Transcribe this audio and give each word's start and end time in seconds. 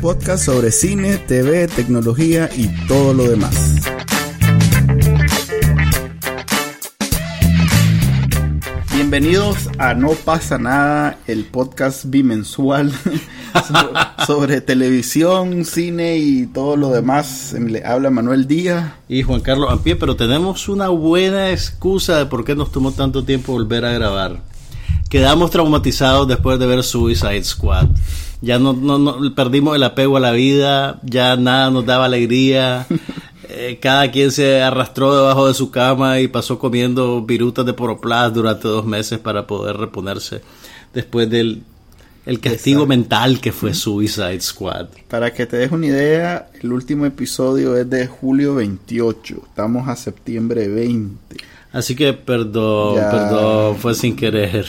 Podcast 0.00 0.46
sobre 0.46 0.72
cine, 0.72 1.18
TV, 1.18 1.68
tecnología 1.68 2.48
y 2.56 2.68
todo 2.86 3.12
lo 3.12 3.28
demás. 3.28 3.76
Bienvenidos 8.94 9.68
a 9.76 9.92
No 9.92 10.12
pasa 10.12 10.56
nada, 10.56 11.18
el 11.26 11.44
podcast 11.44 12.06
bimensual 12.06 12.90
sobre 14.26 14.62
televisión, 14.62 15.66
cine 15.66 16.16
y 16.16 16.46
todo 16.46 16.76
lo 16.76 16.88
demás. 16.88 17.54
Le 17.58 17.84
habla 17.84 18.08
Manuel 18.08 18.46
Díaz. 18.46 18.94
Y 19.06 19.22
Juan 19.22 19.42
Carlos 19.42 19.70
Ampie, 19.70 19.96
pero 19.96 20.16
tenemos 20.16 20.70
una 20.70 20.88
buena 20.88 21.50
excusa 21.50 22.16
de 22.16 22.24
por 22.24 22.46
qué 22.46 22.54
nos 22.54 22.72
tomó 22.72 22.92
tanto 22.92 23.24
tiempo 23.24 23.52
volver 23.52 23.84
a 23.84 23.92
grabar. 23.92 24.40
Quedamos 25.10 25.50
traumatizados 25.50 26.26
después 26.26 26.58
de 26.58 26.66
ver 26.66 26.82
Suicide 26.84 27.44
Squad. 27.44 27.88
Ya 28.42 28.58
no, 28.58 28.72
no, 28.72 28.98
no 28.98 29.34
perdimos 29.34 29.76
el 29.76 29.82
apego 29.82 30.16
a 30.16 30.20
la 30.20 30.32
vida, 30.32 31.00
ya 31.02 31.36
nada 31.36 31.70
nos 31.70 31.86
daba 31.86 32.06
alegría. 32.06 32.86
Eh, 33.52 33.80
cada 33.82 34.12
quien 34.12 34.30
se 34.30 34.62
arrastró 34.62 35.12
debajo 35.16 35.48
de 35.48 35.54
su 35.54 35.72
cama 35.72 36.20
y 36.20 36.28
pasó 36.28 36.60
comiendo 36.60 37.20
virutas 37.22 37.66
de 37.66 37.72
poroplast 37.72 38.32
durante 38.32 38.68
dos 38.68 38.86
meses 38.86 39.18
para 39.18 39.48
poder 39.48 39.76
reponerse 39.76 40.40
después 40.94 41.28
del 41.28 41.64
el 42.26 42.38
castigo 42.38 42.86
mental 42.86 43.40
que 43.40 43.50
fue 43.50 43.74
Suicide 43.74 44.40
Squad. 44.40 44.88
Para 45.08 45.32
que 45.32 45.46
te 45.46 45.56
des 45.56 45.72
una 45.72 45.86
idea, 45.86 46.48
el 46.60 46.72
último 46.72 47.06
episodio 47.06 47.76
es 47.76 47.90
de 47.90 48.06
julio 48.06 48.54
28. 48.54 49.42
Estamos 49.48 49.88
a 49.88 49.96
septiembre 49.96 50.68
20. 50.68 51.36
Así 51.72 51.96
que 51.96 52.12
perdón, 52.12 52.96
perdón, 53.10 53.76
fue 53.76 53.94
sin 53.94 54.14
querer. 54.14 54.66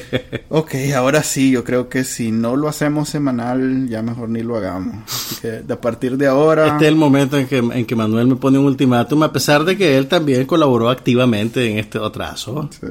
ok, 0.48 0.74
ahora 0.94 1.22
sí, 1.22 1.50
yo 1.50 1.64
creo 1.64 1.88
que 1.88 2.04
si 2.04 2.32
no 2.32 2.56
lo 2.56 2.68
hacemos 2.68 3.08
semanal, 3.08 3.88
ya 3.88 4.02
mejor 4.02 4.28
ni 4.28 4.42
lo 4.42 4.56
hagamos. 4.56 5.04
que 5.40 5.48
de 5.62 5.74
a 5.74 5.80
partir 5.80 6.16
de 6.16 6.26
ahora... 6.26 6.66
Este 6.68 6.84
es 6.84 6.88
el 6.88 6.96
momento 6.96 7.38
en 7.38 7.46
que, 7.46 7.58
en 7.58 7.86
que 7.86 7.96
Manuel 7.96 8.26
me 8.26 8.36
pone 8.36 8.58
un 8.58 8.66
ultimátum, 8.66 9.22
a 9.22 9.32
pesar 9.32 9.64
de 9.64 9.76
que 9.76 9.96
él 9.96 10.06
también 10.06 10.46
colaboró 10.46 10.88
activamente 10.88 11.70
en 11.70 11.78
este 11.78 11.98
atraso. 11.98 12.68
Sí. 12.80 12.86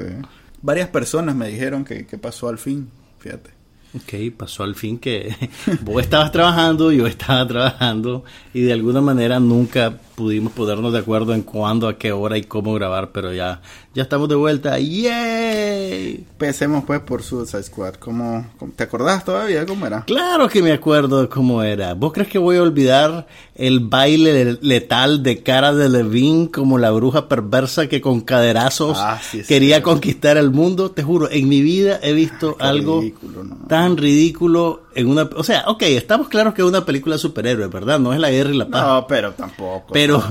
Varias 0.60 0.88
personas 0.88 1.34
me 1.34 1.48
dijeron 1.48 1.84
que, 1.84 2.06
que 2.06 2.18
pasó 2.18 2.48
al 2.48 2.58
fin, 2.58 2.88
fíjate. 3.18 3.61
Ok, 3.94 4.34
pasó 4.36 4.62
al 4.62 4.74
fin 4.74 4.98
que 4.98 5.36
vos 5.82 6.02
estabas 6.02 6.32
trabajando, 6.32 6.92
yo 6.92 7.06
estaba 7.06 7.46
trabajando 7.46 8.24
y 8.54 8.62
de 8.62 8.72
alguna 8.72 9.02
manera 9.02 9.38
nunca 9.38 9.98
pudimos 10.14 10.52
ponernos 10.52 10.92
de 10.92 11.00
acuerdo 11.00 11.34
en 11.34 11.42
cuándo, 11.42 11.88
a 11.88 11.98
qué 11.98 12.12
hora 12.12 12.38
y 12.38 12.44
cómo 12.44 12.74
grabar, 12.74 13.10
pero 13.12 13.32
ya, 13.32 13.60
ya 13.94 14.04
estamos 14.04 14.28
de 14.28 14.34
vuelta. 14.34 14.78
¡Yay! 14.78 16.26
Empecemos 16.30 16.84
pues 16.84 17.00
por 17.00 17.22
Suicide 17.22 17.62
Squad. 17.62 17.94
¿Cómo, 17.94 18.46
¿Te 18.76 18.84
acordás 18.84 19.24
todavía 19.24 19.66
cómo 19.66 19.86
era? 19.86 20.04
Claro 20.04 20.48
que 20.48 20.62
me 20.62 20.72
acuerdo 20.72 21.22
de 21.22 21.28
cómo 21.28 21.62
era. 21.62 21.94
¿Vos 21.94 22.12
crees 22.12 22.28
que 22.28 22.38
voy 22.38 22.56
a 22.56 22.62
olvidar 22.62 23.26
el 23.54 23.80
baile 23.80 24.58
letal 24.60 25.22
de 25.22 25.42
cara 25.42 25.74
de 25.74 25.88
Levine 25.88 26.50
como 26.50 26.78
la 26.78 26.90
bruja 26.90 27.28
perversa 27.28 27.88
que 27.88 28.00
con 28.00 28.20
caderazos 28.20 28.98
ah, 29.00 29.20
quería 29.48 29.82
conquistar 29.82 30.36
el 30.36 30.50
mundo? 30.50 30.90
Te 30.90 31.02
juro, 31.02 31.28
en 31.30 31.48
mi 31.48 31.62
vida 31.62 31.98
he 32.02 32.12
visto 32.12 32.56
algo 32.60 33.02
tan 33.68 33.81
ridículo 33.96 34.84
en 34.94 35.08
una... 35.08 35.22
O 35.36 35.44
sea, 35.44 35.64
ok, 35.66 35.82
estamos 35.82 36.28
claros 36.28 36.54
que 36.54 36.62
es 36.62 36.68
una 36.68 36.84
película 36.84 37.16
de 37.16 37.18
superhéroes, 37.18 37.70
¿verdad? 37.70 37.98
No 37.98 38.12
es 38.12 38.20
la 38.20 38.30
guerra 38.30 38.50
y 38.50 38.56
la 38.56 38.68
paz. 38.68 38.82
No, 38.82 39.06
pero 39.06 39.32
tampoco. 39.32 39.92
Pero 39.92 40.22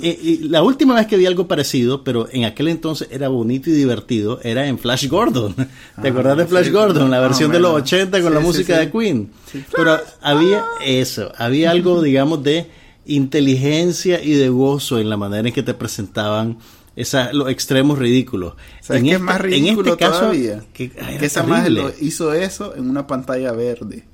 la 0.42 0.62
última 0.62 0.94
vez 0.94 1.06
que 1.06 1.16
vi 1.16 1.26
algo 1.26 1.46
parecido, 1.46 2.04
pero 2.04 2.28
en 2.30 2.44
aquel 2.44 2.68
entonces 2.68 3.08
era 3.10 3.28
bonito 3.28 3.70
y 3.70 3.72
divertido, 3.72 4.40
era 4.42 4.66
en 4.66 4.78
Flash 4.78 5.08
Gordon. 5.08 5.54
¿Te 6.02 6.08
acordás 6.08 6.36
de 6.36 6.46
Flash 6.46 6.70
Gordon? 6.70 7.10
La 7.10 7.20
versión 7.20 7.50
de 7.50 7.60
los 7.60 7.72
80 7.72 8.22
con 8.22 8.34
la 8.34 8.40
música 8.40 8.78
de 8.78 8.90
Queen. 8.90 9.30
pero 9.74 9.98
había 10.22 10.64
eso, 10.84 11.32
había 11.36 11.70
algo, 11.70 12.02
digamos, 12.02 12.42
de 12.42 12.70
inteligencia 13.06 14.22
y 14.22 14.32
de 14.32 14.48
gozo 14.48 14.98
en 14.98 15.10
la 15.10 15.16
manera 15.16 15.48
en 15.48 15.54
que 15.54 15.62
te 15.62 15.74
presentaban 15.74 16.58
esa, 16.96 17.32
los 17.32 17.48
extremos 17.48 17.98
ridículos. 17.98 18.54
¿Sabes 18.80 19.02
qué 19.02 19.08
es 19.08 19.14
este, 19.14 19.24
más 19.24 19.40
ridículo 19.40 19.88
en 19.88 19.92
este 19.92 20.04
todavía? 20.06 20.54
Caso, 20.56 20.66
que, 20.72 20.90
que 20.90 21.26
esa 21.26 21.42
más 21.42 21.68
hizo 22.00 22.32
eso 22.32 22.74
en 22.74 22.88
una 22.88 23.06
pantalla 23.06 23.52
verde. 23.52 24.04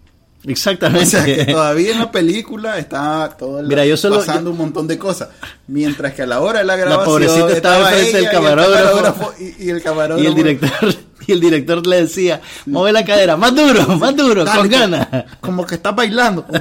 Exactamente. 0.46 1.04
O 1.04 1.10
sea, 1.10 1.24
que 1.24 1.44
todavía 1.44 1.92
en 1.92 1.98
la 1.98 2.10
película 2.10 2.78
está 2.78 3.36
todo 3.38 3.62
Mira, 3.62 3.84
yo 3.84 3.96
solo, 3.96 4.18
pasando 4.18 4.50
un 4.50 4.56
montón 4.56 4.86
de 4.86 4.98
cosas. 4.98 5.28
Mientras 5.66 6.14
que 6.14 6.22
a 6.22 6.26
la 6.26 6.40
hora 6.40 6.60
de 6.60 6.64
la 6.64 6.76
grabación. 6.76 7.00
La 7.00 7.04
pobrecita 7.04 7.56
estaba 7.56 7.86
frente 7.88 8.16
del 8.16 8.30
camarógrafo. 8.30 9.34
Y, 9.38 9.68
el 9.68 9.82
camarógrafo. 9.82 10.22
Y 10.22 10.26
el 10.26 10.34
director, 10.34 10.94
y 11.26 11.32
el 11.32 11.40
director 11.40 11.86
le 11.86 11.96
decía: 12.02 12.40
Mueve 12.66 12.92
la 12.92 13.04
cadera, 13.04 13.36
más 13.36 13.54
duro, 13.54 13.86
más 13.98 14.16
duro, 14.16 14.44
con 14.46 14.68
ganas. 14.68 15.08
Como 15.40 15.66
que 15.66 15.74
está 15.74 15.92
bailando. 15.92 16.46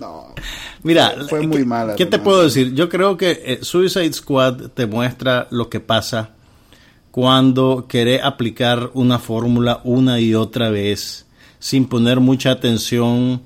No. 0.00 0.34
Mira, 0.84 1.14
fue 1.28 1.46
muy 1.46 1.64
mala. 1.64 1.96
¿Qué 1.96 2.06
te 2.06 2.18
puedo 2.18 2.44
decir? 2.44 2.74
Yo 2.74 2.88
creo 2.88 3.16
que 3.16 3.42
eh, 3.44 3.58
Suicide 3.62 4.12
Squad 4.12 4.68
te 4.74 4.86
muestra 4.86 5.48
lo 5.50 5.68
que 5.68 5.80
pasa 5.80 6.30
cuando 7.10 7.86
querés 7.88 8.22
aplicar 8.22 8.90
una 8.92 9.18
fórmula 9.18 9.80
una 9.84 10.20
y 10.20 10.34
otra 10.34 10.68
vez 10.70 11.26
sin 11.58 11.86
poner 11.86 12.20
mucha 12.20 12.50
atención 12.50 13.40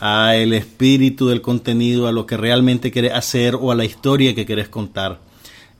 a 0.00 0.34
el 0.36 0.54
espíritu 0.54 1.28
del 1.28 1.42
contenido, 1.42 2.06
a 2.06 2.12
lo 2.12 2.24
que 2.26 2.38
realmente 2.38 2.90
querés 2.90 3.12
hacer 3.12 3.54
o 3.54 3.70
a 3.70 3.74
la 3.74 3.84
historia 3.84 4.34
que 4.34 4.46
querés 4.46 4.68
contar. 4.68 5.20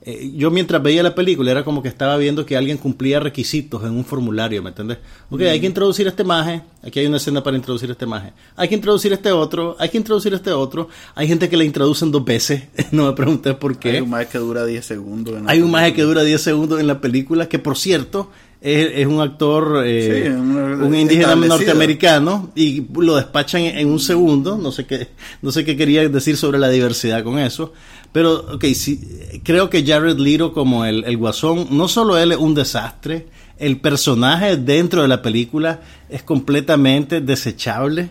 Eh, 0.09 0.31
yo 0.35 0.49
mientras 0.49 0.81
veía 0.81 1.03
la 1.03 1.13
película 1.13 1.51
era 1.51 1.63
como 1.63 1.83
que 1.83 1.87
estaba 1.87 2.17
viendo 2.17 2.43
que 2.43 2.57
alguien 2.57 2.77
cumplía 2.77 3.19
requisitos 3.19 3.83
en 3.83 3.91
un 3.91 4.03
formulario, 4.03 4.63
¿me 4.63 4.69
entiendes? 4.69 4.97
Ok, 5.29 5.41
hay 5.41 5.59
que 5.59 5.67
introducir 5.67 6.07
este 6.07 6.23
maje, 6.23 6.63
aquí 6.81 6.99
hay 6.99 7.05
una 7.05 7.17
escena 7.17 7.43
para 7.43 7.55
introducir 7.55 7.91
este 7.91 8.07
maje, 8.07 8.33
hay 8.55 8.67
que 8.67 8.73
introducir 8.73 9.13
este 9.13 9.31
otro, 9.31 9.75
hay 9.77 9.89
que 9.89 9.97
introducir 9.97 10.33
este 10.33 10.51
otro, 10.51 10.89
hay 11.13 11.27
gente 11.27 11.47
que 11.47 11.55
la 11.55 11.63
introducen 11.63 12.09
dos 12.09 12.25
veces, 12.25 12.63
no 12.91 13.05
me 13.05 13.13
pregunté 13.13 13.53
por 13.53 13.77
qué. 13.77 13.91
Hay 13.91 14.01
un 14.01 14.09
maje 14.09 14.27
que 14.31 14.39
dura 14.39 14.65
10 14.65 14.83
segundos. 14.83 15.35
hay 15.45 15.61
un 15.61 15.69
maje 15.69 15.93
que 15.93 16.01
dura 16.01 16.23
10 16.23 16.41
segundos 16.41 16.79
en 16.79 16.87
la 16.87 16.99
película, 17.01 17.47
que 17.47 17.59
por 17.59 17.77
cierto, 17.77 18.31
es, 18.61 19.07
un 19.07 19.21
actor, 19.21 19.83
eh, 19.85 20.29
un, 20.29 20.93
indígena 20.93 21.35
norteamericano, 21.35 22.51
y 22.55 22.85
lo 22.93 23.15
despachan 23.15 23.61
en, 23.61 23.87
un 23.87 23.99
segundo. 23.99 24.57
No 24.57 24.71
sé 24.71 24.85
qué, 24.85 25.07
no 25.41 25.51
sé 25.51 25.63
qué 25.63 25.77
quería 25.77 26.07
decir 26.09 26.35
sobre 26.35 26.59
la 26.59 26.69
diversidad 26.69 27.23
con 27.23 27.39
eso. 27.39 27.71
Pero, 28.11 28.55
ok, 28.55 28.65
sí, 28.73 28.99
creo 29.43 29.69
que 29.69 29.85
Jared 29.85 30.17
Leto 30.17 30.51
como 30.51 30.85
el, 30.85 31.03
el 31.05 31.17
guasón, 31.17 31.67
no 31.71 31.87
solo 31.87 32.17
él 32.17 32.31
es 32.31 32.37
un 32.37 32.55
desastre, 32.55 33.27
el 33.57 33.79
personaje 33.79 34.57
dentro 34.57 35.03
de 35.03 35.07
la 35.07 35.21
película 35.21 35.81
es 36.09 36.23
completamente 36.23 37.21
desechable. 37.21 38.09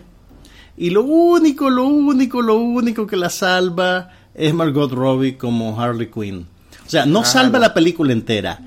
Y 0.77 0.91
lo 0.91 1.03
único, 1.03 1.69
lo 1.69 1.85
único, 1.85 2.41
lo 2.41 2.55
único 2.55 3.05
que 3.05 3.17
la 3.17 3.29
salva 3.29 4.11
es 4.33 4.53
Margot 4.53 4.91
Robbie 4.91 5.37
como 5.37 5.79
Harley 5.79 6.09
Quinn. 6.09 6.47
O 6.85 6.89
sea, 6.89 7.05
no 7.05 7.25
salva 7.25 7.59
la 7.59 7.73
película 7.73 8.13
entera. 8.13 8.61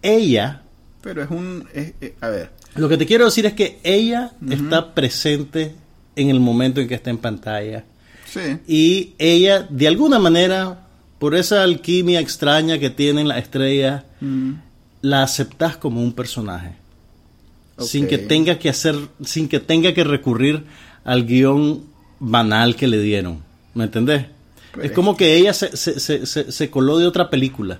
Ella 0.00 0.62
pero 1.00 1.22
es 1.22 1.30
un... 1.30 1.66
a 2.20 2.28
ver. 2.28 2.50
Lo 2.74 2.88
que 2.88 2.96
te 2.96 3.06
quiero 3.06 3.24
decir 3.24 3.46
es 3.46 3.54
que 3.54 3.80
ella 3.82 4.32
está 4.50 4.94
presente 4.94 5.74
en 6.16 6.30
el 6.30 6.40
momento 6.40 6.80
en 6.80 6.88
que 6.88 6.94
está 6.94 7.10
en 7.10 7.18
pantalla. 7.18 7.84
Sí. 8.30 8.58
Y 8.66 9.14
ella, 9.18 9.66
de 9.70 9.88
alguna 9.88 10.18
manera, 10.18 10.86
por 11.18 11.34
esa 11.34 11.62
alquimia 11.62 12.20
extraña 12.20 12.78
que 12.78 12.90
tienen 12.90 13.28
las 13.28 13.38
estrellas, 13.38 14.04
la 15.00 15.22
aceptas 15.22 15.76
como 15.76 16.02
un 16.02 16.12
personaje. 16.12 16.74
Sin 17.78 18.08
que 18.08 18.18
tenga 18.18 18.58
que 18.58 18.68
hacer, 18.68 18.96
sin 19.24 19.48
que 19.48 19.60
tenga 19.60 19.94
que 19.94 20.04
recurrir 20.04 20.64
al 21.04 21.26
guion 21.26 21.84
banal 22.18 22.74
que 22.74 22.88
le 22.88 23.00
dieron. 23.00 23.42
¿Me 23.74 23.84
entendés? 23.84 24.26
Pues 24.72 24.86
es 24.86 24.92
como 24.92 25.16
que 25.16 25.36
ella 25.36 25.52
se, 25.52 25.76
se, 25.76 26.26
se, 26.26 26.52
se 26.52 26.70
coló 26.70 26.98
de 26.98 27.06
otra 27.06 27.30
película 27.30 27.78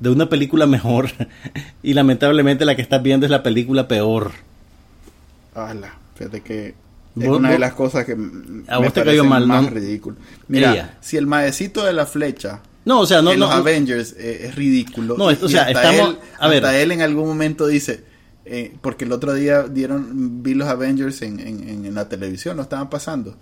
de 0.00 0.08
una 0.08 0.28
película 0.28 0.66
mejor 0.66 1.10
y 1.82 1.94
lamentablemente 1.94 2.64
la 2.64 2.74
que 2.74 2.82
estás 2.82 3.02
viendo 3.02 3.26
es 3.26 3.30
la 3.30 3.42
película 3.42 3.86
peor. 3.86 4.32
Hala, 5.54 5.94
fíjate 6.16 6.40
que 6.40 6.74
es 7.18 7.28
una 7.28 7.50
de 7.50 7.58
las 7.58 7.74
cosas 7.74 8.04
que 8.04 8.16
a 8.68 8.78
vos 8.78 8.92
te 8.92 9.02
cayó 9.02 9.24
mal, 9.24 9.46
más 9.46 9.70
ridículo. 9.70 10.16
Mira, 10.48 10.98
si 11.00 11.16
el 11.16 11.26
maecito 11.26 11.84
de 11.84 11.92
la 11.92 12.06
flecha 12.06 12.62
no, 12.84 13.00
o 13.00 13.06
sea, 13.06 13.20
no, 13.20 13.32
en 13.32 13.38
no, 13.38 13.46
los 13.46 13.54
Avengers 13.54 14.14
eh, 14.18 14.46
es 14.46 14.54
ridículo. 14.54 15.16
No, 15.16 15.26
o 15.26 15.48
sea, 15.48 15.70
estamos, 15.70 16.10
él, 16.10 16.18
a 16.38 16.48
ver, 16.48 16.64
hasta 16.64 16.80
él 16.80 16.92
en 16.92 17.02
algún 17.02 17.28
momento 17.28 17.66
dice, 17.66 18.04
eh, 18.46 18.74
porque 18.80 19.04
el 19.04 19.12
otro 19.12 19.34
día 19.34 19.64
dieron, 19.64 20.42
vi 20.42 20.54
los 20.54 20.66
Avengers 20.66 21.20
en, 21.22 21.40
en, 21.40 21.84
en, 21.84 21.94
la 21.94 22.08
televisión, 22.08 22.56
lo 22.56 22.62
estaban 22.62 22.88
pasando 22.88 23.36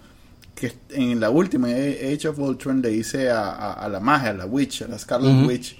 que 0.58 0.72
en 0.90 1.20
la 1.20 1.30
última 1.30 1.68
Age 1.68 2.28
of 2.28 2.38
Ultron 2.38 2.82
le 2.82 2.88
dice 2.88 3.30
a, 3.30 3.88
la 3.90 4.00
magia, 4.00 4.30
a 4.30 4.34
la 4.34 4.46
witch, 4.46 4.82
a 4.82 4.88
la 4.88 4.98
Scarlet 4.98 5.46
Witch, 5.46 5.78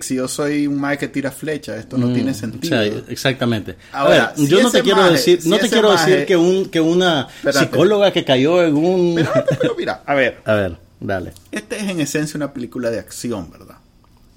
si 0.00 0.16
yo 0.16 0.28
soy 0.28 0.66
un 0.66 0.80
mago 0.80 0.98
que 0.98 1.08
tira 1.08 1.30
flecha, 1.30 1.76
esto 1.76 1.98
no 1.98 2.12
tiene 2.12 2.34
sentido. 2.34 2.82
exactamente. 3.08 3.76
Ahora, 3.92 4.34
yo 4.36 4.62
no 4.62 4.70
te 4.70 4.82
quiero 4.82 5.10
decir, 5.10 5.40
no 5.44 5.58
te 5.58 5.68
quiero 5.68 5.92
decir 5.92 6.26
que 6.26 6.36
un 6.36 6.66
que 6.66 6.80
una 6.80 7.28
psicóloga 7.52 8.12
que 8.12 8.24
cayó 8.24 8.62
en 8.62 8.76
un 8.76 9.14
pero, 9.60 9.74
mira, 9.76 10.02
a 10.06 10.14
ver. 10.14 10.38
A 10.44 10.54
ver, 10.54 10.76
dale. 11.00 11.32
Este 11.52 11.76
es 11.76 11.84
en 11.84 12.00
esencia 12.00 12.36
una 12.36 12.52
película 12.52 12.90
de 12.90 12.98
acción, 12.98 13.50
¿verdad? 13.50 13.76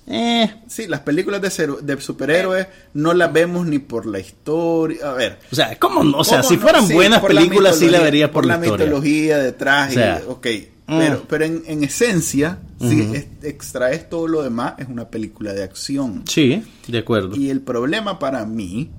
Eh. 0.08 0.54
Sí, 0.68 0.88
las 0.88 1.02
películas 1.02 1.42
de, 1.42 1.76
de 1.82 2.02
superhéroes 2.02 2.68
no 2.96 3.14
las 3.14 3.32
vemos 3.32 3.66
ni 3.66 3.80
por 3.80 4.06
la 4.06 4.20
historia. 4.20 5.12
A 5.12 5.14
ver. 5.14 5.40
O 5.52 5.56
sea, 5.56 5.78
¿cómo 5.78 6.18
O 6.18 6.24
sea, 6.24 6.44
si 6.44 6.58
fueran 6.58 6.88
buenas 6.90 7.22
películas, 7.22 7.78
sí 7.78 7.90
la 7.90 8.00
verías 8.02 8.30
por, 8.30 8.46
la, 8.46 8.58
mitología 8.58 9.38
detrás. 9.38 9.96
ok. 10.28 10.48
Mm. 10.88 10.98
Pero, 10.98 11.24
pero 11.28 11.46
en, 11.46 11.64
en 11.68 11.84
esencia, 11.84 12.60
si 12.80 13.26
extraes 13.44 14.10
todo 14.10 14.28
lo 14.28 14.42
demás, 14.42 14.74
es 14.78 14.88
una 14.88 15.10
película 15.10 15.54
de 15.54 15.64
acción. 15.64 16.24
Sí, 16.28 16.64
de 16.88 16.98
acuerdo. 16.98 17.36
Y 17.36 17.50
el 17.50 17.62
problema 17.62 18.20
para 18.20 18.46
mí. 18.46 18.90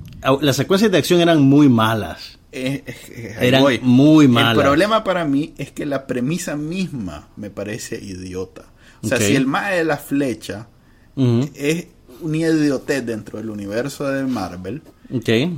Las 0.40 0.56
secuencias 0.56 0.90
de 0.90 0.98
acción 0.98 1.20
eran 1.20 1.42
muy 1.42 1.68
malas. 1.68 2.38
eran 2.52 3.64
muy 3.82 4.28
malas. 4.28 4.56
El 4.56 4.62
problema 4.62 5.04
para 5.04 5.24
mí 5.24 5.54
es 5.58 5.72
que 5.72 5.84
la 5.84 6.06
premisa 6.06 6.56
misma 6.56 7.28
me 7.36 7.50
parece 7.50 8.02
idiota. 8.02 8.66
O 9.02 9.08
sea, 9.08 9.18
si 9.18 9.34
el 9.34 9.46
más 9.46 9.72
de 9.72 9.84
la 9.84 9.96
flecha 9.96 10.68
es 11.16 11.86
un 12.20 12.34
idiotez 12.34 13.04
dentro 13.04 13.38
del 13.38 13.50
universo 13.50 14.08
de 14.08 14.24
Marvel. 14.24 14.82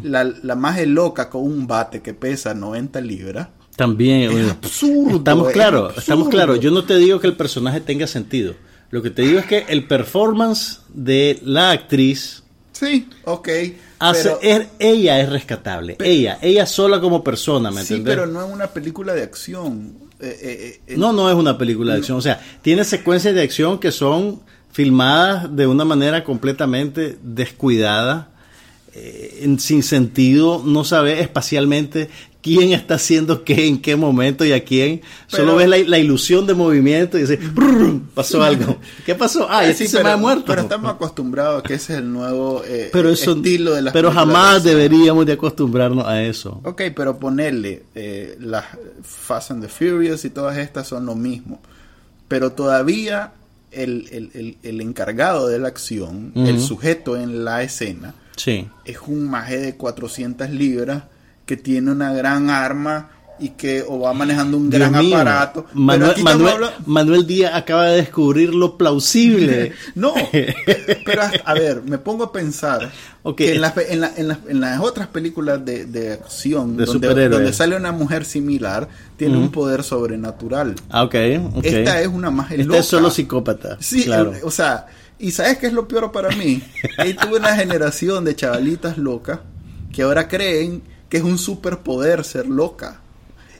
La, 0.02 0.24
la 0.24 0.56
más 0.56 0.84
loca 0.86 1.30
con 1.30 1.42
un 1.42 1.66
bate 1.66 2.00
que 2.00 2.14
pesa 2.14 2.54
90 2.54 3.00
libras. 3.02 3.48
También. 3.76 4.30
Es 4.32 4.50
absurdo. 4.50 5.16
Estamos 5.18 5.52
claros, 5.52 5.98
estamos 5.98 6.28
claros. 6.28 6.60
Yo 6.60 6.70
no 6.70 6.84
te 6.84 6.96
digo 6.96 7.20
que 7.20 7.26
el 7.26 7.36
personaje 7.36 7.80
tenga 7.80 8.06
sentido. 8.06 8.54
Lo 8.90 9.02
que 9.02 9.10
te 9.10 9.22
digo 9.22 9.40
es 9.40 9.46
que 9.46 9.66
el 9.68 9.86
performance 9.86 10.80
de 10.88 11.40
la 11.42 11.72
actriz. 11.72 12.42
Sí, 12.72 13.08
ok. 13.24 13.48
Hace, 13.98 14.68
ella 14.78 15.20
es 15.20 15.28
rescatable. 15.30 15.96
ella, 16.00 16.38
ella 16.42 16.66
sola 16.66 17.00
como 17.00 17.24
persona, 17.24 17.70
¿me 17.70 17.84
sí, 17.84 18.02
pero 18.04 18.26
no 18.26 18.44
es 18.44 18.52
una 18.52 18.68
película 18.68 19.14
de 19.14 19.22
acción. 19.22 19.94
Eh, 20.20 20.38
eh, 20.42 20.80
eh, 20.86 20.96
no, 20.96 21.12
no 21.12 21.28
es 21.28 21.36
una 21.36 21.58
película 21.58 21.92
de 21.92 21.98
acción. 21.98 22.18
O 22.18 22.22
sea, 22.22 22.40
tiene 22.62 22.84
secuencias 22.84 23.34
de 23.34 23.42
acción 23.42 23.78
que 23.78 23.90
son 23.92 24.40
filmadas 24.72 25.54
de 25.54 25.66
una 25.66 25.84
manera 25.84 26.24
completamente 26.24 27.18
descuidada, 27.22 28.30
eh, 28.96 29.56
sin 29.58 29.82
sentido, 29.82 30.62
no 30.64 30.84
sabe 30.84 31.20
espacialmente 31.20 32.08
quién 32.44 32.72
está 32.72 32.96
haciendo 32.96 33.42
qué, 33.42 33.66
en 33.66 33.80
qué 33.80 33.96
momento 33.96 34.44
y 34.44 34.52
a 34.52 34.62
quién. 34.62 35.00
Solo 35.26 35.56
ves 35.56 35.66
la, 35.68 35.98
ilusión 35.98 36.46
de 36.46 36.52
movimiento 36.52 37.16
y 37.16 37.22
dices, 37.22 37.38
pasó 38.14 38.42
algo. 38.42 38.76
¿Qué 39.06 39.14
pasó? 39.14 39.48
Ah, 39.50 39.64
sí, 39.72 39.88
se 39.88 40.04
me 40.04 40.10
ha 40.10 40.16
muerto. 40.18 40.44
Pero 40.46 40.60
estamos 40.60 40.92
acostumbrados 40.92 41.64
a 41.64 41.66
que 41.66 41.74
ese 41.74 41.94
es 41.94 41.98
el 42.00 42.12
nuevo 42.12 42.62
eh, 42.66 42.90
pero 42.92 43.08
estilo 43.08 43.72
de 43.72 43.82
las 43.82 43.94
Pero 43.94 44.12
jamás 44.12 44.62
deberíamos 44.62 45.24
de 45.24 45.32
acostumbrarnos 45.32 46.06
a 46.06 46.22
eso. 46.22 46.60
Ok, 46.64 46.82
pero 46.94 47.18
ponerle 47.18 47.84
eh, 47.94 48.36
las 48.38 48.66
Fast 49.02 49.50
and 49.50 49.62
the 49.62 49.68
Furious 49.68 50.24
y 50.26 50.30
todas 50.30 50.58
estas 50.58 50.86
son 50.86 51.06
lo 51.06 51.14
mismo. 51.14 51.62
Pero 52.28 52.52
todavía 52.52 53.32
el, 53.72 54.56
el, 54.62 54.80
encargado 54.82 55.48
de 55.48 55.58
la 55.58 55.68
acción, 55.68 56.32
el 56.36 56.60
sujeto 56.60 57.16
en 57.16 57.44
la 57.44 57.62
escena, 57.62 58.14
sí. 58.36 58.68
es 58.84 58.98
un 59.06 59.28
maje 59.28 59.58
de 59.58 59.76
400 59.76 60.50
libras 60.50 61.04
que 61.46 61.56
tiene 61.56 61.90
una 61.90 62.12
gran 62.12 62.50
arma 62.50 63.10
y 63.38 63.50
que 63.50 63.84
o 63.86 63.98
va 63.98 64.12
manejando 64.12 64.56
un 64.56 64.70
gran 64.70 64.94
aparato. 64.94 65.66
Manuel, 65.72 66.14
Manuel, 66.86 67.26
Díaz 67.26 67.54
acaba 67.54 67.86
de 67.86 67.96
descubrir 67.96 68.54
lo 68.54 68.78
plausible. 68.78 69.72
no, 69.94 70.14
pero 71.04 71.22
a 71.44 71.54
ver, 71.54 71.82
me 71.82 71.98
pongo 71.98 72.24
a 72.24 72.32
pensar 72.32 72.92
que 73.36 73.54
en 73.54 73.60
las, 73.60 73.74
en, 73.76 74.60
las, 74.60 74.80
otras 74.80 75.08
películas 75.08 75.64
de, 75.64 76.12
acción, 76.12 76.76
donde, 76.76 77.52
sale 77.52 77.76
una 77.76 77.92
mujer 77.92 78.24
similar, 78.24 78.88
tiene 79.16 79.36
un 79.36 79.50
poder 79.50 79.82
sobrenatural. 79.82 80.74
Ah, 80.90 81.02
okay, 81.02 81.40
Esta 81.62 82.00
es 82.00 82.08
una 82.08 82.30
más 82.30 82.52
Esta 82.52 82.78
es 82.78 82.86
solo 82.86 83.10
psicópata. 83.10 83.78
Sí, 83.80 84.04
claro. 84.04 84.32
o 84.42 84.50
sea, 84.50 84.86
y 85.18 85.30
¿sabes 85.30 85.58
qué 85.58 85.66
es 85.66 85.72
lo 85.72 85.88
peor 85.88 86.12
para 86.12 86.30
mí? 86.30 86.62
que 87.02 87.14
tuve 87.14 87.38
una 87.38 87.56
generación 87.56 88.24
de 88.24 88.36
chavalitas 88.36 88.98
locas 88.98 89.40
que 89.92 90.02
ahora 90.02 90.28
creen 90.28 90.82
que 91.08 91.18
es 91.18 91.22
un 91.22 91.38
superpoder 91.38 92.24
ser 92.24 92.46
loca 92.46 93.00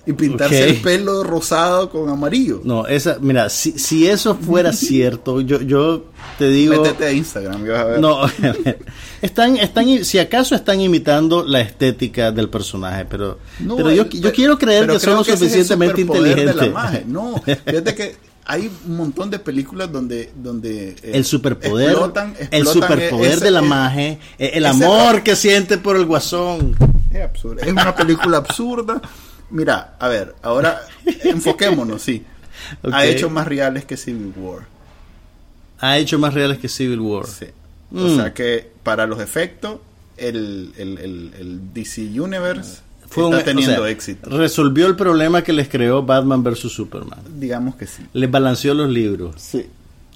y 0.06 0.12
pintarse 0.12 0.69
el 0.69 0.77
pelo 0.83 1.25
rosado 1.25 1.89
con 1.89 2.09
amarillo. 2.11 2.61
No, 2.65 2.87
esa, 2.87 3.19
mira, 3.21 3.49
si, 3.49 3.79
si 3.79 4.06
eso 4.06 4.35
fuera 4.35 4.73
cierto, 4.75 5.41
yo, 5.41 5.61
yo 5.62 6.06
te 6.39 6.49
digo. 6.49 6.83
Métete 6.83 7.06
a 7.06 7.12
Instagram, 7.12 7.67
vas 7.67 7.79
a 7.79 7.85
ver. 7.85 8.01
No, 8.01 8.21
están, 9.23 9.56
están, 9.56 10.05
si 10.05 10.19
acaso 10.19 10.55
están 10.55 10.81
imitando 10.81 11.45
la 11.45 11.61
estética 11.61 12.33
del 12.33 12.51
personaje, 12.51 13.06
pero, 13.06 13.39
pero 13.59 13.91
yo, 13.93 14.06
yo 14.09 14.33
quiero 14.33 14.59
creer 14.59 14.87
que 14.87 15.01
son 15.01 15.15
lo 15.15 15.25
suficientemente 15.25 16.03
inteligentes. 16.03 17.06
No, 17.06 17.41
fíjate 17.43 17.95
que 17.95 18.34
hay 18.46 18.70
un 18.87 18.96
montón 18.96 19.31
de 19.31 19.38
películas 19.38 19.91
donde 19.91 20.32
donde 20.37 20.91
eh, 20.91 21.12
el 21.14 21.25
superpoder 21.25 21.96
el 22.50 22.67
superpoder 22.67 23.41
de 23.41 23.50
la 23.50 23.62
magia 23.62 24.19
el 24.38 24.67
amor 24.67 25.23
que 25.23 25.35
siente 25.37 25.79
por 25.79 25.96
el 25.96 26.05
guasón 26.05 26.76
es 27.11 27.23
absurdo 27.23 27.62
es 27.62 27.69
una 27.73 27.94
película 27.94 28.38
absurda 28.38 29.00
Mira, 29.55 29.94
a 30.00 30.08
ver, 30.08 30.35
ahora 30.43 30.81
enfoquémonos, 31.25 32.02
sí. 32.02 32.25
Ha 32.91 33.06
hecho 33.06 33.31
más 33.31 33.46
reales 33.46 33.85
que 33.85 33.96
Civil 33.96 34.32
War. 34.37 34.67
Ha 35.79 35.99
hecho 35.99 36.19
más 36.19 36.35
reales 36.35 36.58
que 36.58 36.69
Civil 36.69 37.00
War. 37.00 37.26
Sí. 37.26 37.46
O 37.94 38.08
sea 38.17 38.26
mm. 38.26 38.35
que 38.35 38.73
para 38.82 39.06
los 39.06 39.20
efectos, 39.20 39.79
el, 40.17 40.73
el, 40.76 41.73
DC 41.73 42.20
Universe 42.20 42.81
Fue 43.15 43.31
está 43.31 43.45
teniendo 43.45 43.87
éxito. 43.87 44.29
Resolvió 44.29 44.89
el 44.89 44.97
problema 44.97 45.43
que 45.43 45.53
les 45.53 45.69
creó 45.69 46.03
Batman 46.03 46.43
vs. 46.43 46.73
Superman. 46.73 47.21
Digamos 47.39 47.77
que 47.77 47.87
sí. 47.87 48.03
Les 48.13 48.29
balanceó 48.29 48.75
los 48.75 48.91
libros. 48.91 49.37
Sí. 49.39 49.67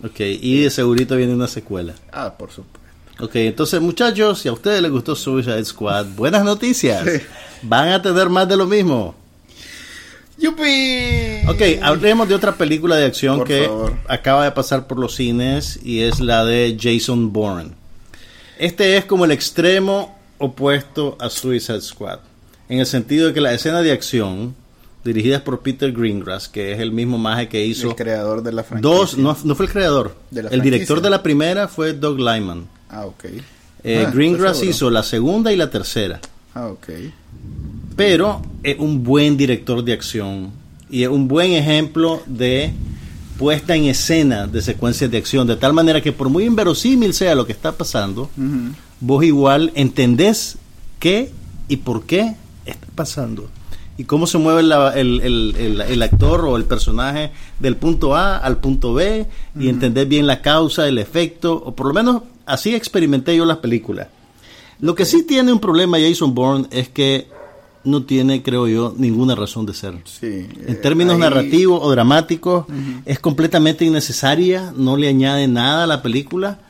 Ok, 0.02 0.18
y 0.18 0.62
de 0.62 0.70
segurito 0.70 1.14
viene 1.16 1.32
una 1.32 1.46
secuela. 1.46 1.94
Ah, 2.10 2.34
por 2.36 2.50
supuesto. 2.50 2.80
Ok, 3.20 3.36
entonces 3.36 3.80
muchachos, 3.80 4.40
si 4.40 4.48
a 4.48 4.52
ustedes 4.52 4.82
les 4.82 4.90
gustó 4.90 5.14
Suicide 5.14 5.64
Squad, 5.64 6.06
buenas 6.16 6.44
noticias. 6.44 7.04
Van 7.62 7.88
a 7.90 8.02
tener 8.02 8.28
más 8.28 8.48
de 8.48 8.56
lo 8.56 8.66
mismo. 8.66 9.14
¡Yupi! 10.36 11.46
Ok, 11.48 11.82
hablemos 11.82 12.28
de 12.28 12.34
otra 12.34 12.56
película 12.56 12.96
de 12.96 13.06
acción 13.06 13.44
que 13.44 13.70
acaba 14.08 14.44
de 14.44 14.52
pasar 14.52 14.88
por 14.88 14.98
los 14.98 15.14
cines 15.14 15.78
y 15.84 16.00
es 16.00 16.18
la 16.18 16.44
de 16.44 16.76
Jason 16.80 17.32
Bourne. 17.32 17.70
Este 18.58 18.96
es 18.96 19.04
como 19.04 19.24
el 19.24 19.30
extremo 19.32 20.16
opuesto 20.38 21.16
a 21.20 21.28
Suicide 21.28 21.80
Squad, 21.80 22.20
en 22.68 22.80
el 22.80 22.86
sentido 22.86 23.28
de 23.28 23.34
que 23.34 23.40
la 23.40 23.52
escena 23.52 23.82
de 23.82 23.92
acción 23.92 24.54
dirigidas 25.04 25.42
por 25.42 25.60
Peter 25.60 25.92
Greengrass, 25.92 26.48
que 26.48 26.72
es 26.72 26.80
el 26.80 26.92
mismo 26.92 27.18
maje 27.18 27.48
que 27.48 27.64
hizo 27.64 27.90
el 27.90 27.96
creador 27.96 28.42
de 28.42 28.52
la 28.52 28.62
franquicia. 28.64 28.96
Dos, 28.96 29.16
no, 29.16 29.54
fue 29.54 29.66
el 29.66 29.72
creador. 29.72 30.14
el 30.32 30.60
director 30.60 31.00
de 31.00 31.10
la 31.10 31.22
primera 31.22 31.68
fue 31.68 31.92
Doug 31.92 32.18
Lyman. 32.18 32.66
Ah, 32.90 33.06
ok. 33.06 33.24
Eh, 33.84 34.04
ah, 34.06 34.10
Greengrass 34.10 34.62
hizo 34.62 34.90
la 34.90 35.02
segunda 35.02 35.52
y 35.52 35.56
la 35.56 35.70
tercera. 35.70 36.20
Ah, 36.54 36.66
ok 36.66 36.88
pero 37.98 38.40
es 38.62 38.78
un 38.78 39.02
buen 39.02 39.36
director 39.36 39.82
de 39.82 39.92
acción 39.92 40.52
y 40.88 41.02
es 41.02 41.08
un 41.08 41.26
buen 41.26 41.50
ejemplo 41.50 42.22
de 42.26 42.72
puesta 43.36 43.74
en 43.74 43.86
escena 43.86 44.46
de 44.46 44.62
secuencias 44.62 45.10
de 45.10 45.18
acción, 45.18 45.48
de 45.48 45.56
tal 45.56 45.72
manera 45.72 46.00
que 46.00 46.12
por 46.12 46.28
muy 46.28 46.44
inverosímil 46.44 47.12
sea 47.12 47.34
lo 47.34 47.44
que 47.44 47.52
está 47.52 47.72
pasando, 47.72 48.30
vos 49.00 49.24
igual 49.24 49.72
entendés 49.74 50.58
qué 51.00 51.32
y 51.66 51.78
por 51.78 52.04
qué 52.04 52.36
está 52.70 52.86
pasando 52.94 53.48
y 53.98 54.04
cómo 54.04 54.28
se 54.28 54.38
mueve 54.38 54.60
el, 54.60 56.02
actor 56.02 56.44
o 56.44 56.56
el 56.56 56.64
personaje 56.64 57.32
del 57.58 57.76
punto 57.76 58.14
A 58.14 58.36
al 58.38 58.58
punto 58.58 58.94
B 58.94 59.26
y 59.58 59.68
entendés 59.68 60.08
bien 60.08 60.26
la 60.26 60.40
causa, 60.40 60.86
el 60.86 60.98
efecto, 60.98 61.54
o 61.54 61.74
por 61.74 61.88
lo 61.88 61.94
menos 61.94 62.22
así 62.46 62.74
experimenté 62.74 63.36
yo 63.36 63.44
las 63.44 63.58
películas. 63.58 64.06
Lo 64.80 64.94
que 64.94 65.04
sí 65.04 65.24
tiene 65.24 65.52
un 65.52 65.58
problema 65.58 65.98
Jason 65.98 66.32
Bourne 66.32 66.68
es 66.70 66.88
que 66.88 67.26
no 67.82 68.04
tiene, 68.04 68.42
creo 68.42 68.68
yo, 68.68 68.94
ninguna 68.96 69.34
razón 69.34 69.66
de 69.66 69.74
ser. 69.74 69.94
en 70.22 70.48
eh, 70.68 70.74
términos 70.80 71.18
narrativos 71.18 71.80
o 71.82 71.90
dramáticos, 71.90 72.66
es 73.04 73.18
completamente 73.18 73.84
innecesaria, 73.84 74.72
no 74.76 74.96
le 74.96 75.08
añade 75.08 75.48
nada 75.48 75.84
a 75.84 75.86
la 75.88 76.02
película, 76.02 76.60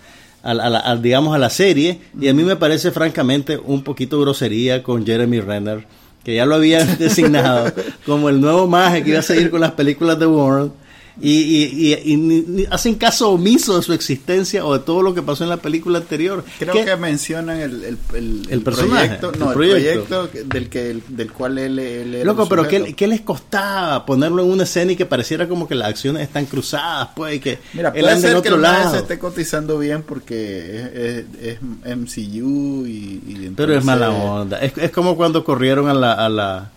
a, 0.43 0.97
digamos 0.97 1.35
a 1.35 1.39
la 1.39 1.51
serie, 1.51 2.01
y 2.21 2.29
a 2.29 2.35
mí 2.35 2.43
me 2.45 2.57
parece 2.57 2.91
francamente 2.91 3.59
un 3.59 3.83
poquito 3.83 4.21
grosería 4.21 4.83
con 4.83 5.05
Jeremy 5.05 5.41
Renner, 5.41 5.87
que 6.25 6.35
ya 6.35 6.47
lo 6.47 6.57
habían 6.57 6.99
designado 6.99 7.73
como 8.07 8.29
el 8.29 8.41
nuevo 8.41 8.67
maje 8.67 9.03
que 9.03 9.11
iba 9.11 9.19
a 9.19 9.23
seguir 9.23 9.51
con 9.51 9.61
las 9.61 9.73
películas 9.73 10.19
de 10.19 10.27
Warren, 10.27 10.73
y, 11.21 11.95
y, 11.95 12.67
hacen 12.71 12.95
caso 12.95 13.31
omiso 13.31 13.77
de 13.77 13.83
su 13.83 13.93
existencia 13.93 14.65
o 14.65 14.79
de 14.79 14.85
todo 14.85 15.03
lo 15.03 15.15
que 15.15 15.23
pasó 15.23 15.45
en 15.45 15.51
la 15.51 15.57
película 15.57 15.99
anterior. 15.99 16.45
Creo 16.59 16.85
que 16.85 16.97
mencionan 16.97 17.61
el, 17.61 17.99
el, 18.15 18.63
proyecto, 18.63 19.33
no, 19.39 19.49
el 19.49 19.55
proyecto 19.55 20.29
del, 20.45 20.69
que, 20.69 21.01
del 21.09 21.33
cual 21.33 21.59
él, 21.59 21.79
él 21.79 22.23
Loco, 22.25 22.49
pero 22.49 22.69
¿qué, 22.69 22.95
¿qué, 22.95 23.07
les 23.07 23.23
costaba 23.23 24.05
ponerlo 24.07 24.45
en 24.45 24.51
una 24.51 24.63
escena 24.63 24.93
y 24.93 24.97
que 24.97 25.07
pareciera 25.07 25.49
como 25.49 25.67
que 25.67 25.75
las 25.75 25.89
acciones 25.89 26.23
están 26.23 26.47
cruzadas? 26.47 27.09
Pues, 27.17 27.37
y 27.37 27.41
que 27.41 27.59
Mira, 27.73 27.93
puede 27.93 28.21
ser 28.21 28.37
otro 28.37 28.43
que 28.43 28.57
el 28.57 28.63
lado. 28.63 28.93
se 28.93 28.99
esté 28.99 29.19
cotizando 29.19 29.79
bien 29.79 30.03
porque 30.03 31.25
es, 31.43 31.59
es, 31.85 31.97
MCU 31.97 32.87
y... 32.87 33.53
pero 33.57 33.77
es 33.77 33.85
mala 33.85 34.11
onda. 34.11 34.59
Es, 34.61 34.77
es 34.77 34.91
como 34.91 35.17
cuando 35.17 35.43
corrieron 35.43 35.89
a 35.89 35.95
la... 35.95 36.13
A 36.13 36.29
la 36.29 36.73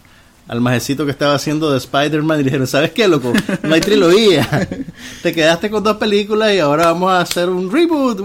al 0.48 0.62
majecito 0.62 1.06
que 1.06 1.12
estaba 1.12 1.36
haciendo 1.36 1.72
de 1.72 1.78
Spider-Man 1.78 2.42
y 2.42 2.44
dijeron, 2.44 2.68
¿sabes 2.68 2.92
qué, 2.92 3.08
loco? 3.08 3.32
No 3.64 3.74
hay 3.74 3.82
trilogía. 3.82 4.68
Te 5.24 5.34
quedaste 5.34 5.70
con 5.70 5.84
dos 5.84 5.98
películas 5.98 6.54
y 6.54 6.60
ahora 6.60 6.88
vamos 6.88 7.12
a 7.12 7.22
hacer 7.22 7.50
un 7.50 7.72
reboot. 7.72 8.22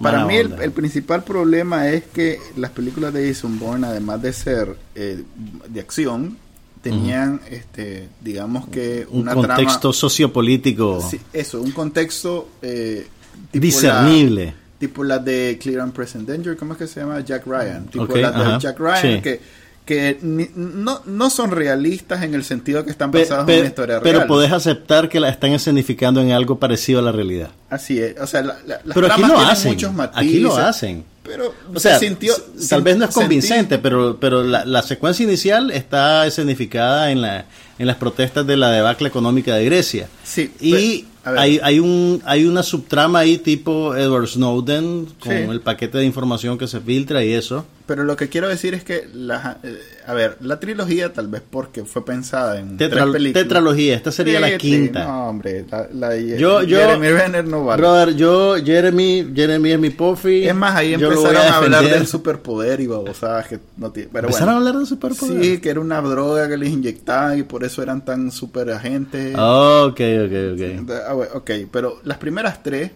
Para 0.00 0.26
mí 0.26 0.36
el, 0.36 0.72
principal 0.72 1.24
problema 1.24 1.88
es 1.88 2.04
que 2.04 2.38
las 2.56 2.70
películas 2.72 3.14
de 3.14 3.26
Jason 3.26 3.58
Bourne, 3.58 3.86
además 3.86 4.20
de 4.20 4.32
ser 4.34 4.76
eh, 4.94 5.22
de 5.66 5.80
acción, 5.80 6.36
tenían, 6.82 7.40
este, 7.50 8.08
digamos 8.20 8.68
que 8.68 9.06
un 9.10 9.24
contexto 9.24 9.92
sociopolítico. 9.92 11.06
Sí, 11.08 11.18
eso, 11.32 11.60
un 11.62 11.72
contexto 11.72 12.50
eh, 12.60 13.06
discernible. 13.52 14.54
tipo 14.78 15.02
la 15.04 15.18
de 15.18 15.58
Clear 15.60 15.80
and 15.80 15.92
Present 15.92 16.28
Danger, 16.28 16.56
¿cómo 16.56 16.72
es 16.74 16.78
que 16.78 16.86
se 16.86 17.00
llama? 17.00 17.20
Jack 17.20 17.46
Ryan. 17.46 17.86
Tipo 17.86 18.14
la 18.14 18.30
de 18.30 18.60
Jack 18.60 18.78
Ryan, 18.78 19.22
que 19.22 19.40
que 19.88 20.18
no, 20.20 21.00
no 21.06 21.30
son 21.30 21.50
realistas 21.50 22.22
en 22.22 22.34
el 22.34 22.44
sentido 22.44 22.84
que 22.84 22.90
están 22.90 23.10
basados 23.10 23.48
en 23.48 23.60
una 23.60 23.68
historia 23.68 24.00
real. 24.00 24.02
Pero 24.02 24.26
podés 24.26 24.52
aceptar 24.52 25.08
que 25.08 25.18
la 25.18 25.30
están 25.30 25.52
escenificando 25.52 26.20
en 26.20 26.32
algo 26.32 26.58
parecido 26.58 26.98
a 26.98 27.02
la 27.02 27.10
realidad. 27.10 27.48
Así 27.70 27.98
es, 27.98 28.20
o 28.20 28.26
sea, 28.26 28.42
la, 28.42 28.58
pero 28.92 29.10
aquí 29.10 29.22
lo 29.22 29.38
hacen, 29.38 29.72
muchos 29.72 29.94
matices, 29.94 30.28
aquí 30.28 30.40
lo 30.40 30.56
hacen. 30.58 31.04
Pero 31.22 31.54
o 31.72 31.80
sea, 31.80 31.98
sintió, 31.98 32.34
tal 32.68 32.82
vez 32.82 32.98
no 32.98 33.06
es 33.06 33.14
convincente, 33.14 33.78
pero 33.78 34.18
pero 34.20 34.44
la, 34.44 34.66
la, 34.66 34.82
secuencia 34.82 35.24
inicial 35.24 35.70
está 35.70 36.26
escenificada 36.26 37.10
en 37.10 37.22
la 37.22 37.46
en 37.78 37.86
las 37.86 37.96
protestas 37.96 38.46
de 38.46 38.58
la 38.58 38.70
debacle 38.70 39.08
económica 39.08 39.54
de 39.54 39.64
Grecia. 39.64 40.06
Sí, 40.22 40.52
y 40.60 41.06
hay, 41.24 41.60
hay, 41.62 41.80
un, 41.80 42.20
hay 42.26 42.44
una 42.44 42.62
subtrama 42.62 43.20
ahí 43.20 43.38
tipo 43.38 43.94
Edward 43.94 44.26
Snowden 44.26 45.06
con 45.18 45.32
el 45.32 45.62
paquete 45.62 45.96
de 45.96 46.04
información 46.04 46.58
que 46.58 46.66
se 46.66 46.78
filtra 46.80 47.24
y 47.24 47.32
eso. 47.32 47.64
Pero 47.88 48.04
lo 48.04 48.16
que 48.16 48.28
quiero 48.28 48.48
decir 48.48 48.74
es 48.74 48.84
que, 48.84 49.08
la, 49.14 49.60
eh, 49.62 49.78
a 50.06 50.12
ver, 50.12 50.36
la 50.42 50.60
trilogía 50.60 51.10
tal 51.14 51.26
vez 51.28 51.40
porque 51.48 51.86
fue 51.86 52.04
pensada 52.04 52.60
en 52.60 52.76
tres 52.76 52.90
películas. 52.90 53.32
Tetralogía, 53.44 53.96
esta 53.96 54.12
sería 54.12 54.38
la 54.40 54.58
quinta. 54.58 55.06
No, 55.06 55.30
hombre, 55.30 55.64
la, 55.94 56.10
de 56.10 56.38
yo, 56.38 56.60
Jeremy 56.60 57.08
Renner 57.08 57.46
no 57.46 57.64
vale. 57.64 57.80
Brother, 57.80 58.14
yo, 58.14 58.56
Jeremy, 58.62 59.32
Jeremy 59.34 59.70
es 59.70 59.78
mi 59.78 59.88
puffy. 59.88 60.46
Es 60.46 60.54
más, 60.54 60.76
ahí 60.76 60.92
empezaron 60.92 61.36
a, 61.38 61.56
hablar 61.56 61.88
del 61.88 62.06
superpoder 62.06 62.78
y 62.82 62.86
babosadas 62.88 63.48
que 63.48 63.58
no 63.78 63.90
tiene. 63.90 64.10
Pero 64.12 64.28
¿Empezaron 64.28 64.52
a 64.52 64.56
hablar 64.58 64.76
del 64.76 64.86
superpoder? 64.86 65.42
Sí, 65.42 65.58
que 65.58 65.70
era 65.70 65.80
una 65.80 66.02
droga 66.02 66.46
que 66.46 66.58
les 66.58 66.68
inyectaban 66.68 67.38
y 67.38 67.42
por 67.44 67.64
eso 67.64 67.82
eran 67.82 68.04
tan 68.04 68.30
super 68.30 68.70
agentes. 68.70 69.34
Oh, 69.38 69.86
ok, 69.86 70.00
ok, 70.26 70.32
ok. 70.52 70.90
Ah, 71.08 71.14
ok, 71.36 71.50
pero 71.72 72.00
las 72.04 72.18
primeras 72.18 72.62
tres 72.62 72.90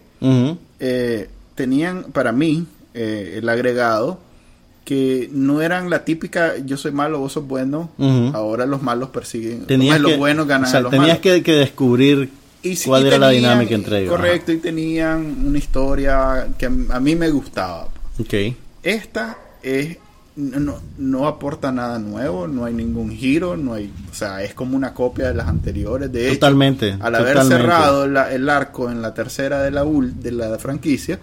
eh, 0.79 1.29
tenían 1.55 2.03
para 2.13 2.31
mí 2.31 2.67
eh, 2.93 3.39
el 3.41 3.49
agregado 3.49 4.19
que 4.83 5.29
no 5.31 5.61
eran 5.61 5.89
la 5.89 6.03
típica 6.03 6.57
yo 6.57 6.77
soy 6.77 6.91
malo, 6.91 7.19
vos 7.19 7.33
sos 7.33 7.47
bueno, 7.47 7.89
ahora 8.33 8.65
los 8.65 8.81
malos 8.81 9.09
persiguen, 9.09 9.65
tenías 9.65 9.99
los 9.99 10.17
buenos 10.17 10.47
ganan 10.47 10.73
a 10.75 10.79
los 10.81 10.91
tenías 10.91 11.19
Que, 11.19 11.41
que 11.41 11.53
descubrir 11.53 12.29
cuál 12.85 13.07
era 13.07 13.17
la 13.17 13.29
dinámica 13.29 13.75
entre 13.75 13.99
ellos. 13.99 14.11
Correcto, 14.11 14.51
y 14.51 14.57
tenían 14.57 15.45
una 15.45 15.57
historia 15.57 16.47
que 16.57 16.65
a, 16.65 16.99
mí 16.99 17.15
me 17.15 17.29
gustaba. 17.29 17.89
Okay. 18.19 18.55
Esta 18.81 19.37
es 19.61 19.97
no, 20.35 20.79
no 20.97 21.27
aporta 21.27 21.71
nada 21.71 21.99
nuevo, 21.99 22.47
no 22.47 22.65
hay 22.65 22.73
ningún 22.73 23.11
giro, 23.11 23.55
no 23.55 23.73
hay, 23.73 23.91
o 24.11 24.15
sea, 24.15 24.43
es 24.43 24.53
como 24.53 24.75
una 24.75 24.93
copia 24.93 25.27
de 25.27 25.35
las 25.35 25.47
anteriores. 25.47 26.11
De 26.11 26.31
totalmente. 26.31 26.97
al 26.99 27.15
haber 27.15 27.43
cerrado 27.43 28.05
el 28.05 28.49
arco 28.49 28.89
en 28.89 29.01
la 29.01 29.13
tercera 29.13 29.61
de 29.61 29.71
la 29.71 29.83
de 29.83 30.31
la 30.31 30.57
franquicia, 30.57 31.19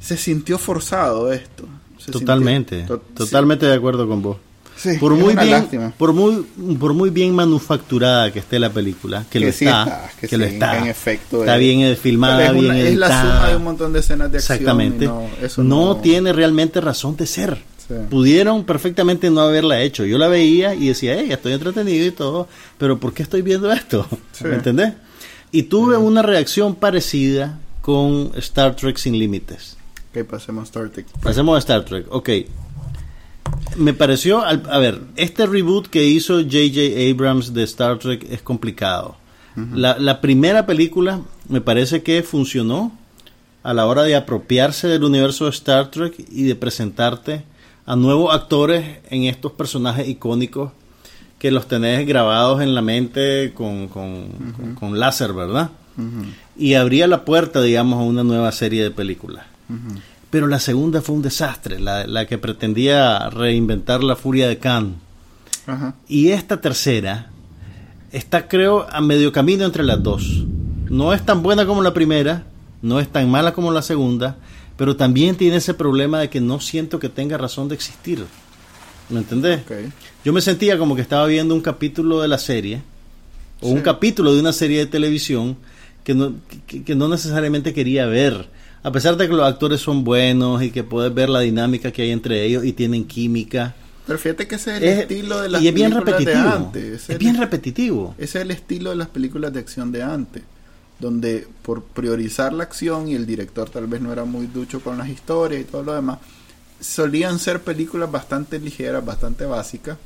se 0.00 0.16
sintió 0.16 0.58
forzado 0.58 1.32
esto. 1.32 1.66
Totalmente, 2.10 2.86
totalmente 3.14 3.66
de 3.66 3.74
acuerdo 3.74 4.06
con 4.08 4.22
vos. 4.22 4.36
por 5.00 5.14
muy 5.14 5.34
bien, 5.36 5.92
por 5.96 6.12
muy, 6.12 6.44
por 6.78 6.94
muy 6.94 7.10
bien 7.10 7.34
manufacturada 7.34 8.32
que 8.32 8.40
esté 8.40 8.58
la 8.58 8.70
película, 8.70 9.24
que, 9.30 9.40
lo 9.40 9.48
está, 9.48 10.10
que, 10.20 10.36
lo 10.36 10.44
está, 10.44 10.78
en 10.78 10.86
efecto, 10.86 11.40
está 11.40 11.56
bien 11.56 11.96
filmada, 11.96 12.52
bien 12.52 12.72
editada. 12.72 12.88
Es 12.88 12.96
la 12.96 13.22
suma 13.22 13.48
de 13.48 13.56
un 13.56 13.64
montón 13.64 13.92
de 13.92 14.00
escenas 14.00 14.30
de 14.30 14.38
acción. 14.38 14.58
Exactamente. 14.58 15.10
no 15.58 15.96
tiene 15.98 16.32
realmente 16.32 16.80
razón 16.80 17.16
de 17.16 17.26
ser. 17.26 17.58
Pudieron 18.08 18.64
perfectamente 18.64 19.30
no 19.30 19.42
haberla 19.42 19.82
hecho. 19.82 20.06
Yo 20.06 20.16
la 20.16 20.28
veía 20.28 20.74
y 20.74 20.88
decía, 20.88 21.16
hey, 21.18 21.28
estoy 21.30 21.52
entretenido 21.52 22.06
y 22.06 22.10
todo, 22.10 22.48
pero 22.78 22.98
¿por 22.98 23.12
qué 23.12 23.22
estoy 23.22 23.42
viendo 23.42 23.70
esto? 23.70 24.06
¿Me 24.42 24.54
entendés? 24.54 24.94
Y 25.52 25.64
tuve 25.64 25.96
una 25.96 26.22
reacción 26.22 26.74
parecida 26.74 27.58
con 27.80 28.32
Star 28.36 28.74
Trek 28.74 28.96
Sin 28.96 29.18
Límites. 29.18 29.76
Ok, 30.14 30.28
pasemos 30.28 30.62
a 30.62 30.64
Star 30.64 30.90
Trek. 30.90 31.06
Pasemos 31.20 31.56
a 31.56 31.58
Star 31.58 31.84
Trek, 31.84 32.06
ok. 32.08 32.28
Me 33.76 33.94
pareció, 33.94 34.42
a 34.44 34.78
ver, 34.78 35.00
este 35.16 35.44
reboot 35.46 35.88
que 35.88 36.04
hizo 36.04 36.34
J.J. 36.34 37.10
Abrams 37.10 37.52
de 37.52 37.64
Star 37.64 37.98
Trek 37.98 38.24
es 38.30 38.40
complicado. 38.40 39.16
la, 39.56 39.98
la 39.98 40.20
primera 40.20 40.66
película 40.66 41.22
me 41.48 41.60
parece 41.60 42.04
que 42.04 42.22
funcionó 42.22 42.96
a 43.64 43.74
la 43.74 43.86
hora 43.86 44.04
de 44.04 44.14
apropiarse 44.14 44.86
del 44.86 45.02
universo 45.02 45.46
de 45.46 45.50
Star 45.50 45.90
Trek 45.90 46.14
y 46.30 46.44
de 46.44 46.54
presentarte 46.54 47.44
a 47.84 47.96
nuevos 47.96 48.32
actores 48.32 48.98
en 49.10 49.24
estos 49.24 49.52
personajes 49.52 50.06
icónicos 50.06 50.70
que 51.40 51.50
los 51.50 51.66
tenés 51.66 52.06
grabados 52.06 52.62
en 52.62 52.74
la 52.74 52.82
mente 52.82 53.52
con, 53.52 53.88
con, 53.88 54.98
láser, 55.00 55.32
¿verdad? 55.32 55.70
Y 56.56 56.74
abría 56.74 57.08
la 57.08 57.24
puerta, 57.24 57.60
digamos, 57.60 57.98
a 58.00 58.04
una 58.04 58.22
nueva 58.22 58.52
serie 58.52 58.82
de 58.82 58.90
películas. 58.92 59.46
Pero 60.30 60.46
la 60.46 60.58
segunda 60.58 61.00
fue 61.00 61.14
un 61.14 61.22
desastre, 61.22 61.78
la, 61.78 62.06
la, 62.06 62.26
que 62.26 62.38
pretendía 62.38 63.30
reinventar 63.30 64.02
la 64.02 64.16
furia 64.16 64.48
de 64.48 64.58
Khan. 64.58 64.96
Y 66.08 66.28
esta 66.30 66.60
tercera 66.60 67.30
está, 68.12 68.48
creo, 68.48 68.86
a 68.90 69.00
medio 69.00 69.32
camino 69.32 69.64
entre 69.64 69.84
las 69.84 70.02
dos. 70.02 70.44
No 70.88 71.12
es 71.14 71.24
tan 71.24 71.42
buena 71.42 71.66
como 71.66 71.82
la 71.82 71.94
primera, 71.94 72.44
no 72.82 73.00
es 73.00 73.08
tan 73.08 73.30
mala 73.30 73.54
como 73.54 73.72
la 73.72 73.82
segunda, 73.82 74.36
pero 74.76 74.96
también 74.96 75.36
tiene 75.36 75.56
ese 75.56 75.74
problema 75.74 76.20
de 76.20 76.28
que 76.28 76.40
no 76.40 76.60
siento 76.60 76.98
que 76.98 77.08
tenga 77.08 77.38
razón 77.38 77.68
de 77.68 77.74
existir. 77.74 78.24
¿Me 79.08 79.20
entendés? 79.20 79.60
Yo 80.24 80.32
me 80.32 80.40
sentía 80.40 80.78
como 80.78 80.96
que 80.96 81.02
estaba 81.02 81.26
viendo 81.26 81.54
un 81.54 81.60
capítulo 81.60 82.20
de 82.20 82.28
la 82.28 82.38
serie, 82.38 82.82
o 83.60 83.68
un 83.68 83.80
capítulo 83.80 84.34
de 84.34 84.40
una 84.40 84.52
serie 84.52 84.78
de 84.78 84.86
televisión 84.86 85.56
que 86.02 86.14
no, 86.14 86.34
que, 86.66 86.94
no 86.94 87.08
necesariamente 87.08 87.72
quería 87.72 88.06
ver. 88.06 88.48
A 88.84 88.92
pesar 88.92 89.16
de 89.16 89.26
que 89.26 89.34
los 89.34 89.46
actores 89.46 89.80
son 89.80 90.04
buenos 90.04 90.62
y 90.62 90.70
que 90.70 90.84
puedes 90.84 91.12
ver 91.12 91.28
la 91.28 91.40
dinámica 91.40 91.90
que 91.90 92.02
hay 92.02 92.12
entre 92.12 92.44
ellos 92.44 92.64
y 92.64 92.72
tienen 92.72 93.04
química. 93.04 93.74
Pero 94.06 94.18
fíjate 94.18 94.46
que 94.46 94.54
ese 94.54 94.76
es 94.76 94.82
el 94.82 94.88
estilo 95.00 95.40
de 95.40 95.48
las 95.48 95.62
y 95.62 95.68
es 95.68 95.74
bien 95.74 95.90
repetitivo, 95.90 96.30
de 96.30 96.38
antes. 96.38 97.10
es 97.10 97.18
bien 97.18 97.36
repetitivo. 97.36 98.14
Ese 98.18 98.38
es 98.38 98.44
el 98.44 98.50
estilo 98.52 98.90
de 98.90 98.96
las 98.96 99.08
películas 99.08 99.52
de 99.52 99.58
acción 99.58 99.90
de 99.90 100.02
antes 100.02 100.42
donde 100.98 101.46
por 101.62 101.82
priorizar 101.82 102.52
la 102.52 102.64
acción 102.64 103.08
y 103.08 103.14
el 103.14 103.26
director 103.26 103.68
tal 103.68 103.86
vez 103.86 104.00
no 104.00 104.12
era 104.12 104.24
muy 104.24 104.46
ducho 104.46 104.80
con 104.80 104.98
las 104.98 105.08
historias 105.08 105.62
y 105.62 105.64
todo 105.64 105.82
lo 105.82 105.94
demás, 105.94 106.18
solían 106.80 107.38
ser 107.38 107.62
películas 107.62 108.10
bastante 108.10 108.58
ligeras, 108.58 109.04
bastante 109.04 109.44
básicas. 109.44 109.98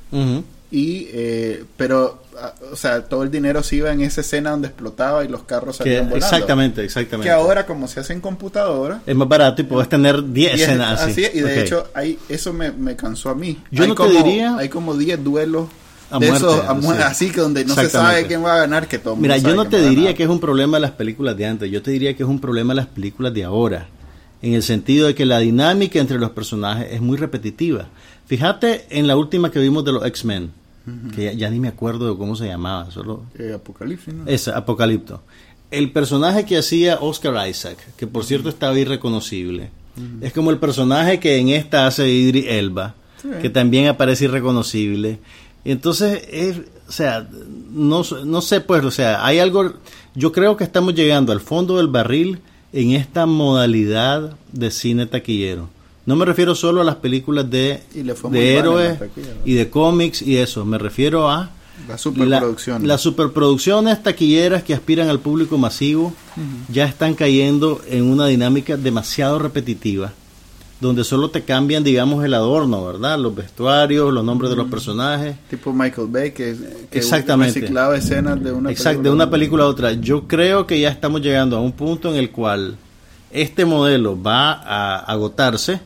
Y, 0.70 1.08
eh, 1.12 1.64
pero, 1.76 2.22
o 2.70 2.76
sea, 2.76 3.02
todo 3.02 3.22
el 3.22 3.30
dinero 3.30 3.62
se 3.62 3.76
iba 3.76 3.90
en 3.90 4.02
esa 4.02 4.20
escena 4.20 4.50
donde 4.50 4.68
explotaba 4.68 5.24
y 5.24 5.28
los 5.28 5.44
carros 5.44 5.76
salían 5.76 6.10
volando. 6.10 6.26
Exactamente, 6.26 6.84
exactamente. 6.84 7.28
Que 7.28 7.32
ahora, 7.32 7.64
como 7.64 7.88
se 7.88 8.00
hace 8.00 8.12
en 8.12 8.20
computadora, 8.20 9.00
es 9.06 9.16
más 9.16 9.28
barato 9.28 9.62
y 9.62 9.64
puedes 9.64 9.88
tener 9.88 10.30
10 10.30 10.54
escenas 10.60 11.00
así. 11.00 11.24
y 11.32 11.40
de 11.40 11.62
hecho, 11.62 11.88
hay, 11.94 12.18
eso 12.28 12.52
me, 12.52 12.70
me 12.70 12.96
cansó 12.96 13.30
a 13.30 13.34
mí. 13.34 13.62
Yo 13.70 13.84
hay 13.84 13.88
no 13.88 13.94
como, 13.94 14.10
te 14.10 14.22
diría. 14.22 14.56
Hay 14.56 14.68
como 14.68 14.94
10 14.94 15.24
duelos 15.24 15.68
así 16.10 17.30
que 17.30 17.40
donde 17.40 17.64
no 17.64 17.74
se 17.74 17.88
sabe 17.88 18.26
quién 18.26 18.44
va 18.44 18.54
a 18.54 18.58
ganar, 18.58 18.88
que 18.88 18.98
todo 18.98 19.16
Mira, 19.16 19.36
yo 19.36 19.54
no 19.54 19.68
te 19.68 19.80
diría 19.80 20.14
que 20.14 20.22
es 20.22 20.28
un 20.28 20.40
problema 20.40 20.78
de 20.78 20.82
las 20.82 20.92
películas 20.92 21.36
de 21.36 21.46
antes, 21.46 21.70
yo 21.70 21.82
te 21.82 21.90
diría 21.90 22.16
que 22.16 22.22
es 22.22 22.28
un 22.28 22.40
problema 22.40 22.72
de 22.72 22.76
las 22.76 22.86
películas 22.86 23.34
de 23.34 23.44
ahora, 23.44 23.88
en 24.40 24.54
el 24.54 24.62
sentido 24.62 25.06
de 25.06 25.14
que 25.14 25.26
la 25.26 25.38
dinámica 25.40 25.98
entre 25.98 26.18
los 26.18 26.30
personajes 26.30 26.88
es 26.92 27.00
muy 27.00 27.16
repetitiva. 27.16 27.88
Fíjate 28.28 28.84
en 28.90 29.06
la 29.06 29.16
última 29.16 29.50
que 29.50 29.58
vimos 29.58 29.86
de 29.86 29.92
los 29.92 30.04
X-Men, 30.04 30.52
que 31.14 31.34
ya, 31.34 31.48
ni 31.48 31.58
me 31.60 31.68
acuerdo 31.68 32.10
de 32.10 32.18
cómo 32.18 32.36
se 32.36 32.46
llamaba, 32.46 32.90
solo... 32.90 33.24
Eh, 33.38 33.52
Apocalipsis, 33.54 34.12
¿no? 34.12 34.26
Esa, 34.26 34.56
Apocalipto. 34.56 35.22
El 35.70 35.92
personaje 35.92 36.44
que 36.44 36.58
hacía 36.58 36.98
Oscar 37.00 37.48
Isaac, 37.48 37.78
que 37.96 38.06
por 38.06 38.24
cierto 38.24 38.50
estaba 38.50 38.78
irreconocible, 38.78 39.70
es 40.20 40.32
como 40.34 40.50
el 40.50 40.58
personaje 40.58 41.18
que 41.18 41.38
en 41.38 41.48
esta 41.48 41.86
hace 41.86 42.08
Idris 42.08 42.44
Elba, 42.48 42.94
que 43.40 43.50
también 43.50 43.88
aparece 43.88 44.26
irreconocible 44.26 45.18
Entonces, 45.64 46.22
es, 46.30 46.58
o 46.86 46.92
sea, 46.92 47.26
no, 47.70 48.02
no 48.24 48.40
sé, 48.42 48.60
pues, 48.60 48.84
o 48.84 48.90
sea, 48.90 49.24
hay 49.24 49.38
algo, 49.38 49.72
yo 50.14 50.32
creo 50.32 50.56
que 50.56 50.64
estamos 50.64 50.94
llegando 50.94 51.32
al 51.32 51.40
fondo 51.40 51.78
del 51.78 51.88
barril 51.88 52.40
en 52.74 52.90
esta 52.92 53.24
modalidad 53.24 54.36
de 54.52 54.70
cine 54.70 55.06
taquillero. 55.06 55.70
No 56.08 56.16
me 56.16 56.24
refiero 56.24 56.54
solo 56.54 56.80
a 56.80 56.84
las 56.84 56.96
películas 56.96 57.50
de, 57.50 57.82
de 58.30 58.54
héroes 58.56 58.98
y 59.44 59.52
de 59.52 59.68
cómics 59.68 60.22
y 60.22 60.38
eso, 60.38 60.64
me 60.64 60.78
refiero 60.78 61.28
a 61.28 61.50
las 61.86 62.00
superproducciones. 62.00 62.88
las 62.88 63.02
superproducciones 63.02 64.02
taquilleras 64.02 64.62
que 64.62 64.72
aspiran 64.72 65.10
al 65.10 65.20
público 65.20 65.58
masivo 65.58 66.14
ya 66.72 66.86
están 66.86 67.12
cayendo 67.12 67.82
en 67.90 68.04
una 68.04 68.26
dinámica 68.26 68.78
demasiado 68.78 69.38
repetitiva 69.38 70.14
donde 70.80 71.04
solo 71.04 71.28
te 71.28 71.42
cambian, 71.42 71.84
digamos, 71.84 72.24
el 72.24 72.32
adorno, 72.32 72.86
¿verdad? 72.86 73.18
Los 73.18 73.34
vestuarios, 73.34 74.10
los 74.10 74.24
nombres 74.24 74.48
de 74.48 74.56
los 74.56 74.70
personajes. 74.70 75.36
Tipo 75.50 75.74
Michael 75.74 76.06
Bay, 76.08 76.30
que, 76.30 76.56
que 76.90 76.98
Exactamente. 76.98 77.60
reciclaba 77.60 77.96
escenas 77.96 78.42
de 78.42 78.52
una 78.52 78.70
Exacto, 78.70 79.02
de 79.02 79.10
una 79.10 79.28
película 79.28 79.64
a 79.64 79.66
otra. 79.66 79.92
Yo 79.92 80.26
creo 80.26 80.66
que 80.66 80.80
ya 80.80 80.88
estamos 80.88 81.20
llegando 81.20 81.56
a 81.56 81.60
un 81.60 81.72
punto 81.72 82.08
en 82.08 82.14
el 82.16 82.30
cual 82.30 82.78
este 83.30 83.64
modelo 83.64 84.20
va 84.20 84.52
a 84.52 84.98
agotarse 84.98 85.80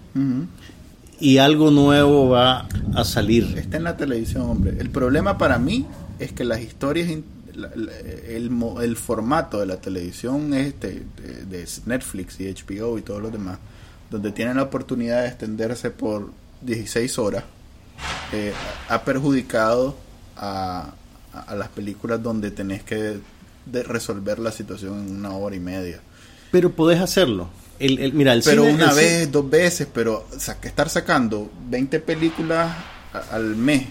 y 1.21 1.39
algo 1.39 1.71
nuevo 1.71 2.29
va 2.29 2.69
a 2.95 3.05
salir. 3.05 3.55
Está 3.57 3.77
en 3.77 3.85
la 3.85 3.97
televisión, 3.97 4.43
hombre. 4.43 4.77
El 4.79 4.91
problema 4.91 5.39
para 5.39 5.59
mí 5.59 5.87
es 6.19 6.33
que 6.33 6.45
las 6.45 6.61
historias, 6.61 7.09
el, 7.09 8.97
formato 8.97 9.61
de 9.61 9.67
la 9.67 9.77
televisión 9.77 10.55
este, 10.55 11.05
de 11.49 11.69
Netflix 11.87 12.41
y 12.41 12.53
HBO 12.53 12.99
y 12.99 13.03
todos 13.03 13.23
los 13.23 13.33
demás, 13.33 13.59
donde 14.11 14.33
tienen 14.33 14.57
la 14.57 14.65
oportunidad 14.65 15.23
de 15.23 15.29
extenderse 15.29 15.91
por 15.91 16.31
16 16.63 17.19
horas, 17.19 17.45
eh, 18.33 18.53
ha 18.89 19.03
perjudicado 19.03 19.97
a, 20.37 20.95
las 21.55 21.69
películas 21.69 22.23
donde 22.23 22.51
tenés 22.51 22.83
que 22.83 23.19
resolver 23.67 24.39
la 24.39 24.53
situación 24.53 25.07
en 25.07 25.17
una 25.17 25.31
hora 25.31 25.57
y 25.57 25.61
media. 25.61 26.01
Pero 26.53 26.71
podés 26.71 27.01
hacerlo. 27.01 27.49
El, 27.81 28.13
mira, 28.13 28.33
el 28.33 28.43
pero 28.45 28.63
una 28.63 28.93
vez, 28.93 29.33
dos 29.33 29.51
veces, 29.51 29.89
pero 29.93 30.25
estar 30.63 30.89
sacando 30.89 31.51
20 31.69 31.99
películas 31.99 32.71
al 33.33 33.57
mes 33.57 33.87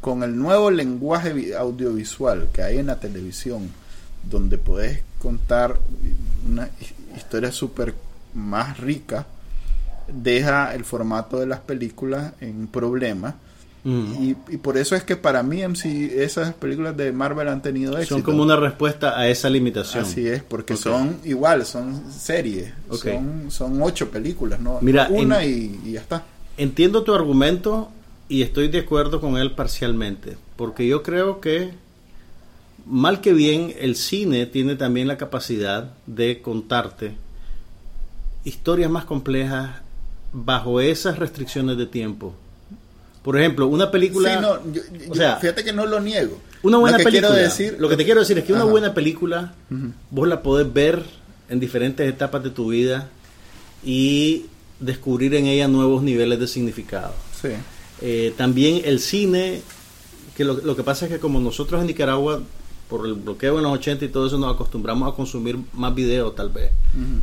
con 0.00 0.24
el 0.24 0.36
nuevo 0.36 0.70
lenguaje 0.70 1.54
audiovisual 1.56 2.48
que 2.52 2.62
hay 2.62 2.78
en 2.78 2.86
la 2.86 2.98
televisión, 2.98 3.70
donde 4.28 4.58
podés 4.58 5.02
contar 5.20 5.78
una 6.48 6.68
historia 7.16 7.52
súper 7.52 7.94
más 8.34 8.78
rica, 8.78 9.26
deja 10.08 10.74
el 10.74 10.84
formato 10.84 11.38
de 11.38 11.46
las 11.46 11.60
películas 11.60 12.32
en 12.40 12.66
problema. 12.66 13.36
Mm. 13.86 14.34
Y, 14.50 14.56
por 14.56 14.76
eso 14.76 14.96
es 14.96 15.04
que 15.04 15.14
para 15.14 15.44
mí 15.44 15.62
esas 15.62 16.54
películas 16.54 16.96
de 16.96 17.12
Marvel 17.12 17.46
han 17.46 17.62
tenido 17.62 17.96
éxito. 17.96 18.16
Son 18.16 18.22
como 18.22 18.42
una 18.42 18.56
respuesta 18.56 19.16
a 19.16 19.28
esa 19.28 19.48
limitación. 19.48 20.02
Así 20.02 20.26
es, 20.26 20.42
porque 20.42 20.76
son 20.76 21.18
igual, 21.22 21.64
son 21.64 22.10
series. 22.10 22.72
Son, 22.90 23.48
son 23.48 23.80
ocho 23.80 24.10
películas, 24.10 24.58
¿no? 24.58 24.80
Mira, 24.80 25.06
una 25.08 25.44
y, 25.44 25.80
y 25.84 25.92
ya 25.92 26.00
está. 26.00 26.24
Entiendo 26.56 27.04
tu 27.04 27.14
argumento 27.14 27.92
y 28.28 28.42
estoy 28.42 28.66
de 28.66 28.80
acuerdo 28.80 29.20
con 29.20 29.36
él 29.36 29.52
parcialmente, 29.52 30.36
porque 30.56 30.88
yo 30.88 31.04
creo 31.04 31.40
que 31.40 31.70
mal 32.86 33.20
que 33.20 33.32
bien 33.32 33.72
el 33.78 33.94
cine 33.94 34.46
tiene 34.46 34.74
también 34.74 35.06
la 35.06 35.16
capacidad 35.16 35.92
de 36.06 36.42
contarte 36.42 37.14
historias 38.42 38.90
más 38.90 39.04
complejas 39.04 39.82
bajo 40.32 40.80
esas 40.80 41.20
restricciones 41.20 41.76
de 41.76 41.86
tiempo. 41.86 42.34
Por 43.26 43.36
ejemplo, 43.36 43.66
una 43.66 43.90
película. 43.90 44.60
o 45.10 45.14
sea, 45.16 45.34
fíjate 45.38 45.64
que 45.64 45.72
no 45.72 45.84
lo 45.84 45.98
niego. 45.98 46.38
Una 46.62 46.78
buena 46.78 46.96
película. 46.96 47.32
Decir, 47.32 47.74
lo 47.80 47.88
que 47.88 47.96
te 47.96 48.04
quiero 48.04 48.20
decir 48.20 48.38
es 48.38 48.44
que 48.44 48.52
una 48.52 48.62
buena 48.62 48.94
película, 48.94 49.52
vos 50.12 50.28
la 50.28 50.42
podés 50.42 50.72
ver 50.72 51.02
en 51.48 51.58
diferentes 51.58 52.08
etapas 52.08 52.44
de 52.44 52.50
tu 52.50 52.68
vida 52.68 53.08
y 53.84 54.46
descubrir 54.78 55.34
en 55.34 55.46
ella 55.46 55.66
nuevos 55.66 56.04
niveles 56.04 56.38
de 56.38 56.46
significado. 56.46 57.14
Sí. 57.42 57.48
Eh, 58.00 58.32
también 58.36 58.82
el 58.84 59.00
cine, 59.00 59.60
que 60.36 60.44
lo, 60.44 60.54
lo, 60.58 60.76
que 60.76 60.84
pasa 60.84 61.06
es 61.06 61.10
que 61.10 61.18
como 61.18 61.40
nosotros 61.40 61.80
en 61.80 61.88
Nicaragua 61.88 62.40
por 62.88 63.06
el 63.06 63.14
bloqueo 63.14 63.56
en 63.56 63.64
los 63.64 63.72
80 63.72 64.04
y 64.04 64.08
todo 64.08 64.28
eso 64.28 64.38
nos 64.38 64.54
acostumbramos 64.54 65.12
a 65.12 65.16
consumir 65.16 65.58
más 65.72 65.92
video 65.96 66.30
tal 66.30 66.50
vez 66.50 66.70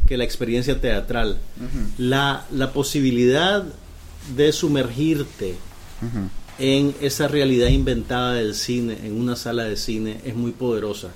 que 0.06 0.18
la 0.18 0.26
experiencia 0.26 0.82
teatral. 0.82 1.38
la, 1.98 2.46
la, 2.52 2.74
posibilidad 2.74 3.64
de 4.36 4.52
sumergirte 4.52 5.56
en 6.60 6.96
esa 7.02 7.28
realidad 7.28 7.68
inventada 7.70 8.34
del 8.34 8.56
cine, 8.56 8.98
en 9.04 9.20
una 9.20 9.36
sala 9.36 9.64
de 9.64 9.78
cine, 9.78 10.20
es 10.24 10.36
muy 10.36 10.52
poderosa. 10.52 11.10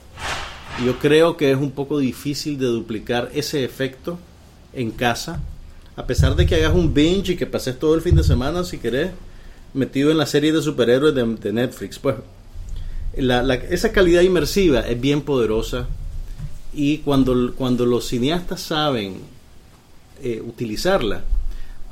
Yo 0.86 1.00
creo 1.00 1.38
que 1.38 1.52
es 1.52 1.58
un 1.58 1.72
poco 1.72 2.00
difícil 2.00 2.58
de 2.58 2.68
duplicar 2.68 3.32
ese 3.34 3.64
efecto 3.64 4.20
en 4.74 4.92
casa, 4.92 5.42
a 5.96 6.06
pesar 6.06 6.36
de 6.36 6.46
que 6.46 6.56
hagas 6.56 6.76
un 6.76 6.94
binge 6.94 7.34
y 7.34 7.36
que 7.36 7.48
pases 7.48 7.80
todo 7.80 7.96
el 7.96 8.02
fin 8.02 8.16
de 8.16 8.24
semana, 8.24 8.64
si 8.64 8.78
querés, 8.78 9.12
metido 9.74 10.12
en 10.12 10.18
la 10.18 10.26
serie 10.26 10.52
de 10.52 10.62
superhéroes 10.62 11.16
de, 11.16 11.26
de 11.26 11.54
Netflix. 11.54 11.98
Pues 12.00 12.16
esa 13.70 13.92
calidad 13.92 14.22
inmersiva 14.22 14.82
es 14.82 15.00
bien 15.00 15.22
poderosa 15.22 15.88
y 16.74 17.00
cuando, 17.00 17.54
cuando 17.56 17.86
los 17.86 18.08
cineastas 18.08 18.62
saben 18.62 19.16
eh, 20.22 20.42
utilizarla, 20.46 21.24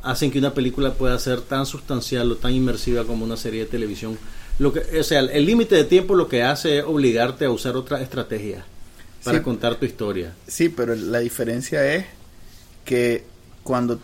hacen 0.06 0.30
que 0.30 0.38
una 0.38 0.54
película 0.54 0.94
pueda 0.94 1.18
ser 1.18 1.42
tan 1.42 1.66
sustancial 1.66 2.32
o 2.32 2.36
tan 2.36 2.54
inmersiva 2.54 3.04
como 3.04 3.26
una 3.26 3.38
serie 3.38 3.62
de 3.62 3.66
televisión. 3.66 4.18
Lo 4.60 4.72
que, 4.72 5.00
o 5.00 5.04
sea, 5.04 5.20
el 5.20 5.46
límite 5.46 5.76
de 5.76 5.84
tiempo 5.84 6.14
lo 6.16 6.30
que 6.30 6.44
hace 6.44 6.78
es 6.78 6.86
obligarte 6.86 7.46
a 7.46 7.50
usar 7.50 7.76
otra 7.76 8.02
estrategia 8.02 8.64
para 9.24 9.42
contar 9.42 9.76
tu 9.76 9.86
historia. 9.86 10.34
Sí, 10.48 10.70
pero 10.70 10.96
la 10.96 11.20
diferencia 11.20 11.94
es 11.96 12.06
que 12.86 13.24
cuando 13.64 14.00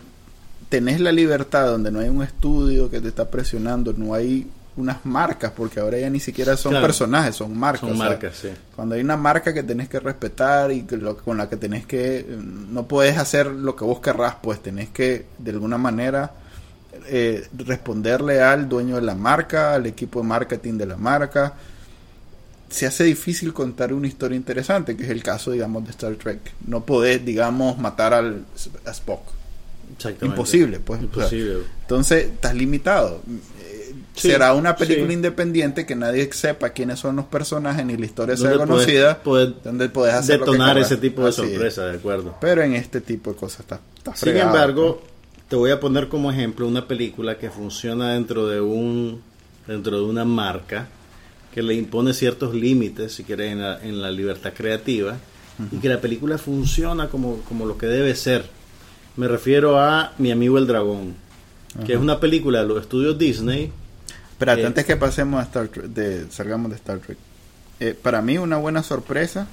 tenés 0.68 1.00
la 1.00 1.12
libertad, 1.12 1.68
donde 1.68 1.92
no 1.92 2.00
hay 2.00 2.08
un 2.08 2.22
estudio 2.22 2.90
que 2.90 3.00
te 3.00 3.06
está 3.06 3.30
presionando, 3.30 3.92
no 3.92 4.12
hay 4.12 4.48
unas 4.76 5.04
marcas, 5.04 5.52
porque 5.54 5.80
ahora 5.80 5.98
ya 5.98 6.08
ni 6.08 6.20
siquiera 6.20 6.56
son 6.56 6.74
personajes, 6.74 7.36
son 7.36 7.56
marcas. 7.56 7.88
Son 7.88 7.98
marcas, 7.98 8.36
sí. 8.36 8.48
Cuando 8.74 8.94
hay 8.94 9.02
una 9.02 9.16
marca 9.16 9.52
que 9.52 9.62
tenés 9.62 9.88
que 9.88 10.00
respetar 10.00 10.72
y 10.72 10.82
que 10.82 10.96
lo, 10.96 11.16
con 11.16 11.36
la 11.36 11.48
que 11.48 11.56
tenés 11.56 11.86
que... 11.86 12.26
No 12.70 12.86
puedes 12.86 13.18
hacer 13.18 13.46
lo 13.46 13.76
que 13.76 13.84
vos 13.84 14.00
querrás, 14.00 14.36
pues 14.42 14.62
tenés 14.62 14.88
que 14.88 15.26
de 15.38 15.50
alguna 15.50 15.76
manera 15.76 16.32
eh, 17.06 17.46
responderle 17.52 18.42
al 18.42 18.68
dueño 18.68 18.96
de 18.96 19.02
la 19.02 19.14
marca, 19.14 19.74
al 19.74 19.86
equipo 19.86 20.20
de 20.20 20.26
marketing 20.26 20.78
de 20.78 20.86
la 20.86 20.96
marca. 20.96 21.54
Se 22.70 22.86
hace 22.86 23.04
difícil 23.04 23.52
contar 23.52 23.92
una 23.92 24.06
historia 24.06 24.36
interesante, 24.36 24.96
que 24.96 25.04
es 25.04 25.10
el 25.10 25.22
caso, 25.22 25.50
digamos, 25.50 25.84
de 25.84 25.90
Star 25.90 26.14
Trek. 26.14 26.40
No 26.66 26.84
podés, 26.84 27.22
digamos, 27.22 27.78
matar 27.78 28.14
al, 28.14 28.46
a 28.86 28.90
Spock. 28.92 29.22
Imposible, 30.22 30.80
pues. 30.80 31.02
Imposible. 31.02 31.64
entonces, 31.82 32.24
estás 32.26 32.54
limitado 32.54 33.20
será 34.14 34.54
una 34.54 34.76
película 34.76 35.12
independiente 35.12 35.86
que 35.86 35.96
nadie 35.96 36.30
sepa 36.32 36.70
quiénes 36.70 36.98
son 36.98 37.16
los 37.16 37.26
personajes 37.26 37.84
ni 37.84 37.96
la 37.96 38.06
historia 38.06 38.36
sea 38.36 38.56
conocida, 38.56 39.20
donde 39.24 39.88
puedes 39.88 40.14
hacer 40.14 40.40
detonar 40.40 40.78
ese 40.78 40.96
tipo 40.96 41.24
de 41.24 41.32
sorpresa, 41.32 41.86
de 41.86 41.96
acuerdo. 41.96 42.36
Pero 42.40 42.62
en 42.62 42.74
este 42.74 43.00
tipo 43.00 43.32
de 43.32 43.36
cosas 43.36 43.60
está, 43.60 43.80
Sin 44.14 44.36
embargo, 44.36 45.02
te 45.48 45.56
voy 45.56 45.70
a 45.70 45.80
poner 45.80 46.08
como 46.08 46.30
ejemplo 46.30 46.66
una 46.66 46.86
película 46.86 47.38
que 47.38 47.50
funciona 47.50 48.14
dentro 48.14 48.46
de 48.46 48.60
un 48.60 49.22
dentro 49.66 49.98
de 49.98 50.04
una 50.04 50.24
marca 50.24 50.88
que 51.54 51.62
le 51.62 51.74
impone 51.74 52.14
ciertos 52.14 52.54
límites, 52.54 53.12
si 53.14 53.24
quieres, 53.24 53.52
en 53.52 54.02
la, 54.02 54.10
libertad 54.10 54.52
creativa 54.56 55.18
y 55.70 55.76
que 55.76 55.88
la 55.88 56.00
película 56.00 56.38
funciona 56.38 57.08
como, 57.08 57.36
como 57.42 57.66
lo 57.66 57.76
que 57.76 57.86
debe 57.86 58.14
ser. 58.14 58.46
Me 59.16 59.28
refiero 59.28 59.78
a 59.78 60.12
Mi 60.18 60.32
amigo 60.32 60.56
el 60.56 60.66
dragón, 60.66 61.14
que 61.86 61.92
es 61.92 61.98
una 61.98 62.18
película 62.20 62.62
de 62.62 62.68
los 62.68 62.80
estudios 62.80 63.18
Disney 63.18 63.70
Espérate, 64.42 64.66
antes 64.66 64.84
que 64.84 64.96
pasemos 64.96 65.40
a 65.40 65.44
Star 65.44 65.68
Trek, 65.68 65.84
de, 65.86 66.26
salgamos 66.28 66.70
de 66.70 66.76
Star 66.76 66.98
Trek. 66.98 67.16
Eh, 67.78 67.96
para 68.00 68.20
mí 68.22 68.38
una 68.38 68.56
buena 68.56 68.82
sorpresa 68.82 69.46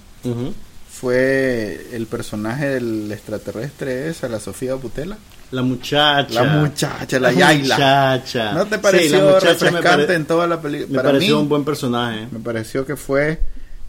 fue 0.92 1.90
el 1.94 2.08
personaje 2.08 2.70
del 2.70 3.12
extraterrestre 3.12 4.10
esa, 4.10 4.28
la 4.28 4.40
Sofía 4.40 4.74
Butela. 4.74 5.16
La 5.52 5.62
muchacha. 5.62 6.44
La 6.44 6.44
muchacha, 6.44 7.20
la, 7.20 7.32
la 7.32 7.54
Muchacha. 7.54 8.54
¿No 8.54 8.66
te 8.66 8.80
pareció 8.80 9.40
refrescante 9.40 10.16
en 10.16 10.26
toda 10.26 10.48
la 10.48 10.60
película? 10.60 11.04
Me 11.04 11.08
pareció 11.08 11.40
un 11.40 11.50
buen 11.50 11.64
personaje. 11.64 12.28
Me 12.32 12.40
pareció 12.40 12.84
que 12.84 12.96
fue 12.96 13.40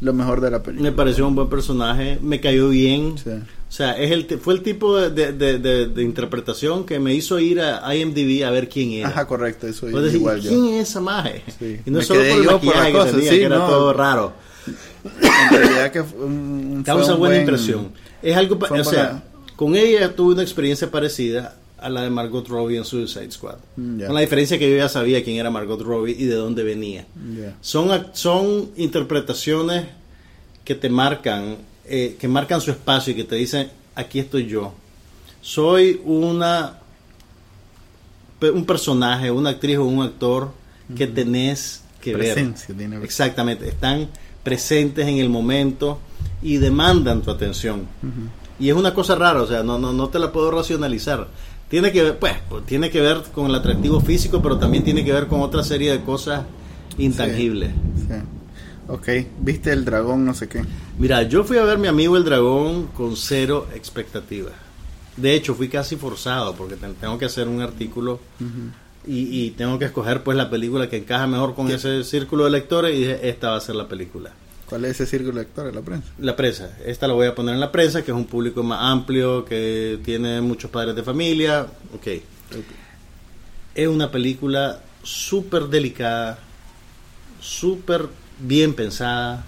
lo 0.01 0.13
mejor 0.13 0.41
de 0.41 0.51
la 0.51 0.63
película. 0.63 0.91
Me 0.91 0.97
pareció 0.97 1.29
un 1.29 1.35
buen 1.35 1.49
personaje, 1.49 2.19
me 2.23 2.41
cayó 2.41 2.71
bien. 2.71 3.15
O 3.17 3.73
sea, 3.73 3.93
es 3.93 4.11
el, 4.11 4.27
fue 4.41 4.55
el 4.55 4.63
tipo 4.63 4.99
de, 4.99 5.33
de, 5.33 6.03
interpretación 6.03 6.85
que 6.85 6.99
me 6.99 7.15
hizo 7.15 7.39
ir 7.39 7.61
a 7.61 7.95
IMDb 7.95 8.45
a 8.45 8.51
ver 8.51 8.69
quién 8.69 8.93
era. 8.93 9.09
Aja, 9.09 9.27
correcto, 9.27 9.67
eso 9.67 9.89
es 9.89 10.15
igual 10.15 10.41
¿Quién 10.41 10.67
es 10.67 10.89
esa 10.89 11.01
maje? 11.01 11.43
Y 11.85 11.91
no 11.91 12.03
solo 12.03 12.21
por 12.21 12.29
el 12.29 12.45
maquillaje 12.45 12.93
que 12.93 13.05
tenía, 13.13 13.31
que 13.31 13.43
era 13.45 13.67
todo 13.67 13.93
raro. 13.93 14.33
En 15.23 15.59
realidad 15.59 15.93
que 15.93 16.01
un, 16.01 16.83
Causa 16.85 17.15
buena 17.15 17.39
impresión. 17.39 17.93
Es 18.23 18.37
algo, 18.37 18.59
o 18.59 18.85
sea, 18.85 19.23
con 19.57 19.77
ella 19.77 20.15
tuve 20.15 20.35
una 20.35 20.43
experiencia 20.43 20.91
parecida 20.91 21.60
a 21.81 21.89
la 21.89 22.03
de 22.03 22.11
Margot 22.11 22.47
Robbie 22.47 22.77
en 22.77 22.85
Suicide 22.85 23.31
Squad. 23.31 23.57
Mm, 23.77 24.05
Con 24.05 24.15
la 24.15 24.21
diferencia 24.21 24.59
que 24.59 24.71
yo 24.71 24.77
ya 24.77 24.89
sabía 24.89 25.23
quién 25.25 25.37
era 25.37 25.51
Margot 25.51 25.81
Robbie 25.81 26.15
y 26.19 26.25
de 26.25 26.35
dónde 26.35 26.63
venía. 26.63 27.07
Son, 27.61 28.07
son 28.13 28.71
interpretaciones 28.77 29.87
que 30.65 30.75
te 30.75 30.91
marcan, 30.91 31.57
eh, 31.87 32.17
que 32.19 32.29
marcan 32.29 32.61
su 32.61 32.71
espacio 32.71 33.13
y 33.13 33.17
que 33.17 33.25
te 33.25 33.37
dicen, 33.37 33.71
aquí 33.95 34.19
estoy 34.21 34.47
yo. 34.47 34.75
Soy 35.41 36.01
una 36.05 36.77
un 38.49 38.65
personaje, 38.65 39.31
una 39.31 39.51
actriz 39.51 39.77
o 39.77 39.85
un 39.85 40.03
actor 40.03 40.51
que 40.97 41.07
tenés 41.07 41.83
que 42.01 42.13
Presencia, 42.13 42.75
ver. 42.75 43.05
Exactamente, 43.05 43.69
están 43.69 44.09
presentes 44.43 45.07
en 45.07 45.19
el 45.19 45.29
momento 45.29 45.99
y 46.43 46.57
demandan 46.57 47.21
tu 47.21 47.31
atención. 47.31 47.87
Y 48.59 48.71
es 48.71 48.77
una 48.77 48.95
cosa 48.95 49.15
rara, 49.15 49.43
o 49.43 49.47
sea, 49.47 49.63
no, 49.63 49.79
no, 49.79 49.93
no 49.93 50.09
te 50.09 50.19
la 50.19 50.33
puedo 50.33 50.51
racionalizar. 50.51 51.29
Tiene 51.71 51.93
que 51.93 52.03
ver, 52.03 52.19
pues, 52.19 52.35
tiene 52.67 52.91
que 52.91 53.01
ver 53.01 53.23
con 53.33 53.47
el 53.47 53.55
atractivo 53.55 54.01
físico, 54.01 54.43
pero 54.43 54.59
también 54.59 54.83
tiene 54.83 55.05
que 55.05 55.13
ver 55.13 55.29
con 55.29 55.41
otra 55.41 55.63
serie 55.63 55.93
de 55.93 56.01
cosas 56.01 56.45
intangibles. 56.99 57.71
Sí, 57.97 58.15
Ok, 58.89 59.09
¿viste 59.39 59.73
el 59.73 59.85
dragón 59.85 60.25
no 60.25 60.35
sé 60.35 60.49
qué? 60.49 60.65
Mira, 60.99 61.23
yo 61.23 61.45
fui 61.45 61.59
a 61.59 61.63
ver 61.63 61.79
mi 61.79 61.87
amigo 61.87 62.17
el 62.17 62.25
dragón 62.25 62.89
con 62.89 63.17
cero 63.17 63.69
expectativa. 63.73 64.51
De 65.17 65.35
hecho, 65.35 65.55
fui 65.55 65.69
casi 65.69 65.95
forzado 65.95 66.57
porque 66.57 66.75
tengo 66.75 67.17
que 67.17 67.27
hacer 67.27 67.47
un 67.47 67.61
artículo 67.61 68.19
y, 69.07 69.51
tengo 69.53 69.79
que 69.79 69.85
escoger 69.85 70.25
pues 70.25 70.37
la 70.37 70.51
película 70.51 70.89
que 70.91 70.97
encaja 70.97 71.29
mejor 71.29 71.55
con 71.55 71.71
ese 71.71 72.03
círculo 72.03 72.45
de 72.45 72.51
lectores 72.51 72.97
y 72.97 72.99
dije, 72.99 73.29
esta 73.29 73.51
va 73.51 73.57
a 73.57 73.61
ser 73.61 73.77
la 73.77 73.87
película. 73.87 74.33
¿Cuál 74.71 74.85
es 74.85 74.93
ese 74.93 75.07
círculo 75.07 75.33
de 75.33 75.41
lectores? 75.41 75.75
¿La 75.75 75.83
prensa? 75.83 76.09
La 76.21 76.37
prensa. 76.37 76.79
Esta 76.87 77.09
la 77.09 77.15
voy 77.15 77.27
a 77.27 77.35
poner 77.35 77.55
en 77.55 77.61
la 77.61 77.73
prensa, 77.73 78.05
que 78.05 78.13
es 78.13 78.17
un 78.17 78.27
público 78.27 78.63
más 78.63 78.79
amplio, 78.81 79.45
que 79.45 79.99
tiene 80.05 80.41
muchos 80.41 80.71
padres 80.71 80.95
de 80.95 81.03
familia. 81.03 81.67
Ok. 81.93 82.07
Es 83.75 83.89
una 83.89 84.13
película 84.13 84.81
súper 85.03 85.65
delicada, 85.65 86.39
súper 87.41 88.07
bien 88.39 88.73
pensada, 88.75 89.45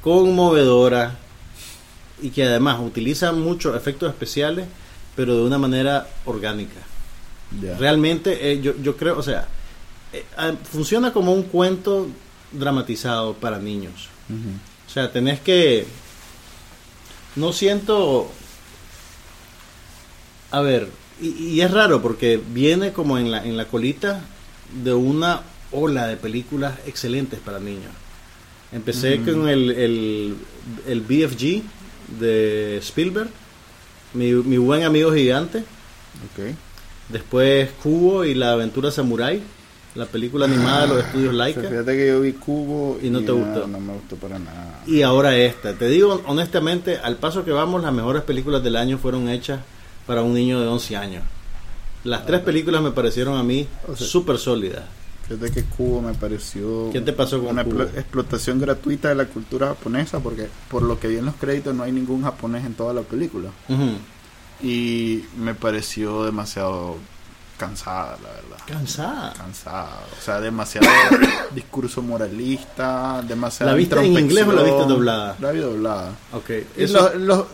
conmovedora 0.00 1.18
y 2.22 2.30
que 2.30 2.44
además 2.44 2.78
utiliza 2.80 3.32
muchos 3.32 3.76
efectos 3.76 4.10
especiales, 4.10 4.66
pero 5.16 5.36
de 5.36 5.42
una 5.42 5.58
manera 5.58 6.06
orgánica. 6.24 6.80
Realmente, 7.80 8.52
eh, 8.52 8.60
yo, 8.62 8.74
yo 8.80 8.96
creo, 8.96 9.18
o 9.18 9.22
sea, 9.24 9.48
eh, 10.12 10.24
ah, 10.36 10.52
funciona 10.70 11.12
como 11.12 11.32
un 11.32 11.42
cuento 11.42 12.06
dramatizado 12.52 13.34
para 13.34 13.58
niños. 13.58 14.11
O 14.86 14.90
sea, 14.90 15.12
tenés 15.12 15.40
que... 15.40 15.86
No 17.36 17.52
siento... 17.52 18.30
A 20.50 20.60
ver, 20.60 20.90
y, 21.20 21.60
es 21.60 21.70
raro 21.70 22.02
porque 22.02 22.40
viene 22.52 22.92
como 22.92 23.16
en 23.18 23.30
la, 23.30 23.44
en 23.44 23.56
la 23.56 23.66
colita 23.66 24.22
de 24.84 24.92
una 24.92 25.42
ola 25.70 26.06
de 26.06 26.16
películas 26.16 26.78
excelentes 26.86 27.40
para 27.40 27.58
niños. 27.58 27.92
Empecé 28.70 29.20
con 29.22 29.48
el, 29.48 29.70
el, 29.70 30.36
el, 30.86 31.00
BFG 31.02 31.62
de 32.18 32.78
Spielberg, 32.78 33.30
mi, 34.14 34.32
mi 34.32 34.56
buen 34.58 34.82
amigo 34.82 35.12
gigante. 35.12 35.64
Después 37.08 37.70
Cubo 37.82 38.24
y 38.24 38.34
la 38.34 38.52
aventura 38.52 38.90
samurai 38.90 39.42
la 39.94 40.06
película 40.06 40.46
animada 40.46 40.82
de 40.82 40.88
los 40.88 41.04
estudios 41.04 41.34
Laika. 41.34 41.60
Fíjate 41.60 41.96
que 41.96 42.06
yo 42.08 42.20
vi 42.20 42.32
Cubo 42.32 42.98
y 43.02 43.10
no 43.10 43.20
te 43.20 43.32
gustó. 43.32 43.66
No 43.66 43.78
me 43.78 43.92
gustó 43.94 44.16
para 44.16 44.38
nada. 44.38 44.82
Y 44.86 45.02
ahora 45.02 45.36
esta. 45.36 45.74
Te 45.74 45.88
digo 45.88 46.22
honestamente, 46.26 46.98
al 46.98 47.16
paso 47.16 47.44
que 47.44 47.52
vamos, 47.52 47.82
las 47.82 47.92
mejores 47.92 48.22
películas 48.22 48.62
del 48.62 48.76
año 48.76 48.98
fueron 48.98 49.28
hechas 49.28 49.60
para 50.06 50.22
un 50.22 50.34
niño 50.34 50.60
de 50.60 50.66
11 50.66 50.96
años. 50.96 51.24
Las 52.04 52.26
tres 52.26 52.40
películas 52.40 52.82
me 52.82 52.90
parecieron 52.90 53.38
a 53.38 53.42
mí 53.42 53.66
súper 53.94 54.38
sólidas. 54.38 54.82
Fíjate 55.28 55.52
que 55.52 55.64
Cubo 55.64 56.00
me 56.00 56.14
pareció. 56.14 56.90
¿Qué 56.90 57.00
te 57.00 57.12
pasó 57.12 57.38
con 57.40 57.50
una 57.50 57.62
explotación 57.62 58.58
gratuita 58.58 59.10
de 59.10 59.14
la 59.14 59.26
cultura 59.26 59.68
japonesa? 59.68 60.18
Porque 60.20 60.48
por 60.68 60.82
lo 60.82 60.98
que 60.98 61.08
vi 61.08 61.18
en 61.18 61.26
los 61.26 61.36
créditos 61.36 61.74
no 61.74 61.84
hay 61.84 61.92
ningún 61.92 62.22
japonés 62.22 62.64
en 62.64 62.74
toda 62.74 62.92
la 62.92 63.02
película. 63.02 63.50
Y 64.62 65.24
me 65.38 65.54
pareció 65.54 66.24
demasiado 66.24 66.96
cansada, 67.62 68.18
la 68.22 68.28
verdad. 68.30 68.58
¿Cansada? 68.66 69.32
Cansada. 69.34 70.00
O 70.18 70.20
sea, 70.20 70.40
demasiado 70.40 70.88
discurso 71.54 72.02
moralista, 72.02 73.22
demasiado. 73.22 73.70
¿La 73.70 73.78
viste 73.78 73.98
en 74.00 74.18
inglés 74.18 74.46
o 74.46 74.52
la 74.52 74.62
viste 74.62 74.84
doblada? 74.84 75.36
La 75.38 75.52
vi 75.52 75.60
doblada. 75.60 76.10
Ok. 76.32 76.50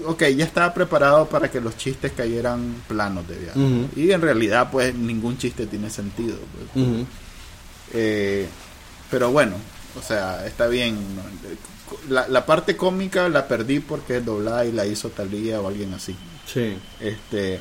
ok, 0.07 0.23
ya 0.35 0.47
estaba 0.47 0.73
preparado 0.73 1.27
para 1.27 1.51
que 1.51 1.61
los 1.61 1.77
chistes 1.77 2.13
cayeran 2.13 2.83
planos 2.89 3.29
de 3.29 3.37
viaje. 3.37 3.89
Y 3.97 4.11
en 4.11 4.23
realidad, 4.23 4.71
pues, 4.71 4.95
ningún 4.95 5.37
chiste 5.37 5.67
tiene 5.67 5.91
sentido. 5.91 6.37
Pues. 6.73 6.87
Eh, 7.93 8.49
pero 9.11 9.31
bueno, 9.31 9.57
o 9.99 10.03
sea, 10.03 10.47
está 10.47 10.69
bien. 10.69 10.99
La, 12.09 12.29
la, 12.29 12.45
parte 12.45 12.77
cómica 12.77 13.29
la 13.31 13.49
perdí 13.49 13.81
porque 13.81 14.19
es 14.19 14.25
doblada 14.25 14.65
y 14.67 14.73
la 14.73 14.85
hizo 14.87 15.09
Talía 15.09 15.61
o 15.61 15.69
alguien 15.69 15.93
así. 15.95 16.15
Sí. 16.47 16.77
Este, 17.01 17.61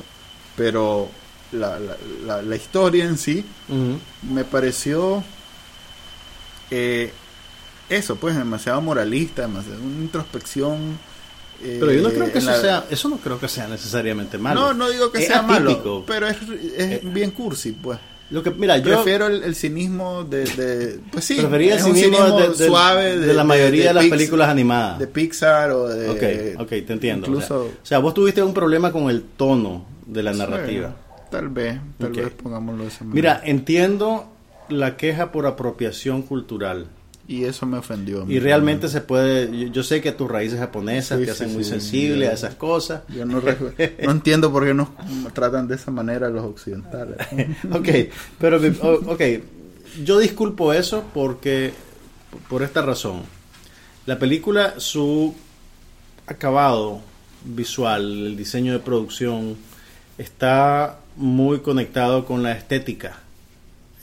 pero 0.54 1.08
la, 1.52 1.78
la, 2.24 2.42
la, 2.42 2.56
historia 2.56 3.04
en 3.04 3.16
sí, 3.16 3.44
me 4.22 4.44
pareció 4.44 5.22
eh, 6.70 7.10
eso, 7.88 8.16
pues 8.16 8.36
demasiado 8.36 8.80
moralista, 8.82 9.42
demasiado 9.42 9.80
una 9.82 10.02
introspección. 10.02 10.98
pero 11.62 11.92
yo 11.92 12.02
no 12.02 12.10
creo 12.10 12.30
que 12.30 12.38
eso 12.38 12.60
sea, 12.60 12.84
eso 12.90 13.08
no 13.08 13.16
creo 13.16 13.40
que 13.40 13.48
sea 13.48 13.66
necesariamente 13.66 14.36
malo. 14.36 14.60
No, 14.60 14.74
no 14.74 14.90
digo 14.90 15.10
que 15.10 15.22
sea 15.22 15.42
malo, 15.42 16.04
pero 16.06 16.28
es, 16.28 16.36
es 16.76 16.92
eh, 16.92 17.00
bien 17.04 17.30
cursi, 17.30 17.72
pues. 17.72 17.98
Lo 18.30 18.42
que, 18.42 18.50
mira, 18.50 18.76
yo 18.76 18.84
prefiero 18.84 19.26
el, 19.26 19.54
cinismo 19.54 20.22
de, 20.22 21.00
pues 21.10 21.24
sí, 21.24 21.36
prefería 21.36 21.76
el 21.76 21.80
cinismo, 21.80 22.18
suave 22.52 23.18
de, 23.18 23.32
la 23.32 23.42
mayoría 23.42 23.88
de, 23.88 23.94
las 23.94 24.04
películas 24.04 24.50
animadas 24.50 24.98
de 24.98 25.06
Pixar 25.06 25.70
o 25.70 25.88
de 25.88 26.54
Ok, 26.54 26.60
ok, 26.60 26.68
te 26.68 26.92
entiendo. 26.92 27.26
Incluso, 27.26 27.60
o, 27.62 27.86
sea, 27.86 28.00
vos 28.00 28.12
tuviste 28.12 28.42
un 28.42 28.52
problema 28.52 28.92
con 28.92 29.08
el 29.08 29.22
tono 29.22 29.86
de 30.04 30.22
la 30.22 30.34
narrativa. 30.34 30.94
Tal 31.30 31.48
vez, 31.48 31.78
tal 31.98 32.12
vez 32.12 32.30
pongámoslo 32.30 32.82
de 32.84 32.88
esa 32.88 33.04
manera. 33.04 33.14
Mira, 33.14 33.40
entiendo 33.44 34.28
la 34.68 34.96
queja 34.96 35.32
por 35.32 35.46
apropiación 35.46 36.22
cultural. 36.22 36.88
Y 37.26 37.44
eso 37.44 37.66
me 37.66 37.76
ofendió. 37.76 38.24
y 38.26 38.38
realmente 38.38 38.88
se 38.88 39.02
puede, 39.02 39.70
yo, 39.70 39.82
sé 39.82 40.00
que 40.00 40.12
tus 40.12 40.30
raíces 40.30 40.58
japonesas 40.58 41.20
te 41.20 41.30
hacen 41.30 41.52
muy 41.52 41.62
sensible 41.62 42.26
a 42.26 42.32
esas 42.32 42.54
cosas. 42.54 43.02
Yo 43.14 43.26
no, 43.26 43.42
no 44.04 44.10
entiendo 44.10 44.50
por 44.50 44.64
qué 44.64 44.72
nos 44.72 44.88
tratan 45.34 45.68
de 45.68 45.74
esa 45.74 45.90
manera 45.90 46.30
los 46.30 46.42
occidentales. 46.42 47.18
ok, 47.70 47.88
pero, 48.38 48.58
ok, 49.12 49.20
yo 50.02 50.18
disculpo 50.18 50.72
eso 50.72 51.04
porque, 51.12 51.74
por 52.48 52.62
esta 52.62 52.80
razón. 52.80 53.24
La 54.06 54.18
película, 54.18 54.80
su 54.80 55.34
acabado 56.26 57.02
visual, 57.44 58.28
el 58.28 58.36
diseño 58.38 58.72
de 58.72 58.78
producción, 58.78 59.58
está 60.16 60.98
muy 61.18 61.60
conectado 61.60 62.24
con 62.24 62.42
la 62.42 62.52
estética 62.52 63.18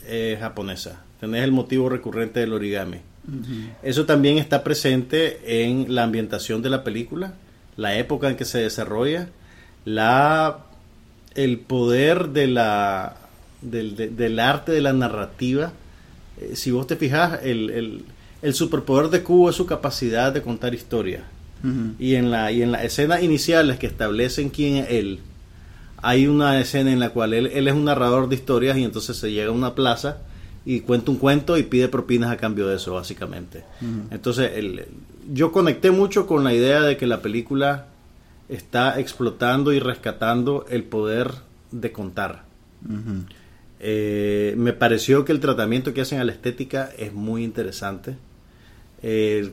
eh, 0.06 0.36
japonesa. 0.40 1.02
Tenés 1.18 1.42
el 1.42 1.52
motivo 1.52 1.88
recurrente 1.88 2.40
del 2.40 2.52
origami. 2.52 2.98
Eso 3.82 4.06
también 4.06 4.38
está 4.38 4.62
presente 4.62 5.64
en 5.64 5.92
la 5.92 6.04
ambientación 6.04 6.62
de 6.62 6.70
la 6.70 6.84
película, 6.84 7.34
la 7.76 7.96
época 7.96 8.28
en 8.28 8.36
que 8.36 8.44
se 8.44 8.58
desarrolla, 8.58 9.30
la 9.84 10.58
el 11.34 11.58
poder 11.58 12.28
de 12.28 12.46
la 12.46 13.16
del, 13.62 14.38
arte 14.38 14.72
de 14.72 14.80
la 14.80 14.92
narrativa. 14.92 15.72
Eh, 16.40 16.52
si 16.54 16.70
vos 16.70 16.86
te 16.86 16.96
fijas, 16.96 17.40
el, 17.42 18.04
el, 18.42 18.54
superpoder 18.54 19.10
de 19.10 19.22
Kubo 19.22 19.50
es 19.50 19.56
su 19.56 19.66
capacidad 19.66 20.32
de 20.32 20.42
contar 20.42 20.74
historias. 20.74 21.22
y, 21.98 22.14
en 22.14 22.30
la, 22.30 22.52
y 22.52 22.62
en 22.62 22.70
las 22.70 22.84
escenas 22.84 23.24
iniciales 23.24 23.78
que 23.78 23.88
establecen 23.88 24.50
quién 24.50 24.76
es 24.76 24.90
él, 24.90 25.18
hay 26.02 26.26
una 26.26 26.60
escena 26.60 26.92
en 26.92 27.00
la 27.00 27.10
cual 27.10 27.34
él, 27.34 27.46
es 27.46 27.74
un 27.74 27.84
narrador 27.84 28.28
de 28.28 28.36
historias 28.36 28.76
y 28.76 28.84
entonces 28.84 29.16
se 29.16 29.32
llega 29.32 29.48
a 29.48 29.54
una 29.54 29.74
plaza 29.74 30.18
y 30.64 30.80
cuenta 30.80 31.10
un 31.10 31.16
cuento 31.16 31.56
y 31.56 31.62
pide 31.62 31.88
propinas 31.88 32.30
a 32.30 32.36
cambio 32.36 32.66
de 32.66 32.76
eso, 32.76 32.94
básicamente. 32.94 33.64
Entonces, 34.10 34.50
yo 35.32 35.52
conecté 35.52 35.92
mucho 35.92 36.26
con 36.26 36.42
la 36.42 36.52
idea 36.52 36.82
de 36.82 36.96
que 36.96 37.06
la 37.06 37.22
película 37.22 37.86
está 38.48 38.98
explotando 38.98 39.72
y 39.72 39.78
rescatando 39.78 40.66
el 40.68 40.82
poder 40.82 41.30
de 41.70 41.92
contar. 41.92 42.44
Eh, 43.78 44.54
me 44.56 44.72
pareció 44.72 45.24
que 45.24 45.32
el 45.32 45.40
tratamiento 45.40 45.94
que 45.94 46.00
hacen 46.00 46.18
a 46.18 46.24
la 46.24 46.32
estética 46.32 46.90
es 46.98 47.12
muy 47.12 47.44
interesante. 47.44 48.16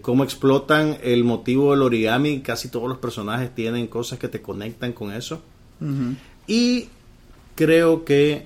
cómo 0.01 0.23
explotan 0.23 0.97
el 1.03 1.23
motivo 1.23 1.71
del 1.71 1.83
origami, 1.83 2.41
casi 2.41 2.69
todos 2.69 2.89
los 2.89 2.97
personajes 2.97 3.53
tienen 3.53 3.85
cosas 3.85 4.17
que 4.17 4.29
te 4.29 4.41
conectan 4.41 4.93
con 4.93 5.13
eso. 5.13 5.43
Y 6.47 6.89
creo 7.55 8.03
que 8.03 8.45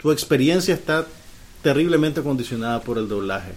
tu 0.00 0.10
experiencia 0.12 0.74
está 0.74 1.06
terriblemente 1.62 2.22
condicionada 2.22 2.80
por 2.80 2.98
el 2.98 3.08
doblaje. 3.08 3.52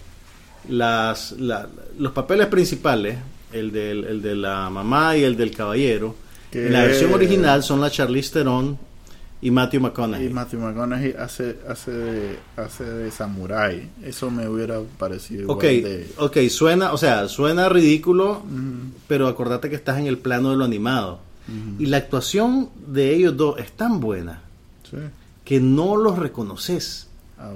Las, 0.69 1.33
los 1.33 2.11
papeles 2.13 2.47
principales, 2.47 3.17
el, 3.51 3.71
del, 3.71 4.21
de 4.21 4.35
la 4.35 4.69
mamá 4.69 5.15
y 5.17 5.23
el 5.23 5.35
del 5.37 5.51
caballero, 5.51 6.15
en 6.51 6.71
la 6.71 6.83
versión 6.83 7.13
original 7.13 7.63
son 7.63 7.81
la 7.81 7.89
Charlize 7.89 8.31
Theron 8.31 8.77
y 9.41 9.51
Matthew 9.51 9.81
McConaughey. 9.81 10.27
Y 10.27 10.29
Matthew 10.29 10.59
McConaughey 10.59 11.15
hace, 11.17 11.57
hace, 11.67 11.91
de, 11.91 12.39
hace 12.55 12.83
de 12.83 13.11
samurai. 13.11 13.89
Eso 14.03 14.31
me 14.31 14.47
hubiera 14.47 14.79
parecido 14.97 15.41
igual 15.43 15.59
de... 15.59 16.09
Ok, 16.17 16.37
suena, 16.49 16.93
o 16.93 16.97
sea, 16.97 17.27
suena 17.27 17.67
ridículo, 17.67 18.43
pero 19.07 19.27
acordate 19.27 19.69
que 19.69 19.75
estás 19.75 19.97
en 19.99 20.07
el 20.07 20.17
plano 20.17 20.51
de 20.51 20.57
lo 20.57 20.63
animado. 20.63 21.19
Y 21.77 21.87
la 21.87 21.97
actuación 21.97 22.69
de 22.87 23.13
ellos 23.15 23.35
dos 23.35 23.59
es 23.59 23.71
tan 23.73 23.99
buena 23.99 24.41
que 25.43 25.59
no 25.59 25.97
los 25.97 26.17
reconoces. 26.17 27.07
Ah, 27.37 27.51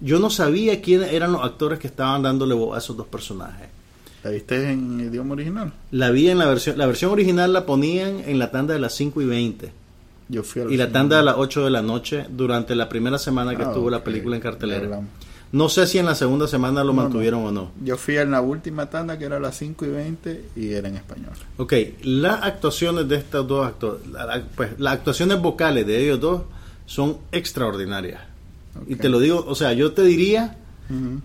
Yo 0.00 0.18
no 0.18 0.30
sabía 0.30 0.80
quiénes 0.82 1.12
eran 1.12 1.32
los 1.32 1.44
actores 1.44 1.78
que 1.78 1.86
estaban 1.86 2.22
dándole 2.22 2.54
voz 2.54 2.74
a 2.74 2.78
esos 2.78 2.96
dos 2.96 3.06
personajes. 3.06 3.68
¿La 4.24 4.30
viste 4.30 4.70
en 4.70 5.00
idioma 5.00 5.34
original? 5.34 5.72
La 5.92 6.10
vi 6.10 6.28
en 6.28 6.38
la 6.38 6.46
versión, 6.46 6.76
la 6.76 6.86
versión 6.86 7.12
original 7.12 7.52
la 7.52 7.64
ponían 7.64 8.20
en 8.26 8.38
la 8.38 8.50
tanda 8.50 8.74
de 8.74 8.80
las 8.80 8.94
5 8.94 9.22
y 9.22 9.26
20. 9.26 9.72
Yo 10.30 10.42
fui 10.42 10.62
y 10.68 10.76
la 10.76 10.90
tanda 10.90 11.18
de 11.18 11.22
las 11.22 11.36
8 11.38 11.64
de 11.64 11.70
la 11.70 11.82
noche 11.82 12.26
durante 12.28 12.74
la 12.74 12.88
primera 12.88 13.18
semana 13.18 13.56
que 13.56 13.62
ah, 13.62 13.68
estuvo 13.68 13.88
la 13.88 14.02
película 14.02 14.36
en 14.36 14.42
cartelera. 14.42 15.00
No 15.50 15.68
sé 15.68 15.86
si 15.86 15.98
en 15.98 16.04
la 16.04 16.14
segunda 16.14 16.46
semana 16.46 16.84
lo 16.84 16.92
mantuvieron 16.92 17.44
o 17.44 17.50
no. 17.50 17.70
Yo 17.82 17.96
fui 17.96 18.18
en 18.18 18.30
la 18.30 18.42
última 18.42 18.90
tanda 18.90 19.18
que 19.18 19.24
era 19.24 19.38
a 19.38 19.40
las 19.40 19.56
5 19.56 19.86
y 19.86 19.88
20 19.88 20.44
y 20.56 20.72
era 20.72 20.88
en 20.88 20.96
español. 20.96 21.32
Ok, 21.56 21.72
las 22.02 22.42
actuaciones 22.42 23.08
de 23.08 23.16
estos 23.16 23.46
dos 23.48 23.66
actores, 23.66 24.02
pues 24.54 24.78
las 24.78 24.94
actuaciones 24.94 25.40
vocales 25.40 25.86
de 25.86 26.04
ellos 26.04 26.20
dos 26.20 26.42
son 26.84 27.18
extraordinarias. 27.32 28.20
Y 28.86 28.96
te 28.96 29.08
lo 29.08 29.18
digo, 29.20 29.44
o 29.48 29.54
sea, 29.54 29.72
yo 29.72 29.92
te 29.92 30.02
diría 30.02 30.56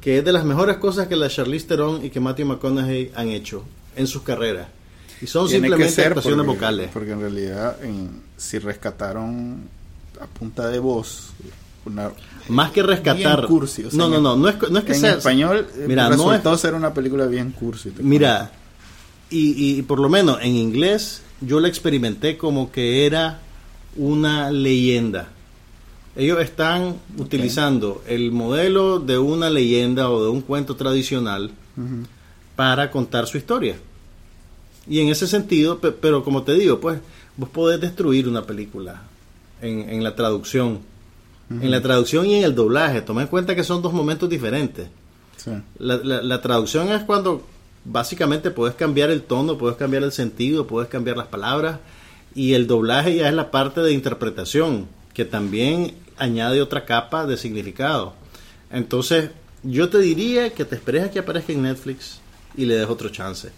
que 0.01 0.19
es 0.19 0.25
de 0.25 0.31
las 0.31 0.45
mejores 0.45 0.77
cosas 0.77 1.07
que 1.07 1.15
la 1.15 1.29
Charlize 1.29 1.67
Theron 1.67 2.05
y 2.05 2.09
que 2.09 2.19
Matthew 2.19 2.47
McConaughey 2.47 3.12
han 3.15 3.29
hecho 3.29 3.63
en 3.95 4.07
sus 4.07 4.23
carreras. 4.23 4.67
Y 5.21 5.27
son 5.27 5.47
simplemente 5.47 6.01
actuaciones 6.01 6.45
vocales. 6.45 6.89
Porque 6.91 7.12
en 7.12 7.21
realidad, 7.21 7.77
si 8.38 8.59
rescataron 8.59 9.69
a 10.19 10.27
punta 10.27 10.69
de 10.69 10.79
voz, 10.79 11.29
una, 11.86 12.12
más 12.50 12.72
que 12.72 12.84
rescatar. 12.84 13.46
Cursi, 13.48 13.84
no, 13.93 14.10
no, 14.10 14.19
no, 14.19 14.36
no 14.36 14.50
es, 14.50 14.56
no 14.69 14.80
es 14.80 14.86
que 14.86 14.96
en 14.96 15.06
español 15.06 15.67
eh, 15.76 15.86
mira, 15.88 16.10
resultó 16.10 16.52
no 16.52 16.58
ser 16.58 16.74
una 16.74 16.93
película 16.93 17.26
bien 17.26 17.52
cursi. 17.52 17.91
Mira, 18.00 18.52
y, 19.30 19.78
y 19.78 19.82
por 19.82 20.00
lo 20.00 20.10
menos 20.10 20.39
en 20.41 20.56
inglés 20.56 21.22
yo 21.41 21.60
la 21.60 21.67
experimenté 21.67 22.38
como 22.38 22.72
que 22.72 23.06
era 23.06 23.39
una 23.96 24.52
leyenda. 24.52 25.30
Ellos 26.15 26.39
están 26.41 26.96
utilizando 27.17 28.04
el 28.08 28.32
modelo 28.32 29.00
de 29.00 29.17
una 29.17 29.50
leyenda 29.50 30.10
o 30.10 30.24
de 30.24 30.30
un 30.30 30.41
cuento 30.41 30.76
tradicional 30.76 31.52
para 32.56 32.91
contar 32.91 33.26
su 33.26 33.38
historia. 33.38 33.78
Y 34.88 35.00
en 35.00 35.08
ese 35.08 35.28
sentido, 35.28 35.80
pero 35.80 36.24
como 36.24 36.43
te 36.43 36.54
digo, 36.54 36.80
pues 36.80 37.00
vos 37.36 37.50
podés 37.50 37.82
destruir 37.82 38.28
una 38.28 38.43
película 38.43 39.02
en, 39.62 40.04
la 40.04 40.15
traducción. 40.15 40.80
En 41.49 41.69
la 41.69 41.82
traducción 41.82 42.25
y 42.25 42.36
en 42.36 42.43
el 42.43 42.56
doblaje. 42.56 43.01
Toma 43.01 43.21
en 43.21 43.27
cuenta 43.27 43.56
que 43.56 43.63
son 43.63 43.82
dos 43.82 43.93
momentos 43.93 44.29
diferentes. 44.29 44.88
La, 45.77 45.97
la, 45.97 46.41
traducción 46.41 46.89
es 46.89 47.03
cuando 47.03 47.45
básicamente 47.84 48.49
puedes 48.49 48.75
cambiar 48.75 49.12
el 49.12 49.23
tono, 49.23 49.58
puedes 49.58 49.77
cambiar 49.77 50.03
el 50.03 50.12
sentido, 50.12 50.67
puedes 50.67 50.89
cambiar 50.89 51.17
las 51.17 51.27
palabras. 51.27 51.79
Y 52.34 52.53
el 52.53 52.65
doblaje 52.65 53.15
ya 53.15 53.27
es 53.27 53.34
la 53.34 53.51
parte 53.51 53.82
de 53.82 53.91
interpretación, 53.91 54.88
que 55.13 55.25
también 55.25 55.95
añade 56.17 56.62
otra 56.62 56.86
capa 56.86 57.25
de 57.25 57.38
significado. 57.38 58.13
Entonces, 58.71 59.29
yo 59.63 59.89
te 59.89 59.99
diría 59.99 60.51
que 60.51 60.65
te 60.65 60.75
esperes 60.75 61.03
a 61.03 61.12
que 61.12 61.19
aparezca 61.19 61.53
en 61.53 61.62
Netflix 61.62 62.19
y 62.56 62.65
le 62.65 62.75
des 62.75 62.88
otro 62.88 63.10
chance. 63.10 63.49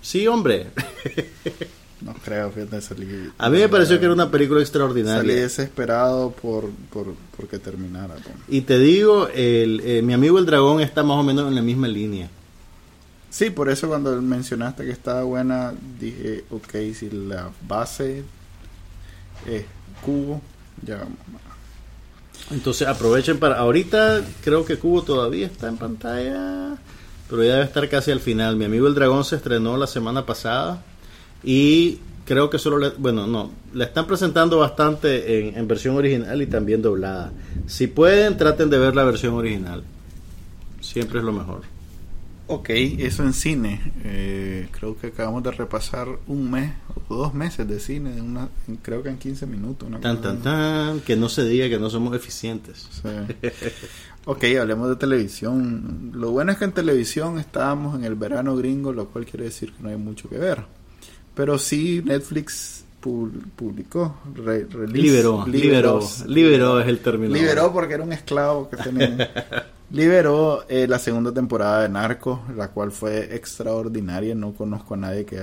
Sí, 0.00 0.26
hombre. 0.26 0.68
No 2.00 2.14
creo, 2.14 2.50
fíjate, 2.50 2.80
salí. 2.80 3.30
A 3.38 3.50
mí 3.50 3.58
me 3.58 3.68
pareció 3.68 3.98
que 3.98 4.04
era 4.04 4.14
una 4.14 4.30
película 4.30 4.60
extraordinaria. 4.60 5.20
Salí 5.20 5.34
desesperado 5.34 6.30
por, 6.30 6.70
por, 6.90 7.14
que 7.48 7.58
terminara. 7.58 8.14
Y 8.48 8.60
te 8.60 8.78
digo, 8.78 9.28
el, 9.28 9.80
eh, 9.84 10.02
mi 10.02 10.12
amigo 10.12 10.38
el 10.38 10.46
dragón 10.46 10.80
está 10.80 11.02
más 11.02 11.18
o 11.18 11.22
menos 11.22 11.48
en 11.48 11.54
la 11.54 11.62
misma 11.62 11.88
línea. 11.88 12.28
Sí, 13.30 13.50
por 13.50 13.68
eso 13.68 13.88
cuando 13.88 14.20
mencionaste 14.22 14.84
que 14.84 14.90
estaba 14.90 15.22
buena, 15.24 15.74
dije, 15.98 16.44
ok, 16.50 16.94
si 16.94 17.10
la 17.10 17.50
base 17.66 18.22
es 19.46 19.64
cubo, 20.02 20.40
ya 20.82 21.06
entonces 22.50 22.88
aprovechen 22.88 23.38
para. 23.38 23.58
Ahorita 23.58 24.22
creo 24.42 24.64
que 24.64 24.78
Cubo 24.78 25.02
todavía 25.02 25.46
está 25.46 25.68
en 25.68 25.76
pantalla, 25.76 26.78
pero 27.28 27.44
ya 27.44 27.54
debe 27.54 27.64
estar 27.64 27.88
casi 27.88 28.10
al 28.10 28.20
final. 28.20 28.56
Mi 28.56 28.64
amigo 28.64 28.86
el 28.86 28.94
Dragón 28.94 29.24
se 29.24 29.36
estrenó 29.36 29.76
la 29.76 29.86
semana 29.86 30.24
pasada 30.24 30.82
y 31.42 31.98
creo 32.24 32.50
que 32.50 32.58
solo 32.58 32.78
le, 32.78 32.90
bueno, 32.90 33.26
no, 33.26 33.50
la 33.74 33.84
están 33.84 34.06
presentando 34.06 34.58
bastante 34.58 35.48
en, 35.48 35.56
en, 35.56 35.68
versión 35.68 35.96
original 35.96 36.40
y 36.40 36.46
también 36.46 36.82
doblada. 36.82 37.32
Si 37.66 37.86
pueden, 37.86 38.36
traten 38.36 38.70
de 38.70 38.78
ver 38.78 38.94
la 38.94 39.04
versión 39.04 39.34
original. 39.34 39.82
Siempre 40.80 41.18
es 41.18 41.24
lo 41.24 41.32
mejor. 41.32 41.62
Ok, 42.50 42.70
eso 42.70 43.24
en 43.24 43.34
cine. 43.34 43.92
Eh, 44.04 44.68
creo 44.70 44.96
que 44.96 45.08
acabamos 45.08 45.42
de 45.42 45.50
repasar 45.50 46.08
un 46.26 46.50
mes 46.50 46.72
o 47.08 47.14
dos 47.14 47.34
meses 47.34 47.68
de 47.68 47.78
cine, 47.78 48.22
una, 48.22 48.48
creo 48.80 49.02
que 49.02 49.10
en 49.10 49.18
15 49.18 49.46
minutos. 49.46 49.88
tan, 50.00 50.22
tan, 50.22 50.40
tan, 50.40 51.00
que 51.00 51.14
no 51.14 51.28
se 51.28 51.44
diga 51.44 51.68
que 51.68 51.78
no 51.78 51.90
somos 51.90 52.16
eficientes. 52.16 52.88
ok, 54.24 54.44
hablemos 54.58 54.88
de 54.88 54.96
televisión. 54.96 56.12
Lo 56.14 56.30
bueno 56.30 56.52
es 56.52 56.58
que 56.58 56.64
en 56.64 56.72
televisión 56.72 57.38
estábamos 57.38 57.94
en 57.94 58.04
el 58.04 58.14
verano 58.14 58.56
gringo, 58.56 58.94
lo 58.94 59.08
cual 59.08 59.26
quiere 59.26 59.44
decir 59.44 59.74
que 59.74 59.82
no 59.82 59.90
hay 59.90 59.98
mucho 59.98 60.30
que 60.30 60.38
ver. 60.38 60.64
Pero 61.38 61.56
sí, 61.56 62.02
Netflix 62.04 62.84
publicó, 63.00 64.16
liberó, 64.92 65.46
liberó, 65.46 66.04
liberó, 66.26 66.80
es 66.80 66.88
el 66.88 66.98
término. 66.98 67.32
Liberó 67.32 67.72
porque 67.72 67.94
era 67.94 68.02
un 68.02 68.12
esclavo 68.12 68.68
que 68.68 68.76
tenía. 68.76 69.30
liberó 69.92 70.64
eh, 70.68 70.88
la 70.88 70.98
segunda 70.98 71.32
temporada 71.32 71.82
de 71.82 71.90
Narcos, 71.90 72.40
la 72.56 72.72
cual 72.72 72.90
fue 72.90 73.36
extraordinaria. 73.36 74.34
No 74.34 74.52
conozco 74.52 74.94
a 74.94 74.96
nadie 74.96 75.24
que, 75.24 75.38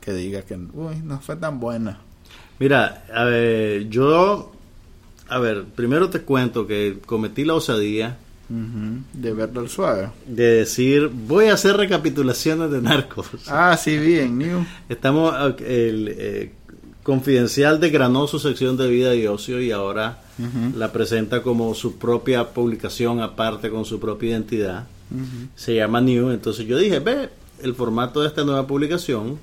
que 0.00 0.12
diga 0.12 0.42
que 0.42 0.56
uy, 0.56 0.96
no 1.04 1.20
fue 1.20 1.36
tan 1.36 1.60
buena. 1.60 2.00
Mira, 2.58 3.04
a 3.14 3.22
ver, 3.22 3.88
yo, 3.88 4.50
a 5.28 5.38
ver, 5.38 5.66
primero 5.66 6.10
te 6.10 6.22
cuento 6.22 6.66
que 6.66 6.98
cometí 7.06 7.44
la 7.44 7.54
osadía. 7.54 8.18
De 9.12 9.32
verlo 9.32 9.60
al 9.60 9.68
suave. 9.68 10.10
De 10.26 10.56
decir, 10.56 11.08
voy 11.08 11.46
a 11.46 11.54
hacer 11.54 11.76
recapitulaciones 11.76 12.70
de 12.70 12.82
narcos. 12.82 13.26
Ah, 13.48 13.76
sí, 13.76 13.96
bien, 13.98 14.36
New. 14.36 14.66
Estamos, 14.88 15.34
el, 15.60 16.14
eh, 16.16 16.52
Confidencial 17.02 17.80
de 17.80 17.90
su 18.28 18.38
sección 18.38 18.76
de 18.76 18.88
vida 18.88 19.12
y 19.16 19.26
ocio 19.26 19.60
y 19.60 19.72
ahora 19.72 20.22
la 20.76 20.92
presenta 20.92 21.42
como 21.42 21.74
su 21.74 21.98
propia 21.98 22.50
publicación 22.50 23.20
aparte 23.20 23.70
con 23.70 23.84
su 23.84 23.98
propia 23.98 24.30
identidad. 24.30 24.86
Se 25.56 25.74
llama 25.74 26.00
New. 26.00 26.30
Entonces 26.30 26.64
yo 26.66 26.78
dije, 26.78 27.00
ve, 27.00 27.28
el 27.60 27.74
formato 27.74 28.20
de 28.20 28.28
esta 28.28 28.44
nueva 28.44 28.68
publicación 28.68 29.38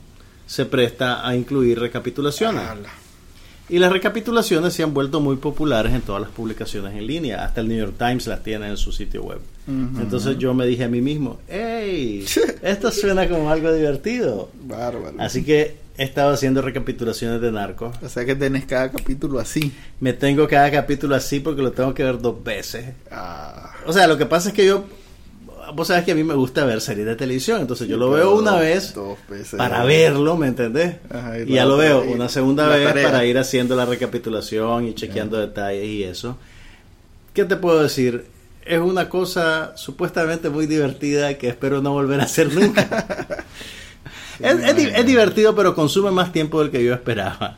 se 0.45 0.65
presta 0.65 1.27
a 1.27 1.35
incluir 1.35 1.79
recapitulaciones. 1.79 2.63
Y 3.69 3.77
las 3.77 3.91
recapitulaciones 3.91 4.73
se 4.73 4.83
han 4.83 4.93
vuelto 4.93 5.19
muy 5.19 5.35
populares 5.35 5.93
en 5.93 6.01
todas 6.01 6.21
las 6.21 6.31
publicaciones 6.31 6.95
en 6.95 7.05
línea. 7.05 7.45
Hasta 7.45 7.61
el 7.61 7.67
New 7.67 7.77
York 7.77 7.95
Times 7.97 8.25
las 8.27 8.41
tiene 8.41 8.67
en 8.67 8.77
su 8.77 8.91
sitio 8.91 9.23
web. 9.23 9.39
Entonces 9.67 10.39
yo 10.39 10.55
me 10.55 10.65
dije 10.65 10.85
a 10.85 10.87
mí 10.87 10.99
mismo, 10.99 11.39
¡Ey! 11.47 12.25
Esto 12.63 12.89
suena 12.89 13.29
como 13.29 13.51
algo 13.51 13.71
divertido. 13.71 14.49
Bárbaro. 14.63 15.13
Así 15.19 15.43
que 15.43 15.77
he 15.95 16.03
estado 16.03 16.33
haciendo 16.33 16.63
recapitulaciones 16.63 17.39
de 17.39 17.51
narcos. 17.51 17.95
O 18.01 18.09
sea 18.09 18.25
que 18.25 18.33
tenés 18.33 18.65
cada 18.65 18.89
capítulo 18.89 19.37
así. 19.37 19.71
Me 19.99 20.13
tengo 20.13 20.47
cada 20.47 20.71
capítulo 20.71 21.13
así 21.13 21.39
porque 21.39 21.61
lo 21.61 21.71
tengo 21.71 21.93
que 21.93 22.03
ver 22.03 22.19
dos 22.19 22.43
veces. 22.43 22.93
Ah. 23.11 23.73
O 23.85 23.93
sea, 23.93 24.07
lo 24.07 24.17
que 24.17 24.25
pasa 24.25 24.49
es 24.49 24.55
que 24.55 24.65
yo. 24.65 24.85
Vos 25.73 25.87
sabés 25.87 26.03
que 26.03 26.11
a 26.11 26.15
mí 26.15 26.23
me 26.23 26.33
gusta 26.33 26.65
ver 26.65 26.81
series 26.81 27.05
de 27.05 27.15
televisión, 27.15 27.61
entonces 27.61 27.87
yo 27.87 27.97
lo 27.97 28.11
veo 28.11 28.35
una 28.35 28.55
vez 28.55 28.93
para 29.57 29.83
verlo, 29.83 30.37
¿me 30.37 30.47
entendés? 30.47 30.95
y, 31.45 31.53
ya 31.53 31.65
lo 31.65 31.77
veo 31.77 32.01
una 32.01 32.29
segunda 32.29 32.67
vez 32.67 32.91
para 32.91 33.25
ir 33.25 33.37
haciendo 33.37 33.75
la 33.75 33.85
recapitulación 33.85 34.87
y 34.87 34.93
chequeando 34.93 35.37
detalles 35.37 35.85
y 35.85 36.03
eso. 36.03 36.37
¿Qué 37.33 37.45
te 37.45 37.55
puedo 37.55 37.81
decir? 37.81 38.25
Es 38.65 38.79
una 38.79 39.09
cosa 39.09 39.73
supuestamente 39.75 40.49
muy 40.49 40.65
divertida 40.65 41.33
que 41.37 41.47
espero 41.47 41.81
no 41.81 41.93
volver 41.93 42.19
a 42.19 42.23
hacer 42.23 42.53
nunca. 42.53 43.45
es, 44.39 45.05
divertido, 45.05 45.55
pero 45.55 45.75
consume 45.75 46.11
más 46.11 46.31
tiempo 46.31 46.61
del 46.61 46.71
que 46.71 46.83
yo 46.83 46.93
esperaba. 46.93 47.57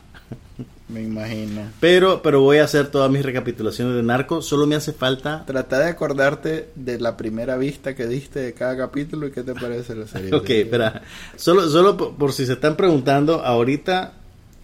Me 0.91 1.01
imagino. 1.01 1.61
Pero, 1.79 2.21
pero 2.21 2.41
voy 2.41 2.57
a 2.57 2.65
hacer 2.65 2.87
todas 2.87 3.09
mis 3.09 3.23
recapitulaciones 3.23 3.95
de 3.95 4.03
Narco. 4.03 4.41
Solo 4.41 4.67
me 4.67 4.75
hace 4.75 4.91
falta. 4.91 5.45
Trata 5.45 5.79
de 5.79 5.89
acordarte 5.89 6.69
de 6.75 6.99
la 6.99 7.15
primera 7.15 7.55
vista 7.57 7.95
que 7.95 8.07
diste 8.07 8.39
de 8.39 8.53
cada 8.53 8.75
capítulo 8.75 9.27
y 9.27 9.31
qué 9.31 9.43
te 9.43 9.53
parece 9.53 9.95
la 9.95 10.07
serie. 10.07 10.33
ok, 10.35 10.49
espera. 10.49 11.01
Solo, 11.37 11.69
solo 11.69 11.95
por, 11.97 12.33
si 12.33 12.45
se 12.45 12.53
están 12.53 12.75
preguntando, 12.75 13.41
ahorita 13.41 14.13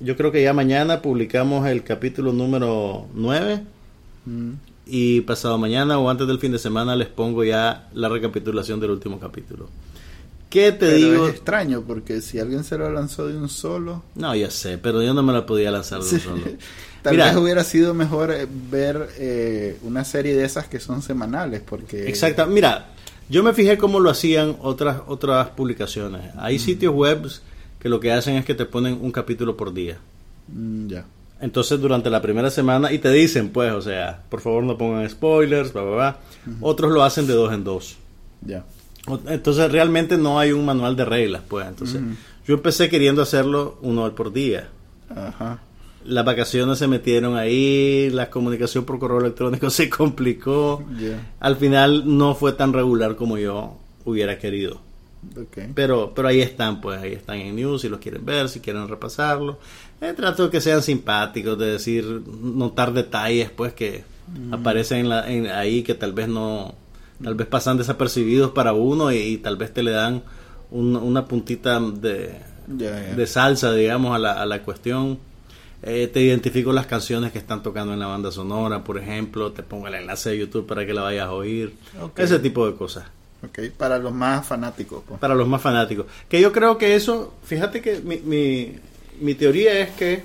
yo 0.01 0.17
creo 0.17 0.31
que 0.31 0.43
ya 0.43 0.53
mañana 0.53 1.01
publicamos 1.01 1.65
el 1.67 1.83
capítulo 1.83 2.33
número 2.33 3.07
9. 3.13 3.63
Mm. 4.25 4.51
Y 4.85 5.21
pasado 5.21 5.57
mañana 5.57 5.97
o 5.99 6.09
antes 6.09 6.27
del 6.27 6.39
fin 6.39 6.51
de 6.51 6.59
semana 6.59 6.95
les 6.95 7.07
pongo 7.07 7.43
ya 7.43 7.87
la 7.93 8.09
recapitulación 8.09 8.79
del 8.79 8.91
último 8.91 9.19
capítulo. 9.19 9.69
¿Qué 10.49 10.71
te 10.71 10.93
digo? 10.93 11.27
Es 11.27 11.35
extraño 11.35 11.83
porque 11.85 12.21
si 12.21 12.39
alguien 12.39 12.63
se 12.63 12.77
lo 12.77 12.91
lanzó 12.91 13.27
de 13.27 13.37
un 13.37 13.49
solo. 13.49 14.03
No, 14.15 14.33
ya 14.35 14.49
sé, 14.49 14.77
pero 14.77 15.03
yo 15.03 15.13
no 15.13 15.21
me 15.21 15.33
la 15.33 15.45
podía 15.45 15.71
lanzar 15.71 16.01
de 16.01 16.15
un 16.15 16.21
solo. 16.21 16.43
Tal 17.01 17.17
vez 17.17 17.35
hubiera 17.35 17.63
sido 17.63 17.93
mejor 17.93 18.31
eh, 18.31 18.47
ver 18.69 19.09
eh, 19.17 19.77
una 19.83 20.03
serie 20.03 20.35
de 20.35 20.45
esas 20.45 20.67
que 20.67 20.79
son 20.79 21.01
semanales 21.01 21.61
porque. 21.65 22.07
Exacto. 22.07 22.45
Mira, 22.47 22.89
yo 23.29 23.43
me 23.43 23.53
fijé 23.53 23.77
cómo 23.77 23.99
lo 23.99 24.09
hacían 24.09 24.55
otras 24.61 25.01
otras 25.07 25.49
publicaciones. 25.49 26.33
Hay 26.37 26.59
sitios 26.59 26.93
web 26.93 27.29
que 27.79 27.89
lo 27.89 27.99
que 27.99 28.11
hacen 28.11 28.35
es 28.35 28.45
que 28.45 28.55
te 28.55 28.65
ponen 28.65 28.97
un 29.01 29.11
capítulo 29.11 29.57
por 29.57 29.73
día. 29.73 29.97
Mm, 30.47 30.87
ya. 30.87 31.05
Entonces 31.39 31.79
durante 31.79 32.09
la 32.09 32.21
primera 32.21 32.49
semana 32.49 32.91
y 32.91 32.99
te 32.99 33.11
dicen, 33.11 33.49
pues, 33.49 33.71
o 33.71 33.81
sea, 33.81 34.23
por 34.29 34.41
favor 34.41 34.63
no 34.63 34.77
pongan 34.77 35.07
spoilers, 35.09 35.71
bla, 35.71 35.83
bla, 35.83 35.95
bla. 35.95 36.19
Otros 36.61 36.91
lo 36.91 37.03
hacen 37.03 37.27
de 37.27 37.33
dos 37.33 37.53
en 37.53 37.63
dos. 37.63 37.97
Ya. 38.41 38.65
Entonces 39.27 39.71
realmente 39.71 40.17
no 40.17 40.39
hay 40.39 40.51
un 40.51 40.65
manual 40.65 40.95
de 40.95 41.05
reglas, 41.05 41.41
pues. 41.47 41.67
Entonces 41.67 42.01
yo 42.45 42.55
empecé 42.55 42.89
queriendo 42.89 43.21
hacerlo 43.21 43.77
uno 43.81 44.13
por 44.15 44.33
día. 44.33 44.69
Ajá. 45.09 45.61
Las 46.05 46.23
vacaciones 46.23 46.77
se 46.77 46.87
metieron 46.87 47.35
ahí, 47.35 48.09
la 48.11 48.29
comunicación 48.29 48.85
por 48.85 48.99
correo 48.99 49.19
electrónico 49.19 49.69
se 49.71 49.89
complicó. 49.89 50.83
Al 51.39 51.57
final 51.57 52.17
no 52.17 52.35
fue 52.35 52.53
tan 52.53 52.73
regular 52.73 53.15
como 53.15 53.37
yo 53.37 53.77
hubiera 54.05 54.37
querido. 54.37 54.81
Pero, 55.75 56.13
pero 56.15 56.27
ahí 56.27 56.41
están, 56.41 56.79
pues, 56.79 57.01
ahí 57.01 57.13
están 57.13 57.37
en 57.37 57.55
news 57.55 57.81
si 57.81 57.89
los 57.89 57.99
quieren 57.99 58.23
ver, 58.25 58.49
si 58.49 58.59
quieren 58.59 58.87
repasarlo. 58.87 59.59
Eh, 59.99 60.13
trato 60.15 60.43
de 60.45 60.49
que 60.49 60.61
sean 60.61 60.81
simpáticos, 60.81 61.57
de 61.57 61.71
decir, 61.71 62.05
notar 62.05 62.93
detalles, 62.93 63.49
pues, 63.49 63.73
que 63.73 64.03
aparecen 64.51 65.11
ahí 65.11 65.83
que 65.83 65.95
tal 65.95 66.13
vez 66.13 66.27
no, 66.27 66.75
tal 67.23 67.35
vez 67.35 67.47
pasan 67.47 67.77
desapercibidos 67.77 68.51
para 68.51 68.73
uno 68.73 69.11
y, 69.11 69.37
tal 69.37 69.57
vez 69.57 69.73
te 69.73 69.83
le 69.83 69.91
dan 69.91 70.23
una 70.69 71.25
puntita 71.25 71.79
de, 71.79 72.39
de 72.67 73.27
salsa, 73.27 73.73
digamos, 73.73 74.15
a 74.15 74.19
la, 74.19 74.33
a 74.33 74.45
la 74.45 74.63
cuestión. 74.63 75.19
Eh, 75.83 76.09
te 76.11 76.21
identifico 76.21 76.73
las 76.73 76.87
canciones 76.87 77.31
que 77.31 77.37
están 77.37 77.61
tocando 77.61 77.93
en 77.93 77.99
la 77.99 78.07
banda 78.07 78.31
sonora, 78.31 78.83
por 78.83 78.97
ejemplo, 78.97 79.51
te 79.51 79.61
pongo 79.61 79.87
el 79.87 79.93
enlace 79.93 80.31
de 80.31 80.39
YouTube 80.39 80.65
para 80.65 80.85
que 80.85 80.93
la 80.93 81.03
vayas 81.03 81.27
a 81.27 81.33
oír, 81.33 81.73
ese 82.15 82.39
tipo 82.39 82.65
de 82.65 82.75
cosas. 82.75 83.05
Okay, 83.47 83.69
para 83.69 83.99
los 83.99 84.11
más 84.11 84.47
fanáticos. 84.47 85.03
Pues. 85.07 85.19
Para 85.19 85.35
los 85.35 85.47
más 85.47 85.61
fanáticos. 85.61 86.07
Que 86.27 86.41
yo 86.41 86.51
creo 86.51 86.79
que 86.79 86.95
eso, 86.95 87.35
fíjate 87.43 87.81
que 87.81 87.99
mi, 87.99 88.17
mi, 88.17 88.75
mi 89.21 89.35
teoría 89.35 89.79
es 89.79 89.91
que 89.91 90.23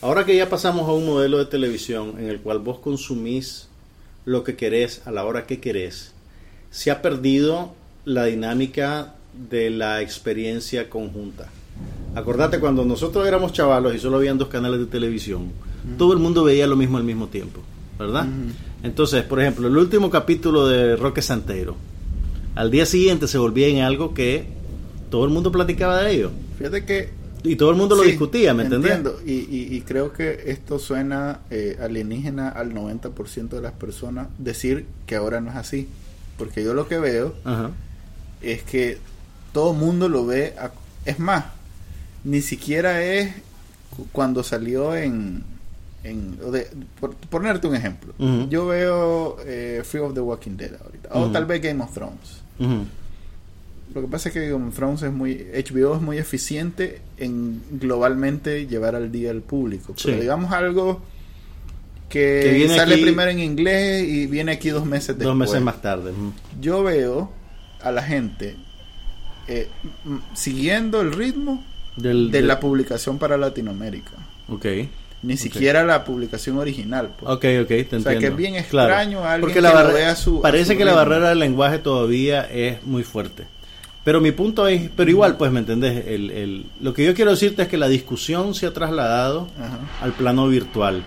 ahora 0.00 0.24
que 0.24 0.36
ya 0.36 0.48
pasamos 0.48 0.88
a 0.88 0.92
un 0.92 1.06
modelo 1.06 1.38
de 1.38 1.46
televisión 1.46 2.14
en 2.18 2.28
el 2.28 2.40
cual 2.40 2.60
vos 2.60 2.78
consumís 2.78 3.68
lo 4.24 4.44
que 4.44 4.56
querés 4.56 5.02
a 5.06 5.10
la 5.10 5.24
hora 5.24 5.46
que 5.46 5.60
querés, 5.60 6.12
se 6.70 6.90
ha 6.90 7.02
perdido 7.02 7.74
la 8.04 8.24
dinámica 8.24 9.14
de 9.50 9.70
la 9.70 10.00
experiencia 10.00 10.88
conjunta. 10.90 11.50
Acordate 12.14 12.60
cuando 12.60 12.84
nosotros 12.84 13.26
éramos 13.26 13.52
chavalos 13.52 13.94
y 13.94 13.98
solo 13.98 14.18
habían 14.18 14.38
dos 14.38 14.48
canales 14.48 14.80
de 14.80 14.86
televisión, 14.86 15.50
todo 15.98 16.12
el 16.12 16.18
mundo 16.18 16.44
veía 16.44 16.66
lo 16.66 16.76
mismo 16.76 16.98
al 16.98 17.04
mismo 17.04 17.28
tiempo, 17.28 17.60
¿verdad? 17.98 18.26
Entonces, 18.82 19.22
por 19.22 19.40
ejemplo, 19.40 19.68
el 19.68 19.76
último 19.76 20.10
capítulo 20.10 20.66
de 20.66 20.96
Roque 20.96 21.22
Santero, 21.22 21.76
al 22.54 22.70
día 22.70 22.84
siguiente 22.84 23.26
se 23.28 23.38
volvía 23.38 23.68
en 23.68 23.80
algo 23.80 24.12
que 24.12 24.46
todo 25.10 25.24
el 25.24 25.30
mundo 25.30 25.50
platicaba 25.50 26.02
de 26.02 26.14
ello. 26.14 26.30
Fíjate 26.58 26.84
que 26.84 27.10
y 27.44 27.56
todo 27.56 27.70
el 27.70 27.76
mundo 27.76 27.96
lo 27.96 28.02
discutía, 28.02 28.54
¿me 28.54 28.64
entiendes? 28.64 29.14
Y, 29.26 29.76
y, 29.76 29.80
creo 29.82 30.12
que 30.12 30.44
esto 30.46 30.78
suena 30.78 31.40
eh, 31.50 31.76
alienígena 31.80 32.48
al 32.48 32.72
90% 32.72 33.48
de 33.48 33.60
las 33.60 33.72
personas 33.72 34.28
decir 34.38 34.86
que 35.06 35.16
ahora 35.16 35.40
no 35.40 35.50
es 35.50 35.56
así. 35.56 35.88
Porque 36.38 36.64
yo 36.64 36.74
lo 36.74 36.88
que 36.88 36.98
veo 36.98 37.34
es 38.40 38.62
que 38.62 38.98
todo 39.52 39.72
el 39.72 39.78
mundo 39.78 40.08
lo 40.08 40.26
ve. 40.26 40.54
es 41.04 41.18
más, 41.18 41.46
ni 42.24 42.40
siquiera 42.42 43.02
es 43.02 43.32
cuando 44.12 44.42
salió 44.42 44.96
en. 44.96 45.44
en 46.04 46.38
por 46.98 47.14
ponerte 47.14 47.66
un 47.66 47.74
ejemplo, 47.74 48.14
yo 48.48 48.66
veo 48.66 49.36
eh, 49.44 49.82
Free 49.84 50.00
of 50.00 50.14
the 50.14 50.20
Walking 50.20 50.56
Dead 50.56 50.72
ahorita, 50.82 51.08
o 51.12 51.30
tal 51.30 51.46
vez 51.46 51.62
Game 51.62 51.82
of 51.82 51.92
Thrones. 51.92 52.90
Lo 53.94 54.00
que 54.00 54.08
pasa 54.08 54.28
es 54.28 54.32
que 54.32 54.48
Game 54.48 54.68
of 54.68 54.74
Thrones 54.74 55.02
es 55.02 55.12
muy 55.12 55.46
HBO 55.52 55.96
es 55.96 56.02
muy 56.02 56.18
eficiente 56.18 57.00
en 57.18 57.62
globalmente 57.70 58.66
llevar 58.66 58.94
al 58.94 59.12
día 59.12 59.30
al 59.30 59.42
público. 59.42 59.94
Pero 60.02 60.20
digamos 60.20 60.52
algo 60.52 61.02
que, 62.08 62.68
sale 62.74 62.98
primero 62.98 63.30
en 63.30 63.40
inglés 63.40 64.06
y 64.08 64.26
viene 64.26 64.52
aquí 64.52 64.70
dos 64.70 64.84
meses 64.84 65.08
después. 65.08 65.26
Dos 65.26 65.36
meses 65.36 65.62
más 65.62 65.80
tarde. 65.80 66.12
Yo 66.60 66.82
veo 66.82 67.32
a 67.80 67.90
la 67.90 68.02
gente 68.02 68.56
eh, 69.48 69.68
siguiendo 70.34 71.00
el 71.00 71.12
ritmo 71.12 71.64
de 71.96 72.42
la 72.42 72.60
publicación 72.60 73.18
para 73.18 73.36
Latinoamérica. 73.36 74.12
Ok. 74.48 74.66
Ni 75.22 75.36
siquiera 75.36 75.84
la 75.84 76.04
publicación 76.04 76.58
original. 76.58 77.14
Pues. 77.18 77.30
Ok, 77.30 77.44
ok, 77.62 77.68
te 77.68 77.80
entiendo. 77.80 78.08
O 78.08 78.12
sea, 78.12 78.18
que 78.18 78.26
es 78.26 78.36
bien 78.36 78.56
extraño 78.56 79.24
alguien 79.24 79.40
Porque 79.40 79.60
la 79.60 79.86
que 79.86 79.92
vea 79.92 80.16
su, 80.16 80.40
Parece 80.40 80.76
que 80.76 80.84
la 80.84 80.94
barrera 80.94 81.28
del 81.28 81.38
lenguaje 81.38 81.78
todavía 81.78 82.42
es 82.42 82.82
muy 82.84 83.04
fuerte. 83.04 83.46
Pero 84.04 84.20
mi 84.20 84.32
punto 84.32 84.66
es, 84.66 84.90
pero 84.96 85.10
igual, 85.10 85.36
pues, 85.36 85.52
¿me 85.52 85.60
entendés? 85.60 86.06
El, 86.06 86.30
el, 86.30 86.72
lo 86.80 86.92
que 86.92 87.04
yo 87.04 87.14
quiero 87.14 87.30
decirte 87.30 87.62
es 87.62 87.68
que 87.68 87.76
la 87.76 87.88
discusión 87.88 88.54
se 88.54 88.66
ha 88.66 88.72
trasladado 88.72 89.48
al 90.00 90.12
plano 90.12 90.48
virtual. 90.48 91.04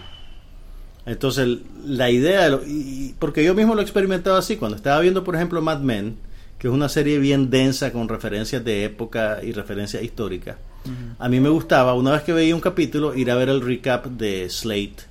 Entonces, 1.05 1.60
la 1.86 2.10
idea, 2.10 2.49
de 2.49 3.13
porque 3.19 3.43
yo 3.43 3.53
mismo 3.53 3.75
lo 3.75 3.81
he 3.81 3.84
experimentado 3.84 4.38
así, 4.38 4.55
cuando 4.55 4.77
estaba 4.77 5.01
viendo, 5.01 5.23
por 5.23 5.36
ejemplo, 5.36 5.62
Mad 5.62 5.81
Men, 5.81 6.17
que 6.58 6.67
es 6.67 6.73
una 6.73 6.88
serie 6.88 7.19
bien 7.19 7.49
densa 7.49 7.91
con 7.91 8.08
referencias 8.08 8.63
de 8.63 8.86
época 8.86 9.39
y 9.43 9.51
referencias 9.51 10.01
históricas, 10.01 10.55
a 11.19 11.29
mí 11.29 11.39
me 11.39 11.49
gustaba, 11.49 11.95
una 11.95 12.12
vez 12.12 12.21
que 12.21 12.31
veía 12.31 12.55
un 12.55 12.62
capítulo, 12.62 13.15
ir 13.15 13.29
a 13.29 13.36
ver 13.36 13.49
el 13.49 13.62
recap 13.62 14.05
de 14.05 14.49
Slate 14.49 15.03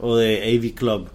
o 0.00 0.16
de 0.16 0.56
AV 0.56 0.74
Club 0.74 1.08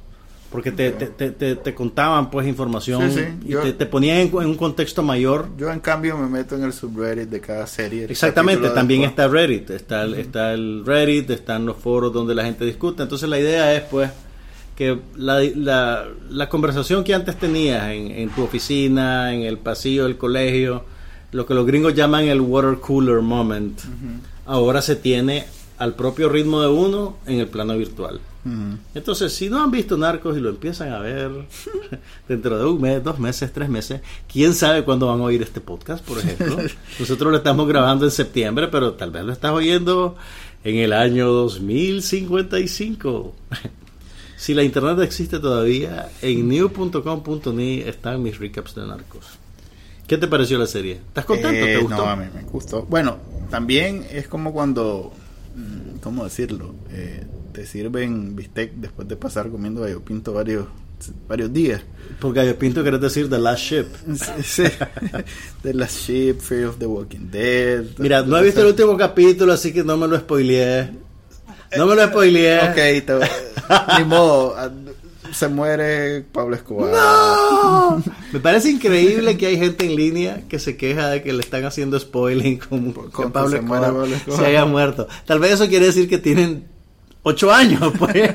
porque 0.52 0.72
te, 0.72 0.92
te, 0.92 1.08
te, 1.32 1.56
te, 1.56 1.76
contaban 1.76 2.30
pues 2.30 2.48
información 2.48 3.12
y 3.44 3.54
te, 3.74 3.86
ponían 3.86 4.18
en, 4.20 4.36
un 4.36 4.56
contexto 4.56 5.04
mayor. 5.04 5.50
Yo 5.58 5.72
en 5.72 5.82
cambio 5.82 6.18
me 6.18 6.28
meto 6.28 6.56
en 6.56 6.64
el 6.64 6.72
subreddit 6.72 7.30
de 7.30 7.42
cada 7.42 7.68
serie. 7.68 8.06
Exactamente, 8.06 8.70
también 8.70 9.04
está 9.04 9.28
Reddit, 9.28 9.70
está 9.72 10.04
el, 10.04 10.14
está 10.16 10.54
el 10.54 10.86
Reddit, 10.86 11.30
están 11.32 11.66
los 11.66 11.78
foros 11.78 12.14
donde 12.14 12.34
la 12.34 12.46
gente 12.46 12.64
discute. 12.64 13.04
Entonces 13.04 13.28
la 13.28 13.40
idea 13.40 13.74
es 13.76 13.82
pues 13.84 14.10
que 14.78 14.98
la, 15.18 15.42
la, 15.56 16.06
la 16.30 16.50
conversación 16.50 17.04
que 17.04 17.14
antes 17.14 17.36
tenías 17.36 17.90
en, 17.90 18.12
en, 18.12 18.30
tu 18.30 18.44
oficina, 18.44 19.34
en 19.34 19.42
el 19.42 19.58
pasillo 19.58 20.04
del 20.04 20.18
colegio, 20.18 20.86
lo 21.32 21.46
que 21.46 21.54
los 21.54 21.66
gringos 21.66 21.94
llaman 21.94 22.26
el 22.26 22.40
water 22.40 22.80
cooler 22.80 23.22
moment, 23.22 23.82
ahora 24.46 24.82
se 24.82 24.96
tiene 24.96 25.46
al 25.78 25.96
propio 25.96 26.30
ritmo 26.30 26.62
de 26.62 26.68
uno 26.68 27.18
en 27.26 27.40
el 27.40 27.48
plano 27.48 27.78
virtual. 27.78 28.20
Entonces, 28.96 29.34
si 29.34 29.50
no 29.50 29.62
han 29.62 29.72
visto 29.72 29.98
Narcos 29.98 30.38
y 30.38 30.40
lo 30.40 30.48
empiezan 30.48 30.94
a 30.94 31.00
ver 31.00 31.32
dentro 32.30 32.58
de 32.58 32.66
un 32.66 32.80
mes, 32.80 33.04
dos 33.04 33.20
meses, 33.20 33.52
tres 33.52 33.68
meses, 33.68 34.00
quién 34.32 34.54
sabe 34.54 34.86
cuándo 34.86 35.08
van 35.08 35.20
a 35.20 35.24
oír 35.24 35.42
este 35.42 35.60
podcast, 35.60 36.06
por 36.06 36.20
ejemplo. 36.20 36.56
Nosotros 37.00 37.32
lo 37.32 37.38
estamos 37.38 37.68
grabando 37.68 38.06
en 38.06 38.12
septiembre, 38.12 38.70
pero 38.70 38.94
tal 38.94 39.12
vez 39.12 39.26
lo 39.26 39.34
estás 39.34 39.52
oyendo 39.52 40.16
en 40.64 40.78
el 40.78 40.94
año 40.94 41.28
2055. 41.28 43.36
si 44.38 44.54
la 44.54 44.64
internet 44.64 45.00
existe 45.00 45.40
todavía, 45.40 46.10
en 46.22 46.48
new.com.ni 46.48 47.82
están 47.82 48.24
mis 48.24 48.40
recaps 48.40 48.76
de 48.76 48.88
Narcos. 48.88 49.26
¿Qué 50.08 50.18
te 50.18 50.28
pareció 50.28 50.58
la 50.58 50.68
serie? 50.68 50.94
¿Estás 50.94 51.26
contento? 51.26 51.66
¿Te 51.66 51.74
eh, 51.74 51.78
gustó? 51.80 51.98
No, 51.98 52.06
a 52.06 52.16
mí 52.16 52.26
me 52.34 52.44
gustó. 52.44 52.84
Bueno, 52.84 53.18
también 53.50 54.08
es 54.10 54.30
como 54.30 54.54
cuando, 54.54 55.12
¿cómo 56.02 56.24
decirlo? 56.24 56.76
Eh, 56.92 57.26
te 57.54 57.66
sirven 57.66 58.36
bistec 58.36 58.74
después 58.74 59.08
de 59.08 59.16
pasar 59.16 59.50
comiendo 59.50 59.82
gallo 59.82 60.02
pinto 60.02 60.34
varios 60.34 60.68
varios 61.28 61.54
días. 61.54 61.82
Por 62.20 62.34
gallo 62.34 62.58
pinto 62.58 62.84
querés 62.84 63.02
decir 63.02 63.30
The 63.30 63.38
Last 63.40 63.64
Ship. 63.64 63.86
Sí, 64.44 64.64
The 65.62 65.74
Last 65.74 65.98
Ship, 66.08 66.40
Fear 66.40 66.66
of 66.66 66.78
the 66.80 66.86
Walking 66.86 67.30
Dead. 67.32 67.86
Mira, 67.98 68.24
no 68.24 68.38
he 68.38 68.44
visto 68.44 68.62
el 68.62 68.68
último 68.68 68.98
capítulo, 68.98 69.54
así 69.54 69.72
que 69.74 69.84
no 69.84 69.98
me 69.98 70.08
lo 70.08 70.18
spoileé. 70.18 70.92
No 71.76 71.86
me 71.86 71.96
lo 71.96 72.08
spoileé. 72.08 72.60
ok, 72.70 72.76
te... 72.76 73.20
ni 73.98 74.06
modo. 74.06 74.56
Se 75.32 75.48
muere 75.48 76.22
Pablo 76.32 76.56
Escobar. 76.56 76.92
¡No! 76.92 78.04
Me 78.32 78.40
parece 78.40 78.70
increíble 78.70 79.38
que 79.38 79.48
hay 79.48 79.58
gente 79.58 79.86
en 79.86 79.96
línea 79.96 80.44
que 80.48 80.60
se 80.60 80.78
queja 80.78 81.10
de 81.10 81.24
que 81.24 81.34
le 81.34 81.42
están 81.42 81.66
haciendo 81.66 82.00
spoiling 82.00 82.58
como 82.58 82.94
con 82.94 83.32
Pablo, 83.32 83.58
Escobar, 83.58 83.82
Pablo 83.82 84.06
Escobar 84.06 84.40
se 84.40 84.46
haya 84.46 84.66
muerto. 84.66 85.08
Tal 85.26 85.40
vez 85.40 85.54
eso 85.54 85.68
quiere 85.68 85.88
decir 85.88 86.10
que 86.10 86.18
tienen 86.18 86.68
ocho 87.24 87.52
años, 87.52 87.94
pues. 88.00 88.32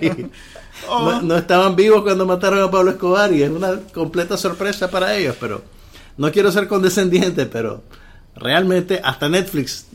Oh. 0.88 1.20
no, 1.22 1.36
estaban 1.36 1.76
vivos 1.76 2.02
cuando 2.02 2.26
mataron 2.26 2.60
a 2.60 2.70
Pablo 2.70 2.90
Escobar 2.90 3.32
y 3.32 3.42
es 3.42 3.50
una 3.50 3.80
completa 3.92 4.36
sorpresa 4.36 4.90
para 4.90 5.14
ellos, 5.16 5.36
pero 5.38 5.62
no 6.16 6.32
quiero 6.32 6.50
ser 6.50 6.66
condescendiente, 6.66 7.46
pero 7.46 7.82
realmente 8.34 9.00
hasta 9.02 9.28
Netflix 9.28 9.86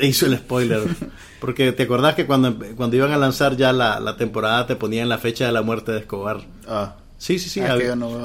hizo 0.00 0.26
el 0.26 0.36
spoiler. 0.38 0.82
Porque 1.40 1.72
te 1.72 1.82
acordás 1.82 2.14
que 2.14 2.26
cuando, 2.26 2.56
cuando 2.76 2.96
iban 2.96 3.12
a 3.12 3.18
lanzar 3.18 3.56
ya 3.56 3.72
la, 3.72 4.16
temporada 4.16 4.66
te 4.66 4.76
ponían 4.76 5.08
la 5.08 5.18
fecha 5.18 5.46
de 5.46 5.52
la 5.52 5.62
muerte 5.62 5.92
de 5.92 5.98
Escobar. 6.00 6.40
Ah. 6.66 6.96
Sí, 7.18 7.38
sí, 7.38 7.48
sí. 7.48 7.60
Ah, 7.60 7.72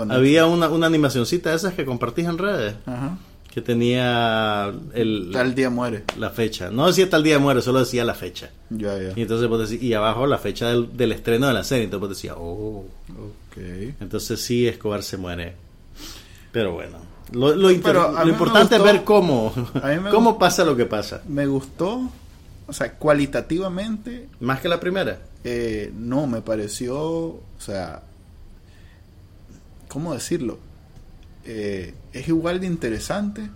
había, 0.10 0.46
una, 0.46 0.70
una 0.70 0.88
animacioncita 0.88 1.52
de 1.52 1.56
esas 1.56 1.74
que 1.74 1.86
compartís 1.86 2.26
en 2.26 2.38
redes. 2.38 2.76
que 3.54 3.62
tenía 3.62 4.72
el 4.94 5.32
tal 5.34 5.56
día 5.56 5.72
muere 5.72 6.04
la 6.20 6.30
fecha 6.30 6.70
no 6.70 6.86
decía 6.86 7.10
tal 7.10 7.24
día 7.24 7.40
muere 7.40 7.64
solo 7.64 7.80
decía 7.80 8.06
la 8.06 8.14
fecha 8.14 8.52
ya, 8.70 8.96
ya. 8.96 9.14
y 9.16 9.24
entonces 9.24 9.48
pues, 9.48 9.72
y 9.72 9.92
abajo 9.96 10.28
la 10.28 10.38
fecha 10.38 10.70
del, 10.70 11.12
estreno 11.12 11.48
de 11.48 11.54
la 11.56 11.64
serie 11.64 11.86
entonces 11.86 12.08
pues 12.08 12.18
decía 12.18 12.36
oh 12.38 12.86
okay. 13.50 13.96
entonces 14.00 14.40
sí 14.40 14.68
Escobar 14.68 15.02
se 15.02 15.18
muere 15.18 15.56
pero 16.52 16.74
bueno 16.74 17.00
lo, 17.32 17.56
lo, 17.56 17.72
importante 17.72 18.76
es 18.76 18.84
ver 18.84 19.04
cómo 19.04 19.54
cómo 20.12 20.38
pasa 20.40 20.66
lo 20.66 20.76
que 20.76 20.86
pasa. 20.86 21.22
me 21.28 21.46
gustó 21.48 22.10
o 22.68 22.74
sea 22.74 22.94
cualitativamente 22.94 24.30
más 24.40 24.62
que 24.62 24.70
la 24.70 24.80
primera. 24.80 25.20
eh, 25.44 25.92
no 25.98 26.28
me 26.28 26.42
pareció 26.42 26.98
o 26.98 27.42
sea 27.58 28.02
cómo 29.88 30.14
decirlo 30.14 30.70
eh, 31.52 31.94
es 32.14 32.28
igual 32.28 32.60
de 32.60 32.68
interesante, 32.68 33.50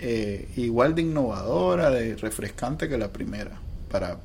eh, 0.00 0.48
igual 0.56 0.94
de 0.94 1.02
innovadora, 1.02 1.90
de 1.90 2.16
refrescante 2.16 2.88
que 2.88 2.96
la 2.96 3.12
primera. 3.12 3.60
Para, 3.90 4.18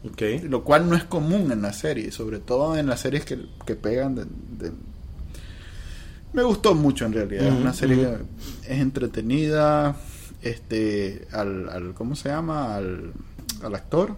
Lo 0.43 0.63
cual 0.63 0.89
no 0.89 0.95
es 0.95 1.03
común 1.03 1.51
en 1.51 1.61
la 1.61 1.73
serie, 1.73 2.11
sobre 2.11 2.39
todo 2.39 2.77
en 2.77 2.87
las 2.87 3.01
series 3.01 3.25
que, 3.25 3.75
pegan 3.75 4.15
de, 4.15 4.71
Me 6.33 6.43
gustó 6.43 6.73
mucho 6.75 7.05
en 7.05 7.13
realidad, 7.13 7.47
es 7.47 7.53
una 7.53 7.73
serie 7.73 7.97
que 7.97 8.73
es 8.73 8.79
entretenida, 8.79 9.95
este, 10.41 11.27
al, 11.31 11.93
¿cómo 11.93 12.15
se 12.15 12.29
llama? 12.29 12.75
Al, 12.75 13.11
al 13.63 13.75
actor, 13.75 14.15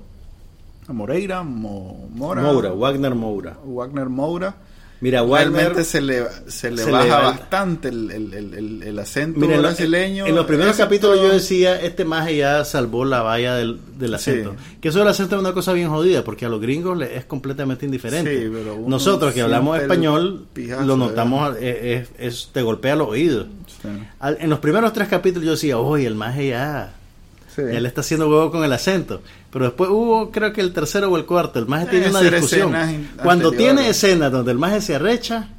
a 0.87 0.93
Moreira, 0.93 1.43
Mora. 1.43 2.41
Moura, 2.41 2.71
Wagner 2.71 3.15
Moura. 3.15 3.57
Wagner 3.65 4.09
Moura 4.09 4.55
Mira, 5.03 5.21
Realmente 5.21 5.83
se 5.83 5.99
le, 5.99 6.23
se 6.47 6.71
le 6.71 6.85
baja 6.85 7.19
bastante 7.19 7.89
el, 7.89 8.09
el, 8.09 8.81
el, 8.83 8.99
acento 8.99 9.45
brasileño. 9.45 10.25
En, 10.25 10.33
los 10.33 10.45
primeros 10.45 10.77
capítulos 10.77 11.19
yo 11.19 11.27
decía, 11.27 11.75
este 11.75 12.05
maje 12.05 12.37
ya 12.37 12.63
salvó 12.63 13.03
la 13.03 13.21
valla 13.21 13.55
del, 13.55 13.81
del 13.99 14.13
acento. 14.13 14.55
Que 14.79 14.87
eso 14.87 14.99
del 14.99 15.09
acento 15.09 15.35
es 15.35 15.41
una 15.41 15.51
cosa 15.51 15.73
bien 15.73 15.89
jodida, 15.89 16.23
porque 16.23 16.45
a 16.45 16.49
los 16.49 16.61
gringos 16.61 16.97
les 16.97 17.17
es 17.17 17.25
completamente 17.25 17.85
indiferente. 17.85 18.49
Nosotros 18.87 19.33
que 19.33 19.41
hablamos 19.41 19.77
español, 19.77 20.45
lo 20.85 20.95
notamos, 20.95 21.57
es, 21.59 22.07
es, 22.17 22.49
te 22.53 22.61
golpea 22.61 22.95
los 22.95 23.09
oídos. 23.09 23.47
en 24.21 24.49
los 24.49 24.59
primeros 24.59 24.93
tres 24.93 25.09
capítulos 25.09 25.45
yo 25.45 25.51
decía, 25.51 25.79
oye, 25.79 26.07
el 26.07 26.15
maje 26.15 26.47
ya 26.47 26.93
él 27.57 27.85
está 27.85 28.01
haciendo 28.01 28.29
huevo 28.29 28.51
con 28.51 28.63
el 28.63 28.73
acento. 28.73 29.21
Pero 29.51 29.65
después 29.65 29.89
hubo, 29.89 30.31
creo 30.31 30.53
que 30.53 30.61
el 30.61 30.73
tercero 30.73 31.11
o 31.11 31.17
el 31.17 31.25
cuarto, 31.25 31.59
el 31.59 31.67
maje 31.67 31.87
tiene 31.87 32.09
una 32.09 32.21
discusión. 32.21 32.73
Cuando 33.21 33.51
tiene 33.51 33.89
escenas 33.89 34.31
donde 34.31 34.51
el 34.51 34.57
maje 34.57 34.81
se 34.81 34.95
arrecha, 34.95 35.49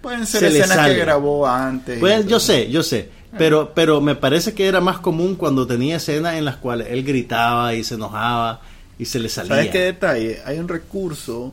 pueden 0.00 0.26
ser 0.26 0.44
escenas 0.44 0.88
que 0.88 0.96
grabó 0.96 1.46
antes. 1.46 1.98
Pues 1.98 2.26
yo 2.26 2.40
sé, 2.40 2.70
yo 2.70 2.82
sé. 2.82 3.10
Pero, 3.36 3.72
pero 3.74 4.00
me 4.00 4.14
parece 4.14 4.54
que 4.54 4.66
era 4.66 4.80
más 4.80 4.98
común 4.98 5.34
cuando 5.34 5.66
tenía 5.66 5.96
escenas 5.96 6.34
en 6.34 6.44
las 6.44 6.56
cuales 6.56 6.88
él 6.90 7.02
gritaba 7.02 7.74
y 7.74 7.82
se 7.82 7.94
enojaba 7.96 8.60
y 8.96 9.06
se 9.06 9.18
le 9.18 9.28
salía. 9.28 9.56
¿Sabes 9.56 9.70
qué 9.70 9.80
detalle? 9.80 10.40
Hay 10.44 10.58
un 10.58 10.68
recurso 10.68 11.52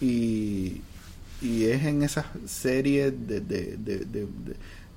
y, 0.00 0.80
y 1.40 1.64
es 1.66 1.84
en 1.84 2.02
esas 2.02 2.26
series 2.46 3.12
de, 3.28 3.40
de, 3.40 3.76
de 3.76 3.98
de 4.06 4.26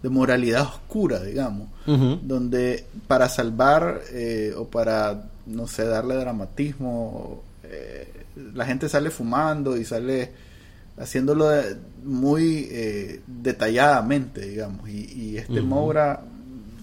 moralidad 0.04 0.64
oscura, 0.64 1.22
digamos, 1.22 1.70
donde 1.86 2.86
para 3.08 3.30
salvar 3.30 4.02
eh, 4.12 4.54
o 4.56 4.66
para, 4.66 5.30
no 5.46 5.68
sé, 5.68 5.86
darle 5.86 6.16
dramatismo, 6.16 7.44
eh, 7.64 8.08
la 8.54 8.66
gente 8.66 8.90
sale 8.90 9.10
fumando 9.10 9.78
y 9.78 9.86
sale 9.86 10.32
haciéndolo 10.98 11.50
muy 12.04 12.68
eh, 12.72 13.22
detalladamente, 13.28 14.42
digamos, 14.42 14.88
y, 14.90 15.14
y 15.14 15.38
este 15.38 15.62
Moura 15.62 16.22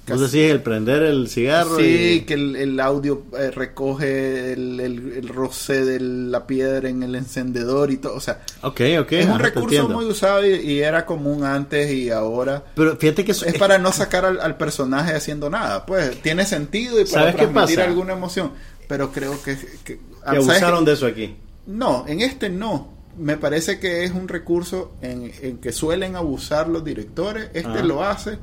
entonces 0.07 0.33
sí, 0.33 0.43
el 0.43 0.61
prender 0.61 1.03
el 1.03 1.29
cigarro. 1.29 1.79
Sí, 1.79 2.25
que 2.27 2.35
el, 2.35 2.79
audio 2.79 3.23
eh, 3.39 3.51
recoge 3.51 4.53
el, 4.53 4.79
el, 4.79 5.29
roce 5.29 5.83
de 5.83 5.99
la 5.99 6.47
piedra 6.47 6.91
en 6.91 7.03
el 7.03 7.15
encendedor 7.15 7.91
y 7.91 7.97
todo. 7.97 8.15
O 8.15 8.21
sea, 8.21 8.43
okay, 8.61 8.99
okay, 8.99 9.21
es 9.21 9.27
un 9.27 9.39
recurso 9.39 9.89
muy 9.89 10.05
usado 10.05 10.45
y, 10.45 10.81
era 10.81 11.07
común 11.07 11.45
antes 11.45 11.91
y 11.91 12.11
ahora. 12.11 12.63
Pero 12.75 12.97
fíjate 12.97 13.25
que 13.25 13.33
es, 13.33 13.45
para 13.59 13.79
no 13.79 13.93
sacar 13.93 14.27
al, 14.27 14.57
personaje 14.59 15.15
haciendo 15.15 15.49
nada. 15.49 15.87
Pues 15.87 16.21
tiene 16.21 16.45
sentido 16.45 17.01
y 17.01 17.07
para 17.07 17.33
transmitir 17.33 17.81
alguna 17.81 18.13
emoción. 18.13 18.53
Pero 18.87 19.11
creo 19.11 19.43
que. 19.43 19.57
Que, 19.57 19.97
que 19.97 20.01
abusaron 20.25 20.85
de 20.85 20.93
eso 20.93 21.07
aquí. 21.07 21.35
No, 21.67 22.05
en 22.07 22.21
este 22.21 22.51
no 22.51 22.94
me 23.17 23.37
parece 23.37 23.79
que 23.79 24.05
es 24.05 24.12
un 24.12 24.29
recurso 24.29 24.95
en, 25.01 25.59
que 25.59 25.73
suelen 25.73 26.17
abusar 26.17 26.69
los 26.69 26.85
directores. 26.85 27.51
Este 27.55 27.83
lo 27.83 28.05
hace, 28.05 28.39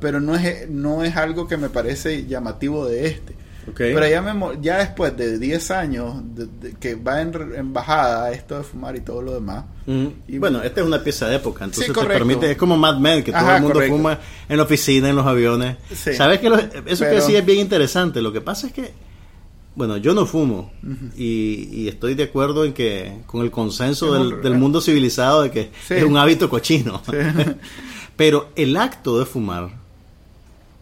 pero 0.00 0.20
no 0.20 0.34
es, 0.34 0.68
no 0.68 1.04
es 1.04 1.16
algo 1.16 1.46
que 1.46 1.56
me 1.56 1.68
parece 1.68 2.26
llamativo 2.26 2.86
de 2.86 3.06
este. 3.06 3.34
Pero 3.76 4.08
ya, 4.08 4.22
me, 4.22 4.58
ya 4.60 4.78
después 4.78 5.16
de 5.16 5.38
10 5.38 5.70
años 5.70 6.14
de, 6.34 6.74
que 6.74 6.94
va 6.94 7.20
en, 7.20 7.72
bajada 7.72 8.32
esto 8.32 8.58
de 8.58 8.64
fumar 8.64 8.96
y 8.96 9.00
todo 9.00 9.22
lo 9.22 9.34
demás. 9.34 9.64
y 9.86 10.38
bueno, 10.38 10.62
esta 10.62 10.80
es 10.80 10.86
una 10.86 11.02
pieza 11.02 11.28
de 11.28 11.36
época, 11.36 11.64
entonces 11.64 11.92
te 11.92 12.06
permite, 12.06 12.52
es 12.52 12.56
como 12.56 12.76
Mad 12.76 12.98
Men, 12.98 13.22
que 13.22 13.32
todo 13.32 13.54
el 13.54 13.62
mundo 13.62 13.80
fuma 13.86 14.18
en 14.48 14.56
la 14.56 14.62
oficina, 14.62 15.08
en 15.08 15.16
los 15.16 15.26
aviones. 15.26 15.76
Sabes 15.94 16.40
que 16.40 16.48
eso 16.86 17.04
que 17.04 17.20
sí 17.20 17.36
es 17.36 17.44
bien 17.44 17.58
interesante. 17.58 18.20
Lo 18.22 18.32
que 18.32 18.40
pasa 18.40 18.66
es 18.66 18.72
que 18.72 19.09
bueno, 19.80 19.96
yo 19.96 20.12
no 20.12 20.26
fumo 20.26 20.70
y, 21.16 21.88
estoy 21.88 22.14
de 22.14 22.24
acuerdo 22.24 22.66
en 22.66 22.74
que 22.74 23.22
con 23.24 23.40
el 23.40 23.50
consenso 23.50 24.12
del, 24.12 24.54
mundo 24.54 24.82
civilizado 24.82 25.40
de 25.40 25.50
que 25.50 25.70
es 25.88 26.04
un 26.04 26.18
hábito 26.18 26.50
cochino. 26.50 27.00
Pero 28.16 28.50
el 28.56 28.76
acto 28.76 29.18
de 29.18 29.24
fumar 29.24 29.70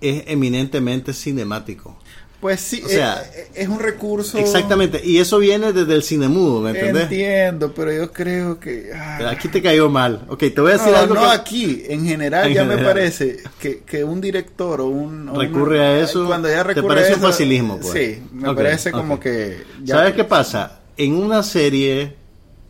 es 0.01 0.25
eminentemente 0.27 1.13
cinemático. 1.13 1.97
Pues 2.41 2.61
sí, 2.61 2.81
o 2.85 2.89
sea, 2.89 3.21
eh, 3.35 3.49
es, 3.55 3.69
un 3.69 3.81
recurso. 3.81 4.39
Exactamente, 4.39 5.01
y 5.05 5.19
eso 5.19 5.39
viene 5.39 5.73
desde 5.73 5.93
el 5.93 6.05
cine 6.05 6.29
mudo, 6.29 6.61
¿me 6.61 6.71
entiendes? 6.71 7.05
Entiendo, 7.05 7.73
pero 7.75 7.93
yo 7.93 8.13
creo 8.13 8.61
que. 8.61 8.93
Aquí 8.95 9.49
te 9.49 9.61
cayó 9.61 9.91
mal. 9.91 10.25
Ok, 10.29 10.39
te 10.39 10.61
voy 10.61 10.71
a 10.71 10.75
decir 10.75 10.95
algo. 10.95 11.15
No, 11.15 11.29
aquí, 11.29 11.83
en 11.89 12.07
general, 12.07 12.53
ya 12.53 12.65
me 12.65 12.79
parece 12.79 13.39
que, 13.59 13.81
que, 13.81 14.05
un 14.05 14.21
director 14.21 14.81
o 14.81 14.87
un. 14.87 15.35
Recurre 15.35 15.81
a 15.81 16.01
eso. 16.01 16.27
Cuando 16.27 16.49
ya 16.49 16.63
recurre 16.63 16.83
¿Te 16.83 16.89
parece 16.89 17.15
un 17.15 17.21
facilismo, 17.21 17.81
pues? 17.81 17.93
Sí, 17.93 18.23
me 18.33 18.55
parece 18.55 18.93
como 18.93 19.19
que. 19.19 19.65
¿Sabes 19.85 20.15
qué 20.15 20.23
pasa? 20.23 20.81
En 20.97 21.15
una 21.15 21.43
serie 21.43 22.15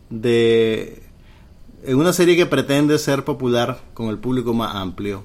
de. 0.09 1.03
En 1.83 1.95
una 1.95 2.11
serie 2.11 2.35
que 2.35 2.47
pretende 2.47 2.97
ser 2.97 3.23
popular 3.23 3.81
con 3.93 4.09
el 4.09 4.17
público 4.17 4.51
más 4.51 4.73
amplio, 4.73 5.23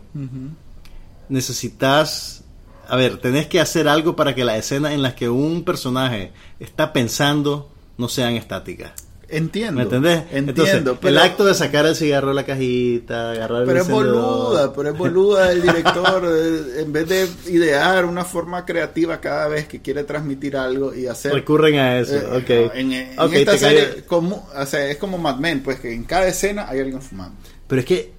necesitas 1.30 2.43
a 2.88 2.96
ver, 2.96 3.18
tenés 3.18 3.46
que 3.46 3.60
hacer 3.60 3.88
algo 3.88 4.16
para 4.16 4.34
que 4.34 4.44
las 4.44 4.58
escenas 4.58 4.92
en 4.92 5.02
las 5.02 5.14
que 5.14 5.28
un 5.28 5.64
personaje 5.64 6.32
está 6.60 6.92
pensando 6.92 7.70
no 7.96 8.08
sean 8.08 8.34
estáticas. 8.34 8.92
Entiendo. 9.28 9.78
¿Me 9.78 9.82
entendés? 9.82 10.22
Entiendo. 10.32 10.98
el 11.02 11.18
acto 11.18 11.44
de 11.44 11.54
sacar 11.54 11.86
el 11.86 11.96
cigarro 11.96 12.28
de 12.28 12.34
la 12.34 12.44
cajita, 12.44 13.32
agarrar 13.32 13.62
el 13.62 13.66
Pero 13.66 13.80
es 13.80 13.88
boluda, 13.88 14.72
pero 14.72 14.90
es 14.90 14.98
boluda 14.98 15.52
el 15.52 15.62
director. 15.62 16.04
Eh, 16.34 16.82
en 16.82 16.92
vez 16.92 17.08
de 17.08 17.28
idear 17.50 18.04
una 18.04 18.24
forma 18.24 18.64
creativa 18.64 19.20
cada 19.20 19.48
vez 19.48 19.66
que 19.66 19.80
quiere 19.80 20.04
transmitir 20.04 20.56
algo 20.56 20.94
y 20.94 21.06
hacer. 21.06 21.32
Recurren 21.32 21.76
a 21.76 21.98
eso, 21.98 22.16
eh, 22.16 22.36
ok. 22.36 22.74
En, 22.74 22.92
esta 22.92 23.58
serie, 23.58 24.04
como, 24.06 24.48
o 24.54 24.66
sea, 24.66 24.86
es 24.86 24.96
como 24.96 25.18
Mad 25.18 25.36
Men, 25.36 25.62
pues 25.62 25.80
que 25.80 25.92
en 25.92 26.04
cada 26.04 26.26
escena 26.26 26.66
hay 26.68 26.80
alguien 26.80 27.00
fumando. 27.00 27.36
Pero 27.66 27.80
es 27.80 27.86
que 27.86 28.12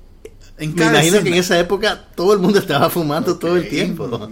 me 0.57 0.65
imagino 0.65 1.21
que 1.21 1.29
en 1.29 1.35
esa 1.35 1.59
época 1.59 2.05
todo 2.15 2.33
el 2.33 2.39
mundo 2.39 2.59
estaba 2.65 2.89
fumando 2.89 3.37
todo 3.37 3.57
el 3.57 3.67
tiempo. 3.69 4.29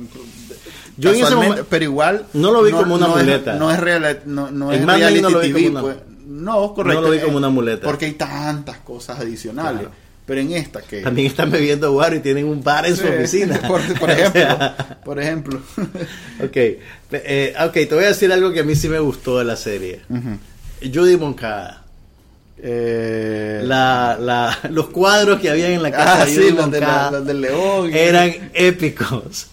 Yo 0.95 1.11
en 1.11 1.23
ese 1.23 1.35
momento, 1.35 1.65
pero 1.69 1.83
igual 1.85 2.25
no 2.33 2.51
lo 2.51 2.63
vi 2.63 2.71
como 2.71 2.95
una 2.95 3.07
muleta. 3.07 3.55
no 3.55 3.71
es 3.71 3.79
real, 3.79 4.21
no, 4.25 4.51
no 4.51 4.71
es 4.71 4.85
reality 4.85 5.21
no 5.21 5.39
TV, 5.39 5.71
pues. 5.71 5.95
no, 6.27 6.73
correcto. 6.73 7.01
No 7.01 7.07
lo 7.07 7.13
vi 7.13 7.19
como 7.19 7.37
una 7.37 7.49
muleta. 7.49 7.85
Porque 7.85 8.05
hay 8.05 8.13
tantas 8.13 8.77
cosas 8.77 9.19
adicionales. 9.19 9.87
Pero 10.25 10.39
en 10.39 10.53
esta 10.53 10.81
que... 10.81 11.01
También 11.01 11.27
están 11.27 11.51
bebiendo 11.51 11.91
guaro 11.91 12.15
y 12.15 12.19
tienen 12.21 12.45
un 12.45 12.63
bar 12.63 12.85
en 12.85 12.95
su 12.95 13.05
oficina. 13.05 13.59
Por, 13.67 14.09
ejemplo. 14.09 14.73
por 15.03 15.19
ejemplo. 15.19 15.61
ok. 16.41 16.55
Eh, 17.11 17.53
ok, 17.59 17.73
te 17.73 17.93
voy 17.93 18.05
a 18.05 18.07
decir 18.07 18.31
algo 18.31 18.53
que 18.53 18.61
a 18.61 18.63
mí 18.63 18.73
sí 18.73 18.87
me 18.87 18.99
gustó 18.99 19.39
de 19.39 19.43
la 19.43 19.57
serie. 19.57 20.01
Judy 20.81 21.17
Moncada. 21.17 21.82
Eh, 22.57 23.61
la, 23.63 24.17
la, 24.19 24.57
los 24.69 24.87
cuadros 24.89 25.39
que 25.41 25.49
había 25.49 25.69
en 25.69 25.83
la 25.83 25.91
casa 25.91 26.23
ah, 26.23 26.25
sí, 26.25 26.51
los, 26.51 26.71
del 27.25 27.41
león 27.41 27.93
eran 27.93 28.51
épicos. 28.53 29.47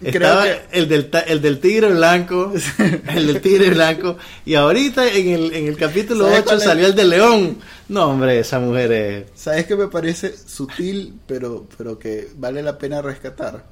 Estaba 0.00 0.46
el, 0.70 0.88
del, 0.88 1.10
el 1.26 1.40
del 1.40 1.60
tigre 1.60 1.88
blanco, 1.88 2.52
el 3.08 3.26
del 3.26 3.40
tigre 3.40 3.70
blanco, 3.70 4.18
y 4.44 4.54
ahorita 4.54 5.08
en 5.10 5.28
el, 5.28 5.54
en 5.54 5.66
el 5.68 5.76
capítulo 5.76 6.28
8 6.28 6.60
salió 6.60 6.86
el 6.86 6.94
del 6.94 7.10
león. 7.10 7.58
No, 7.88 8.10
hombre, 8.10 8.38
esa 8.38 8.60
mujer 8.60 8.92
es... 8.92 9.24
¿Sabes 9.34 9.66
que 9.66 9.76
me 9.76 9.88
parece 9.88 10.34
sutil, 10.36 11.18
pero, 11.26 11.66
pero 11.76 11.98
que 11.98 12.28
vale 12.36 12.62
la 12.62 12.78
pena 12.78 13.02
rescatar? 13.02 13.64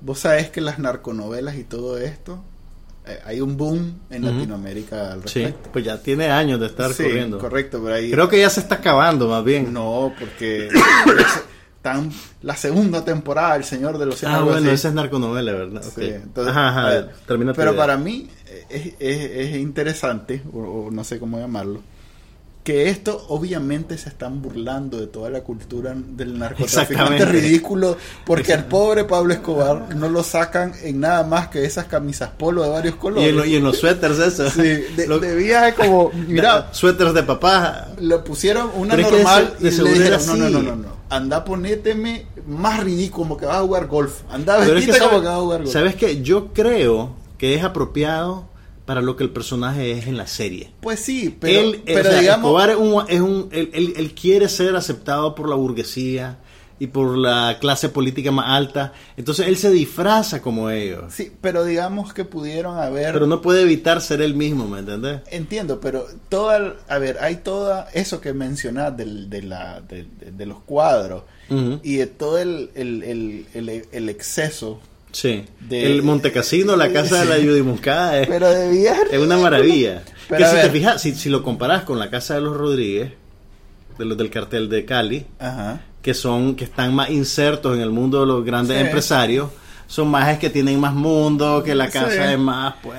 Vos 0.00 0.20
sabés 0.20 0.50
que 0.50 0.60
las 0.60 0.78
narconovelas 0.78 1.56
y 1.56 1.64
todo 1.64 1.98
esto 1.98 2.42
eh, 2.42 2.51
hay 3.24 3.40
un 3.40 3.56
boom 3.56 4.00
en 4.10 4.24
Latinoamérica 4.24 5.12
al 5.12 5.22
respecto. 5.22 5.60
Sí, 5.64 5.68
pues 5.72 5.84
ya 5.84 6.00
tiene 6.00 6.30
años 6.30 6.60
de 6.60 6.66
estar 6.66 6.92
sí, 6.92 7.02
corriendo. 7.02 7.38
Correcto, 7.38 7.80
pero 7.82 7.96
ahí... 7.96 8.10
Creo 8.10 8.28
que 8.28 8.40
ya 8.40 8.48
se 8.48 8.60
está 8.60 8.76
acabando 8.76 9.28
más 9.28 9.44
bien. 9.44 9.72
No, 9.72 10.12
porque 10.18 10.68
están 11.76 12.12
la 12.42 12.54
segunda 12.54 13.04
temporada 13.04 13.56
El 13.56 13.64
Señor 13.64 13.98
de 13.98 14.06
los 14.06 14.22
Ah, 14.22 14.42
bueno, 14.42 14.70
esa 14.70 14.88
es 14.88 14.94
narconovela, 14.94 15.52
¿verdad? 15.52 15.82
Sí, 15.82 16.04
entonces, 16.04 16.54
ajá, 16.56 17.08
pero 17.56 17.74
para 17.74 17.96
mí 17.96 18.28
es, 18.68 18.94
es, 19.00 19.56
interesante, 19.56 20.42
o, 20.52 20.90
no 20.92 21.02
sé 21.02 21.18
cómo 21.18 21.40
llamarlo, 21.40 21.82
que 22.62 22.88
esto 22.90 23.24
obviamente 23.28 23.98
se 23.98 24.08
están 24.08 24.40
burlando 24.40 24.98
de 24.98 25.08
toda 25.08 25.30
la 25.30 25.40
cultura 25.40 25.94
del 25.96 26.38
narcotraficante 26.38 27.24
ridículo, 27.24 27.96
porque 28.24 28.52
al 28.52 28.66
pobre 28.66 29.04
Pablo 29.04 29.34
Escobar 29.34 29.96
no 29.96 30.08
lo 30.08 30.22
sacan 30.22 30.72
en 30.82 31.00
nada 31.00 31.24
más 31.24 31.48
que 31.48 31.64
esas 31.64 31.86
camisas 31.86 32.30
polo 32.30 32.62
de 32.62 32.68
varios 32.68 32.94
colores. 32.94 33.48
Y 33.48 33.56
en, 33.56 33.64
los 33.64 33.78
suéteres 33.78 34.18
eso. 34.20 34.48
Sí, 34.48 34.62
de, 34.62 35.36
viaje 35.36 35.74
como, 35.74 36.10
mira, 36.28 36.68
suéteres 36.72 37.14
de 37.14 37.24
papá. 37.24 37.88
Le 37.98 38.18
pusieron 38.18 38.70
una 38.76 38.96
normal 38.96 39.54
y 39.58 39.64
le 39.64 39.92
dijeron, 39.94 40.26
no, 40.26 40.36
no, 40.36 40.50
no, 40.50 40.62
no, 40.62 40.76
no, 40.76 40.88
anda 41.10 41.44
ponéteme 41.44 42.26
más 42.46 42.82
ridículo, 42.84 43.22
como 43.22 43.36
que 43.36 43.46
vas 43.46 43.56
a 43.56 43.62
jugar 43.62 43.88
golf. 43.88 44.20
Anda 44.30 44.58
vestite 44.58 45.00
como 45.00 45.20
que 45.20 45.26
vas 45.26 45.36
a 45.36 45.40
jugar 45.40 45.58
golf. 45.62 45.72
¿Sabes 45.72 45.96
qué? 45.96 46.22
Yo 46.22 46.52
creo 46.52 47.10
que 47.38 47.56
es 47.56 47.64
apropiado 47.64 48.51
para 48.92 49.00
lo 49.00 49.16
que 49.16 49.24
el 49.24 49.30
personaje 49.30 49.92
es 49.92 50.06
en 50.06 50.18
la 50.18 50.26
serie. 50.26 50.70
Pues 50.82 51.00
sí, 51.00 51.34
pero, 51.40 51.60
él, 51.60 51.82
pero 51.86 52.14
digamos... 52.14 52.68
es 52.68 52.76
un, 52.76 53.04
es 53.08 53.20
un 53.22 53.48
él, 53.50 53.94
él, 53.96 54.12
quiere 54.12 54.50
ser 54.50 54.76
aceptado 54.76 55.34
por 55.34 55.48
la 55.48 55.54
burguesía 55.54 56.36
y 56.78 56.88
por 56.88 57.16
la 57.16 57.56
clase 57.58 57.88
política 57.88 58.30
más 58.32 58.50
alta, 58.50 58.92
entonces 59.16 59.48
él 59.48 59.56
se 59.56 59.70
disfraza 59.70 60.42
como 60.42 60.68
ellos. 60.68 61.04
Sí, 61.08 61.32
pero 61.40 61.64
digamos 61.64 62.12
que 62.12 62.26
pudieron 62.26 62.76
haber... 62.76 63.14
Pero 63.14 63.26
no 63.26 63.40
puede 63.40 63.62
evitar 63.62 64.02
ser 64.02 64.20
él 64.20 64.34
mismo, 64.34 64.68
¿me 64.68 64.80
entiendes? 64.80 65.22
Entiendo, 65.30 65.80
pero 65.80 66.04
toda, 66.28 66.74
a 66.86 66.98
ver, 66.98 67.16
hay 67.22 67.36
toda 67.36 67.88
eso 67.94 68.20
que 68.20 68.34
mencionas 68.34 68.94
del, 68.94 69.30
de, 69.30 69.40
la, 69.40 69.80
de, 69.80 70.44
los 70.44 70.60
cuadros 70.64 71.22
y 71.82 71.96
de 71.96 72.06
todo 72.08 72.36
el, 72.36 72.68
el, 72.74 73.46
el, 73.54 73.86
el 73.90 74.08
exceso 74.10 74.80
Sí. 75.12 75.44
el 75.70 76.02
Montecasino, 76.02 76.74
la 76.74 76.90
casa 76.90 77.20
de 77.20 77.26
la 77.26 77.38
Yudimucada 77.38 78.18
es, 78.18 78.28
pero 78.28 78.48
es 78.48 79.18
una 79.18 79.36
maravilla. 79.36 80.02
que 80.28 80.44
si 80.44 80.56
te 80.56 80.70
fijas, 80.70 81.02
si, 81.02 81.28
lo 81.28 81.42
comparas 81.42 81.84
con 81.84 81.98
la 81.98 82.10
casa 82.10 82.34
de 82.34 82.40
los 82.40 82.56
Rodríguez, 82.56 83.12
de 83.98 84.04
los 84.04 84.16
del 84.16 84.30
cartel 84.30 84.68
de 84.68 84.84
Cali, 84.84 85.26
que 86.00 86.14
son, 86.14 86.56
que 86.56 86.64
están 86.64 86.94
más 86.94 87.10
insertos 87.10 87.76
en 87.76 87.82
el 87.82 87.90
mundo 87.90 88.20
de 88.20 88.26
los 88.26 88.44
grandes 88.44 88.80
empresarios, 88.80 89.50
son 89.86 90.08
más 90.08 90.38
que 90.38 90.48
tienen 90.48 90.80
más 90.80 90.94
mundo, 90.94 91.62
que 91.62 91.74
la 91.74 91.88
casa 91.90 92.32
es 92.32 92.38
más, 92.38 92.74
pues 92.82 92.98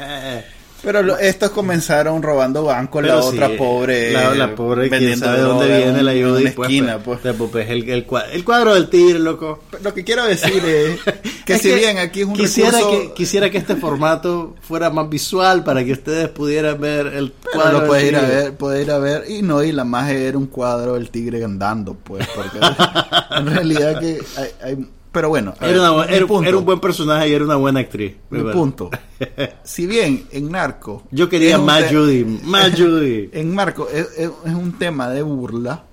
pero 0.83 1.17
estos 1.17 1.51
comenzaron 1.51 2.21
robando 2.21 2.63
bancos, 2.63 3.03
la 3.03 3.17
otra 3.17 3.49
pobre. 3.57 4.11
La, 4.11 4.53
pobre, 4.53 4.89
quién 4.89 5.17
sabe 5.17 5.37
de 5.37 5.43
dónde 5.43 5.77
viene 5.77 6.03
la 6.03 6.11
ayuda. 6.11 6.41
y 6.41 6.49
pues, 6.49 6.69
esquina, 6.69 6.99
pues. 6.99 7.19
pues. 7.21 7.35
pues 7.51 7.69
el, 7.69 7.89
el, 7.89 8.05
cuadro, 8.05 8.73
del 8.73 8.89
tigre, 8.89 9.19
loco. 9.19 9.63
Lo 9.81 9.93
que 9.93 10.03
quiero 10.03 10.25
decir 10.25 10.63
es 10.65 10.99
que 11.45 11.57
si 11.57 11.73
bien 11.73 11.97
aquí 11.99 12.21
es 12.21 12.27
un 12.27 12.33
quisiera 12.33 12.79
que 12.79 13.13
Quisiera 13.15 13.49
que 13.49 13.57
este 13.57 13.75
formato 13.75 14.55
fuera 14.61 14.89
más 14.89 15.09
visual 15.09 15.63
para 15.63 15.85
que 15.85 15.93
ustedes 15.93 16.27
pudieran 16.29 16.79
ver 16.81 17.07
el 17.07 17.33
cuadro. 17.53 17.81
Lo 17.81 17.87
puede 17.87 18.07
ir 18.07 18.15
a 18.17 18.21
ver, 18.21 18.53
puede 18.55 18.81
ir 18.81 18.91
a 18.91 18.97
ver. 18.97 19.23
Y 19.29 19.41
no, 19.41 19.63
y 19.63 19.71
la 19.71 19.85
más 19.85 20.11
era 20.11 20.37
un 20.37 20.47
cuadro 20.47 20.95
del 20.95 21.09
tigre 21.09 21.43
andando, 21.43 21.95
pues. 21.95 22.27
Porque 22.35 22.59
en 23.37 23.45
realidad 23.47 23.99
que 23.99 24.19
hay, 24.37 24.49
hay 24.61 24.87
pero 25.13 25.29
bueno, 25.29 25.53
era, 25.61 25.91
un 25.91 26.65
buen 26.65 26.79
personaje 26.79 27.29
y 27.29 27.33
era 27.33 27.45
una 27.45 27.55
buena 27.55 27.81
actriz. 27.81 28.15
Punto. 28.51 28.89
si 29.63 29.85
bien 29.85 30.25
en 30.31 30.51
Narco. 30.51 31.03
Yo 31.11 31.29
quería 31.29 31.59
más 31.59 31.85
Judy, 31.91 32.23
más 32.43 32.71
Judy. 32.77 33.29
en 33.31 33.53
Narco 33.53 33.87
es, 33.89 34.09
un 34.43 34.73
tema 34.79 35.09
de 35.09 35.21
burla. 35.21 35.83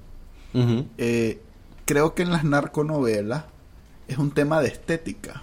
Eh, 0.97 1.39
creo 1.85 2.15
que 2.15 2.23
en 2.23 2.31
las 2.31 2.45
narconovelas 2.45 3.45
es 4.09 4.17
un 4.17 4.31
tema 4.31 4.63
de 4.63 4.69
estética. 4.69 5.43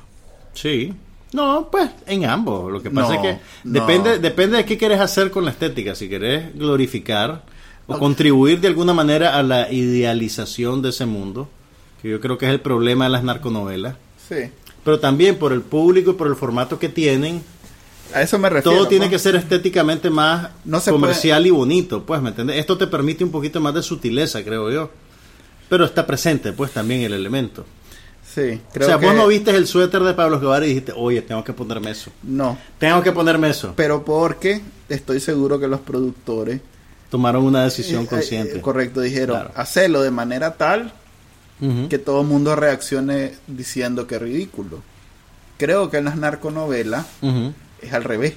Sí. 0.54 0.96
No, 1.34 1.70
pues 1.72 1.92
en 2.08 2.26
ambos. 2.26 2.72
Lo 2.72 2.82
que 2.82 2.90
pasa 2.90 3.14
es 3.14 3.22
que 3.22 3.40
depende, 3.64 4.18
depende 4.18 4.58
de 4.58 4.66
qué 4.66 4.76
quieres 4.76 5.00
hacer 5.00 5.30
con 5.30 5.46
la 5.46 5.52
estética. 5.52 5.94
Si 5.94 6.10
querés 6.10 6.58
glorificar 6.58 7.44
o 7.86 8.00
contribuir 8.00 8.60
de 8.60 8.70
alguna 8.70 8.96
manera 8.96 9.38
a 9.38 9.44
la 9.44 9.72
idealización 9.72 10.82
de 10.82 10.90
ese 10.90 11.06
mundo 11.06 11.48
que 12.08 12.12
yo 12.12 12.22
creo 12.22 12.38
que 12.38 12.46
es 12.46 12.52
el 12.52 12.62
problema 12.62 13.06
de 13.06 13.12
las 13.12 13.24
narconovelas. 13.24 13.96
Sí. 14.28 14.50
Pero 14.84 15.00
también 15.00 15.36
por 15.36 15.52
el 15.52 15.62
público 15.62 16.12
y 16.12 16.14
por 16.14 16.28
el 16.28 16.36
formato 16.36 16.80
que 16.80 16.88
tienen. 16.90 17.44
A 18.14 18.22
eso 18.22 18.40
me 18.40 18.50
refiero. 18.50 18.78
Todo 18.78 18.88
tiene 18.88 19.10
que 19.10 19.20
ser 19.20 19.36
estéticamente 19.36 20.10
más 20.10 20.50
comercial 20.88 21.46
y 21.46 21.50
bonito, 21.50 22.06
pues, 22.06 22.22
¿me 22.22 22.30
entiendes? 22.30 22.58
Esto 22.58 22.78
te 22.78 22.88
permite 22.88 23.24
un 23.24 23.32
poquito 23.32 23.60
más 23.60 23.74
de 23.74 23.84
sutileza, 23.84 24.44
creo 24.44 24.72
yo. 24.72 24.90
Pero 25.68 25.84
está 25.84 26.08
presente, 26.08 26.54
pues, 26.54 26.72
también 26.72 27.02
el 27.02 27.14
elemento. 27.14 27.66
Sí, 28.24 28.62
creo 28.72 28.88
O 28.88 28.90
sea, 28.90 28.98
vos 28.98 29.14
no 29.14 29.28
viste 29.28 29.52
el 29.52 29.68
suéter 29.68 30.02
de 30.04 30.14
Pablo 30.14 30.38
Escobar 30.38 30.64
y 30.64 30.68
dijiste, 30.68 30.94
oye, 30.96 31.22
tengo 31.22 31.44
que 31.44 31.52
ponerme 31.52 31.92
eso. 31.92 32.12
No. 32.24 32.58
Tengo 32.78 33.02
que 33.02 33.12
ponerme 33.12 33.50
eso. 33.50 33.74
Pero 33.76 34.06
porque 34.06 34.62
estoy 34.88 35.20
seguro 35.20 35.60
que 35.60 35.68
los 35.68 35.82
productores... 35.82 36.62
Tomaron 37.10 37.44
una 37.44 37.64
decisión 37.64 38.04
eh, 38.04 38.08
consciente. 38.08 38.58
Eh, 38.58 38.62
correcto, 38.62 39.02
dijeron, 39.02 39.50
hacerlo 39.56 40.02
de 40.02 40.12
manera 40.12 40.56
tal 40.56 40.94
que 41.90 41.98
todo 41.98 42.22
el 42.22 42.28
mundo 42.28 42.56
reaccione 42.56 43.34
diciendo 43.48 44.06
que 44.06 44.16
es 44.16 44.22
ridículo. 44.22 44.82
Creo 45.58 45.90
que 45.90 45.98
en 45.98 46.06
las 46.06 46.16
narconovelas 46.16 47.06
es 47.82 47.94
al 47.94 48.04
revés. 48.04 48.36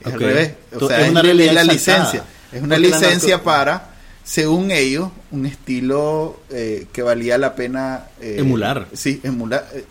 Es 0.00 0.12
al 0.12 0.20
revés. 0.20 0.54
O 0.74 0.86
sea, 0.86 1.00
es, 1.00 1.10
una 1.10 1.22
la 1.22 1.64
licencia. 1.64 2.24
Es 2.52 2.62
una 2.62 2.78
licencia 2.78 3.42
para, 3.42 3.90
según 4.24 4.70
ellos, 4.70 5.10
un 5.30 5.46
estilo 5.46 6.40
eh, 6.50 6.86
que 6.92 7.02
valía 7.02 7.36
la 7.38 7.54
pena 7.54 8.06
eh, 8.20 8.36
emular. 8.38 8.86
Sí, 8.92 9.20
emular. 9.22 9.66
Eh, 9.74 9.84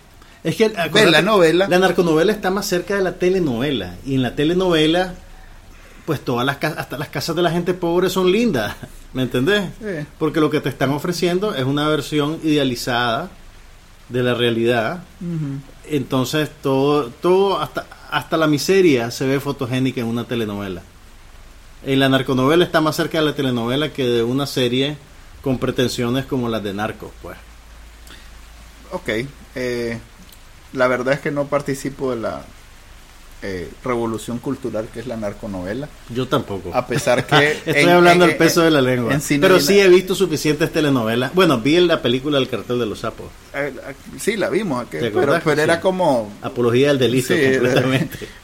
es 0.44 0.56
que 0.56 0.70
la 0.70 1.22
novela. 1.22 1.68
La 1.68 1.80
narconovela 1.80 2.32
está 2.32 2.50
más 2.50 2.66
cerca 2.66 2.96
de 2.96 3.02
la 3.02 3.14
telenovela. 3.14 3.98
Y 4.06 4.16
en 4.16 4.22
la 4.22 4.36
telenovela 4.36 5.14
pues 6.10 6.22
todas 6.22 6.44
las 6.44 6.58
hasta 6.64 6.98
las 6.98 7.10
casas 7.10 7.36
de 7.36 7.44
la 7.44 7.52
gente 7.52 7.76
pobre 7.76 8.10
son 8.10 8.32
lindas, 8.32 8.76
¿me 9.14 9.22
entendés? 9.22 9.70
Porque 10.18 10.40
lo 10.40 10.50
que 10.50 10.60
te 10.60 10.68
están 10.68 10.90
ofreciendo 10.90 11.54
es 11.54 11.66
una 11.66 11.88
versión 11.88 12.40
idealizada 12.42 13.30
de 14.10 14.24
la 14.24 14.34
realidad. 14.34 15.04
Entonces 15.88 16.50
todo 16.64 17.12
todo 17.12 17.60
hasta 17.60 17.86
hasta 18.10 18.38
la 18.38 18.48
miseria 18.48 19.12
se 19.12 19.28
ve 19.28 19.40
fotogénica 19.40 20.02
en 20.02 20.08
una 20.08 20.24
telenovela. 20.24 20.82
En 21.86 22.00
la 22.00 22.10
narconovela 22.10 22.66
está 22.66 22.82
más 22.82 22.96
cerca 22.96 23.20
de 23.20 23.26
la 23.26 23.36
telenovela 23.36 23.94
que 23.94 24.08
de 24.08 24.24
una 24.24 24.48
serie 24.48 24.98
con 25.44 25.60
pretensiones 25.60 26.26
como 26.26 26.50
las 26.50 26.64
de 26.64 26.74
Narcos, 26.74 27.12
pues. 27.22 27.38
Ok, 28.94 29.10
eh, 29.54 30.00
la 30.74 30.88
verdad 30.88 31.14
es 31.14 31.20
que 31.20 31.30
no 31.30 31.46
participo 31.46 32.16
de 32.16 32.22
la 32.22 32.42
eh, 33.42 33.70
revolución 33.84 34.40
cultural 34.40 34.90
que 34.94 35.00
es 35.00 35.08
la 35.08 35.16
narconovela. 35.16 35.88
Yo 36.10 36.28
tampoco. 36.28 36.74
A 36.74 36.86
pesar 36.88 37.26
que... 37.26 37.52
Estoy 37.66 37.90
hablando 37.90 38.28
del 38.28 38.36
peso 38.36 38.62
de 38.62 38.72
la 38.72 38.82
lengua. 38.82 39.18
pero 39.40 39.60
sí 39.60 39.80
he 39.80 39.88
visto 39.88 40.16
suficientes 40.16 40.72
telenovelas. 40.72 41.34
Bueno, 41.34 41.60
vi 41.60 41.80
la 41.80 42.02
película 42.02 42.38
El 42.38 42.50
cartel 42.50 42.80
de 42.80 42.86
los 42.86 43.00
sapos. 43.00 43.28
Eh, 43.54 43.74
sí, 44.20 44.36
la 44.36 44.50
vimos. 44.50 44.86
pero, 44.90 45.36
era 45.36 45.80
como... 45.80 46.32
Apología 46.42 46.90
del 46.90 47.00
delito 47.00 47.34
completamente. 47.34 48.28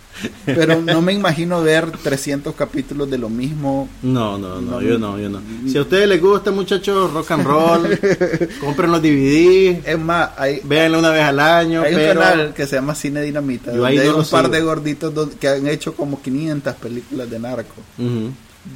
Pero 0.45 0.81
no 0.81 1.01
me 1.01 1.13
imagino 1.13 1.61
ver 1.61 1.91
300 1.91 2.55
capítulos 2.55 3.09
de 3.09 3.17
lo 3.17 3.29
mismo. 3.29 3.89
No, 4.01 4.37
no, 4.37 4.61
no, 4.61 4.81
yo 4.81 4.97
no, 4.97 5.19
yo 5.19 5.29
no. 5.29 5.41
Si 5.67 5.77
a 5.77 5.81
ustedes 5.81 6.07
les 6.07 6.21
gusta, 6.21 6.51
muchachos, 6.51 7.11
rock 7.11 7.31
and 7.31 7.45
roll, 7.45 7.99
compren 8.61 8.91
los 8.91 9.01
DVD. 9.01 9.81
Es 9.85 9.99
más, 9.99 10.31
hay, 10.37 10.61
véanlo 10.63 10.99
una 10.99 11.09
vez 11.09 11.23
al 11.23 11.39
año. 11.39 11.81
Hay 11.81 11.95
un 11.95 12.01
canal 12.01 12.53
que 12.53 12.67
se 12.67 12.75
llama 12.75 12.95
Cine 12.95 13.21
Dinamita, 13.21 13.71
donde 13.71 14.01
hay 14.01 14.07
un 14.07 14.25
par 14.25 14.49
de 14.49 14.61
gorditos 14.61 15.13
que 15.39 15.47
han 15.47 15.67
hecho 15.67 15.95
como 15.95 16.21
500 16.21 16.75
películas 16.75 17.29
de 17.29 17.39
narco. 17.39 17.75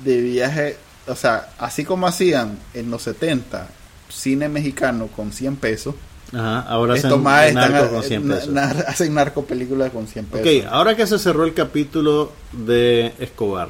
De 0.03 0.21
viaje, 0.21 0.77
o 1.07 1.15
sea, 1.15 1.49
así 1.57 1.83
como 1.83 2.05
hacían 2.05 2.59
en 2.73 2.91
los 2.91 3.01
70 3.03 3.69
cine 4.09 4.49
mexicano 4.49 5.07
con 5.07 5.31
100 5.31 5.55
pesos 5.57 5.95
Ajá, 6.33 6.59
ahora 6.61 6.93
hacen 6.93 7.23
narco 7.23 7.89
con 7.93 8.03
100 8.03 8.27
pesos. 8.27 8.57
hacen 8.87 9.13
narco 9.13 9.45
películas 9.45 9.91
con 9.91 10.07
100 10.07 10.25
pesos. 10.25 10.47
Ok, 10.47 10.71
ahora 10.71 10.95
que 10.95 11.07
se 11.07 11.17
cerró 11.17 11.43
el 11.43 11.53
capítulo 11.53 12.31
de 12.51 13.13
Escobar, 13.19 13.69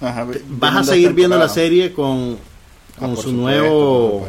¿vas 0.00 0.76
a 0.76 0.84
seguir 0.84 1.12
viendo 1.12 1.38
la 1.38 1.48
serie 1.48 1.92
con, 1.92 2.38
con 2.98 3.12
ah, 3.12 3.16
su 3.16 3.32
nuevo... 3.32 4.26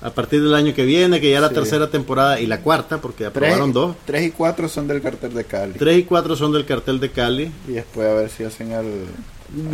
A 0.00 0.10
partir 0.10 0.42
del 0.42 0.54
año 0.54 0.74
que 0.74 0.84
viene, 0.84 1.20
que 1.20 1.30
ya 1.30 1.40
la 1.40 1.50
tercera 1.50 1.90
temporada 1.90 2.40
y 2.40 2.46
la 2.46 2.60
cuarta, 2.60 2.98
porque 2.98 3.26
aprobaron 3.26 3.72
dos. 3.72 3.94
Tres 4.06 4.26
y 4.26 4.30
cuatro 4.30 4.68
son 4.68 4.88
del 4.88 5.02
cartel 5.02 5.34
de 5.34 5.44
Cali. 5.44 5.74
Tres 5.74 5.98
y 5.98 6.04
cuatro 6.04 6.34
son 6.34 6.52
del 6.52 6.64
cartel 6.64 6.98
de 6.98 7.10
Cali. 7.10 7.52
Y 7.68 7.72
después 7.72 8.08
a 8.08 8.14
ver 8.14 8.30
si 8.30 8.44
hacen 8.44 8.72
al... 8.72 8.86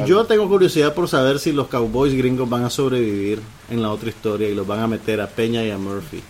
Yo 0.06 0.24
tengo 0.24 0.48
curiosidad 0.48 0.92
por 0.92 1.08
saber 1.08 1.38
si 1.38 1.52
los 1.52 1.68
cowboys 1.68 2.12
gringos 2.14 2.48
van 2.48 2.64
a 2.64 2.70
sobrevivir 2.70 3.40
en 3.70 3.80
la 3.80 3.90
otra 3.90 4.08
historia 4.08 4.48
y 4.48 4.54
los 4.54 4.66
van 4.66 4.80
a 4.80 4.88
meter 4.88 5.20
a 5.20 5.28
Peña 5.28 5.62
y 5.62 5.70
a 5.70 5.78
Murphy. 5.78 6.20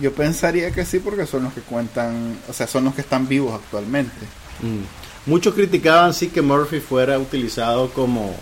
Yo 0.00 0.12
pensaría 0.12 0.70
que 0.70 0.84
sí, 0.84 0.98
porque 0.98 1.26
son 1.26 1.44
los 1.44 1.52
que 1.52 1.60
cuentan, 1.60 2.38
o 2.48 2.52
sea, 2.52 2.66
son 2.66 2.84
los 2.84 2.94
que 2.94 3.02
están 3.02 3.28
vivos 3.28 3.54
actualmente. 3.54 4.26
Mm. 4.60 5.30
Muchos 5.30 5.54
criticaban 5.54 6.14
sí 6.14 6.28
que 6.28 6.40
Murphy 6.40 6.80
fuera 6.80 7.18
utilizado 7.18 7.90
como, 7.90 8.34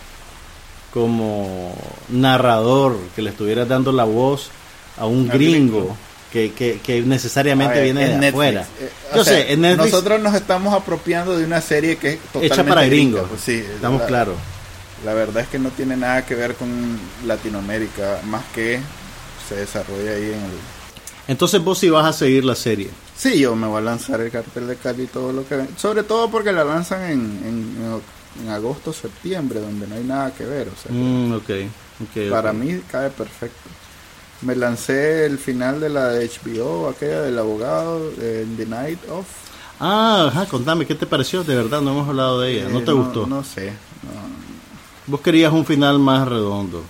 como 0.92 1.74
narrador, 2.08 2.96
que 3.16 3.22
le 3.22 3.30
estuviera 3.30 3.64
dando 3.64 3.90
la 3.90 4.04
voz 4.04 4.50
a 4.96 5.06
un 5.06 5.28
gringo, 5.28 5.96
que, 6.32 6.52
que, 6.52 7.02
necesariamente 7.02 7.82
viene 7.82 8.18
de 8.18 8.28
afuera. 8.28 8.66
Eh, 8.80 8.90
Yo 9.14 9.24
sé, 9.24 9.52
en 9.52 9.62
Netflix, 9.62 9.92
nosotros 9.92 10.20
nos 10.20 10.34
estamos 10.34 10.74
apropiando 10.74 11.36
de 11.36 11.44
una 11.44 11.60
serie 11.60 11.96
que 11.96 12.14
es 12.14 12.18
totalmente 12.20 12.54
hecha 12.54 12.64
para 12.64 12.84
gringos. 12.84 13.28
Pues 13.28 13.40
sí, 13.40 13.64
estamos 13.74 14.02
claros. 14.02 14.36
La 15.04 15.14
verdad 15.14 15.42
es 15.42 15.48
que 15.48 15.58
no 15.58 15.70
tiene 15.70 15.96
nada 15.96 16.26
que 16.26 16.34
ver 16.34 16.54
con 16.54 16.98
Latinoamérica, 17.24 18.20
más 18.24 18.44
que 18.54 18.80
se 19.48 19.56
desarrolla 19.56 20.12
ahí 20.12 20.24
en 20.24 20.44
el... 20.44 20.77
Entonces 21.28 21.62
vos 21.62 21.78
sí 21.78 21.90
vas 21.90 22.06
a 22.06 22.12
seguir 22.12 22.44
la 22.44 22.54
serie. 22.54 22.88
Sí, 23.14 23.38
yo 23.38 23.54
me 23.54 23.66
voy 23.66 23.78
a 23.78 23.82
lanzar 23.82 24.20
el 24.22 24.30
cartel 24.30 24.66
de 24.66 24.76
Cali 24.76 25.06
todo 25.06 25.30
lo 25.30 25.46
que... 25.46 25.62
Sobre 25.76 26.02
todo 26.02 26.30
porque 26.30 26.52
la 26.52 26.64
lanzan 26.64 27.02
en, 27.04 28.00
en, 28.40 28.48
agosto, 28.48 28.94
septiembre, 28.94 29.60
donde 29.60 29.86
no 29.86 29.94
hay 29.94 30.04
nada 30.04 30.32
que 30.32 30.46
ver. 30.46 30.68
O 30.68 30.76
sea, 30.76 30.90
mm, 30.90 31.32
okay, 31.34 31.70
para 32.30 32.54
mí 32.54 32.80
cae 32.90 33.10
perfecto. 33.10 33.68
Me 34.40 34.56
lancé 34.56 35.26
el 35.26 35.38
final 35.38 35.80
de 35.80 35.90
la 35.90 36.08
de 36.08 36.30
HBO, 36.30 36.88
aquella 36.88 37.20
del 37.22 37.38
abogado, 37.38 38.10
en 38.20 38.56
The 38.56 38.66
Night 38.66 39.00
of. 39.10 39.26
Ah, 39.80 40.26
ajá, 40.28 40.46
contame, 40.46 40.86
¿qué 40.86 40.94
te 40.94 41.06
pareció? 41.06 41.44
De 41.44 41.54
verdad, 41.54 41.82
no 41.82 41.90
hemos 41.90 42.08
hablado 42.08 42.40
de 42.40 42.52
ella. 42.52 42.68
¿No 42.70 42.80
te 42.82 42.90
eh, 42.90 42.94
gustó? 42.94 43.26
No 43.26 43.44
sé. 43.44 43.72
Vos 45.06 45.20
querías 45.20 45.52
un 45.52 45.66
final 45.66 45.98
más 45.98 46.26
redondo. 46.26 46.82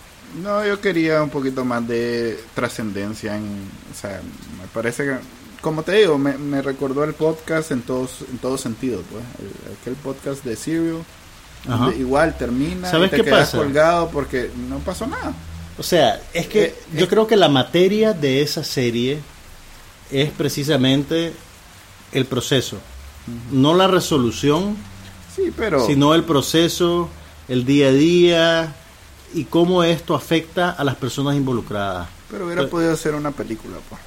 No, 0.42 0.64
yo 0.64 0.80
quería 0.80 1.22
un 1.22 1.30
poquito 1.30 1.64
más 1.64 1.86
de 1.86 2.38
trascendencia. 2.54 3.38
O 3.90 3.98
sea, 3.98 4.20
me 4.60 4.66
parece 4.72 5.04
que, 5.04 5.16
como 5.60 5.82
te 5.82 5.92
digo, 5.92 6.18
me, 6.18 6.62
recordó 6.62 7.04
el 7.04 7.14
podcast 7.14 7.70
en 7.70 7.82
todos 7.82 8.24
en 8.30 8.38
todo 8.38 8.58
sentido. 8.58 9.02
Pues. 9.10 9.24
aquel 9.80 9.94
podcast 9.94 10.44
de 10.44 10.56
Serial. 10.56 11.02
igual 11.98 12.36
termina 12.36 12.90
¿Sabes 12.90 13.08
y 13.08 13.10
te 13.10 13.16
qué 13.16 13.24
quedas 13.24 13.50
colgado 13.50 14.10
porque 14.10 14.50
no 14.68 14.78
pasó 14.78 15.06
nada. 15.06 15.34
O 15.78 15.82
sea, 15.82 16.20
es 16.34 16.48
que 16.48 16.64
eh, 16.64 16.74
yo 16.94 17.08
creo 17.08 17.26
que 17.26 17.36
la 17.36 17.48
materia 17.48 18.12
de 18.12 18.42
esa 18.42 18.64
serie 18.64 19.20
es 20.10 20.30
precisamente 20.30 21.32
el 22.12 22.26
proceso, 22.26 22.78
no 23.52 23.74
la 23.74 23.86
resolución, 23.86 24.76
sí, 25.34 25.52
pero... 25.56 25.86
sino 25.86 26.14
el 26.14 26.24
proceso, 26.24 27.08
el 27.46 27.64
día 27.64 27.88
a 27.88 27.92
día 27.92 28.76
y 29.34 29.44
cómo 29.44 29.84
esto 29.84 30.14
afecta 30.14 30.70
a 30.70 30.84
las 30.84 30.96
personas 30.96 31.36
involucradas. 31.36 32.08
Pero 32.30 32.46
hubiera 32.46 32.66
podido 32.68 32.96
ser 32.96 33.14
una 33.14 33.30
película, 33.30 33.76
pues. 33.88 34.00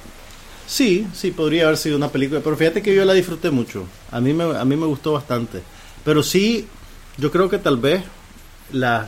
Sí, 0.66 1.06
sí, 1.12 1.32
podría 1.32 1.64
haber 1.64 1.76
sido 1.76 1.96
una 1.96 2.08
película, 2.08 2.40
pero 2.42 2.56
fíjate 2.56 2.82
que 2.82 2.94
yo 2.94 3.04
la 3.04 3.12
disfruté 3.12 3.50
mucho. 3.50 3.84
A 4.10 4.20
mí 4.20 4.32
me, 4.32 4.44
a 4.44 4.64
mí 4.64 4.76
me 4.76 4.86
gustó 4.86 5.12
bastante. 5.12 5.62
Pero 6.04 6.22
sí, 6.22 6.66
yo 7.18 7.30
creo 7.30 7.48
que 7.50 7.58
tal 7.58 7.76
vez 7.76 8.02
la, 8.72 9.06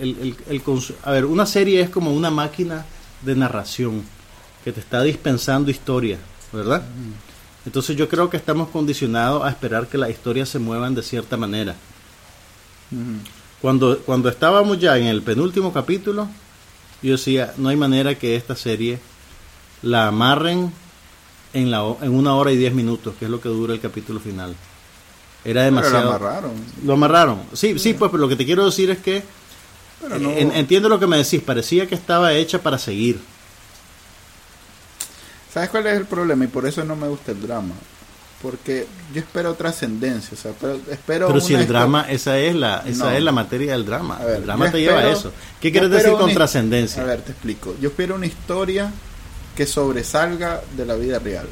el, 0.00 0.36
el, 0.48 0.62
a 1.02 1.10
ver, 1.10 1.24
una 1.24 1.46
serie 1.46 1.80
es 1.80 1.90
como 1.90 2.12
una 2.12 2.30
máquina 2.30 2.84
de 3.22 3.34
narración 3.34 4.02
que 4.64 4.72
te 4.72 4.80
está 4.80 5.02
dispensando 5.02 5.70
historia, 5.70 6.18
¿verdad? 6.52 6.82
Entonces 7.66 7.96
yo 7.96 8.08
creo 8.08 8.30
que 8.30 8.36
estamos 8.36 8.68
condicionados 8.68 9.44
a 9.44 9.50
esperar 9.50 9.86
que 9.88 9.98
las 9.98 10.10
historias 10.10 10.48
se 10.48 10.58
muevan 10.58 10.94
de 10.94 11.02
cierta 11.02 11.36
manera. 11.36 11.74
Cuando, 13.60 13.98
cuando 14.00 14.28
estábamos 14.28 14.78
ya 14.78 14.96
en 14.96 15.06
el 15.06 15.22
penúltimo 15.22 15.72
capítulo, 15.72 16.28
yo 17.02 17.12
decía, 17.12 17.52
no 17.56 17.68
hay 17.68 17.76
manera 17.76 18.14
que 18.14 18.36
esta 18.36 18.56
serie 18.56 18.98
la 19.82 20.08
amarren 20.08 20.72
en, 21.52 21.70
la, 21.70 21.84
en 22.00 22.14
una 22.14 22.34
hora 22.34 22.52
y 22.52 22.56
diez 22.56 22.72
minutos, 22.72 23.14
que 23.18 23.26
es 23.26 23.30
lo 23.30 23.40
que 23.40 23.48
dura 23.48 23.74
el 23.74 23.80
capítulo 23.80 24.20
final. 24.20 24.54
Era 25.44 25.62
demasiado. 25.64 26.04
lo 26.04 26.16
amarraron. 26.16 26.52
Lo 26.84 26.92
amarraron. 26.92 27.42
Sí, 27.52 27.78
sí, 27.78 27.94
pues 27.94 28.10
pero 28.10 28.20
lo 28.20 28.28
que 28.28 28.36
te 28.36 28.44
quiero 28.44 28.64
decir 28.64 28.90
es 28.90 28.98
que 28.98 29.22
entiendo 30.54 30.88
lo 30.88 30.98
que 30.98 31.06
me 31.06 31.18
decís, 31.18 31.42
parecía 31.42 31.86
que 31.86 31.94
estaba 31.94 32.32
hecha 32.32 32.62
para 32.62 32.78
seguir. 32.78 33.20
¿Sabes 35.52 35.70
cuál 35.70 35.86
es 35.86 35.96
el 35.96 36.06
problema? 36.06 36.44
Y 36.44 36.48
por 36.48 36.66
eso 36.66 36.84
no 36.84 36.94
me 36.94 37.08
gusta 37.08 37.32
el 37.32 37.42
drama. 37.42 37.74
Porque 38.42 38.86
yo 39.12 39.20
espero 39.20 39.54
trascendencia, 39.54 40.30
o 40.32 40.40
sea, 40.40 40.52
pero, 40.58 40.80
espero 40.90 41.26
Pero 41.26 41.40
si 41.40 41.54
el 41.54 41.66
drama, 41.66 42.06
esa 42.08 42.38
es 42.38 42.54
la 42.54 42.82
esa 42.86 43.14
es 43.14 43.22
la 43.22 43.32
materia 43.32 43.72
del 43.72 43.84
drama. 43.84 44.18
el 44.26 44.44
drama 44.44 44.70
te 44.70 44.80
lleva 44.80 45.00
a 45.00 45.10
eso. 45.10 45.30
¿Qué 45.60 45.70
quieres 45.70 45.90
decir 45.90 46.12
con 46.12 46.32
trascendencia? 46.32 47.02
A 47.02 47.06
ver, 47.06 47.20
te 47.20 47.32
explico. 47.32 47.74
Yo 47.80 47.90
espero 47.90 48.14
una 48.14 48.26
historia 48.26 48.90
que 49.54 49.66
sobresalga 49.66 50.62
de 50.74 50.86
la 50.86 50.94
vida 50.94 51.18
real. 51.18 51.46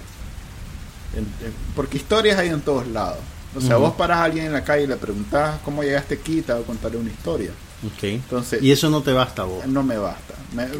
porque 1.76 1.99
historias 1.99 2.39
hay 2.39 2.49
en 2.49 2.62
todos 2.62 2.86
lados. 2.86 3.18
O 3.55 3.61
sea, 3.61 3.76
vos 3.76 3.95
paras 3.95 4.18
a 4.18 4.24
alguien 4.24 4.47
en 4.47 4.53
la 4.53 4.64
calle 4.64 4.84
y 4.84 4.86
le 4.86 4.97
preguntás 4.97 5.59
cómo 5.64 5.82
llegaste 5.82 6.14
aquí, 6.14 6.43
te 6.43 6.53
va 6.53 6.61
a 6.61 6.62
contar 6.62 6.95
una 6.97 7.11
historia. 7.11 7.51
Okay. 7.97 8.14
Entonces, 8.14 8.62
¿Y 8.62 8.72
eso 8.72 8.91
no 8.91 9.03
te 9.03 9.12
basta 9.12 9.45
vos? 9.45 9.66
No 9.66 9.82
me 9.82 9.97
basta. 9.97 10.34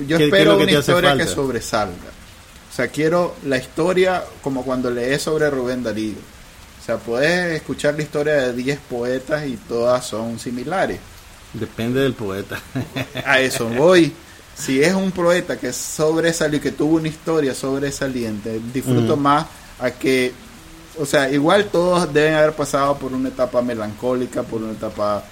yo 0.07 0.17
espero 0.17 0.57
una 0.57 0.71
historia 0.71 1.17
que 1.17 1.27
sobresalga. 1.27 2.18
O 2.79 2.81
sea, 2.81 2.93
quiero 2.93 3.35
la 3.45 3.57
historia 3.57 4.23
como 4.41 4.63
cuando 4.63 4.89
lees 4.89 5.23
sobre 5.23 5.51
Rubén 5.51 5.83
Darío. 5.83 6.15
O 6.81 6.85
sea, 6.87 6.97
puedes 6.97 7.57
escuchar 7.57 7.97
la 7.97 8.03
historia 8.03 8.35
de 8.35 8.53
10 8.53 8.79
poetas 8.89 9.49
y 9.49 9.57
todas 9.57 10.07
son 10.07 10.39
similares. 10.39 11.01
Depende 11.55 12.01
del 12.01 12.13
poeta. 12.13 12.61
a 13.27 13.41
eso 13.41 13.69
voy. 13.69 14.13
Si 14.55 14.81
es 14.81 14.95
un 14.95 15.11
poeta 15.11 15.59
que 15.59 15.73
sobresalió, 15.73 16.61
que 16.61 16.71
tuvo 16.71 16.99
una 16.99 17.09
historia 17.09 17.53
sobresaliente, 17.53 18.61
disfruto 18.73 19.17
más 19.17 19.47
a 19.81 19.91
que, 19.91 20.33
o 21.01 21.05
sea, 21.05 21.29
igual 21.33 21.65
todos 21.73 22.13
deben 22.13 22.35
haber 22.35 22.53
pasado 22.53 22.97
por 22.97 23.13
una 23.13 23.31
etapa 23.31 23.61
melancólica, 23.61 24.45
por 24.45 24.63
una 24.63 24.75
etapa 24.75 25.25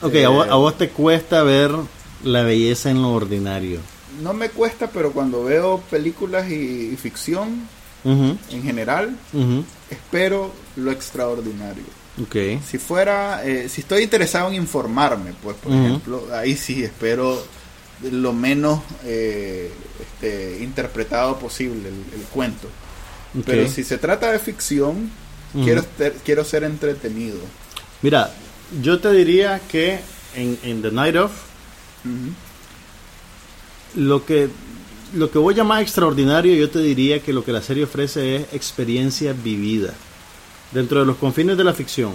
Ok, 0.00 0.14
a, 0.24 0.54
vos, 0.56 0.78
te 0.78 0.88
cuesta 0.88 1.42
ver 1.42 1.70
la 2.22 2.44
belleza 2.44 2.88
en 2.88 3.02
lo 3.02 3.12
ordinario. 3.12 3.80
No 4.22 4.32
me 4.32 4.50
cuesta, 4.50 4.88
pero 4.88 5.12
cuando 5.12 5.44
veo 5.44 5.80
películas 5.90 6.50
y, 6.50 6.96
ficción 6.96 7.68
en 8.04 8.62
general, 8.62 9.16
espero 9.90 10.52
lo 10.76 10.90
extraordinario. 10.90 11.84
Okay. 12.26 12.60
Si 12.64 12.78
fuera, 12.78 13.44
eh, 13.44 13.68
si 13.68 13.80
estoy 13.80 14.04
interesado 14.04 14.48
en 14.48 14.54
informarme, 14.54 15.32
pues 15.42 15.56
por 15.56 15.72
ejemplo, 15.72 16.28
ahí 16.32 16.54
sí 16.54 16.84
espero 16.84 17.42
lo 18.02 18.32
menos 18.32 18.80
eh, 19.04 19.72
este, 20.00 20.62
interpretado 20.62 21.38
posible 21.38 21.88
el, 21.88 22.22
cuento. 22.32 22.68
Pero 23.44 23.68
si 23.68 23.82
se 23.82 23.98
trata 23.98 24.30
de 24.30 24.38
ficción, 24.38 25.10
quiero, 25.64 25.84
quiero 26.24 26.44
ser 26.44 26.62
entretenido. 26.62 27.38
Mira, 28.02 28.32
yo 28.80 29.00
te 29.00 29.10
diría 29.12 29.60
que 29.68 29.98
en, 30.36 30.82
The 30.82 30.92
Night 30.92 31.16
Of, 31.16 31.32
lo 33.96 34.24
que 34.24 34.48
lo 35.14 35.30
que 35.30 35.38
voy 35.38 35.54
a 35.54 35.58
llamar 35.58 35.80
extraordinario, 35.80 36.54
yo 36.54 36.68
te 36.70 36.80
diría 36.80 37.20
que 37.20 37.32
lo 37.32 37.44
que 37.44 37.52
la 37.52 37.62
serie 37.62 37.84
ofrece 37.84 38.36
es 38.36 38.42
experiencia 38.52 39.32
vivida 39.32 39.94
dentro 40.72 41.00
de 41.00 41.06
los 41.06 41.16
confines 41.16 41.56
de 41.56 41.64
la 41.64 41.72
ficción. 41.72 42.12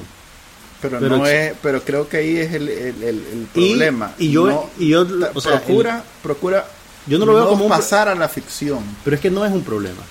Pero, 0.81 0.99
no 0.99 1.25
es, 1.25 1.53
pero 1.61 1.81
creo 1.83 2.07
que 2.07 2.17
ahí 2.17 2.37
es 2.37 2.53
el, 2.53 3.47
problema. 3.53 4.13
Y, 4.17 4.31
yo, 4.31 4.69
y 4.77 4.89
yo 4.89 5.05
procura, 5.33 6.03
procura 6.23 6.65
yo 7.05 7.19
no 7.19 7.25
lo 7.25 7.35
veo 7.35 7.49
como 7.49 7.67
pasar 7.67 8.07
a 8.07 8.15
la 8.15 8.29
ficción. 8.29 8.79
Pero 9.03 9.15
es 9.15 9.21
que 9.21 9.29
no 9.29 9.45
es 9.45 9.51
un 9.51 9.63
problema. 9.63 10.01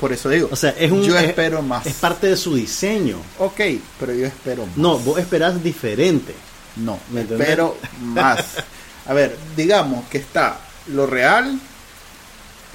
Por 0.00 0.12
eso 0.12 0.30
digo. 0.30 0.48
O 0.50 0.56
sea, 0.56 0.70
es 0.70 0.90
un, 0.90 1.02
yo 1.02 1.18
espero 1.18 1.60
más. 1.60 1.84
Es 1.86 1.94
parte 1.94 2.28
de 2.28 2.36
su 2.36 2.54
diseño. 2.54 3.18
Ok, 3.38 3.60
pero 4.00 4.14
yo 4.14 4.26
espero 4.26 4.64
más. 4.64 4.76
No, 4.76 4.98
vos 4.98 5.18
esperás 5.18 5.62
diferente. 5.62 6.34
No, 6.76 6.98
me 7.10 7.22
espero 7.22 7.76
más. 8.00 8.44
A 9.06 9.12
ver, 9.12 9.36
digamos 9.54 10.08
que 10.08 10.18
está 10.18 10.58
lo 10.88 11.06
real 11.06 11.58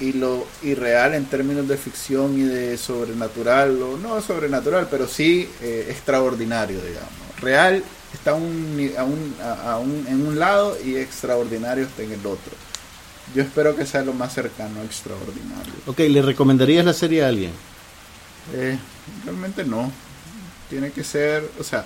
y 0.00 0.12
lo 0.12 0.46
irreal 0.62 1.14
en 1.14 1.26
términos 1.26 1.68
de 1.68 1.76
ficción 1.76 2.38
y 2.38 2.42
de 2.42 2.76
sobrenatural, 2.76 3.80
o 3.82 3.96
no 3.98 4.20
sobrenatural, 4.20 4.88
pero 4.90 5.06
sí 5.06 5.48
eh, 5.60 5.86
extraordinario, 5.90 6.80
digamos. 6.80 7.40
Real 7.40 7.84
está 8.12 8.34
un, 8.34 8.92
a 8.96 9.78
un, 9.78 10.06
en 10.08 10.26
un 10.26 10.38
lado 10.38 10.76
y 10.84 10.96
extraordinario 10.96 11.84
está 11.84 12.02
en 12.02 12.12
el 12.12 12.26
otro. 12.26 12.52
Yo 13.34 13.42
espero 13.42 13.76
que 13.76 13.86
sea 13.86 14.02
lo 14.02 14.12
más 14.12 14.34
cercano 14.34 14.80
a 14.80 14.84
extraordinario. 14.84 15.72
Ok, 15.86 16.00
¿le 16.00 16.20
recomendarías 16.20 16.84
la 16.84 16.92
serie 16.92 17.24
a 17.24 17.28
alguien? 17.28 17.52
Eh, 18.54 18.76
realmente 19.24 19.64
no. 19.64 19.90
Tiene 20.68 20.90
que 20.90 21.04
ser, 21.04 21.48
o 21.58 21.64
sea, 21.64 21.84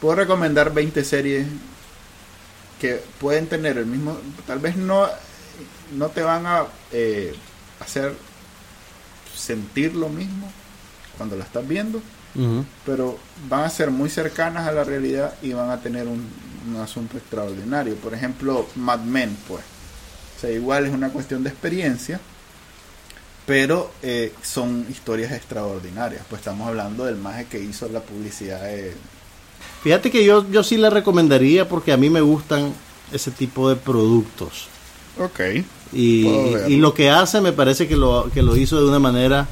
puedo 0.00 0.16
recomendar 0.16 0.72
20 0.74 1.04
series 1.04 1.46
que 2.80 3.00
pueden 3.20 3.46
tener 3.46 3.78
el 3.78 3.86
mismo, 3.86 4.18
tal 4.46 4.58
vez 4.58 4.76
no, 4.76 5.08
no 5.94 6.08
te 6.08 6.22
van 6.22 6.46
a 6.46 6.64
eh, 6.92 7.34
hacer 7.80 8.14
sentir 9.34 9.94
lo 9.94 10.08
mismo 10.08 10.50
cuando 11.16 11.36
la 11.36 11.44
estás 11.44 11.66
viendo, 11.66 12.02
pero 12.84 13.16
van 13.48 13.64
a 13.64 13.70
ser 13.70 13.90
muy 13.90 14.10
cercanas 14.10 14.66
a 14.66 14.72
la 14.72 14.82
realidad 14.82 15.34
y 15.40 15.52
van 15.52 15.70
a 15.70 15.80
tener 15.80 16.08
un, 16.08 16.26
un 16.68 16.80
asunto 16.80 17.16
extraordinario. 17.16 17.94
Por 17.96 18.14
ejemplo, 18.14 18.66
Mad 18.74 19.00
Men, 19.00 19.36
pues 19.46 19.62
o 20.36 20.40
sea, 20.40 20.50
igual 20.50 20.86
es 20.86 20.92
una 20.92 21.10
cuestión 21.10 21.44
de 21.44 21.50
experiencia, 21.50 22.20
pero 23.46 23.90
eh, 24.02 24.32
son 24.42 24.86
historias 24.90 25.32
extraordinarias. 25.32 26.22
Pues 26.28 26.40
estamos 26.40 26.66
hablando 26.68 27.04
del 27.04 27.16
maje 27.16 27.46
que 27.46 27.60
hizo 27.60 27.88
la 27.88 28.00
publicidad 28.00 28.62
de... 28.62 28.94
Fíjate 29.82 30.10
que 30.10 30.24
yo, 30.24 30.50
yo 30.50 30.62
sí 30.62 30.76
la 30.76 30.90
recomendaría 30.90 31.68
porque 31.68 31.92
a 31.92 31.96
mí 31.96 32.10
me 32.10 32.20
gustan 32.20 32.72
ese 33.12 33.30
tipo 33.30 33.68
de 33.68 33.76
productos. 33.76 34.68
Ok. 35.18 35.40
Y, 35.92 36.26
y, 36.68 36.76
lo 36.76 36.92
que 36.92 37.10
hace 37.10 37.40
me 37.40 37.52
parece 37.52 37.86
que 37.86 37.96
lo, 37.96 38.28
que 38.34 38.42
lo 38.42 38.56
hizo 38.56 38.80
de 38.80 38.88
una 38.88 38.98
manera 38.98 39.46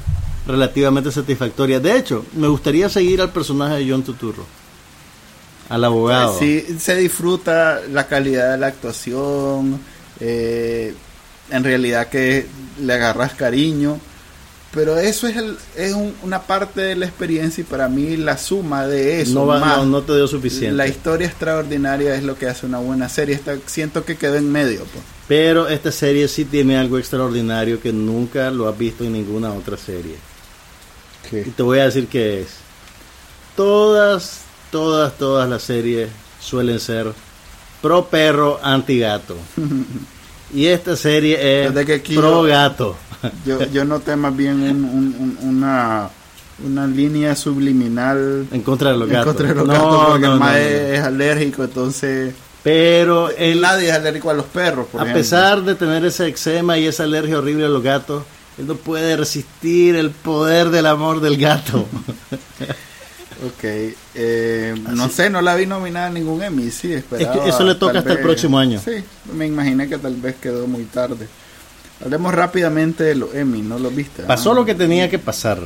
relativamente 0.45 1.11
satisfactoria. 1.11 1.79
De 1.79 1.97
hecho, 1.97 2.25
me 2.33 2.47
gustaría 2.47 2.89
seguir 2.89 3.21
al 3.21 3.31
personaje 3.31 3.75
de 3.75 3.89
John 3.89 4.03
Tuturro, 4.03 4.45
al 5.69 5.83
abogado. 5.83 6.37
Sí, 6.37 6.65
se 6.79 6.95
disfruta 6.97 7.81
la 7.89 8.07
calidad 8.07 8.51
de 8.51 8.57
la 8.57 8.67
actuación, 8.67 9.79
eh, 10.19 10.93
en 11.49 11.63
realidad 11.63 12.09
que 12.09 12.45
le 12.81 12.93
agarras 12.93 13.33
cariño, 13.35 13.99
pero 14.73 14.97
eso 14.97 15.27
es, 15.27 15.37
el, 15.37 15.55
es 15.75 15.95
una 16.23 16.41
parte 16.41 16.81
de 16.81 16.95
la 16.95 17.05
experiencia 17.05 17.61
y 17.61 17.65
para 17.65 17.87
mí 17.87 18.17
la 18.17 18.37
suma 18.37 18.87
de 18.87 19.21
eso 19.21 19.45
no, 19.45 19.85
no, 19.85 20.01
te 20.01 20.15
dio 20.15 20.27
suficiente. 20.27 20.75
La 20.75 20.87
historia 20.87 21.27
extraordinaria 21.27 22.15
es 22.15 22.23
lo 22.23 22.35
que 22.35 22.47
hace 22.47 22.65
una 22.65 22.79
buena 22.79 23.07
serie. 23.07 23.39
siento 23.67 24.03
que 24.03 24.17
quedó 24.17 24.35
en 24.35 24.51
medio. 24.51 24.79
Pues. 24.79 25.03
Pero 25.27 25.67
esta 25.67 25.91
serie 25.91 26.27
sí 26.27 26.45
tiene 26.45 26.77
algo 26.77 26.97
extraordinario 26.97 27.79
que 27.79 27.93
nunca 27.93 28.51
lo 28.51 28.67
has 28.67 28.77
visto 28.77 29.03
en 29.03 29.13
ninguna 29.13 29.53
otra 29.53 29.77
serie. 29.77 30.15
Y 31.31 31.51
te 31.51 31.63
voy 31.63 31.79
a 31.79 31.85
decir 31.85 32.07
que 32.07 32.41
es. 32.41 32.49
Todas, 33.55 34.41
todas, 34.71 35.17
todas 35.17 35.49
las 35.49 35.63
series 35.63 36.09
suelen 36.39 36.79
ser 36.79 37.13
pro 37.81 38.05
perro, 38.05 38.59
anti 38.61 38.99
gato. 38.99 39.37
y 40.53 40.65
esta 40.65 40.95
serie 40.95 41.65
es 41.65 41.71
pro 42.13 42.43
gato. 42.43 42.97
yo, 43.45 43.65
yo 43.71 43.85
noté 43.85 44.15
más 44.15 44.35
bien 44.35 45.35
una, 45.41 46.09
una 46.63 46.87
línea 46.87 47.35
subliminal 47.35 48.47
en 48.51 48.61
contra 48.61 48.91
de 48.91 48.97
los 48.97 49.09
gatos. 49.09 49.33
Contra 49.33 49.49
de 49.49 49.55
los 49.55 49.67
gatos 49.67 50.05
porque 50.07 50.25
el 50.25 50.39
más 50.39 50.57
es, 50.57 50.99
alérgico, 50.99 51.63
entonces... 51.63 52.33
Pero 52.63 53.29
él, 53.29 53.59
nadie 53.59 53.89
es 53.89 53.95
alérgico 53.95 54.29
a 54.29 54.33
los 54.33 54.45
perros. 54.45 54.87
a 54.97 55.05
pesar 55.05 55.63
de 55.63 55.75
tener 55.75 56.05
ese 56.05 56.27
eczema 56.27 56.77
y 56.77 56.87
esa 56.87 57.03
alergia 57.03 57.37
horrible 57.37 57.65
a 57.65 57.69
los 57.69 57.83
gatos, 57.83 58.23
él 58.57 58.67
no 58.67 58.75
puede 58.75 59.17
resistir 59.17 59.95
el 59.95 60.11
poder 60.11 60.69
del 60.69 60.85
amor 60.85 61.19
del 61.19 61.37
gato. 61.37 61.79
ok, 63.45 63.63
eh, 64.15 64.75
no 64.91 65.09
sé, 65.09 65.29
no 65.29 65.41
la 65.41 65.55
vi 65.55 65.65
nominada 65.65 66.07
a 66.07 66.09
ningún 66.09 66.41
Emmy, 66.41 66.71
sí, 66.71 66.93
esperaba, 66.93 67.45
eso 67.45 67.63
le 67.65 67.75
toca 67.75 67.99
hasta 67.99 68.13
el 68.13 68.19
próximo 68.19 68.57
año. 68.57 68.81
Sí, 68.83 69.03
me 69.33 69.45
imaginé 69.45 69.89
que 69.89 69.97
tal 69.97 70.15
vez 70.15 70.35
quedó 70.35 70.65
muy 70.65 70.83
tarde. 70.85 71.27
Hablemos 72.03 72.33
rápidamente 72.33 73.03
de 73.03 73.15
los 73.15 73.33
Emmy, 73.35 73.61
¿no 73.61 73.77
lo 73.77 73.89
viste? 73.89 74.23
Pasó 74.23 74.53
lo 74.53 74.65
que 74.65 74.75
tenía 74.75 75.09
que 75.09 75.19
pasar. 75.19 75.59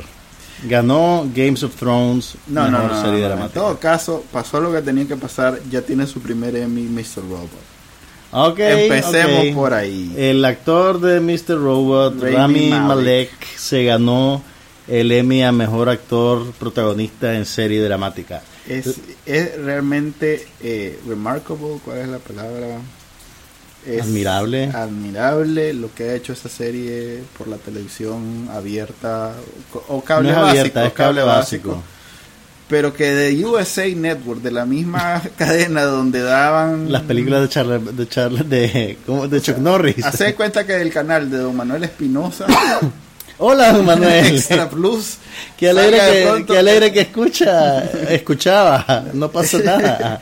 Ganó 0.64 1.28
Games 1.34 1.62
of 1.62 1.76
Thrones, 1.76 2.34
no, 2.48 2.68
no, 2.68 2.88
no, 2.88 3.02
serie 3.02 3.26
En 3.26 3.48
todo 3.50 3.78
caso, 3.78 4.24
pasó 4.32 4.60
lo 4.60 4.72
que 4.72 4.82
tenía 4.82 5.06
que 5.06 5.16
pasar, 5.16 5.60
ya 5.70 5.82
tiene 5.82 6.06
su 6.06 6.20
primer 6.20 6.56
Emmy 6.56 6.82
Mr. 6.82 7.22
Robot. 7.28 7.48
Okay, 8.30 8.88
Empecemos 8.88 9.54
por 9.54 9.72
ahí. 9.72 10.12
El 10.16 10.44
actor 10.44 11.00
de 11.00 11.20
Mr. 11.20 11.56
Robot, 11.56 12.20
Rami 12.20 12.70
Malek. 12.70 13.30
se 13.56 13.84
ganó 13.84 14.42
el 14.86 15.12
Emmy 15.12 15.42
a 15.42 15.52
mejor 15.52 15.88
actor 15.88 16.52
protagonista 16.58 17.34
en 17.34 17.46
serie 17.46 17.82
dramática. 17.82 18.42
Es, 18.66 19.00
es 19.24 19.58
realmente 19.58 20.46
eh, 20.60 20.98
remarkable, 21.06 21.78
¿cuál 21.84 21.98
es 21.98 22.08
la 22.08 22.18
palabra? 22.18 22.80
Es 23.86 24.02
admirable. 24.02 24.70
Admirable 24.74 25.72
lo 25.72 25.94
que 25.94 26.10
ha 26.10 26.14
hecho 26.14 26.32
esta 26.32 26.48
serie 26.48 27.22
por 27.36 27.48
la 27.48 27.56
televisión 27.56 28.48
abierta 28.52 29.32
o 29.88 30.02
cable 30.02 30.32
básico. 30.32 30.80
es 30.80 30.92
cable, 30.92 31.22
básico 31.22 31.82
pero 32.68 32.92
que 32.92 33.14
de 33.14 33.44
USA 33.44 33.86
Network, 33.88 34.42
de 34.42 34.50
la 34.50 34.66
misma 34.66 35.22
cadena 35.38 35.84
donde 35.84 36.20
daban 36.22 36.92
las 36.92 37.02
películas 37.02 37.42
de 37.42 37.48
Charles 37.48 37.96
de 37.96 38.08
Charles 38.08 38.48
de 38.48 38.98
¿cómo? 39.06 39.26
de 39.26 39.40
Chuck 39.40 39.58
Norris. 39.58 40.04
Hace 40.04 40.34
cuenta 40.34 40.66
que 40.66 40.74
del 40.74 40.92
canal 40.92 41.30
de 41.30 41.38
Don 41.38 41.56
Manuel 41.56 41.84
Espinosa. 41.84 42.46
Hola, 43.40 43.72
Don 43.72 43.86
Manuel. 43.86 44.26
Extra 44.34 44.68
Plus. 44.68 45.16
Qué 45.56 45.70
alegre 45.70 45.98
que, 45.98 46.46
qué 46.46 46.58
alegre 46.58 46.92
que 46.92 47.00
escucha, 47.02 47.84
escuchaba. 48.10 49.04
No 49.14 49.30
pasa 49.30 49.58
nada. 49.64 50.20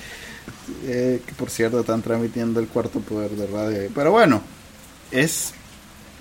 Eh, 0.88 1.20
que 1.26 1.32
por 1.34 1.50
cierto 1.50 1.80
están 1.80 2.00
transmitiendo 2.00 2.60
el 2.60 2.68
cuarto 2.68 3.00
poder 3.00 3.32
de 3.32 3.46
radio. 3.48 3.90
Pero 3.92 4.12
bueno, 4.12 4.40
es 5.10 5.52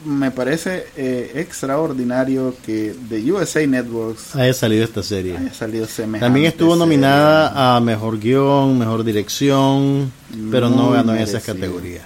me 0.04 0.32
parece 0.32 0.88
eh, 0.98 1.34
extraordinario 1.36 2.56
que 2.66 2.94
de 2.94 3.32
USA 3.32 3.66
Networks 3.66 4.36
haya 4.36 4.54
salido 4.54 4.84
esta 4.84 5.04
serie. 5.04 5.38
Haya 5.38 5.54
salido 5.54 5.88
También 6.20 6.48
estuvo 6.48 6.76
nominada 6.76 7.76
a 7.76 7.80
mejor 7.80 8.20
guion, 8.20 8.78
mejor 8.78 9.04
dirección, 9.04 10.12
pero 10.52 10.70
no 10.70 10.92
ganó 10.92 11.14
en 11.14 11.22
esas 11.22 11.44
categorías. 11.44 12.04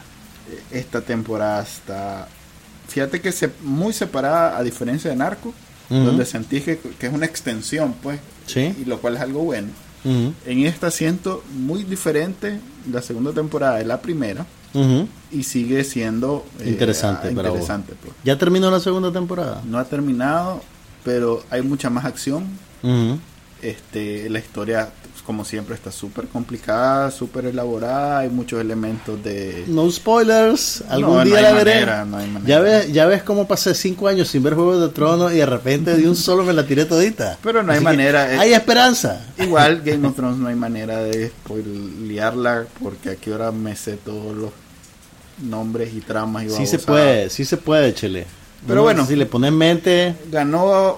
Esta 0.70 1.02
temporada 1.02 1.64
está, 1.64 2.28
fíjate 2.88 3.22
que 3.22 3.32
se, 3.32 3.50
muy 3.64 3.94
separada 3.94 4.58
a 4.58 4.64
diferencia 4.64 5.10
de 5.10 5.16
Narco, 5.16 5.54
donde 5.90 6.26
sentí 6.26 6.62
que, 6.62 6.80
es 7.00 7.14
una 7.14 7.26
extensión, 7.26 7.96
pues, 8.04 8.20
¿Sí? 8.46 8.76
y 8.80 8.86
lo 8.86 9.00
cual 9.00 9.16
es 9.16 9.22
algo 9.22 9.44
bueno. 9.44 9.70
En 10.04 10.66
esta 10.66 10.92
siento 10.92 11.44
muy 11.54 11.84
diferente 11.84 12.60
la 12.92 13.02
segunda 13.02 13.32
temporada 13.34 13.78
de 13.78 13.86
la 13.86 14.02
primera 14.02 14.46
y 15.32 15.44
sigue 15.44 15.84
siendo 15.84 16.46
eh, 16.60 16.70
interesante, 16.70 17.30
interesante 17.30 17.94
pues. 18.02 18.14
¿Ya 18.24 18.38
terminó 18.38 18.70
la 18.70 18.80
segunda 18.80 19.12
temporada? 19.12 19.62
No 19.66 19.78
ha 19.78 19.86
terminado, 19.86 20.62
pero 21.04 21.44
hay 21.50 21.62
mucha 21.62 21.90
más 21.90 22.06
acción. 22.06 22.46
Este, 23.62 24.30
la 24.30 24.40
historia, 24.40 24.90
como 25.30 25.46
siempre, 25.46 25.76
está 25.76 25.92
súper 25.92 26.26
complicada, 26.26 27.12
súper 27.12 27.46
elaborada. 27.46 28.18
Hay 28.18 28.30
muchos 28.30 28.60
elementos 28.60 29.24
de. 29.24 29.64
No 29.68 29.88
spoilers. 29.92 30.84
Algún 30.90 31.24
día 31.24 31.40
la 31.40 31.54
veré. 31.54 31.86
ya 32.48 32.60
ves, 32.60 32.92
ya 32.92 33.06
ves 33.06 33.22
cómo 33.22 33.48
pasé 33.48 33.76
cinco 33.76 34.08
años 34.08 34.28
sin 34.30 34.42
ver 34.42 34.56
Juego 34.56 34.80
de 34.80 34.92
Tronos 34.92 35.32
y 35.32 35.36
de 35.36 35.46
repente 35.46 35.96
de 35.96 36.10
un 36.10 36.16
solo 36.16 36.44
me 36.44 36.52
la 36.52 36.66
tiré 36.66 36.86
todita. 36.86 37.38
Pero 37.44 37.62
no 37.62 37.72
hay 37.72 37.80
manera. 37.80 38.34
Eh, 38.34 38.40
hay 38.40 38.54
esperanza. 38.54 39.24
Igual 39.38 39.84
Game 39.84 40.08
of 40.08 40.16
Thrones 40.18 40.40
no 40.40 40.48
hay 40.48 40.56
manera 40.56 40.98
de 40.98 41.32
liarla 42.08 42.66
porque 42.82 43.12
aquí 43.12 43.32
ahora 43.32 43.52
me 43.52 43.76
sé 43.76 43.98
todos 43.98 44.36
los 44.36 44.50
nombres 45.44 45.94
y 45.94 46.02
tramas 46.02 46.46
y 46.46 46.50
Sí 46.50 46.66
se 46.66 46.80
puede, 46.80 47.30
sí 47.30 47.46
se 47.46 47.58
puede, 47.58 47.94
Chele. 47.94 48.26
Pero 48.66 48.82
bueno, 48.82 49.06
si 49.06 49.16
le 49.16 49.28
pones 49.28 49.52
mente, 49.52 50.16
ganó 50.32 50.98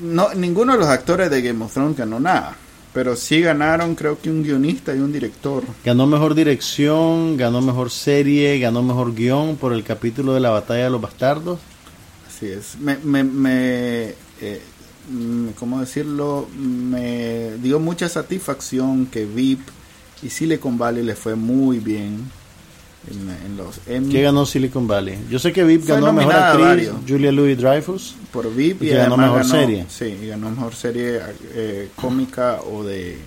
no 0.00 0.32
ninguno 0.34 0.72
de 0.72 0.78
los 0.78 0.88
actores 0.88 1.30
de 1.30 1.42
Game 1.42 1.62
of 1.62 1.72
Thrones 1.72 1.94
ganó 1.94 2.18
nada, 2.18 2.56
pero 2.96 3.14
sí 3.14 3.42
ganaron 3.42 3.94
creo 3.94 4.18
que 4.18 4.30
un 4.30 4.42
guionista 4.42 4.94
y 4.94 5.00
un 5.00 5.12
director. 5.12 5.62
Ganó 5.84 6.06
mejor 6.06 6.34
dirección, 6.34 7.36
ganó 7.36 7.60
mejor 7.60 7.90
serie, 7.90 8.58
ganó 8.58 8.82
mejor 8.82 9.14
guion 9.14 9.56
por 9.56 9.74
el 9.74 9.84
capítulo 9.84 10.32
de 10.32 10.40
la 10.40 10.48
batalla 10.48 10.84
de 10.84 10.90
los 10.90 11.02
bastardos. 11.02 11.58
Así 12.26 12.46
es. 12.46 12.78
Me, 12.80 12.96
me, 12.96 13.22
me 13.22 14.14
eh, 14.40 14.62
¿cómo 15.58 15.78
decirlo? 15.78 16.48
Me 16.56 17.58
dio 17.58 17.80
mucha 17.80 18.08
satisfacción 18.08 19.04
que 19.04 19.26
VIP 19.26 19.60
y 20.22 20.30
Silicon 20.30 20.78
Valley 20.78 21.04
le 21.04 21.16
fue 21.16 21.34
muy 21.34 21.80
bien 21.80 22.30
en, 23.08 23.56
los 23.56 23.78
¿Qué 24.10 24.22
ganó 24.22 24.46
Silicon 24.46 24.88
Valley? 24.88 25.18
Yo 25.30 25.38
sé 25.38 25.52
que 25.52 25.62
VIP 25.62 25.86
ganó 25.86 26.12
mejor 26.12 26.34
actriz, 26.34 26.90
Julia 27.06 27.30
Louis 27.30 27.56
Dreyfus. 27.56 28.16
Por 28.32 28.52
VIP 28.52 28.82
y, 28.82 28.88
ganó 28.88 29.16
mejor 29.16 29.44
serie. 29.44 29.86
Sí, 29.88 30.26
ganó 30.26 30.50
mejor 30.50 30.74
serie 30.74 31.20
eh, 31.52 31.90
cómica 31.96 32.60
o 32.62 32.82
de. 32.82 33.18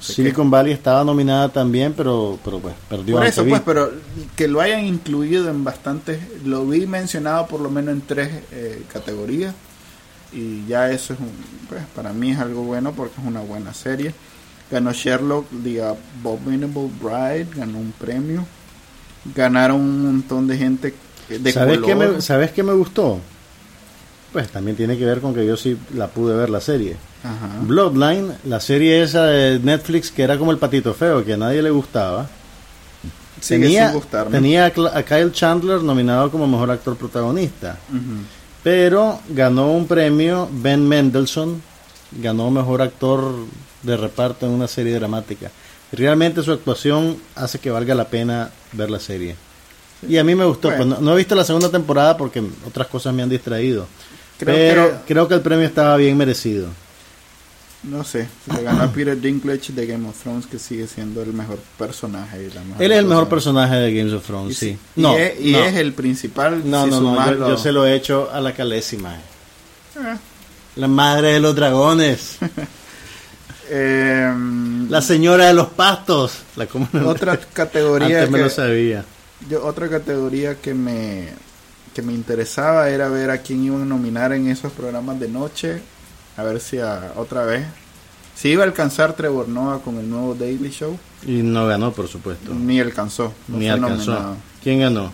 Silicon 0.00 0.50
Valley 0.50 0.72
estaba 0.72 1.04
nominada 1.04 1.50
también, 1.50 1.92
pero, 1.94 2.38
pero 2.42 2.58
pues 2.58 2.74
perdió. 2.88 3.16
Por 3.16 3.26
eso, 3.26 3.44
pues, 3.44 3.60
pero 3.60 3.92
que 4.34 4.48
lo 4.48 4.60
hayan 4.60 4.84
incluido 4.86 5.48
en 5.50 5.62
bastantes. 5.62 6.18
Lo 6.44 6.66
vi 6.66 6.86
mencionado 6.86 7.46
por 7.46 7.60
lo 7.60 7.70
menos 7.70 7.94
en 7.94 8.00
tres 8.00 8.30
eh, 8.50 8.82
categorías. 8.92 9.54
Y 10.32 10.66
ya 10.66 10.90
eso 10.90 11.12
es 11.12 11.20
un. 11.20 11.30
Pues 11.68 11.82
para 11.94 12.12
mí 12.12 12.30
es 12.32 12.38
algo 12.38 12.62
bueno 12.62 12.92
porque 12.92 13.20
es 13.20 13.26
una 13.26 13.40
buena 13.40 13.72
serie. 13.74 14.14
Ganó 14.70 14.92
Sherlock, 14.92 15.46
The 15.62 15.82
Abominable 15.84 16.90
Bride, 17.00 17.48
ganó 17.54 17.78
un 17.78 17.92
premio 17.92 18.46
ganaron 19.24 19.80
un 19.80 20.04
montón 20.04 20.46
de 20.46 20.58
gente 20.58 20.94
de 21.28 21.52
¿Sabes 21.52 21.80
Qué 21.84 21.94
me, 21.94 22.20
¿Sabes 22.20 22.52
qué 22.52 22.62
me 22.62 22.72
gustó? 22.72 23.20
Pues 24.32 24.48
también 24.48 24.76
tiene 24.76 24.96
que 24.96 25.04
ver 25.04 25.20
con 25.20 25.34
que 25.34 25.46
yo 25.46 25.56
sí 25.56 25.76
la 25.94 26.08
pude 26.08 26.34
ver 26.34 26.48
la 26.48 26.60
serie. 26.60 26.96
Bloodline, 27.62 28.32
la 28.44 28.60
serie 28.60 29.02
esa 29.02 29.26
de 29.26 29.60
Netflix 29.60 30.10
que 30.10 30.22
era 30.22 30.38
como 30.38 30.50
el 30.50 30.58
patito 30.58 30.94
feo, 30.94 31.24
que 31.24 31.34
a 31.34 31.36
nadie 31.36 31.62
le 31.62 31.70
gustaba. 31.70 32.28
tenía, 33.46 33.94
tenía 34.30 34.66
a 34.66 35.02
Kyle 35.02 35.32
Chandler 35.32 35.82
nominado 35.82 36.30
como 36.30 36.46
mejor 36.46 36.70
actor 36.70 36.96
protagonista. 36.96 37.78
Pero 38.62 39.20
ganó 39.28 39.72
un 39.72 39.86
premio 39.86 40.48
Ben 40.50 40.86
Mendelssohn, 40.88 41.60
ganó 42.12 42.50
mejor 42.50 42.80
actor 42.80 43.34
de 43.82 43.96
reparto 43.96 44.46
en 44.46 44.52
una 44.52 44.66
serie 44.66 44.94
dramática. 44.94 45.50
Realmente 45.92 46.42
su 46.42 46.52
actuación 46.52 47.18
hace 47.34 47.58
que 47.58 47.70
valga 47.70 47.94
la 47.94 48.08
pena 48.08 48.50
ver 48.72 48.90
la 48.90 48.98
serie. 48.98 49.36
Y 50.08 50.16
a 50.16 50.24
mí 50.24 50.34
me 50.34 50.44
gustó. 50.44 50.74
Pues 50.74 50.86
no, 50.86 51.12
he 51.12 51.16
visto 51.16 51.34
la 51.34 51.44
segunda 51.44 51.70
temporada 51.70 52.16
porque 52.16 52.42
otras 52.66 52.86
cosas 52.88 53.14
me 53.14 53.22
han 53.22 53.28
distraído. 53.28 53.86
pero 54.38 55.02
creo 55.06 55.28
que 55.28 55.34
el 55.34 55.42
premio 55.42 55.66
estaba 55.66 55.96
bien 55.96 56.16
merecido. 56.16 56.68
No 57.82 58.04
sé, 58.04 58.28
le 58.54 58.62
ganó 58.62 58.84
a 58.84 58.92
Peter 58.92 59.20
Dinklage 59.20 59.72
de 59.72 59.86
Game 59.86 60.08
of 60.08 60.16
Thrones, 60.22 60.46
que 60.46 60.60
sigue 60.60 60.86
siendo 60.86 61.20
el 61.20 61.32
mejor 61.32 61.58
personaje. 61.76 62.48
Él 62.78 62.92
es 62.92 62.98
el 62.98 63.06
mejor 63.06 63.28
personaje 63.28 63.74
de 63.74 63.92
Game 63.92 64.14
of 64.14 64.24
Thrones, 64.24 64.56
sí. 64.56 64.78
no, 64.94 65.18
y, 65.18 65.56
es, 65.56 65.74
el 65.74 65.92
principal. 65.92 66.62
No, 66.64 66.86
no, 66.86 67.00
no, 67.00 67.48
yo, 67.48 67.58
se 67.58 67.72
lo 67.72 67.84
he 67.84 67.96
hecho 67.96 68.30
a 68.32 68.40
la 68.40 68.54
calésima. 68.54 69.16
Eh. 69.16 70.16
La 70.76 70.86
madre 70.86 71.32
de 71.32 71.40
los 71.40 71.56
dragones. 71.56 72.38
Em, 73.74 74.90
la 74.90 75.00
señora 75.00 75.46
de 75.46 75.54
los 75.54 75.68
pastos. 75.68 76.40
La 76.56 76.66
otra 77.06 77.38
categoría. 77.38 78.18
Antes 78.18 78.30
me 78.30 78.40
lo 78.40 78.50
sabía. 78.50 79.02
Yo, 79.48 79.64
otra 79.64 79.88
categoría 79.88 80.56
que 80.56 80.74
me, 80.74 81.28
que 81.94 82.02
me 82.02 82.12
interesaba 82.12 82.90
era 82.90 83.08
ver 83.08 83.30
a 83.30 83.38
quién 83.38 83.64
iban 83.64 83.82
a 83.82 83.84
nominar 83.86 84.34
en 84.34 84.48
esos 84.48 84.72
programas 84.72 85.18
de 85.18 85.28
noche 85.28 85.80
a 86.36 86.42
ver 86.42 86.60
si 86.60 86.78
otra 87.16 87.46
vez. 87.46 87.64
Si 88.34 88.50
iba 88.50 88.62
a 88.62 88.66
alcanzar 88.66 89.14
Trevor 89.14 89.48
Noah 89.48 89.80
con 89.80 89.96
el 89.96 90.08
nuevo 90.08 90.34
Daily 90.34 90.70
Show. 90.70 90.98
Y 91.26 91.42
no 91.42 91.66
ganó, 91.66 91.92
por 91.92 92.08
supuesto. 92.08 92.52
Ni 92.52 92.78
alcanzó. 92.78 93.32
Ni 93.48 93.70
alcanzó. 93.70 94.36
¿Quién 94.62 94.80
ganó? 94.80 95.12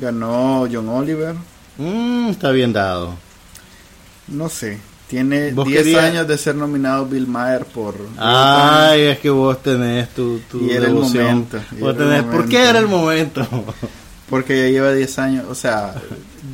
Ganó 0.00 0.66
John 0.72 0.88
Oliver. 0.88 1.34
Mm, 1.76 2.30
está 2.30 2.52
bien 2.52 2.72
dado. 2.72 3.14
No 4.28 4.48
sé. 4.48 4.78
Tiene 5.08 5.52
10 5.52 5.96
años 5.96 6.26
de 6.26 6.36
ser 6.36 6.56
nominado 6.56 7.06
Bill 7.06 7.28
Maher 7.28 7.64
por... 7.64 7.94
Ay, 8.16 9.02
es 9.02 9.18
que 9.20 9.30
vos 9.30 9.62
tenés 9.62 10.08
tu, 10.10 10.40
tu 10.50 10.60
y 10.64 10.70
era 10.72 10.86
el 10.86 10.94
momento. 10.94 11.60
¿Por 11.78 12.48
qué 12.48 12.64
era 12.64 12.78
el 12.78 12.88
momento? 12.88 13.46
Porque 14.28 14.64
ya 14.64 14.68
lleva 14.68 14.92
10 14.92 15.18
años, 15.20 15.44
o 15.48 15.54
sea, 15.54 15.94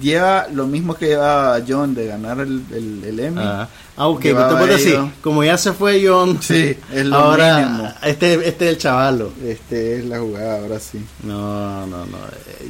lleva 0.03 0.47
lo 0.53 0.67
mismo 0.67 0.95
que 0.95 1.07
llevaba 1.07 1.59
John 1.67 1.95
de 1.95 2.07
ganar 2.07 2.41
el, 2.41 2.63
el, 2.71 3.19
Emmy. 3.19 3.41
Ah, 3.41 3.67
ah 3.97 4.09
ok, 4.09 4.27
así, 4.75 4.95
como 5.23 5.43
ya 5.43 5.57
se 5.57 5.73
fue 5.73 6.07
John, 6.07 6.39
sí, 6.43 6.77
es 6.93 7.07
lo 7.07 7.17
ahora 7.17 7.97
Este, 8.03 8.35
este 8.47 8.67
es 8.67 8.73
el 8.73 8.79
chavalo. 8.79 9.33
Este 9.43 9.99
es 9.99 10.05
la 10.05 10.21
jugada, 10.21 10.61
ahora 10.61 10.79
sí. 10.79 11.03
No, 11.23 11.87
no, 11.87 12.05
no. 12.05 12.19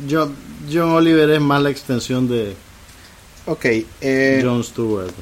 John, 0.08 0.36
John 0.72 0.90
Oliver 0.90 1.28
es 1.30 1.40
más 1.40 1.60
la 1.60 1.70
extensión 1.70 2.28
de 2.28 2.54
Ok. 3.46 3.64
Eh, 4.00 4.40
John 4.44 4.62
Stewart. 4.62 5.12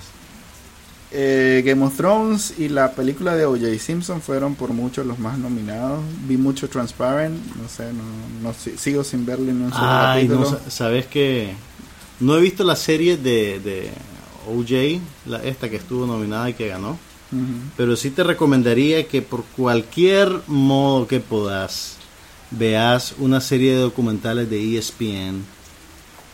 Eh, 1.12 1.62
Game 1.66 1.84
of 1.84 1.96
Thrones 1.96 2.54
y 2.56 2.68
la 2.68 2.92
película 2.92 3.34
de 3.34 3.44
O.J. 3.44 3.78
Simpson 3.80 4.22
fueron 4.22 4.54
por 4.54 4.72
mucho 4.72 5.02
los 5.02 5.18
más 5.18 5.38
nominados. 5.38 6.04
Vi 6.28 6.36
mucho 6.36 6.68
Transparent, 6.68 7.36
no 7.56 7.68
sé, 7.68 7.92
no, 7.92 8.54
sigo 8.54 9.02
sin 9.02 9.26
verlo 9.26 9.50
en 9.50 9.62
un 9.62 9.72
solo 9.72 9.82
Ay, 9.82 10.28
no, 10.28 10.44
sabes 10.68 11.06
que 11.06 11.52
no 12.20 12.36
he 12.36 12.40
visto 12.40 12.62
la 12.62 12.76
serie 12.76 13.16
de, 13.16 13.58
de 13.58 13.90
O.J., 14.48 15.02
la, 15.26 15.42
esta 15.42 15.68
que 15.68 15.76
estuvo 15.76 16.06
nominada 16.06 16.48
y 16.50 16.54
que 16.54 16.68
ganó. 16.68 16.98
Pero 17.76 17.94
sí 17.94 18.10
te 18.10 18.24
recomendaría 18.24 19.06
que 19.06 19.22
por 19.22 19.44
cualquier 19.44 20.40
modo 20.48 21.06
que 21.06 21.20
puedas 21.20 21.96
veas 22.50 23.14
una 23.18 23.40
serie 23.40 23.72
de 23.72 23.82
documentales 23.82 24.50
de 24.50 24.76
ESPN 24.76 25.44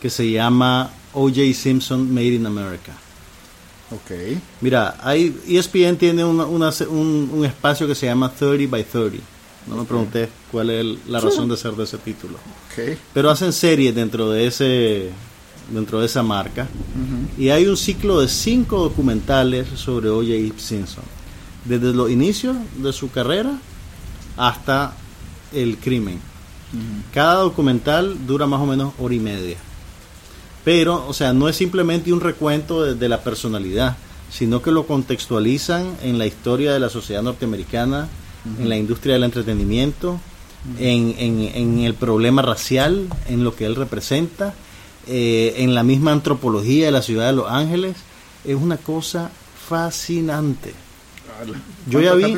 que 0.01 0.09
se 0.09 0.31
llama 0.31 0.91
O.J. 1.13 1.53
Simpson 1.53 2.13
Made 2.15 2.35
in 2.35 2.47
America. 2.47 2.95
Ok. 3.91 4.39
Mira, 4.61 4.99
hay, 5.01 5.39
ESPN 5.49 5.97
tiene 5.97 6.25
un, 6.25 6.41
un, 6.41 7.45
espacio 7.45 7.87
que 7.87 7.95
se 7.95 8.07
llama 8.07 8.33
30 8.33 8.71
by 8.71 8.85
30. 8.85 9.19
No 9.69 9.77
me 9.77 9.85
pregunté 9.85 10.29
cuál 10.51 10.71
es 10.71 10.99
la 11.09 11.21
razón 11.21 11.49
de 11.49 11.57
ser 11.57 11.73
de 11.73 11.85
ese 11.85 11.99
título. 11.99 12.39
Okay. 12.71 12.97
Pero 13.13 13.31
hacen 13.31 13.53
series 13.53 13.95
dentro 13.95 14.31
de 14.31 14.47
ese 14.47 15.11
dentro 15.71 16.01
de 16.01 16.07
esa 16.07 16.23
marca. 16.23 16.69
Y 17.37 17.49
hay 17.49 17.67
un 17.67 17.77
ciclo 17.77 18.21
de 18.21 18.29
cinco 18.29 18.79
documentales 18.79 19.69
sobre 19.75 20.09
O.J. 20.09 20.59
Simpson. 20.59 21.05
Desde 21.65 21.93
los 21.93 22.11
inicios 22.11 22.57
de 22.77 22.93
su 22.93 23.11
carrera 23.11 23.59
hasta 24.37 24.95
el 25.53 25.79
crimen. 25.79 26.21
Cada 27.13 27.37
documental 27.37 28.27
dura 28.27 28.47
más 28.47 28.61
o 28.61 28.67
menos 28.67 28.95
hora 28.99 29.15
y 29.15 29.21
media. 29.21 29.57
Pero, 30.67 31.07
o 31.07 31.15
sea, 31.15 31.33
no 31.33 31.49
es 31.49 31.55
simplemente 31.55 32.13
un 32.13 32.21
recuento 32.21 32.83
de, 32.83 33.09
la 33.09 33.23
personalidad, 33.23 33.97
sino 34.33 34.63
que 34.63 34.73
lo 34.73 34.85
contextualizan 34.85 35.97
en 36.03 36.19
la 36.19 36.27
historia 36.27 36.73
de 36.73 36.81
la 36.81 36.91
sociedad 36.91 37.23
norteamericana, 37.23 38.09
en 38.59 38.69
la 38.69 38.77
industria 38.77 39.15
del 39.15 39.23
entretenimiento, 39.23 40.19
en, 40.81 41.15
en, 41.21 41.79
el 41.79 41.95
problema 41.95 42.43
racial, 42.43 43.07
en 43.29 43.45
lo 43.45 43.55
que 43.55 43.65
él 43.65 43.77
representa, 43.77 44.55
eh, 45.07 45.55
en 45.59 45.73
la 45.73 45.85
misma 45.85 46.11
antropología 46.11 46.87
de 46.87 46.91
la 46.91 47.03
ciudad 47.03 47.27
de 47.27 47.35
Los 47.35 47.49
Ángeles. 47.49 47.95
Es 48.45 48.57
una 48.57 48.77
cosa 48.77 49.31
fascinante. 49.69 50.75
Yo 51.89 52.01
ya 52.01 52.15
vi, 52.15 52.35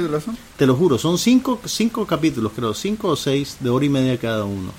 te 0.59 0.67
lo 0.67 0.75
juro, 0.77 0.99
son 0.99 1.17
cinco, 1.17 1.63
cinco 1.65 2.07
capítulos, 2.07 2.53
creo, 2.55 2.75
cinco 2.75 3.09
o 3.09 3.17
seis 3.17 3.57
de 3.61 3.71
hora 3.71 3.87
y 3.87 3.89
media 3.89 4.19
cada 4.19 4.45
uno 4.45 4.73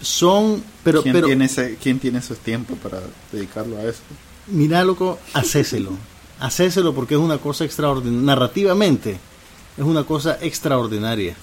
son 0.00 0.62
pero 0.82 1.02
¿Quién, 1.02 1.12
pero 1.14 1.26
tiene 1.26 1.44
ese, 1.44 1.76
¿quién 1.82 1.98
tiene 1.98 2.18
esos 2.18 2.38
tiempos 2.38 2.78
para 2.78 3.00
dedicarlo 3.32 3.78
a 3.78 3.84
eso? 3.84 4.00
Mira, 4.46 4.82
loco, 4.84 5.18
hacéselo. 5.34 5.90
hacéselo 6.38 6.94
porque 6.94 7.14
es 7.14 7.20
una 7.20 7.38
cosa 7.38 7.64
extraordinaria. 7.64 8.20
Narrativamente, 8.20 9.18
es 9.76 9.84
una 9.84 10.04
cosa 10.04 10.38
extraordinaria. 10.40 11.36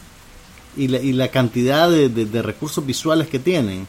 Y 0.75 0.89
la, 0.89 0.99
y 0.99 1.13
la 1.13 1.29
cantidad 1.29 1.89
de, 1.89 2.09
de, 2.09 2.41
recursos 2.41 2.85
visuales 2.85 3.27
que 3.27 3.39
tienen. 3.39 3.87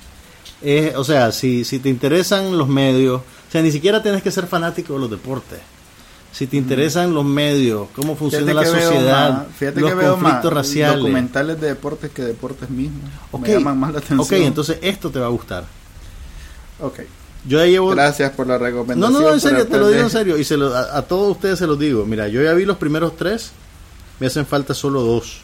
Es, 0.62 0.96
o 0.96 1.04
sea, 1.04 1.32
si, 1.32 1.64
si 1.64 1.78
te 1.78 1.88
interesan 1.88 2.56
los 2.56 2.68
medios, 2.68 3.20
o 3.20 3.50
sea, 3.52 3.62
ni 3.62 3.70
siquiera 3.70 4.02
tienes 4.02 4.22
que 4.22 4.30
ser 4.30 4.46
fanático 4.46 4.94
de 4.94 5.00
los 5.00 5.10
deportes 5.10 5.60
si 6.32 6.46
te 6.46 6.56
interesan 6.56 7.14
los 7.14 7.24
medios, 7.24 7.88
cómo 7.94 8.14
funciona 8.14 8.52
la 8.52 8.64
sociedad, 8.64 9.46
fíjate 9.56 9.80
los 9.80 9.92
conflictos 9.92 10.52
raciales. 10.52 10.98
Documentales 10.98 11.60
de 11.60 11.68
deportes 11.68 12.10
que 12.10 12.22
deportes 12.22 12.70
mismos. 12.70 13.10
Me 13.40 13.48
llaman 13.48 13.78
más 13.78 13.92
la 13.92 13.98
atención. 13.98 14.20
Ok, 14.20 14.32
entonces 14.32 14.78
esto 14.82 15.10
te 15.10 15.18
va 15.18 15.26
a 15.26 15.30
gustar. 15.30 15.64
Ok. 16.80 17.00
Yo 17.46 17.58
ya 17.58 17.66
llevo... 17.66 17.90
Gracias 17.90 18.32
por 18.32 18.46
la 18.46 18.58
recomendación. 18.58 19.12
No, 19.12 19.20
no, 19.20 19.32
en 19.32 19.40
serio, 19.40 19.66
te 19.66 19.78
lo 19.78 19.88
digo 19.88 20.02
en 20.02 20.10
serio. 20.10 20.36
Y 20.38 20.44
se 20.44 20.56
lo, 20.56 20.74
a, 20.76 21.02
todos 21.02 21.30
ustedes 21.30 21.58
se 21.58 21.66
los 21.66 21.78
digo. 21.78 22.04
Mira, 22.04 22.28
yo 22.28 22.42
ya 22.42 22.52
vi 22.52 22.64
los 22.64 22.76
primeros 22.76 23.16
tres. 23.16 23.52
Me 24.20 24.26
hacen 24.26 24.44
falta 24.44 24.74
solo 24.74 25.02
dos. 25.02 25.40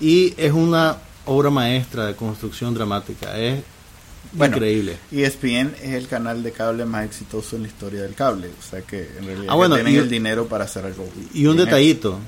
Y 0.00 0.34
es 0.36 0.52
una 0.52 0.96
obra 1.26 1.50
maestra 1.50 2.06
de 2.06 2.16
construcción 2.16 2.74
dramática. 2.74 3.38
Es 3.38 3.62
bueno, 4.32 4.56
Increíble. 4.56 4.98
ESPN 5.10 5.74
es 5.82 5.94
el 5.94 6.08
canal 6.08 6.42
de 6.42 6.52
cable 6.52 6.84
más 6.84 7.04
exitoso 7.04 7.56
en 7.56 7.62
la 7.62 7.68
historia 7.68 8.02
del 8.02 8.14
cable. 8.14 8.48
O 8.48 8.62
sea 8.62 8.82
que 8.82 9.10
en 9.18 9.26
realidad 9.26 9.54
ah, 9.54 9.74
tienen 9.74 9.96
el 9.96 10.08
dinero 10.08 10.46
para 10.46 10.64
hacer 10.64 10.84
algo. 10.86 11.06
Y 11.34 11.46
un 11.46 11.56
detallito. 11.56 12.18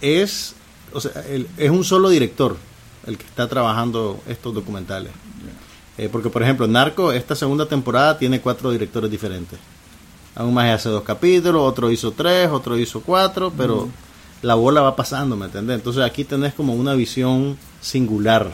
Es, 0.00 0.54
o 0.92 1.00
sea, 1.00 1.12
es 1.56 1.70
un 1.70 1.84
solo 1.84 2.08
director 2.08 2.56
el 3.06 3.18
que 3.18 3.26
está 3.26 3.48
trabajando 3.48 4.20
estos 4.26 4.54
documentales. 4.54 5.12
Eh, 5.96 6.08
porque, 6.10 6.30
por 6.30 6.42
ejemplo, 6.42 6.66
Narco, 6.66 7.12
esta 7.12 7.34
segunda 7.34 7.66
temporada 7.66 8.18
tiene 8.18 8.40
cuatro 8.40 8.70
directores 8.70 9.10
diferentes. 9.10 9.58
Aún 10.34 10.52
más 10.52 10.68
hace 10.70 10.88
dos 10.88 11.04
capítulos, 11.04 11.62
otro 11.62 11.90
hizo 11.90 12.10
tres, 12.12 12.48
otro 12.50 12.76
hizo 12.76 13.00
cuatro, 13.00 13.52
pero 13.56 13.88
la 14.42 14.54
bola 14.54 14.80
va 14.80 14.96
pasando, 14.96 15.36
¿me 15.36 15.46
entendés? 15.46 15.76
Entonces 15.76 16.02
aquí 16.02 16.24
tenés 16.24 16.54
como 16.54 16.74
una 16.74 16.94
visión 16.94 17.56
singular. 17.80 18.52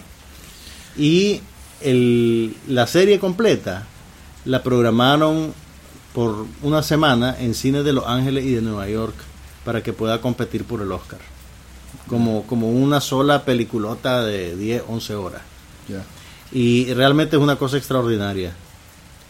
Y 0.99 1.41
el, 1.81 2.57
la 2.69 2.87
serie 2.87 3.19
completa 3.19 3.87
la 4.45 4.63
programaron 4.63 5.53
por 6.15 6.47
una 6.63 6.83
semana 6.83 7.37
en 7.39 7.55
cines 7.55 7.85
de 7.85 7.93
Los 7.93 8.07
Ángeles 8.07 8.45
y 8.45 8.55
de 8.55 8.63
Nueva 8.63 8.89
York 8.89 9.15
para 9.65 9.83
que 9.83 9.93
pueda 9.93 10.21
competir 10.21 10.65
por 10.65 10.81
el 10.83 10.91
Oscar. 10.93 11.21
Como, 12.09 12.47
como 12.47 12.71
una 12.71 13.01
sola 13.01 13.45
peliculota 13.45 14.25
de 14.25 14.57
10, 14.57 14.85
11 14.89 15.15
horas. 15.15 15.43
Y 16.53 16.93
realmente 16.95 17.37
es 17.37 17.43
una 17.43 17.57
cosa 17.57 17.77
extraordinaria. 17.77 18.53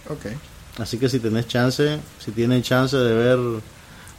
Okay. 0.09 0.36
Así 0.78 0.98
que 0.98 1.09
si 1.09 1.20
tenés 1.20 1.46
chance, 1.46 1.98
si 2.18 2.30
tienen 2.32 2.62
chance 2.62 2.96
de 2.96 3.14
ver 3.14 3.38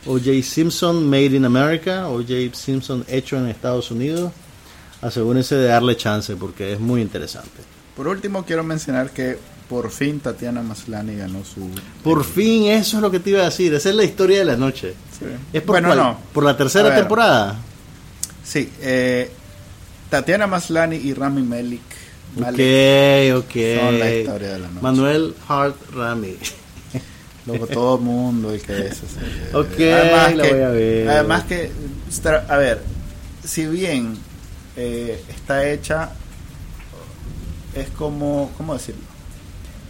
O.J. 0.05 0.43
Simpson 0.43 1.09
Made 1.09 1.35
in 1.35 1.45
America, 1.45 2.07
O.J. 2.07 2.55
Simpson 2.55 3.05
hecho 3.07 3.37
en 3.37 3.47
Estados 3.47 3.89
Unidos, 3.91 4.31
asegúrense 5.01 5.55
de 5.55 5.67
darle 5.67 5.97
chance 5.97 6.35
porque 6.35 6.73
es 6.73 6.79
muy 6.79 7.01
interesante. 7.01 7.61
Por 8.01 8.07
último, 8.07 8.43
quiero 8.43 8.63
mencionar 8.63 9.11
que 9.11 9.37
por 9.69 9.91
fin 9.91 10.19
Tatiana 10.19 10.63
Maslany 10.63 11.17
ganó 11.17 11.45
su. 11.45 11.69
Por 12.03 12.23
fin, 12.23 12.63
eso 12.63 12.97
es 12.97 13.01
lo 13.03 13.11
que 13.11 13.19
te 13.19 13.29
iba 13.29 13.41
a 13.41 13.45
decir. 13.45 13.71
Esa 13.75 13.89
es 13.89 13.95
la 13.95 14.03
historia 14.03 14.39
de 14.39 14.45
la 14.45 14.57
noche. 14.57 14.95
¿Es 15.53 15.61
por, 15.61 15.79
bueno, 15.79 15.93
no. 15.93 16.17
por 16.33 16.43
la 16.43 16.57
tercera 16.57 16.95
temporada? 16.95 17.59
Sí. 18.43 18.71
Eh, 18.81 19.29
Tatiana 20.09 20.47
Maslany 20.47 20.95
y 20.95 21.13
Rami 21.13 21.43
Melik. 21.43 21.83
ok, 22.37 22.47
ok. 23.35 23.55
Son 23.79 23.99
la 23.99 24.11
historia 24.11 24.53
de 24.53 24.59
la 24.61 24.67
noche. 24.67 24.81
Manuel 24.81 25.35
Hart 25.47 25.75
Rami. 25.93 26.37
Luego 27.45 27.67
todo 27.67 27.97
el 27.97 28.01
mundo 28.01 28.51
el 28.51 28.63
que 28.63 28.87
es. 28.87 28.99
ok, 29.53 29.79
además 29.79 30.27
que, 30.41 30.53
voy 30.53 30.61
a 30.63 30.69
ver. 30.69 31.07
Además 31.07 31.43
que, 31.43 31.71
a 32.49 32.57
ver, 32.57 32.81
si 33.45 33.67
bien 33.67 34.17
eh, 34.75 35.23
está 35.29 35.69
hecha 35.69 36.13
es 37.75 37.89
como, 37.89 38.51
¿cómo 38.57 38.73
decirlo? 38.73 39.11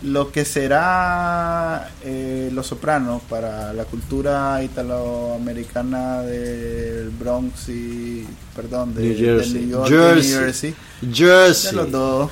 lo 0.03 0.31
que 0.31 0.45
será 0.45 1.91
eh, 2.03 2.49
Los 2.53 2.67
Sopranos 2.67 3.21
para 3.23 3.73
la 3.73 3.85
cultura 3.85 4.63
italoamericana 4.63 6.21
del 6.21 7.09
Bronx 7.09 7.69
y, 7.69 8.25
perdón, 8.55 8.95
de 8.95 9.01
New 9.03 9.17
Jersey, 9.17 9.53
de 9.53 9.59
New 9.59 9.69
York 9.69 9.89
Jersey. 9.89 10.31
New 10.31 10.39
Jersey, 10.41 10.75
Jersey. 11.13 11.71
de 11.71 11.75
los 11.77 11.91
dos, 11.91 12.31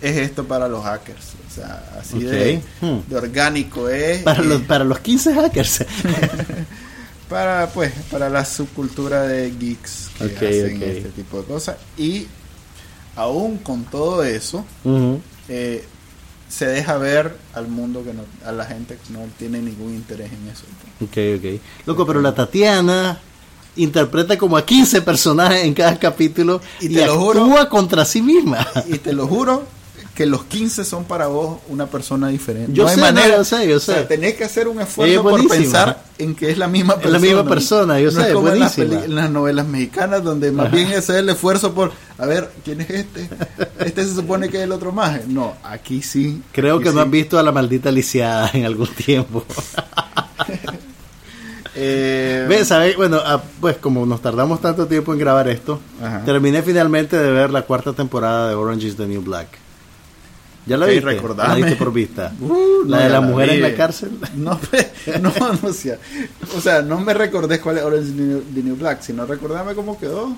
es 0.00 0.16
esto 0.16 0.44
para 0.44 0.68
los 0.68 0.84
hackers. 0.84 1.32
O 1.48 1.54
sea, 1.54 1.82
así 2.00 2.20
de, 2.20 2.62
Hmm. 2.80 2.98
de 3.08 3.16
orgánico 3.16 3.88
es. 3.88 4.22
Para 4.22 4.42
eh, 4.42 4.46
los, 4.46 4.62
para 4.62 4.84
los 4.84 5.00
15 5.00 5.34
hackers. 5.34 5.84
para 7.28 7.66
pues 7.68 7.92
para 8.10 8.30
la 8.30 8.44
subcultura 8.44 9.22
de 9.22 9.50
geeks 9.58 10.08
que 10.38 10.48
hacen 10.48 10.82
este 10.82 11.08
tipo 11.10 11.40
de 11.40 11.44
cosas 11.44 11.76
y 11.98 12.26
aún 13.18 13.58
con 13.58 13.84
todo 13.84 14.22
eso 14.24 14.64
Ujú. 14.84 15.20
eh, 15.48 15.84
se 16.48 16.66
deja 16.66 16.96
ver 16.96 17.36
al 17.54 17.68
mundo 17.68 18.02
que 18.04 18.14
no 18.14 18.22
a 18.46 18.52
la 18.52 18.64
gente 18.64 18.96
que 19.06 19.12
no 19.12 19.20
tiene 19.38 19.60
ningún 19.60 19.92
interés 19.94 20.30
en 20.32 20.48
eso 20.48 20.64
Ok, 21.04 21.16
ok. 21.38 21.60
Loco, 21.86 22.06
pero 22.06 22.20
la 22.22 22.34
Tatiana 22.34 23.18
interpreta 23.76 24.36
como 24.38 24.56
a 24.56 24.64
15 24.64 25.02
personajes 25.02 25.62
en 25.64 25.74
cada 25.74 25.98
capítulo 25.98 26.60
Y 26.80 26.86
y, 26.86 26.94
te 26.94 27.06
lo 27.06 27.12
actúa 27.14 27.34
juro- 27.34 27.68
contra 27.68 28.04
sí 28.04 28.22
misma. 28.22 28.66
y 28.88 28.98
te 28.98 29.12
lo 29.12 29.26
juro 29.26 29.64
que 30.18 30.26
los 30.26 30.42
15 30.46 30.84
son 30.84 31.04
para 31.04 31.28
vos 31.28 31.60
una 31.68 31.86
persona 31.86 32.26
diferente 32.26 32.72
Yo 32.72 32.82
no 32.82 32.88
hay 32.88 32.96
sé, 32.96 33.00
manera 33.00 33.36
yo 33.36 33.44
sé, 33.44 33.68
yo 33.68 33.76
o 33.76 33.78
sea, 33.78 33.98
sé. 33.98 34.02
tenés 34.06 34.34
que 34.34 34.42
hacer 34.42 34.66
un 34.66 34.80
esfuerzo 34.80 35.14
es 35.14 35.20
por 35.20 35.46
pensar 35.48 36.02
en 36.18 36.34
que 36.34 36.50
es 36.50 36.58
la 36.58 36.66
misma 36.66 36.94
Es 36.94 36.98
persona 37.02 37.18
la 37.20 37.24
misma 37.24 37.48
persona, 37.48 38.00
yo 38.00 38.06
no 38.06 38.10
sé, 38.10 38.20
es 38.22 38.26
es 38.26 38.32
como 38.34 38.48
en 38.48 38.58
las, 38.58 38.78
en 38.78 39.14
las 39.14 39.30
novelas 39.30 39.68
mexicanas 39.68 40.24
donde 40.24 40.50
más 40.50 40.66
Ajá. 40.66 40.74
bien 40.74 40.90
es 40.90 41.08
el 41.08 41.28
esfuerzo 41.28 41.72
por 41.72 41.92
a 42.18 42.26
ver 42.26 42.50
quién 42.64 42.80
es 42.80 42.90
este 42.90 43.28
este 43.78 44.04
se 44.04 44.16
supone 44.16 44.48
que 44.48 44.56
es 44.56 44.64
el 44.64 44.72
otro 44.72 44.90
maje 44.90 45.22
no 45.28 45.54
aquí 45.62 46.02
sí 46.02 46.42
Creo 46.50 46.78
aquí 46.78 46.88
que 46.88 46.92
no 46.92 47.00
has 47.00 47.10
visto 47.10 47.38
a 47.38 47.44
la 47.44 47.52
maldita 47.52 47.92
lisiada 47.92 48.50
en 48.54 48.64
algún 48.64 48.88
tiempo. 48.88 49.44
Eh, 51.80 52.44
Ve, 52.48 52.64
¿sabes? 52.64 52.96
Bueno, 52.96 53.20
ah, 53.24 53.40
pues 53.60 53.76
como 53.76 54.04
nos 54.04 54.20
tardamos 54.20 54.60
tanto 54.60 54.88
tiempo 54.88 55.12
en 55.12 55.20
grabar 55.20 55.46
esto, 55.48 55.78
Ajá. 56.02 56.24
terminé 56.24 56.60
finalmente 56.62 57.16
de 57.16 57.30
ver 57.30 57.50
la 57.50 57.62
cuarta 57.62 57.92
temporada 57.92 58.48
de 58.48 58.56
Orange 58.56 58.88
is 58.88 58.96
the 58.96 59.06
New 59.06 59.22
Black. 59.22 59.46
¿Ya 60.68 60.76
la 60.76 60.86
viste? 60.86 61.00
recordame. 61.04 61.48
¿La 61.48 61.54
viste 61.54 61.76
por 61.76 61.92
vista? 61.94 62.32
Uh, 62.40 62.48
no, 62.48 62.84
la 62.86 62.98
de 62.98 63.02
la 63.04 63.08
la 63.08 63.20
mujer 63.20 63.48
vi. 63.50 63.54
en 63.56 63.62
la 63.62 63.74
cárcel. 63.74 64.10
No, 64.36 64.60
me- 64.72 65.18
no, 65.20 65.32
no, 65.62 65.68
o 65.68 65.72
sea, 65.72 65.98
o 66.56 66.60
sea, 66.60 66.82
no 66.82 67.00
me 67.00 67.14
recordé 67.14 67.60
cuál 67.60 67.78
es 67.78 67.84
Orange 67.84 68.12
the 68.54 68.62
New, 68.62 68.76
Black, 68.76 69.02
sino 69.02 69.26
recordame 69.26 69.74
cómo 69.74 69.98
quedó. 69.98 70.36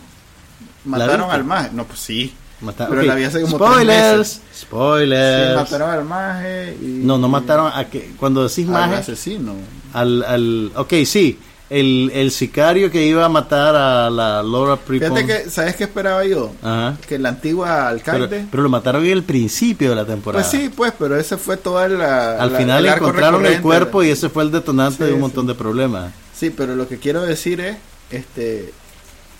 Mataron 0.85 1.31
al 1.31 1.45
maje. 1.45 1.70
No, 1.72 1.85
pues 1.85 1.99
sí. 1.99 2.33
Mata- 2.61 2.89
Pero 2.89 3.03
la 3.03 3.14
vi 3.14 3.24
hace 3.24 3.41
como 3.41 3.57
Spoilers, 3.57 4.18
meses. 4.18 4.41
spoilers. 4.55 5.49
Sí, 5.51 5.57
mataron 5.57 5.91
al 5.91 6.05
maje 6.05 6.76
y... 6.81 6.85
No, 7.05 7.16
no 7.16 7.26
mataron 7.28 7.72
a 7.74 7.87
que 7.87 8.12
cuando 8.18 8.47
decís 8.47 8.66
al 8.66 8.72
maje, 8.72 8.95
asesino. 8.97 9.55
al, 9.95 10.22
al, 10.24 10.72
ok, 10.76 10.93
sí, 11.07 11.39
el, 11.71 12.11
el 12.14 12.31
sicario 12.33 12.91
que 12.91 13.07
iba 13.07 13.25
a 13.25 13.29
matar 13.29 13.75
a 13.77 14.11
la 14.11 14.43
Laura 14.43 14.77
Prepon. 14.77 15.16
Fíjate 15.16 15.45
que, 15.45 15.51
¿sabes 15.51 15.77
qué 15.77 15.85
esperaba 15.85 16.25
yo? 16.25 16.53
Ajá. 16.62 16.97
Que 17.09 17.18
la 17.18 17.29
antigua 17.31 17.89
alcalde... 17.89 18.47
pero 18.51 18.62
lo 18.64 18.68
mataron 18.68 19.05
en 19.05 19.12
el 19.12 19.23
principio 19.23 19.91
de 19.91 19.97
la 19.97 20.05
temporada. 20.05 20.43
pues 20.45 20.51
sí, 20.62 20.68
pues, 20.68 20.93
pero 20.99 21.16
ese 21.16 21.37
fue 21.37 21.57
toda 21.57 21.89
la... 21.89 22.33
Al 22.43 22.53
la- 22.53 22.59
final 22.59 22.87
el 22.87 22.93
encontraron 22.95 23.47
el 23.47 23.62
cuerpo 23.62 24.03
y 24.03 24.11
ese 24.11 24.29
fue 24.29 24.43
el 24.43 24.51
detonante 24.51 24.99
Sí, 24.99 25.05
de 25.05 25.11
un 25.12 25.16
sí. 25.18 25.21
montón 25.23 25.47
de 25.47 25.55
problemas. 25.55 26.12
Sí, 26.35 26.51
pero 26.51 26.75
lo 26.75 26.89
que 26.89 26.99
quiero 26.99 27.23
decir 27.23 27.61
es, 27.61 27.77
este, 28.11 28.73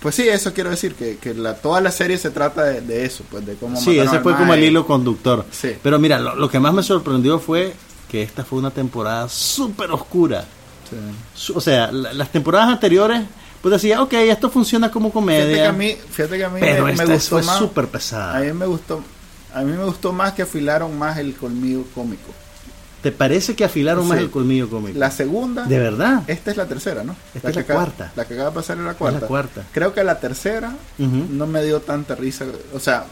pues 0.01 0.15
sí, 0.15 0.29
eso 0.29 0.53
quiero 0.55 0.71
decir, 0.71 0.95
que, 0.95 1.17
que 1.17 1.35
la, 1.35 1.55
toda 1.57 1.81
la 1.81 1.91
serie 1.91 2.17
se 2.17 2.31
trata 2.31 2.63
de, 2.65 2.81
de 2.83 3.05
eso, 3.07 3.25
pues 3.31 3.45
de 3.45 3.55
cómo 3.55 3.77
Sí, 3.81 3.99
ese 3.99 4.21
fue 4.21 4.37
como 4.37 4.55
el 4.55 4.63
hilo 4.63 4.87
conductor. 4.87 5.45
Sí. 5.51 5.73
Pero 5.83 5.99
mira, 5.99 6.19
lo, 6.21 6.37
lo 6.37 6.49
que 6.49 6.61
más 6.61 6.73
me 6.75 6.83
sorprendió 6.83 7.39
fue 7.41 7.73
que 8.09 8.23
esta 8.23 8.45
fue 8.45 8.59
una 8.61 8.71
temporada 8.71 9.29
súper 9.29 9.91
oscura. 9.91 10.45
Sí. 11.35 11.53
O 11.55 11.61
sea, 11.61 11.91
la- 11.93 12.13
las 12.13 12.31
temporadas 12.31 12.69
anteriores, 12.69 13.23
pues 13.61 13.73
decía, 13.73 14.03
ok, 14.03 14.13
esto 14.15 14.51
funciona 14.51 14.91
como 14.91 15.11
comedia. 15.13 15.45
Fíjate 15.45 15.61
que 15.63 15.67
a 15.67 15.73
mí, 15.73 15.97
fíjate 16.11 16.39
que 16.39 16.45
a 16.45 16.49
mí 16.51 16.61
pero 16.61 16.85
me, 16.85 16.93
gustó 17.07 17.29
fue 17.37 17.43
más, 17.43 17.59
súper 17.59 17.85
a 17.85 17.89
pesada. 17.89 18.41
mí 18.41 18.53
me 18.53 18.67
gustó, 18.67 19.03
a 19.55 19.61
mí 19.63 19.73
me 19.73 19.85
gustó 19.85 20.13
más 20.13 20.33
que 20.33 20.43
afilaron 20.43 20.99
más 20.99 21.19
el 21.19 21.35
colmillo 21.35 21.85
cómico. 21.95 22.33
¿Te 23.03 23.13
parece 23.13 23.55
que 23.57 23.65
afilaron 23.65 24.07
más 24.07 24.19
el 24.19 24.31
colmillo 24.31 24.69
cómico? 24.69 24.99
La 24.99 25.11
segunda, 25.11 25.65
¿De 25.65 25.79
verdad? 25.79 26.23
esta 26.27 26.51
es 26.51 26.57
la 26.59 26.67
tercera, 26.67 27.03
¿no? 27.03 27.17
Esta 27.35 27.49
es 27.49 27.57
la 27.57 27.63
que 27.65 27.73
acaba- 27.73 27.85
cuarta. 27.87 28.13
La 28.15 28.25
que 28.27 28.35
acaba 28.35 28.51
de 28.51 28.55
pasar 28.55 28.77
es 28.79 28.85
la 28.85 28.93
cuarta. 28.95 29.27
cuarta. 29.27 29.63
Creo 29.73 29.95
que 29.95 30.05
la 30.05 30.21
tercera 30.21 30.75
no 30.99 31.47
me 31.47 31.65
dio 31.65 31.81
tanta 31.81 32.15
risa, 32.15 32.45
o 32.75 32.79
sea, 32.79 33.05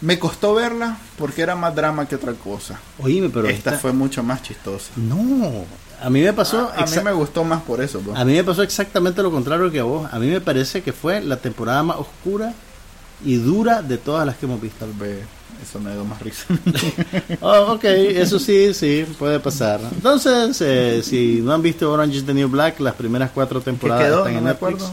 me 0.00 0.18
costó 0.18 0.54
verla 0.54 0.98
porque 1.18 1.42
era 1.42 1.56
más 1.56 1.74
drama 1.74 2.06
que 2.06 2.16
otra 2.16 2.34
cosa. 2.34 2.78
Oíme, 2.98 3.30
pero 3.30 3.48
esta, 3.48 3.70
esta, 3.70 3.80
fue 3.80 3.92
mucho 3.92 4.22
más 4.22 4.42
chistosa. 4.42 4.90
No, 4.96 5.64
a 6.02 6.10
mí 6.10 6.20
me 6.22 6.32
pasó... 6.32 6.70
a, 6.76 6.82
a 6.82 6.86
mí 6.86 6.96
me 7.04 7.12
gustó 7.12 7.44
más 7.44 7.62
por 7.62 7.80
eso. 7.80 8.00
pues. 8.00 8.16
A 8.18 8.24
mí 8.24 8.34
me 8.34 8.44
pasó 8.44 8.62
exactamente 8.62 9.22
lo 9.22 9.30
contrario 9.30 9.70
que 9.70 9.80
a 9.80 9.84
vos. 9.84 10.08
A 10.12 10.18
mí 10.18 10.26
me 10.26 10.40
parece 10.40 10.82
que 10.82 10.92
fue 10.92 11.20
la 11.22 11.36
temporada 11.36 11.82
más 11.82 11.96
oscura 11.98 12.52
y 13.24 13.36
dura 13.36 13.82
de 13.82 13.96
todas 13.98 14.26
las 14.26 14.36
que 14.36 14.46
hemos 14.46 14.60
visto. 14.60 14.84
Tal 14.84 14.92
vez 14.94 15.24
eso 15.62 15.80
me 15.80 15.92
dio 15.92 16.04
más 16.04 16.20
risa. 16.20 16.44
Oh, 17.40 17.72
ok, 17.74 17.84
eso 17.84 18.38
sí, 18.38 18.72
sí, 18.74 19.06
puede 19.18 19.40
pasar. 19.40 19.80
Entonces, 19.92 20.60
eh, 20.60 21.00
si 21.02 21.40
no 21.42 21.52
han 21.52 21.62
visto 21.62 21.90
Orange 21.92 22.18
is 22.18 22.26
the 22.26 22.34
New 22.34 22.48
Black, 22.48 22.78
las 22.80 22.94
primeras 22.94 23.30
cuatro 23.32 23.60
temporadas 23.60 24.04
quedó? 24.04 24.18
están 24.26 24.36
en 24.36 24.44
Netflix. 24.44 24.84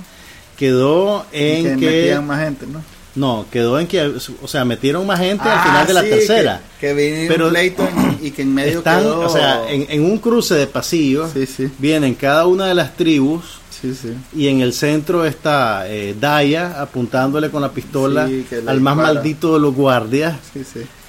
Quedó 0.57 1.25
Y 1.33 1.37
en 1.37 1.63
que 1.63 1.85
que... 1.85 1.85
metían 1.85 2.27
más 2.27 2.43
gente, 2.43 2.65
¿no? 2.67 2.81
No, 3.15 3.45
quedó 3.51 3.79
en 3.79 3.87
que... 3.87 4.01
O 4.41 4.47
sea, 4.47 4.65
metieron 4.65 5.05
más 5.05 5.19
gente 5.19 5.43
al 5.47 5.57
Ah, 5.59 5.63
final 5.63 5.87
de 5.87 5.93
la 5.93 6.01
sí, 6.01 6.09
tercera. 6.09 6.61
Que, 6.79 6.87
que 6.87 6.93
vino 6.93 7.27
Pero 7.27 7.47
un 7.49 8.17
y 8.21 8.31
que 8.31 8.41
en 8.41 8.53
medio 8.53 8.79
Están, 8.79 9.01
quedó... 9.01 9.19
o 9.21 9.29
sea, 9.29 9.69
en, 9.69 9.85
en 9.89 10.03
un 10.03 10.17
cruce 10.17 10.55
de 10.55 10.65
pasillos, 10.67 11.31
Sí, 11.33 11.45
sí. 11.45 11.69
vienen 11.77 12.15
cada 12.15 12.47
una 12.47 12.65
de 12.67 12.73
las 12.73 12.95
tribus 12.95 13.59
y 14.33 14.47
en 14.47 14.61
el 14.61 14.71
centro 14.71 15.25
está 15.25 15.89
eh, 15.89 16.15
Daya 16.17 16.81
apuntándole 16.81 17.49
con 17.49 17.61
la 17.61 17.69
pistola 17.69 18.29
al 18.65 18.79
más 18.79 18.95
maldito 18.95 19.53
de 19.55 19.59
los 19.59 19.75
guardias 19.75 20.35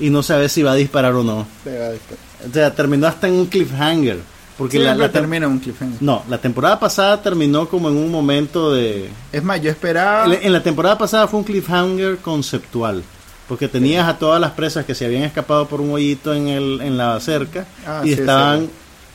y 0.01 0.11
no 0.11 0.25
sabe 0.25 0.49
si 0.49 0.63
va 0.65 0.73
a 0.73 0.75
disparar 0.75 1.15
o 1.15 1.23
no. 1.23 1.47
Se 1.63 1.79
va 1.79 1.87
a 1.87 1.93
disparar. 1.93 2.19
O 2.51 2.53
sea, 2.53 2.75
terminó 2.75 3.07
hasta 3.07 3.29
en 3.29 3.35
un 3.35 3.47
cliffhanger. 3.47 4.19
Porque 4.57 4.79
la, 4.79 5.11
termina 5.11 5.49
un 5.49 5.59
cliffhanger. 5.59 6.01
no, 6.01 6.23
la 6.29 6.39
temporada 6.39 6.79
pasada 6.79 7.21
terminó 7.21 7.69
como 7.69 7.89
en 7.89 7.97
un 7.97 8.11
momento 8.11 8.73
de... 8.73 9.11
Es 9.33 9.43
más, 9.43 9.61
yo 9.61 9.71
esperaba... 9.71 10.33
En 10.33 10.53
la 10.53 10.63
temporada 10.63 10.97
pasada 10.97 11.27
fue 11.27 11.41
un 11.41 11.45
cliffhanger 11.45 12.19
conceptual. 12.19 13.03
Porque 13.49 13.69
tenías 13.69 14.09
a 14.09 14.19
todas 14.19 14.41
las 14.41 14.53
presas 14.53 14.85
que 14.87 14.95
se 14.95 15.05
habían 15.05 15.25
escapado 15.25 15.67
por 15.67 15.81
un 15.81 15.93
hoyito 15.93 16.33
en, 16.33 16.49
el, 16.49 16.81
en 16.81 16.97
la 16.97 17.21
cerca 17.21 17.67
Ah, 17.87 18.01
y 18.03 18.09
sí, 18.09 18.21
estaban 18.21 18.71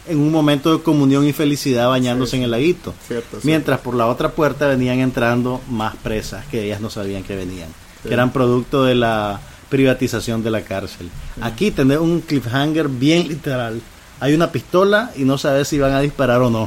en 0.07 0.19
un 0.19 0.31
momento 0.31 0.75
de 0.75 0.83
comunión 0.83 1.27
y 1.27 1.33
felicidad 1.33 1.87
bañándose 1.89 2.35
en 2.35 2.43
el 2.43 2.51
laguito. 2.51 2.93
Cierto. 3.07 3.37
Mientras 3.43 3.79
por 3.79 3.95
la 3.95 4.07
otra 4.07 4.29
puerta 4.29 4.67
venían 4.67 4.99
entrando 4.99 5.61
más 5.69 5.95
presas 5.95 6.45
que 6.47 6.63
ellas 6.65 6.81
no 6.81 6.89
sabían 6.89 7.23
que 7.23 7.35
venían. 7.35 7.69
Que 8.03 8.13
eran 8.13 8.31
producto 8.31 8.83
de 8.83 8.95
la 8.95 9.39
privatización 9.69 10.43
de 10.43 10.51
la 10.51 10.61
cárcel. 10.61 11.09
Aquí 11.41 11.71
tenés 11.71 11.99
un 11.99 12.21
cliffhanger 12.21 12.87
bien 12.87 13.27
literal. 13.27 13.81
Hay 14.19 14.33
una 14.33 14.51
pistola 14.51 15.11
y 15.15 15.23
no 15.23 15.37
sabes 15.37 15.67
si 15.67 15.79
van 15.79 15.93
a 15.93 16.01
disparar 16.01 16.41
o 16.41 16.49
no. 16.49 16.65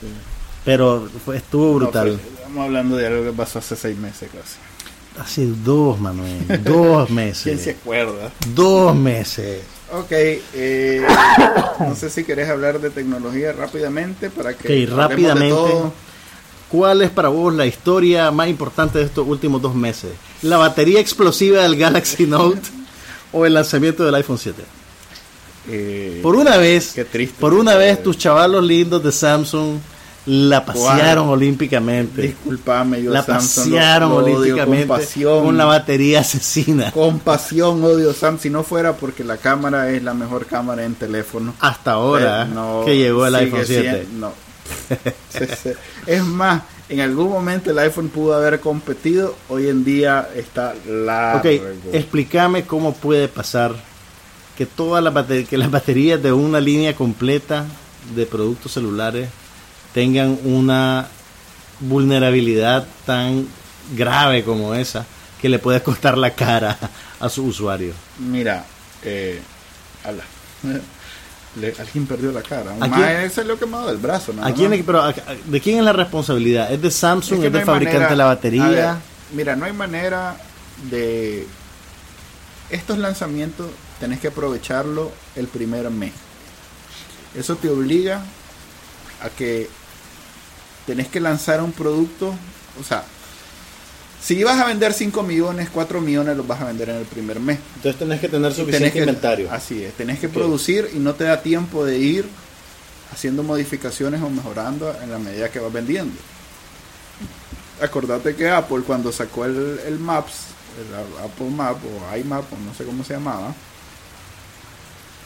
Sí. 0.00 0.06
Pero 0.64 1.08
fue- 1.24 1.36
estuvo 1.36 1.66
No, 1.66 1.72
brutal. 1.74 2.18
fue- 2.20 2.30
estamos 2.38 2.64
hablando 2.64 2.96
de 2.96 3.06
algo 3.06 3.24
que 3.24 3.32
pasó 3.36 3.58
hace 3.58 3.76
seis 3.76 3.96
meses 3.98 4.30
casi. 4.32 4.56
Hace 5.22 5.46
dos, 5.64 6.00
Manuel. 6.00 6.38
Dos 6.64 7.08
meses. 7.10 7.42
¿Quién 7.44 7.58
se 7.58 7.70
acuerda? 7.72 8.30
Dos 8.54 8.94
meses. 8.96 9.62
Ok, 9.92 10.10
eh, 10.10 11.06
no 11.80 11.94
sé 11.94 12.10
si 12.10 12.24
querés 12.24 12.48
hablar 12.48 12.80
de 12.80 12.90
tecnología 12.90 13.52
rápidamente 13.52 14.30
para 14.30 14.54
que 14.54 14.66
Ok, 14.84 14.90
de 14.90 14.96
rápidamente. 14.96 15.50
todo. 15.54 15.92
¿Cuál 16.68 17.02
es 17.02 17.10
para 17.10 17.28
vos 17.28 17.54
la 17.54 17.66
historia 17.66 18.30
más 18.32 18.48
importante 18.48 18.98
de 18.98 19.04
estos 19.04 19.24
últimos 19.28 19.62
dos 19.62 19.74
meses? 19.76 20.10
¿La 20.42 20.56
batería 20.56 20.98
explosiva 20.98 21.62
del 21.62 21.76
Galaxy 21.76 22.26
Note 22.26 22.60
o 23.32 23.46
el 23.46 23.54
lanzamiento 23.54 24.04
del 24.04 24.14
iPhone 24.16 24.38
7? 24.38 24.64
Eh, 25.68 26.20
Por 26.22 26.36
una 26.36 26.56
vez, 26.58 26.92
Qué 26.94 27.04
triste. 27.04 27.36
por 27.40 27.54
una 27.54 27.74
vez 27.76 28.02
tus 28.02 28.18
chavalos 28.18 28.62
lindos 28.64 29.02
de 29.02 29.10
Samsung 29.12 29.78
la 30.26 30.64
pasearon 30.64 31.28
olímpicamente. 31.28 32.22
Disculpame, 32.22 33.02
yo 33.02 33.10
La 33.10 33.22
Samsung 33.22 33.64
pasearon 33.72 34.10
lo 34.10 34.16
olímpicamente 34.16 34.86
con 34.86 34.96
pasión. 34.98 35.44
con 35.44 35.56
la 35.58 35.64
batería 35.66 36.20
asesina. 36.20 36.90
Con 36.92 37.18
pasión 37.18 37.84
odio 37.84 38.12
Sam, 38.14 38.38
si 38.38 38.48
no 38.48 38.62
fuera 38.62 38.94
porque 38.96 39.22
la 39.24 39.36
cámara 39.36 39.90
es 39.90 40.02
la 40.02 40.14
mejor 40.14 40.46
cámara 40.46 40.84
en 40.84 40.94
teléfono. 40.94 41.54
Hasta 41.60 41.92
ahora 41.92 42.44
Eh, 42.44 42.50
no, 42.54 42.82
que 42.86 42.96
llegó 42.96 43.26
el 43.26 43.34
iPhone 43.34 43.60
7. 43.66 44.06
siendo- 44.06 44.28
no. 44.28 44.32
Es 46.06 46.22
más, 46.24 46.62
en 46.88 47.00
algún 47.00 47.28
momento 47.30 47.70
el 47.70 47.78
iPhone 47.78 48.08
pudo 48.08 48.34
haber 48.34 48.60
competido, 48.60 49.34
hoy 49.50 49.68
en 49.68 49.84
día 49.84 50.28
está 50.34 50.74
largo. 50.88 51.38
Ok, 51.40 51.60
explícame 51.92 52.64
cómo 52.64 52.94
puede 52.94 53.28
pasar 53.28 53.74
que 54.56 54.66
todas 54.66 55.02
las 55.02 55.12
bate- 55.12 55.46
que 55.46 55.58
las 55.58 55.70
baterías 55.70 56.22
de 56.22 56.32
una 56.32 56.60
línea 56.60 56.94
completa 56.94 57.64
de 58.14 58.26
productos 58.26 58.72
celulares 58.72 59.28
tengan 59.92 60.38
una 60.44 61.06
vulnerabilidad 61.80 62.86
tan 63.06 63.46
grave 63.96 64.44
como 64.44 64.74
esa 64.74 65.06
que 65.40 65.48
le 65.48 65.58
puede 65.58 65.82
costar 65.82 66.16
la 66.16 66.30
cara 66.34 66.78
a 67.20 67.28
su 67.28 67.44
usuario. 67.44 67.92
Mira, 68.18 68.64
eh, 69.02 69.40
alguien 71.78 72.06
perdió 72.06 72.32
la 72.32 72.42
cara. 72.42 72.72
Un 72.72 72.90
mae 72.90 73.28
se 73.30 73.44
lo 73.44 73.58
quemado 73.58 73.88
del 73.88 73.98
brazo. 73.98 74.32
Nada 74.32 74.48
¿A 74.48 74.54
quién, 74.54 74.82
pero, 74.84 75.12
¿De 75.46 75.60
quién 75.60 75.78
es 75.78 75.84
la 75.84 75.92
responsabilidad? 75.92 76.72
¿Es 76.72 76.80
de 76.80 76.90
Samsung? 76.90 77.44
¿Es, 77.44 77.52
del 77.52 77.64
fabricante 77.64 78.08
de 78.08 78.16
la 78.16 78.24
batería? 78.26 78.98
mira, 79.32 79.56
no 79.56 79.64
hay 79.64 79.72
manera 79.72 80.36
de... 80.90 81.46
Estos 82.70 82.98
lanzamientos 82.98 83.66
tenés 84.04 84.20
que 84.20 84.28
aprovecharlo 84.28 85.10
el 85.34 85.48
primer 85.48 85.88
mes. 85.88 86.12
Eso 87.34 87.56
te 87.56 87.70
obliga 87.70 88.22
a 89.22 89.30
que 89.30 89.66
tenés 90.84 91.08
que 91.08 91.20
lanzar 91.20 91.62
un 91.62 91.72
producto, 91.72 92.34
o 92.78 92.84
sea, 92.84 93.02
si 94.22 94.34
ibas 94.34 94.60
a 94.60 94.66
vender 94.66 94.92
5 94.92 95.22
millones, 95.22 95.70
4 95.72 96.02
millones 96.02 96.36
los 96.36 96.46
vas 96.46 96.60
a 96.60 96.66
vender 96.66 96.90
en 96.90 96.96
el 96.96 97.06
primer 97.06 97.40
mes. 97.40 97.58
Entonces 97.76 97.98
tenés 97.98 98.20
que 98.20 98.28
tener 98.28 98.52
suficiente 98.52 98.98
inventario. 98.98 99.50
Así 99.50 99.82
es, 99.82 99.94
tenés 99.94 100.18
que 100.18 100.28
producir 100.28 100.90
y 100.94 100.98
no 100.98 101.14
te 101.14 101.24
da 101.24 101.40
tiempo 101.40 101.82
de 101.86 101.98
ir 101.98 102.28
haciendo 103.10 103.42
modificaciones 103.42 104.20
o 104.20 104.28
mejorando 104.28 104.94
en 105.02 105.10
la 105.12 105.18
medida 105.18 105.48
que 105.48 105.60
vas 105.60 105.72
vendiendo. 105.72 106.20
Acordate 107.80 108.36
que 108.36 108.50
Apple 108.50 108.82
cuando 108.86 109.10
sacó 109.12 109.46
el, 109.46 109.80
el 109.86 109.98
Maps, 109.98 110.48
el 110.78 111.24
Apple 111.24 111.48
Map 111.48 111.78
o 111.82 112.16
iMap 112.18 112.52
o 112.52 112.56
no 112.58 112.74
sé 112.74 112.84
cómo 112.84 113.02
se 113.02 113.14
llamaba, 113.14 113.54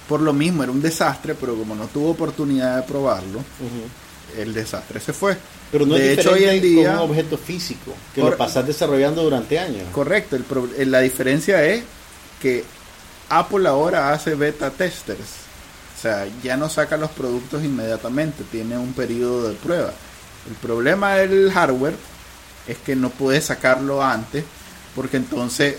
por 0.09 0.21
lo 0.21 0.33
mismo 0.33 0.63
era 0.63 0.73
un 0.73 0.81
desastre, 0.81 1.35
pero 1.35 1.55
como 1.55 1.75
no 1.75 1.87
tuvo 1.87 2.11
oportunidad 2.11 2.77
de 2.77 2.83
probarlo, 2.83 3.41
el 4.37 4.55
desastre 4.55 5.01
se 5.01 5.13
fue. 5.13 5.37
Pero 5.71 5.85
no 5.85 5.95
de 5.97 6.15
es 6.15 6.19
hecho, 6.19 6.33
hoy 6.33 6.45
en 6.45 6.63
día, 6.63 6.95
con 6.97 7.05
un 7.05 7.11
objeto 7.11 7.37
físico 7.37 7.95
que 8.15 8.23
lo 8.23 8.37
pasas 8.37 8.67
desarrollando 8.67 9.23
durante 9.23 9.59
años. 9.59 9.85
Correcto, 9.93 10.37
el 10.37 10.91
la 10.91 11.01
diferencia 11.01 11.63
es 11.65 11.83
que 12.41 12.65
Apple 13.29 13.69
ahora 13.69 14.13
hace 14.13 14.35
beta 14.35 14.71
testers. 14.71 15.47
O 15.97 16.01
sea, 16.01 16.27
ya 16.43 16.57
no 16.57 16.69
saca 16.69 16.97
los 16.97 17.11
productos 17.11 17.65
inmediatamente, 17.65 18.45
tiene 18.51 18.79
un 18.79 18.93
periodo 18.93 19.49
de 19.49 19.57
prueba. 19.57 19.93
El 20.49 20.55
problema 20.55 21.17
del 21.17 21.51
hardware 21.51 21.97
es 22.67 22.79
que 22.79 22.95
no 22.95 23.11
puede 23.11 23.41
sacarlo 23.41 24.03
antes, 24.03 24.45
porque 24.95 25.17
entonces 25.17 25.77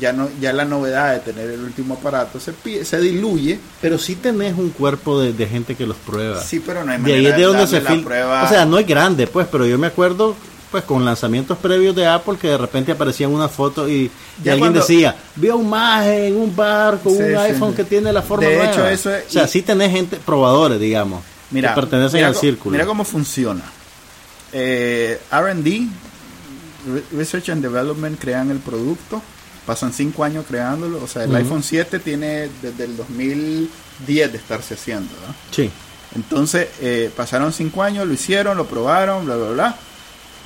ya 0.00 0.12
no 0.12 0.28
ya 0.40 0.52
la 0.52 0.64
novedad 0.64 1.14
de 1.14 1.20
tener 1.20 1.50
el 1.50 1.60
último 1.60 1.94
aparato 1.94 2.40
se 2.40 2.52
se 2.84 3.00
diluye. 3.00 3.58
Pero 3.80 3.98
sí 3.98 4.16
tenés 4.16 4.56
un 4.56 4.70
cuerpo 4.70 5.20
de, 5.20 5.46
gente 5.46 5.74
que 5.74 5.86
los 5.86 5.96
prueba. 5.96 6.40
Sí 6.40 6.60
pero 6.60 6.84
no 6.84 6.92
hay 6.92 6.98
manera 6.98 7.36
de, 7.36 7.42
donde 7.42 7.66
se 7.66 7.80
prueba. 7.80 8.44
O 8.44 8.48
sea 8.48 8.64
no 8.64 8.78
es 8.78 8.86
grande 8.86 9.26
pues 9.26 9.46
pero 9.50 9.66
yo 9.66 9.78
me 9.78 9.86
acuerdo 9.86 10.34
pues 10.70 10.82
con 10.82 11.04
lanzamientos 11.04 11.56
previos 11.58 11.94
de 11.94 12.06
Apple 12.06 12.36
que 12.40 12.48
de 12.48 12.58
repente 12.58 12.90
aparecían 12.90 13.30
una 13.30 13.48
foto 13.48 13.88
y, 13.88 14.10
alguien 14.44 14.72
decía 14.72 15.14
vio 15.36 15.56
un 15.56 15.70
maje 15.70 16.26
en 16.26 16.36
un 16.36 16.54
bar 16.54 16.98
con 16.98 17.12
un 17.16 17.36
iPhone 17.36 17.74
que 17.74 17.84
tiene 17.84 18.12
la 18.12 18.22
forma 18.22 18.48
de 18.48 18.64
hecho 18.64 18.88
eso 18.88 19.14
es, 19.14 19.26
o 19.28 19.30
sea 19.30 19.46
sí 19.46 19.62
tenés 19.62 19.92
gente 19.92 20.16
probadores 20.16 20.80
digamos 20.80 21.22
mira, 21.52 21.68
que 21.68 21.80
pertenecen 21.80 22.24
al 22.24 22.34
círculo. 22.34 22.72
mira 22.72 22.86
cómo 22.86 23.04
funciona. 23.04 23.62
Eh, 24.52 25.20
R&D 25.30 25.88
Research 27.12 27.50
and 27.50 27.62
Development 27.62 28.18
crean 28.20 28.50
el 28.50 28.58
producto 28.58 29.22
pasan 29.66 29.92
cinco 29.92 30.24
años 30.24 30.44
creándolo. 30.48 31.02
O 31.02 31.06
sea, 31.06 31.24
el 31.24 31.34
iPhone 31.34 31.62
7 31.62 31.98
tiene 31.98 32.48
desde 32.62 32.84
el 32.84 32.96
2010 32.96 34.32
de 34.32 34.38
estarse 34.38 34.74
haciendo. 34.74 35.10
Sí. 35.50 35.70
Entonces, 36.14 36.68
eh, 36.80 37.10
pasaron 37.16 37.52
cinco 37.52 37.82
años, 37.82 38.06
lo 38.06 38.12
hicieron, 38.12 38.56
lo 38.56 38.66
probaron, 38.66 39.24
bla, 39.24 39.36
bla, 39.36 39.50
bla. 39.50 39.76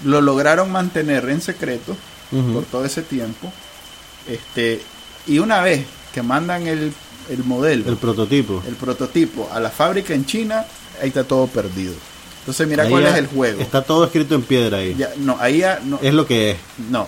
Lo 0.05 0.21
lograron 0.21 0.71
mantener 0.71 1.29
en 1.29 1.41
secreto 1.41 1.97
por 2.53 2.65
todo 2.65 2.85
ese 2.85 3.03
tiempo. 3.03 3.53
Este, 4.29 4.81
y 5.27 5.39
una 5.39 5.61
vez 5.63 5.85
que 6.13 6.23
mandan 6.23 6.67
el, 6.67 6.93
el 7.29 7.45
modelo, 7.45 7.89
el 7.89 7.97
prototipo, 7.97 8.63
el 8.67 8.77
prototipo 8.77 9.49
a 9.53 9.61
la 9.61 9.71
fábrica 9.71 10.15
en 10.15 10.25
China, 10.27 10.65
ahí 11.03 11.09
está 11.09 11.25
todo 11.25 11.47
perdido. 11.47 11.95
Entonces, 12.41 12.67
mira 12.67 12.89
cuál 12.89 13.07
es 13.07 13.15
el 13.17 13.27
juego. 13.27 13.61
Está 13.61 13.83
todo 13.83 14.05
escrito 14.05 14.35
en 14.35 14.43
piedra 14.43 14.79
ahí. 14.79 14.97
no, 15.17 15.37
ahí 15.39 15.59
ya 15.59 15.81
no. 15.85 15.99
Es 16.01 16.15
lo 16.15 16.27
que 16.27 16.53
es. 16.53 16.57
No, 16.91 17.07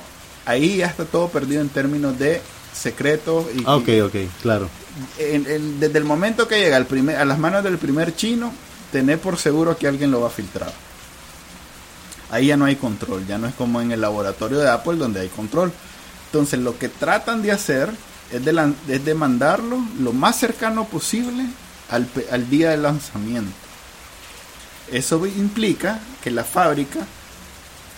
ahí 0.50 0.76
ya 0.78 0.86
está 0.86 1.04
todo 1.04 1.28
perdido 1.28 1.60
en 1.60 1.68
términos 1.68 2.18
de 2.18 2.42
secretos. 2.72 3.46
Y, 3.54 3.60
ok, 3.60 3.88
ok, 4.06 4.16
claro. 4.42 4.68
desde 5.18 5.98
el 5.98 6.04
momento 6.04 6.48
que 6.48 6.58
llega 6.60 6.76
al 6.76 6.86
primer, 6.86 7.16
a 7.16 7.24
las 7.24 7.38
manos 7.38 7.64
del 7.64 7.78
primer 7.78 8.14
chino, 8.14 8.52
tener 8.92 9.18
por 9.18 9.38
seguro 9.38 9.76
que 9.76 9.86
alguien 9.86 10.10
lo 10.10 10.20
va 10.20 10.28
a 10.28 10.30
filtrar. 10.30 10.72
Ahí 12.30 12.46
ya 12.46 12.56
no 12.56 12.64
hay 12.64 12.76
control, 12.76 13.26
ya 13.26 13.38
no 13.38 13.48
es 13.48 13.54
como 13.54 13.80
en 13.80 13.90
el 13.92 14.00
laboratorio 14.00 14.58
de 14.58 14.70
Apple 14.70 14.96
donde 14.96 15.20
hay 15.20 15.28
control. 15.28 15.72
Entonces 16.26 16.60
lo 16.60 16.78
que 16.78 16.88
tratan 16.88 17.42
de 17.42 17.52
hacer 17.52 17.90
es 18.30 18.44
de, 18.44 18.74
es 18.88 19.04
de 19.04 19.14
mandarlo 19.14 19.78
lo 19.98 20.12
más 20.12 20.38
cercano 20.38 20.84
posible 20.84 21.44
al, 21.90 22.08
al 22.30 22.48
día 22.48 22.70
del 22.70 22.82
lanzamiento. 22.82 23.52
Eso 24.92 25.24
implica 25.26 26.00
que 26.22 26.30
la 26.30 26.44
fábrica 26.44 27.00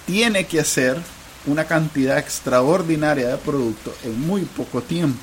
tiene 0.07 0.46
que 0.46 0.61
hacer 0.61 0.98
una 1.47 1.64
cantidad 1.64 2.18
extraordinaria 2.18 3.28
de 3.28 3.36
productos 3.38 3.95
en 4.05 4.20
muy 4.20 4.43
poco 4.43 4.82
tiempo. 4.82 5.20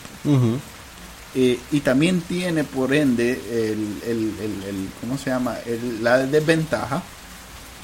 Eh, 1.36 1.60
y 1.72 1.80
también 1.82 2.22
tiene 2.22 2.64
por 2.64 2.94
ende 2.94 3.32
el, 3.52 4.02
el, 4.04 4.34
el, 4.68 4.90
¿cómo 5.00 5.18
se 5.18 5.30
llama? 5.30 5.58
la 6.02 6.18
desventaja 6.26 7.04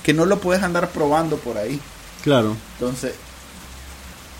que 0.04 0.14
no 0.14 0.26
lo 0.26 0.40
puedes 0.40 0.64
andar 0.64 0.90
probando 0.90 1.38
por 1.38 1.58
ahí. 1.58 1.80
Claro. 2.24 2.56
Entonces, 2.80 3.14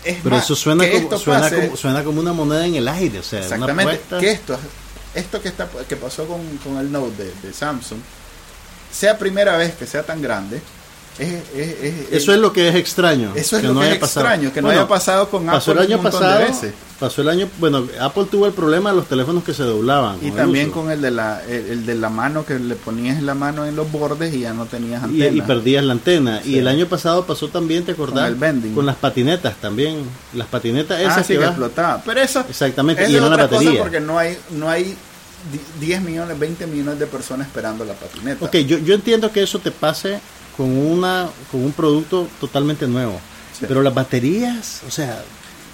es 0.04 0.18
Pero 0.22 0.36
eso 0.36 0.54
suena 0.54 0.84
como, 0.90 1.18
suena, 1.18 1.50
como, 1.50 1.76
suena 1.76 2.04
como 2.04 2.20
una 2.20 2.32
moneda 2.32 2.66
en 2.66 2.76
el 2.76 2.88
aire. 2.88 3.20
O 3.20 3.22
sea, 3.22 3.40
exactamente. 3.40 4.00
que 4.20 4.30
esto, 4.30 4.58
esto 5.14 5.40
que, 5.40 5.48
está, 5.48 5.68
que 5.88 5.96
pasó 5.96 6.26
con, 6.26 6.40
con 6.58 6.78
el 6.78 6.90
Note 6.90 7.24
de, 7.24 7.32
de 7.42 7.52
Samsung 7.52 7.98
sea 8.92 9.18
primera 9.18 9.56
vez 9.56 9.74
que 9.74 9.86
sea 9.86 10.04
tan 10.04 10.22
grande, 10.22 10.60
eso 11.18 12.32
es 12.32 12.38
lo 12.38 12.52
que 12.52 12.68
es 12.68 12.74
extraño. 12.74 13.32
Eso 13.34 13.56
es 13.56 13.64
lo 13.64 13.78
que 13.80 13.88
es 13.88 13.94
extraño, 13.96 14.52
que 14.52 14.60
no 14.60 14.70
haya 14.70 14.86
pasado 14.86 15.28
con 15.28 15.46
pasó 15.46 15.72
Apple 15.72 15.84
el 15.84 15.92
año 15.92 16.02
pasado, 16.02 16.46
Pasó 16.98 17.20
el 17.20 17.28
año, 17.28 17.46
bueno, 17.58 17.86
Apple 18.00 18.24
tuvo 18.30 18.46
el 18.46 18.54
problema 18.54 18.88
de 18.88 18.96
los 18.96 19.06
teléfonos 19.06 19.44
que 19.44 19.52
se 19.52 19.64
doblaban. 19.64 20.16
Y 20.22 20.30
también 20.30 20.70
con 20.70 20.90
el 20.90 21.02
de 21.02 21.10
la 21.10 21.42
el, 21.44 21.84
de 21.84 21.94
la 21.94 22.08
mano 22.08 22.46
que 22.46 22.58
le 22.58 22.74
ponías 22.74 23.22
la 23.22 23.34
mano 23.34 23.66
en 23.66 23.76
los 23.76 23.90
bordes 23.92 24.34
y 24.34 24.40
ya 24.40 24.54
no 24.54 24.64
tenías 24.64 25.02
antena. 25.02 25.36
Y, 25.36 25.40
perdías 25.42 25.84
la 25.84 25.92
antena. 25.92 26.40
Y 26.42 26.58
el 26.58 26.68
año 26.68 26.86
pasado 26.86 27.26
pasó 27.26 27.48
también, 27.48 27.84
¿te 27.84 27.92
acordás? 27.92 28.32
Con 28.32 28.56
el 28.56 28.74
Con 28.74 28.86
las 28.86 28.96
patinetas 28.96 29.56
también. 29.56 29.98
Las 30.32 30.46
patinetas 30.46 31.00
esas 31.00 31.18
ah, 31.18 31.24
sí, 31.24 31.36
que, 31.36 31.44
explotaban. 31.44 32.02
Pero 32.04 32.20
eso 32.20 32.44
Exactamente, 32.48 33.10
y 33.10 33.16
era 33.16 33.26
una 33.26 33.36
batería. 33.36 33.82
porque 33.82 34.00
no 34.00 34.18
hay 34.18 34.38
no 34.52 34.70
hay 34.70 34.96
10 35.80 36.00
millones, 36.02 36.38
20 36.38 36.66
millones 36.66 36.98
de 36.98 37.06
personas 37.06 37.46
esperando 37.46 37.84
la 37.84 37.92
patineta. 37.92 38.44
Ok, 38.44 38.56
yo, 38.56 38.78
yo 38.78 38.94
entiendo 38.94 39.30
que 39.30 39.42
eso 39.42 39.58
te 39.58 39.70
pase 39.70 40.18
con, 40.56 40.76
una, 40.76 41.28
con 41.50 41.64
un 41.64 41.72
producto 41.72 42.28
totalmente 42.40 42.86
nuevo. 42.86 43.20
Pero 43.60 43.82
las 43.82 43.94
baterías, 43.94 44.82
o 44.86 44.90
sea, 44.90 45.22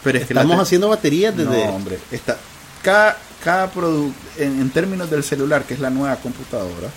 pero 0.05 0.19
estamos 0.19 0.59
haciendo 0.59 0.89
baterías 0.89 1.37
desde... 1.37 1.67
No, 1.67 1.75
hombre, 1.75 1.99
está, 2.11 2.37
cada, 2.83 3.19
cada 3.43 3.71
producto, 3.71 4.19
en, 4.39 4.71
términos 4.71 5.11
del 5.11 5.25
celular, 5.25 5.65
que 5.65 5.75
es 5.75 5.81
la 5.81 5.91
nueva 5.91 6.17
computadora, 6.17 6.89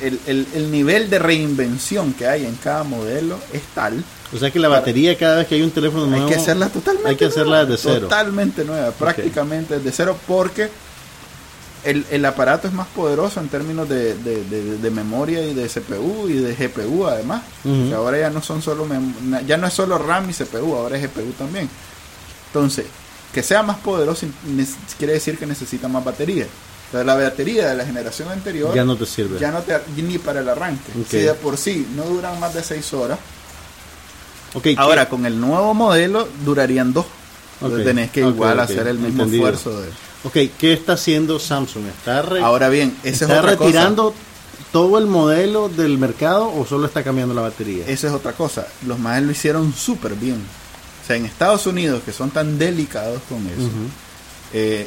el, 0.00 0.18
el, 0.26 0.46
el, 0.54 0.70
nivel 0.70 1.08
de 1.08 1.18
reinvención 1.18 2.12
que 2.14 2.26
hay 2.26 2.44
en 2.44 2.56
cada 2.56 2.84
modelo 2.84 3.38
es 3.52 3.62
tal. 3.74 4.02
O 4.34 4.38
sea 4.38 4.50
que 4.50 4.58
la 4.58 4.68
batería 4.68 5.16
cada 5.16 5.36
vez 5.36 5.46
que 5.46 5.54
hay 5.54 5.62
un 5.62 5.70
teléfono 5.70 6.06
nuevo... 6.06 6.26
Hay 6.26 6.32
que 6.32 6.38
hacerla 6.38 6.68
totalmente 6.68 7.08
Hay 7.10 7.16
que 7.16 7.26
hacerla 7.26 7.64
de 7.64 7.76
cero. 7.76 8.00
Totalmente 8.00 8.64
nueva, 8.64 8.90
prácticamente 8.90 9.78
de 9.78 9.92
cero, 9.92 10.18
porque 10.26 10.68
el, 11.84 12.06
el, 12.10 12.24
aparato 12.24 12.68
es 12.68 12.74
más 12.74 12.86
poderoso 12.88 13.40
en 13.40 13.48
términos 13.48 13.88
de, 13.88 14.14
de, 14.14 14.90
memoria 14.90 15.44
y 15.46 15.54
de 15.54 15.68
CPU 15.68 16.28
y 16.28 16.34
de 16.34 16.54
GPU 16.54 17.06
además. 17.06 17.42
ahora 17.94 18.18
ya 18.18 18.30
no 18.30 18.42
son 18.42 18.62
solo 18.62 18.86
ya 19.46 19.56
no 19.56 19.66
es 19.66 19.72
solo 19.72 19.98
RAM 19.98 20.30
y 20.30 20.32
CPU, 20.32 20.74
ahora 20.74 20.96
es 20.96 21.02
GPU 21.04 21.32
también. 21.32 21.68
Entonces, 22.48 22.86
que 23.32 23.42
sea 23.42 23.62
más 23.62 23.78
poderoso 23.78 24.26
quiere 24.98 25.14
decir 25.14 25.38
que 25.38 25.46
necesita 25.46 25.88
más 25.88 26.04
batería. 26.04 26.46
Entonces, 26.86 27.06
la 27.06 27.14
batería 27.14 27.68
de 27.68 27.76
la 27.76 27.84
generación 27.84 28.28
anterior 28.28 28.74
ya 28.74 28.84
no 28.84 28.96
te 28.96 29.06
sirve. 29.06 29.38
Ya 29.38 29.50
no 29.50 29.60
te 29.60 29.78
ni 29.96 30.18
para 30.18 30.40
el 30.40 30.48
arranque. 30.48 30.92
Si 31.08 31.18
de 31.18 31.34
por 31.34 31.56
sí 31.56 31.86
no 31.96 32.04
duran 32.04 32.38
más 32.40 32.54
de 32.54 32.62
6 32.62 32.92
horas. 32.94 33.18
Okay, 34.54 34.76
ahora 34.78 35.08
con 35.08 35.26
el 35.26 35.40
nuevo 35.40 35.74
modelo 35.74 36.28
durarían 36.44 36.92
2. 36.92 37.04
Entonces 37.60 37.84
tenés 37.84 38.10
que 38.10 38.20
igual 38.20 38.60
hacer 38.60 38.86
el 38.86 38.98
mismo 38.98 39.24
esfuerzo 39.24 39.80
de 39.80 39.88
Ok, 40.24 40.38
¿qué 40.58 40.72
está 40.72 40.94
haciendo 40.94 41.38
Samsung? 41.38 41.84
¿Está, 41.86 42.20
Ahora 42.42 42.70
bien, 42.70 42.96
esa 43.04 43.26
¿está 43.26 43.42
retirando 43.42 44.14
todo 44.72 44.98
el 44.98 45.06
modelo 45.06 45.68
del 45.68 45.98
mercado 45.98 46.50
o 46.52 46.66
solo 46.66 46.86
está 46.86 47.04
cambiando 47.04 47.34
la 47.34 47.42
batería? 47.42 47.84
Esa 47.86 48.08
es 48.08 48.12
otra 48.14 48.32
cosa. 48.32 48.66
Los 48.86 48.98
más 48.98 49.22
lo 49.22 49.30
hicieron 49.32 49.74
súper 49.74 50.14
bien. 50.14 50.36
O 51.02 51.06
sea, 51.06 51.16
en 51.16 51.26
Estados 51.26 51.66
Unidos, 51.66 52.02
que 52.04 52.12
son 52.12 52.30
tan 52.30 52.58
delicados 52.58 53.20
con 53.28 53.46
eso, 53.46 53.68
eh, 54.54 54.86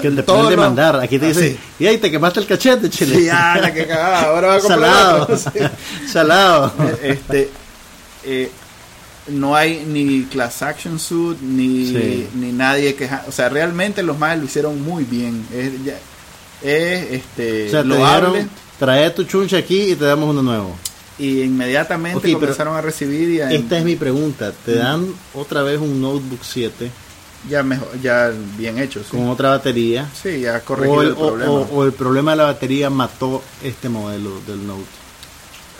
que 0.00 0.10
te 0.12 0.22
pueden 0.22 0.48
demandar. 0.50 1.00
Aquí 1.00 1.18
te 1.18 1.26
dicen, 1.26 1.58
y 1.80 1.86
ahí 1.86 1.98
te 1.98 2.08
quemaste 2.08 2.38
el 2.38 2.46
cachete, 2.46 2.88
chile. 2.88 3.16
Sí, 3.16 3.26
la 3.26 3.72
que 3.74 3.88
cagada. 3.88 4.22
Ahora 4.22 4.48
va 4.48 4.54
a 4.54 4.60
comprar 4.60 4.80
Salado. 5.38 5.38
Salado. 6.12 6.72
Este, 7.02 7.50
eh, 8.24 8.50
no 9.28 9.56
hay 9.56 9.84
ni 9.86 10.24
class 10.24 10.62
action 10.62 10.98
suit 10.98 11.38
ni, 11.40 12.26
ni 12.34 12.52
nadie 12.52 12.94
que 12.94 13.08
o 13.26 13.32
sea 13.32 13.48
realmente 13.48 14.02
los 14.02 14.18
más 14.18 14.38
lo 14.38 14.44
hicieron 14.44 14.80
muy 14.82 15.04
bien. 15.04 15.46
Es, 15.52 15.72
es 16.62 17.12
este 17.12 17.68
o 17.68 17.70
sea, 17.70 18.32
te 18.32 18.46
trae 18.78 19.10
tu 19.10 19.24
chuncha 19.24 19.58
aquí 19.58 19.92
y 19.92 19.96
te 19.96 20.04
damos 20.04 20.30
uno 20.30 20.42
nuevo. 20.42 20.76
Y 21.18 21.42
inmediatamente 21.42 22.32
comenzaron 22.32 22.76
a 22.76 22.82
recibir 22.82 23.40
esta 23.40 23.78
es 23.78 23.84
mi 23.84 23.96
pregunta. 23.96 24.52
Te 24.64 24.76
dan 24.76 25.06
otra 25.34 25.62
vez 25.62 25.80
un 25.80 26.00
notebook 26.00 26.40
7 26.42 26.90
ya 27.48 27.62
mejor 27.62 27.88
ya 28.00 28.32
bien 28.56 28.78
hecho 28.78 29.02
con 29.10 29.28
otra 29.28 29.50
batería 29.50 30.08
sí 30.20 30.40
ya 30.40 30.60
corregido 30.60 31.02
el, 31.02 31.14
problema. 31.14 31.52
o 31.52 31.84
el 31.84 31.92
problema 31.92 32.32
de 32.32 32.36
la 32.38 32.44
batería 32.44 32.90
mató 32.90 33.42
este 33.62 33.88
modelo 33.88 34.40
del 34.46 34.66
note 34.66 35.05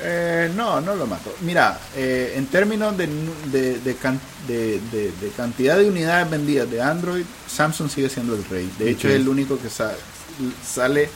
eh, 0.00 0.52
no, 0.54 0.80
no 0.80 0.94
lo 0.94 1.06
mató. 1.06 1.34
Mira, 1.40 1.78
eh, 1.96 2.34
en 2.36 2.46
términos 2.46 2.96
de, 2.96 3.06
de, 3.50 3.80
de, 3.80 5.30
cantidad 5.36 5.78
de 5.78 5.88
unidades 5.88 6.30
vendidas 6.30 6.70
de 6.70 6.82
Android, 6.82 7.24
Samsung 7.48 7.90
sigue 7.90 8.08
siendo 8.08 8.34
el 8.34 8.44
rey. 8.44 8.70
De 8.78 8.90
hecho, 8.90 9.08
es 9.08 9.14
el 9.14 9.28
único 9.28 9.58
que 9.58 9.68
sale 9.70 11.08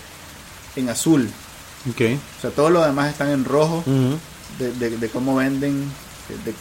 en 0.76 0.88
azul. 0.88 1.28
Okay. 1.92 2.14
O 2.14 2.40
sea, 2.40 2.50
todos 2.50 2.70
los 2.70 2.84
demás 2.86 3.10
están 3.10 3.28
en 3.28 3.44
rojo 3.44 3.84
de, 4.58 5.10
cómo 5.12 5.36
venden, 5.36 5.84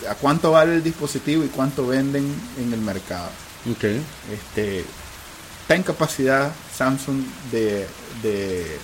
a 0.10 0.16
cuánto 0.16 0.52
vale 0.52 0.76
el 0.76 0.84
dispositivo 0.84 1.44
y 1.44 1.48
cuánto 1.48 1.88
venden 1.88 2.34
en 2.58 2.74
el 2.74 2.82
mercado. 2.82 3.30
Okay. 3.78 4.02
Este, 4.32 4.86
está 5.62 5.76
en 5.76 5.84
capacidad 5.84 6.52
Samsung 6.76 7.24
de, 7.52 7.88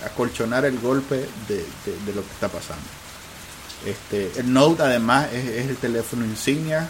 acolchonar 0.06 0.64
el 0.64 0.80
golpe 0.80 1.26
de 1.50 2.14
lo 2.14 2.22
que 2.22 2.32
está 2.32 2.48
pasando. 2.48 2.86
Este, 3.86 4.32
el 4.40 4.52
Note 4.52 4.82
además 4.82 5.32
es, 5.32 5.68
el 5.68 5.78
teléfono 5.78 6.26
insignia 6.26 6.90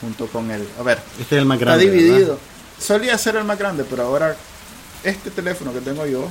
junto 0.00 0.26
con 0.26 0.50
el... 0.50 0.66
A 0.78 0.82
ver, 0.82 1.00
este 1.20 1.36
es 1.36 1.40
el 1.40 1.46
más 1.46 1.58
grande. 1.58 1.84
Está 1.84 1.96
dividido. 1.96 2.38
Solía 2.78 3.16
ser 3.16 3.36
el 3.36 3.44
más 3.44 3.58
grande, 3.58 3.84
pero 3.88 4.02
ahora 4.02 4.36
este 5.04 5.30
teléfono 5.30 5.72
que 5.72 5.80
tengo 5.80 6.06
yo 6.06 6.28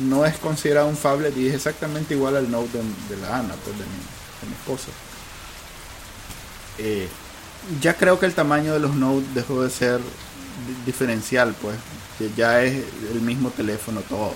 no 0.00 0.24
es 0.24 0.36
considerado 0.38 0.88
un 0.88 0.96
phablet 0.96 1.36
y 1.36 1.48
es 1.48 1.54
exactamente 1.54 2.14
igual 2.14 2.36
al 2.36 2.50
Note 2.50 2.78
de, 3.08 3.16
la 3.18 3.38
Ana, 3.38 3.54
pues 3.64 3.78
de 3.78 3.84
mi, 3.84 4.54
esposa. 4.54 4.88
Eh, 6.78 7.08
ya 7.80 7.94
creo 7.94 8.18
que 8.18 8.26
el 8.26 8.34
tamaño 8.34 8.72
de 8.72 8.80
los 8.80 8.94
Note 8.94 9.24
dejó 9.34 9.62
de 9.62 9.70
ser 9.70 10.00
diferencial, 10.84 11.54
pues. 11.60 11.76
ya 12.36 12.62
es 12.62 12.82
el 13.12 13.20
mismo 13.20 13.50
teléfono 13.50 14.00
todo 14.00 14.34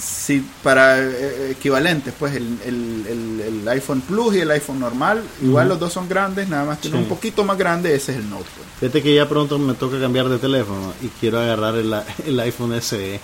si 0.00 0.44
para 0.62 0.98
eh, 0.98 1.50
equivalentes, 1.52 2.14
pues 2.18 2.34
el, 2.34 2.58
el, 2.64 3.68
iPhone 3.68 4.00
Plus 4.00 4.34
y 4.34 4.40
el 4.40 4.50
iPhone 4.50 4.80
normal, 4.80 5.22
igual 5.42 5.68
los 5.68 5.78
dos 5.78 5.92
son 5.92 6.08
grandes, 6.08 6.48
nada 6.48 6.64
más 6.64 6.78
que 6.78 6.88
un 6.88 7.06
poquito 7.06 7.44
más 7.44 7.56
grande, 7.56 7.94
ese 7.94 8.12
es 8.12 8.18
el 8.18 8.28
Note. 8.28 8.44
Pues. 8.56 8.68
Fíjate 8.80 9.02
que 9.02 9.14
ya 9.14 9.28
pronto 9.28 9.58
me 9.58 9.74
toca 9.74 10.00
cambiar 10.00 10.28
de 10.28 10.38
teléfono 10.38 10.92
y 11.02 11.08
quiero 11.08 11.38
agarrar 11.38 11.76
el, 11.76 11.94
el 12.26 12.40
iPhone 12.40 12.80
SE. 12.80 13.20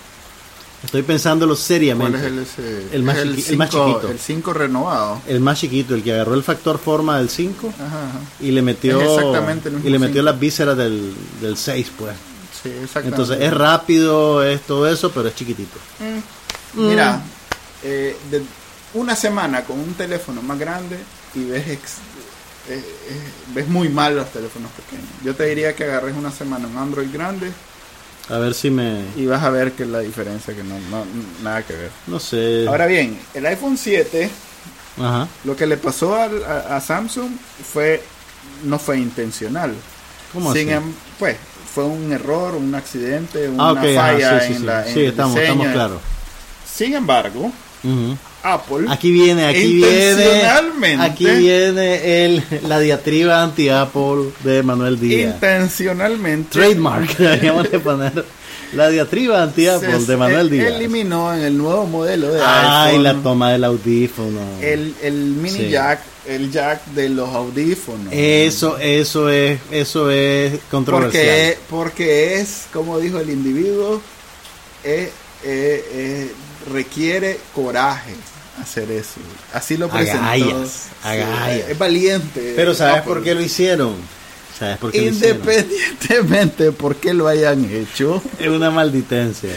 Estoy 0.85 1.03
pensándolo 1.03 1.57
seriamente. 1.57 2.19
¿Cuál 2.19 2.39
es 2.39 2.59
el 2.59 2.89
El 2.93 3.03
más, 3.03 3.17
el 3.17 3.57
más 3.57 3.71
chiquito. 3.71 4.09
El 4.09 4.19
5 4.19 4.53
renovado. 4.53 5.21
El 5.27 5.41
más 5.41 5.59
chiquito, 5.59 5.95
el 5.95 6.03
que 6.03 6.13
agarró 6.13 6.35
el 6.35 6.43
factor 6.43 6.79
forma 6.79 7.19
del 7.19 7.29
5 7.29 7.73
y 8.41 8.51
le 8.51 8.63
metió 8.63 9.01
y 9.83 9.91
le 9.91 9.99
metió 9.99 10.23
las 10.23 10.39
vísceras 10.39 10.77
del, 10.77 11.15
del 11.41 11.57
6, 11.57 11.93
pues. 11.99 12.15
Sí, 12.63 12.69
exactamente. 12.69 13.09
Entonces 13.09 13.39
es 13.41 13.55
rápido, 13.55 14.43
es 14.43 14.61
todo 14.63 14.89
eso, 14.89 15.11
pero 15.11 15.29
es 15.29 15.35
chiquitito. 15.35 15.79
Mm. 15.99 16.36
Mira, 16.77 17.17
mm. 17.17 17.23
eh, 17.85 18.17
de 18.31 18.43
una 18.95 19.17
semana 19.17 19.63
con 19.65 19.79
un 19.79 19.95
teléfono 19.95 20.43
más 20.43 20.59
grande 20.59 20.97
y 21.35 21.45
ves 21.45 21.67
eh, 21.69 21.79
eh, 22.69 22.83
ves 23.55 23.69
muy 23.69 23.89
mal 23.89 24.17
los 24.17 24.31
teléfonos 24.31 24.71
pequeños. 24.73 25.09
Yo 25.23 25.35
te 25.35 25.45
diría 25.45 25.75
que 25.75 25.85
agarres 25.85 26.17
una 26.17 26.31
semana 26.31 26.67
un 26.67 26.77
Android 26.77 27.09
grande. 27.13 27.51
A 28.29 28.39
ver 28.39 28.55
si 28.55 28.71
me... 28.71 29.05
Y 29.17 29.27
vas 29.27 29.43
a 29.45 29.51
ver 29.51 29.73
que 29.73 29.87
la 29.87 30.01
diferencia 30.01 30.55
que 30.55 30.65
no, 30.65 30.75
nada 31.45 31.63
que 31.63 31.75
ver. 31.75 31.91
No 32.09 32.19
sé. 32.19 32.67
Ahora 32.67 32.87
bien, 32.87 33.21
el 33.35 33.47
iPhone 33.47 33.79
7, 33.79 34.29
lo 35.45 35.55
que 35.55 35.67
le 35.67 35.77
pasó 35.77 36.17
a, 36.17 36.81
Samsung 36.81 37.31
fue 37.73 38.03
no 38.65 38.79
fue 38.81 38.99
intencional. 38.99 39.75
¿Cómo 40.33 40.51
así? 40.51 40.69
Em, 40.69 40.93
pues 41.21 41.37
fue 41.73 41.85
un 41.85 42.11
error, 42.11 42.57
un 42.57 42.75
accidente, 42.75 43.49
una 43.49 43.71
ah, 43.71 43.75
falla 43.75 44.47
en 44.47 44.67
la 44.67 44.85
sí, 44.85 45.05
estamos, 45.05 45.39
estamos 45.39 45.69
claros. 45.69 46.01
Sin 46.77 46.93
embargo, 46.93 47.51
Apple. 48.43 48.87
Aquí 48.91 49.11
viene, 49.11 49.47
aquí 49.47 49.77
viene. 49.77 50.43
Aquí 51.01 51.25
viene 51.25 52.25
el, 52.25 52.43
la 52.69 52.79
diatriba 52.81 53.43
anti-Apple 53.43 54.33
de 54.45 54.63
Manuel 54.63 55.01
Díaz. 55.01 55.37
Intencionalmente. 55.37 56.51
Trademark, 56.51 57.17
deberíamos 57.19 57.71
de 57.71 57.79
poner. 57.79 58.25
La 58.75 58.91
diatriba 58.91 59.43
anti-Apple 59.43 60.05
de 60.05 60.17
Manuel 60.19 60.51
Díaz. 60.51 60.75
Eliminó 60.75 61.33
en 61.33 61.45
el 61.45 61.57
nuevo 61.57 61.87
modelo 61.87 62.31
de 62.31 62.43
Ay, 62.45 62.99
la 62.99 63.15
toma 63.15 63.53
del 63.53 63.65
audífono. 63.65 64.41
El, 64.61 64.95
el 65.03 65.15
mini 65.15 65.71
jack, 65.71 66.01
el 66.27 66.53
jack 66.53 66.85
de 66.89 67.09
los 67.09 67.31
audífonos. 67.31 68.13
Eso, 68.13 68.77
eso 68.77 69.31
es, 69.31 69.61
eso 69.71 70.11
es 70.11 70.59
controversial. 70.71 71.25
Porque, 71.25 71.59
porque 71.71 72.41
es, 72.41 72.67
como 72.71 72.99
dijo 72.99 73.19
el 73.19 73.31
individuo, 73.31 74.03
es, 74.85 75.09
es 75.43 76.31
requiere 76.73 77.39
coraje 77.55 78.15
hacer 78.61 78.91
eso. 78.91 79.21
Así 79.53 79.77
lo 79.77 79.89
presentó. 79.89 80.25
Agallas, 80.25 80.87
agallas. 81.03 81.69
Es 81.69 81.79
valiente. 81.79 82.55
Pero 82.57 82.75
¿sabes 82.75 83.03
por 83.03 83.23
qué 83.23 83.35
lo 83.35 83.41
hicieron? 83.41 83.95
¿Sabes 84.59 84.79
por 84.79 84.91
qué 84.91 85.07
Independientemente 85.07 86.65
de 86.65 86.73
por 86.73 86.97
qué 86.97 87.13
lo 87.13 87.29
hayan 87.29 87.65
hecho. 87.71 88.23
Es 88.39 88.49
una 88.49 88.71
malditencia. 88.71 89.51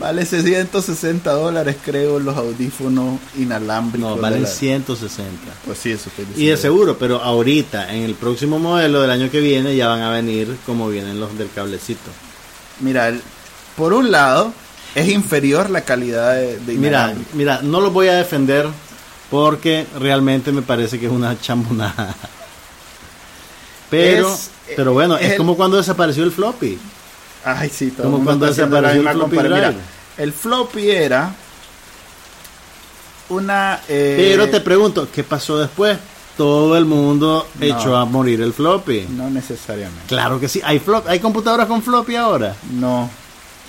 Vale 0.00 0.24
660 0.24 1.30
dólares, 1.30 1.76
creo, 1.84 2.18
los 2.18 2.34
audífonos 2.34 3.20
inalámbricos. 3.36 4.16
No, 4.16 4.16
valen 4.16 4.46
160. 4.46 5.28
Pues 5.66 5.78
sí, 5.78 5.92
eso 5.92 6.10
Y 6.36 6.46
de 6.46 6.56
seguro, 6.56 6.96
pero 6.98 7.20
ahorita, 7.20 7.94
en 7.94 8.04
el 8.04 8.14
próximo 8.14 8.58
modelo 8.58 9.02
del 9.02 9.10
año 9.10 9.30
que 9.30 9.40
viene, 9.40 9.76
ya 9.76 9.88
van 9.88 10.00
a 10.00 10.10
venir 10.10 10.56
como 10.64 10.88
vienen 10.88 11.20
los 11.20 11.36
del 11.36 11.50
cablecito. 11.54 12.10
Mira, 12.80 13.12
por 13.76 13.92
un 13.92 14.10
lado, 14.10 14.54
es 14.94 15.08
inferior 15.08 15.70
la 15.70 15.82
calidad 15.82 16.34
de, 16.34 16.60
Mira, 16.76 17.14
mira, 17.34 17.60
no 17.62 17.80
lo 17.80 17.90
voy 17.90 18.08
a 18.08 18.14
defender 18.14 18.66
porque 19.30 19.86
realmente 19.98 20.52
me 20.52 20.62
parece 20.62 20.98
que 20.98 21.06
es 21.06 21.12
una 21.12 21.38
chambonada. 21.40 22.14
Pero, 23.90 24.38
pero 24.76 24.92
bueno, 24.92 25.16
es, 25.16 25.36
como 25.36 25.56
cuando 25.56 25.76
desapareció 25.76 26.22
el 26.22 26.30
floppy. 26.30 26.78
Ay, 27.44 27.68
sí, 27.70 27.90
todo 27.90 28.10
como 28.10 28.24
cuando 28.24 28.46
desapareció 28.46 29.00
el 29.00 29.08
floppy 29.08 29.38
Mira, 29.38 29.74
el 30.16 30.32
floppy 30.32 30.90
era 30.90 31.34
una... 33.30 33.80
Eh, 33.88 34.16
pero 34.30 34.48
te 34.48 34.60
pregunto, 34.60 35.08
¿qué 35.12 35.24
pasó 35.24 35.58
después? 35.58 35.98
Todo 36.36 36.76
el 36.76 36.84
mundo 36.84 37.48
echó 37.60 37.96
a 37.96 38.04
morir 38.04 38.40
el 38.40 38.52
floppy. 38.52 39.08
No 39.10 39.28
necesariamente. 39.28 40.06
Claro 40.06 40.38
que 40.38 40.48
sí. 40.48 40.60
¿Hay, 40.64 40.78
flop, 40.78 41.06
¿Hay 41.08 41.18
computadoras 41.18 41.66
con 41.66 41.82
floppy 41.82 42.16
ahora? 42.16 42.54
No. 42.72 43.10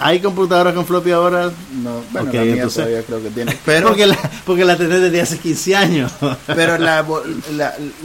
¿Hay 0.02 0.20
computadoras 0.20 0.74
con 0.74 0.86
floppy 0.86 1.12
ahora? 1.12 1.52
No, 1.84 2.02
bueno, 2.12 2.34
la 2.34 2.42
mía 2.44 2.68
todavía 2.68 3.04
creo 3.04 3.22
que 3.22 3.30
tiene. 3.30 3.58
Pero, 3.66 3.90
porque, 3.90 4.08
la, 4.08 4.18
porque 4.46 4.66
la 4.66 4.76
tenés 4.76 5.02
desde 5.02 5.22
hace 5.22 5.38
15 5.38 5.76
años. 5.76 6.12
pero 6.48 6.78
la, 6.78 7.06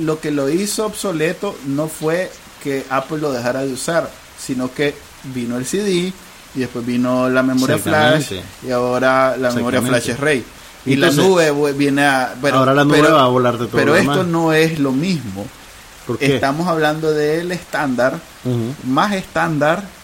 lo 0.00 0.20
que 0.20 0.30
lo 0.30 0.48
hizo 0.48 0.86
obsoleto 0.86 1.56
no 1.66 1.88
fue 1.88 2.30
que 2.62 2.84
Apple 2.90 3.18
lo 3.18 3.32
dejara 3.32 3.64
de 3.64 3.72
usar, 3.72 4.10
sino 4.38 4.72
que 4.72 4.94
vino 5.34 5.56
el 5.56 5.64
CD 5.66 6.12
y 6.54 6.60
después 6.60 6.84
vino 6.84 7.28
la 7.28 7.42
memoria 7.42 7.78
flash 7.78 8.34
y 8.66 8.70
ahora 8.70 9.36
la 9.36 9.50
memoria 9.52 9.82
flash 9.82 10.10
es 10.10 10.20
rey. 10.20 10.44
Y 10.84 10.96
la 10.96 11.10
nube 11.10 11.50
viene 11.72 12.04
a... 12.04 12.34
ahora 12.52 12.72
la 12.74 12.84
nube 12.84 13.02
va 13.02 13.24
a 13.24 13.28
volar 13.28 13.58
de 13.58 13.66
todo 13.66 13.76
Pero 13.76 13.96
esto 13.96 14.22
no 14.22 14.52
es 14.52 14.78
lo 14.78 14.92
mismo. 14.92 15.46
Estamos 16.20 16.68
hablando 16.68 17.12
del 17.12 17.50
estándar, 17.50 18.20
más 18.84 19.12
estándar 19.14 19.95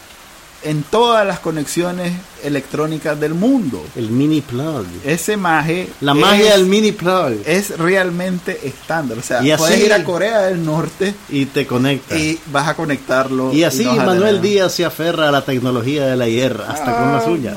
en 0.65 0.83
todas 0.83 1.27
las 1.27 1.39
conexiones 1.41 2.13
electrónicas 2.43 3.19
del 3.19 3.35
mundo. 3.35 3.85
El 3.97 4.11
mini 4.11 4.41
plug. 4.41 4.87
Ese 5.05 5.37
maje. 5.37 5.89
La 6.01 6.15
magia 6.15 6.53
del 6.53 6.67
mini 6.67 6.93
plug. 6.93 7.35
Es 7.47 7.79
realmente 7.79 8.61
estándar. 8.65 9.19
O 9.19 9.23
sea, 9.23 9.41
puedes 9.57 9.81
ir 9.81 9.93
a 9.93 10.05
Corea 10.05 10.43
del 10.43 10.65
Norte. 10.65 11.15
Y 11.29 11.47
te 11.47 11.67
conectas. 11.67 12.19
Y 12.19 12.39
vas 12.47 12.69
a 12.69 12.75
conectarlo. 12.75 13.53
Y 13.53 13.65
así 13.65 13.85
Manuel 13.85 14.41
Díaz 14.41 14.73
se 14.73 14.85
aferra 14.85 15.29
a 15.29 15.33
la 15.33 15.45
tecnología 15.45 16.07
de 16.07 16.17
la 16.17 16.29
hierra, 16.29 16.67
hasta 16.69 16.97
con 16.97 17.13
las 17.13 17.27
uñas. 17.27 17.57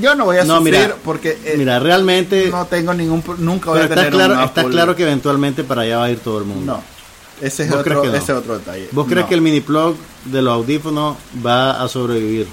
yo 0.00 0.14
no 0.14 0.26
voy 0.26 0.38
a 0.38 0.44
no, 0.44 0.58
sufrir 0.58 0.94
porque 1.02 1.38
eh, 1.44 1.54
mira 1.56 1.78
realmente 1.78 2.50
no 2.50 2.66
tengo 2.66 2.92
ningún 2.92 3.24
nunca 3.38 3.70
voy 3.70 3.80
a 3.80 3.88
tener 3.88 4.04
está 4.04 4.10
claro 4.10 4.44
está 4.44 4.64
claro 4.64 4.94
que 4.94 5.02
eventualmente 5.04 5.64
para 5.64 5.82
allá 5.82 5.98
va 5.98 6.04
a 6.04 6.10
ir 6.10 6.18
todo 6.18 6.38
el 6.38 6.44
mundo 6.44 6.74
no 6.74 6.97
ese 7.40 7.64
es, 7.64 7.72
otro, 7.72 8.00
otro 8.00 8.58
detalle. 8.58 8.88
¿Vos 8.92 9.06
crees 9.08 9.26
que 9.26 9.34
el 9.34 9.40
mini 9.40 9.60
plug 9.60 9.96
de 10.24 10.42
los 10.42 10.54
audífonos 10.54 11.16
va 11.44 11.82
a 11.82 11.88
sobrevivir? 11.88 12.46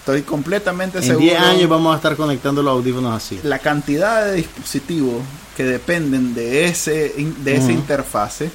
Estoy 0.00 0.22
completamente 0.22 0.98
en 0.98 1.04
seguro. 1.04 1.26
En 1.26 1.30
10 1.30 1.42
años 1.42 1.68
vamos 1.68 1.92
a 1.94 1.96
estar 1.96 2.16
conectando 2.16 2.62
los 2.62 2.72
audífonos 2.72 3.14
así. 3.14 3.38
La 3.44 3.60
cantidad 3.60 4.26
de 4.26 4.34
dispositivos 4.34 5.22
que 5.56 5.64
dependen 5.64 6.34
de 6.34 6.64
ese 6.64 7.14
de 7.16 7.56
esa 7.56 7.72
interfase 7.72 8.50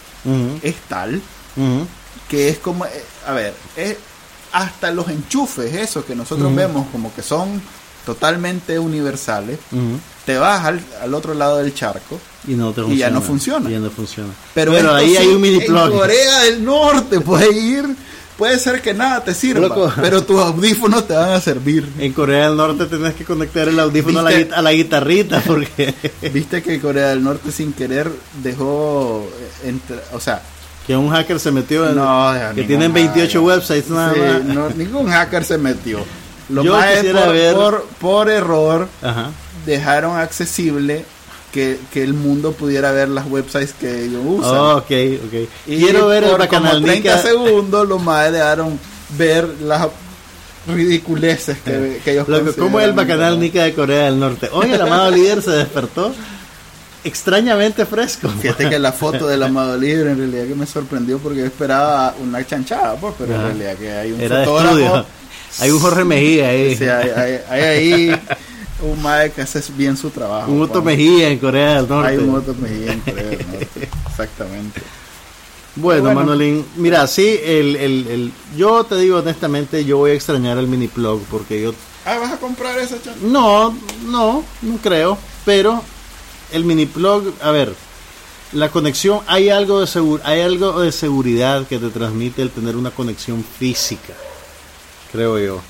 es 0.62 0.76
tal 0.90 1.22
que 2.28 2.50
es 2.50 2.58
como, 2.58 2.86
eh, 2.86 2.90
a 3.26 3.34
ver, 3.34 3.54
es 3.76 3.98
hasta 4.52 4.92
los 4.92 5.08
enchufes, 5.10 5.74
esos 5.74 6.06
que 6.06 6.16
nosotros 6.16 6.54
vemos 6.56 6.88
como 6.92 7.14
que 7.14 7.22
son 7.22 7.62
totalmente 8.06 8.80
universales, 8.80 9.60
te 10.28 10.38
vas 10.38 10.66
al, 10.66 11.14
otro 11.14 11.34
lado 11.34 11.60
del 11.60 11.74
charco 11.74 12.20
y, 12.46 12.52
no 12.52 12.76
ya 12.94 13.10
no 13.10 13.22
funciona. 13.22 13.70
no 13.70 13.90
funciona. 13.90 14.34
Pero, 14.54 14.94
ahí 14.94 15.16
hay 15.16 15.28
un 15.28 15.40
mini 15.40 15.62
plug. 15.62 15.86
En 15.86 15.98
Corea 15.98 16.40
del 16.40 16.66
Norte 16.66 17.22
puede 17.22 17.58
ir, 17.58 17.86
puede 18.38 18.60
ser 18.60 18.82
que 18.82 18.94
nada 18.94 19.24
te 19.24 19.34
sirva, 19.34 19.96
pero 19.96 20.26
tus 20.26 20.38
audífonos 20.42 21.08
te 21.08 21.14
van 21.14 21.32
a 21.32 21.40
servir. 21.40 21.88
En 21.98 22.12
Corea 22.12 22.50
del 22.50 22.58
Norte 22.58 22.88
tenés 22.88 23.14
que 23.14 23.24
conectar 23.24 23.70
el 23.70 23.80
audífono 23.80 24.20
a 24.20 24.62
la, 24.62 24.72
guitarrita 24.74 25.42
porque 25.48 25.96
viste 26.34 26.62
que 26.62 26.82
Corea 26.82 27.08
del 27.08 27.24
Norte 27.24 27.50
sin 27.54 27.72
querer 27.72 28.12
dejó 28.44 29.26
o 30.12 30.20
sea, 30.20 30.42
que 30.86 30.98
un 30.98 31.10
hacker 31.10 31.40
se 31.40 31.52
metió 31.52 31.90
en 31.90 32.54
que 32.54 32.64
tienen 32.64 32.92
28 32.92 33.42
websites 33.42 33.90
nada 33.90 34.14
más. 34.44 34.76
ningún 34.76 35.08
hacker 35.08 35.46
se 35.46 35.58
metió. 35.58 36.04
Lo 36.50 36.64
más 36.66 36.86
por, 37.54 37.88
por, 38.00 38.30
error 38.30 38.88
dejaron 39.68 40.18
accesible 40.18 41.06
que, 41.52 41.80
el 41.96 42.14
mundo 42.14 42.52
pudiera 42.52 42.92
ver 42.92 43.10
las 43.10 43.26
websites 43.28 43.74
que 43.74 44.06
ellos 44.06 44.22
usan. 44.26 44.56
Oh, 44.56 44.78
ok, 44.78 44.92
ok. 45.26 45.50
Y 45.66 45.78
Quiero 45.78 46.08
ver 46.08 46.24
por 46.24 46.48
como 46.48 46.82
30 46.82 47.22
segundos 47.22 47.88
los 47.88 48.02
más 48.02 48.32
dejaron 48.32 48.80
ver 49.18 49.48
las 49.62 49.88
ridiculeces 50.68 51.58
que, 51.60 52.02
que 52.04 52.12
ellos 52.12 52.28
Lo, 52.28 52.54
¿Cómo 52.56 52.80
es 52.80 52.88
el 52.88 52.94
bacanal 52.94 53.40
Nica 53.40 53.64
de 53.64 53.74
Corea 53.74 54.06
del 54.06 54.20
Norte? 54.20 54.50
Hoy 54.52 54.72
el 54.72 54.82
amado 54.82 55.10
líder 55.10 55.42
se 55.42 55.52
despertó 55.52 56.14
extrañamente 57.04 57.86
fresco. 57.86 58.30
Fíjate 58.30 58.70
que 58.70 58.78
la 58.78 58.92
foto 58.92 59.28
del 59.28 59.42
amado 59.44 59.78
líder 59.78 60.08
en 60.08 60.18
realidad 60.18 60.46
que 60.46 60.56
me 60.56 60.66
sorprendió 60.66 61.18
porque 61.20 61.40
yo 61.40 61.46
esperaba 61.46 62.14
una 62.22 62.46
chanchada, 62.46 62.96
pues, 62.96 63.16
pero 63.18 63.34
en 63.34 63.42
realidad 63.42 63.76
que 63.76 63.92
hay 63.92 64.12
un 64.12 64.22
Era 64.22 64.44
fotógrafo. 64.44 65.06
Hay 65.60 65.72
un 65.72 65.80
Jorge 65.80 66.04
Mejía 66.04 66.50
ahí. 66.50 66.76
Sí, 66.76 66.84
hay, 66.84 67.40
hay 67.50 67.62
ahí 67.62 68.22
un 68.82 69.02
mae 69.02 69.32
que 69.32 69.42
hace 69.42 69.62
bien 69.76 69.98
su 69.98 70.10
trabajo. 70.10 70.52
Un 70.52 70.62
Otto 70.62 70.82
Mejía 70.82 71.30
en 71.30 71.40
Corea 71.40 71.76
del 71.76 71.90
Norte. 71.90 72.10
Hay 72.10 72.18
un 72.18 72.36
Otto 72.36 72.54
Mejía 72.56 72.94
en 72.94 73.00
Corea 73.02 73.24
del 73.24 73.48
Norte, 73.48 73.90
exactamente. 74.08 74.82
Bueno, 75.76 76.12
Manolín, 76.12 76.66
mira, 76.76 77.06
sí, 77.06 77.40
el, 77.44 77.76
el, 77.76 78.08
el, 78.08 78.34
yo 78.56 78.84
te 78.84 78.96
digo 78.96 79.20
honestamente, 79.20 79.86
yo 79.86 79.98
voy 79.98 80.12
a 80.12 80.14
extrañar 80.16 80.58
el 80.58 80.68
mini 80.68 80.88
plug 80.88 81.22
porque 81.30 81.62
yo... 81.62 81.74
Ah, 82.04 82.18
¿vas 82.18 82.34
a 82.34 82.38
comprar 82.38 82.80
esa 82.80 83.00
chanta? 83.02 83.20
No, 83.22 83.78
no, 84.06 84.44
no 84.64 84.78
creo, 84.82 85.20
pero 85.46 85.84
el 86.52 86.66
mini 86.66 86.88
plug, 86.88 87.32
a 87.44 87.52
ver, 87.52 87.76
la 88.54 88.70
conexión, 88.70 89.20
hay 89.28 89.50
algo 89.50 89.80
de 89.80 89.88
seguro, 89.88 90.24
hay 90.26 90.42
algo 90.42 90.80
de 90.82 90.92
seguridad 90.92 91.68
que 91.68 91.78
te 91.78 91.90
transmite 91.90 92.42
el 92.42 92.50
tener 92.50 92.76
una 92.76 92.90
conexión 92.90 93.44
física, 93.44 94.14
creo 95.12 95.38
yo. 95.38 95.62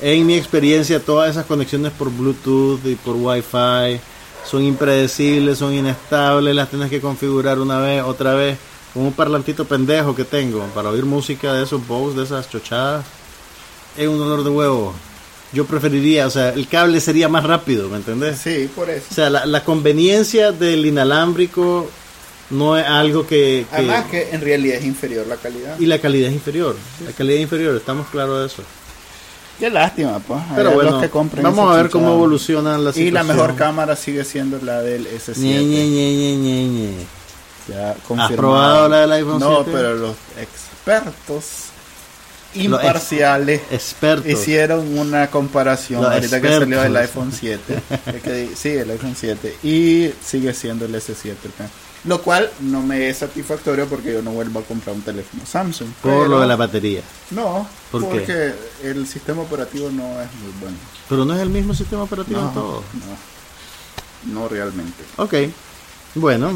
En 0.00 0.26
mi 0.26 0.34
experiencia, 0.34 1.00
todas 1.00 1.30
esas 1.30 1.46
conexiones 1.46 1.92
por 1.92 2.10
Bluetooth 2.10 2.84
y 2.84 2.96
por 2.96 3.14
Wi-Fi 3.14 4.00
son 4.44 4.62
impredecibles, 4.62 5.58
son 5.58 5.72
inestables, 5.72 6.54
las 6.54 6.68
tienes 6.68 6.90
que 6.90 7.00
configurar 7.00 7.58
una 7.58 7.78
vez, 7.78 8.02
otra 8.02 8.34
vez, 8.34 8.58
con 8.92 9.04
un 9.04 9.12
parlantito 9.12 9.64
pendejo 9.64 10.14
que 10.14 10.24
tengo 10.24 10.64
para 10.74 10.90
oír 10.90 11.04
música 11.04 11.52
de 11.52 11.64
esos 11.64 11.86
bows, 11.86 12.16
de 12.16 12.24
esas 12.24 12.50
chochadas. 12.50 13.04
Es 13.96 14.08
un 14.08 14.18
dolor 14.18 14.42
de 14.44 14.50
huevo. 14.50 14.94
Yo 15.52 15.64
preferiría, 15.66 16.26
o 16.26 16.30
sea, 16.30 16.50
el 16.50 16.66
cable 16.66 17.00
sería 17.00 17.28
más 17.28 17.44
rápido, 17.44 17.88
¿me 17.88 17.96
entendés? 17.96 18.38
Sí, 18.38 18.68
por 18.74 18.90
eso. 18.90 19.06
O 19.10 19.14
sea, 19.14 19.30
la, 19.30 19.64
conveniencia 19.64 20.50
del 20.50 20.84
inalámbrico 20.84 21.88
no 22.50 22.76
es 22.76 22.84
algo 22.84 23.24
que, 23.24 23.64
que, 23.70 23.76
Además 23.76 24.06
que 24.10 24.30
en 24.30 24.40
realidad 24.40 24.78
es 24.78 24.84
inferior 24.84 25.26
la 25.28 25.36
calidad. 25.36 25.78
Y 25.78 25.86
la 25.86 26.00
calidad 26.00 26.28
es 26.28 26.34
inferior. 26.34 26.76
La 27.06 27.12
calidad 27.12 27.36
es 27.36 27.42
inferior, 27.42 27.76
estamos 27.76 28.08
claros 28.08 28.40
de 28.40 28.46
eso. 28.46 28.64
Qué 29.58 29.70
lástima, 29.70 30.18
pues. 30.18 30.40
Pero 30.54 30.72
bueno, 30.72 31.00
vamos 31.42 31.72
a 31.72 31.76
ver 31.76 31.90
cómo 31.90 32.14
evoluciona 32.14 32.76
la 32.76 32.92
situación. 32.92 33.06
Y 33.06 33.10
la 33.10 33.22
mejor 33.22 33.54
cámara 33.54 33.96
sigue 33.96 34.24
siendo 34.24 34.58
la 34.60 34.80
del 34.80 35.06
S7. 35.06 35.36
Ñe, 35.36 35.62
Ñe, 35.62 36.36
Ñe, 36.36 37.06
Ya 37.68 37.96
¿Has 38.18 38.32
probado 38.32 38.88
la 38.88 39.00
del 39.00 39.12
iPhone 39.12 39.40
7? 39.40 39.52
No, 39.52 39.64
pero 39.64 39.94
los 39.94 40.16
expertos 40.40 41.44
imparciales 42.54 43.62
expertos. 43.70 44.30
hicieron 44.30 44.96
una 44.98 45.28
comparación 45.28 46.04
ahorita 46.04 46.40
que 46.40 46.48
salió 46.48 46.82
el 46.82 46.96
iPhone 46.96 47.32
7. 47.32 47.80
sí, 48.56 48.68
el 48.70 48.90
iPhone 48.90 49.16
7. 49.18 49.58
Y 49.62 50.10
sigue 50.24 50.52
siendo 50.52 50.84
el 50.84 50.94
S7. 50.94 51.34
Lo 52.04 52.20
cual 52.20 52.50
no 52.60 52.82
me 52.82 53.08
es 53.08 53.18
satisfactorio 53.18 53.86
porque 53.86 54.12
yo 54.12 54.22
no 54.22 54.32
vuelvo 54.32 54.60
a 54.60 54.62
comprar 54.62 54.94
un 54.94 55.02
teléfono 55.02 55.44
Samsung. 55.46 55.88
Por 56.02 56.28
lo 56.28 56.40
de 56.40 56.46
la 56.46 56.56
batería. 56.56 57.00
No, 57.30 57.66
porque 57.90 58.54
el 58.82 59.06
sistema 59.06 59.42
operativo 59.42 59.90
no 59.90 60.20
es 60.20 60.28
muy 60.34 60.52
bueno. 60.60 60.76
Pero 61.08 61.24
no 61.24 61.34
es 61.34 61.40
el 61.40 61.48
mismo 61.48 61.72
sistema 61.74 62.02
operativo 62.02 62.40
en 62.40 62.52
todo. 62.52 62.82
No, 64.26 64.40
no 64.40 64.48
realmente. 64.48 65.02
Ok, 65.16 65.34
bueno, 66.16 66.52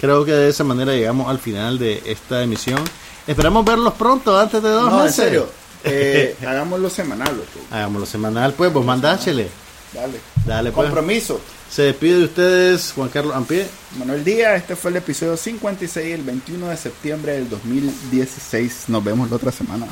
creo 0.00 0.24
que 0.24 0.32
de 0.32 0.48
esa 0.48 0.62
manera 0.64 0.92
llegamos 0.92 1.28
al 1.28 1.38
final 1.38 1.78
de 1.78 2.02
esta 2.06 2.42
emisión. 2.42 2.82
Esperamos 3.26 3.64
verlos 3.64 3.94
pronto, 3.94 4.38
antes 4.38 4.62
de 4.62 4.68
dos 4.68 4.90
no, 4.90 5.06
en 5.06 5.12
serio. 5.12 5.48
Eh, 5.84 6.36
hagámoslo 6.46 6.88
semanal. 6.88 7.42
Hagámoslo 7.68 8.06
semanal, 8.06 8.52
pues, 8.52 8.72
vos 8.72 8.84
mandáchele. 8.84 9.48
Dale. 9.92 10.20
Dale, 10.46 10.72
pues. 10.72 10.86
Compromiso. 10.86 11.40
Se 11.70 11.82
despide 11.82 12.18
de 12.18 12.24
ustedes 12.24 12.92
Juan 12.94 13.08
Carlos 13.08 13.34
Ampie. 13.34 13.66
Manuel 13.98 14.24
Díaz, 14.24 14.60
este 14.60 14.76
fue 14.76 14.90
el 14.90 14.98
episodio 14.98 15.36
56, 15.36 16.14
el 16.14 16.22
21 16.22 16.68
de 16.68 16.76
septiembre 16.76 17.32
del 17.32 17.48
2016. 17.48 18.84
Nos 18.88 19.02
vemos 19.02 19.30
la 19.30 19.36
otra 19.36 19.52
semana. 19.52 19.86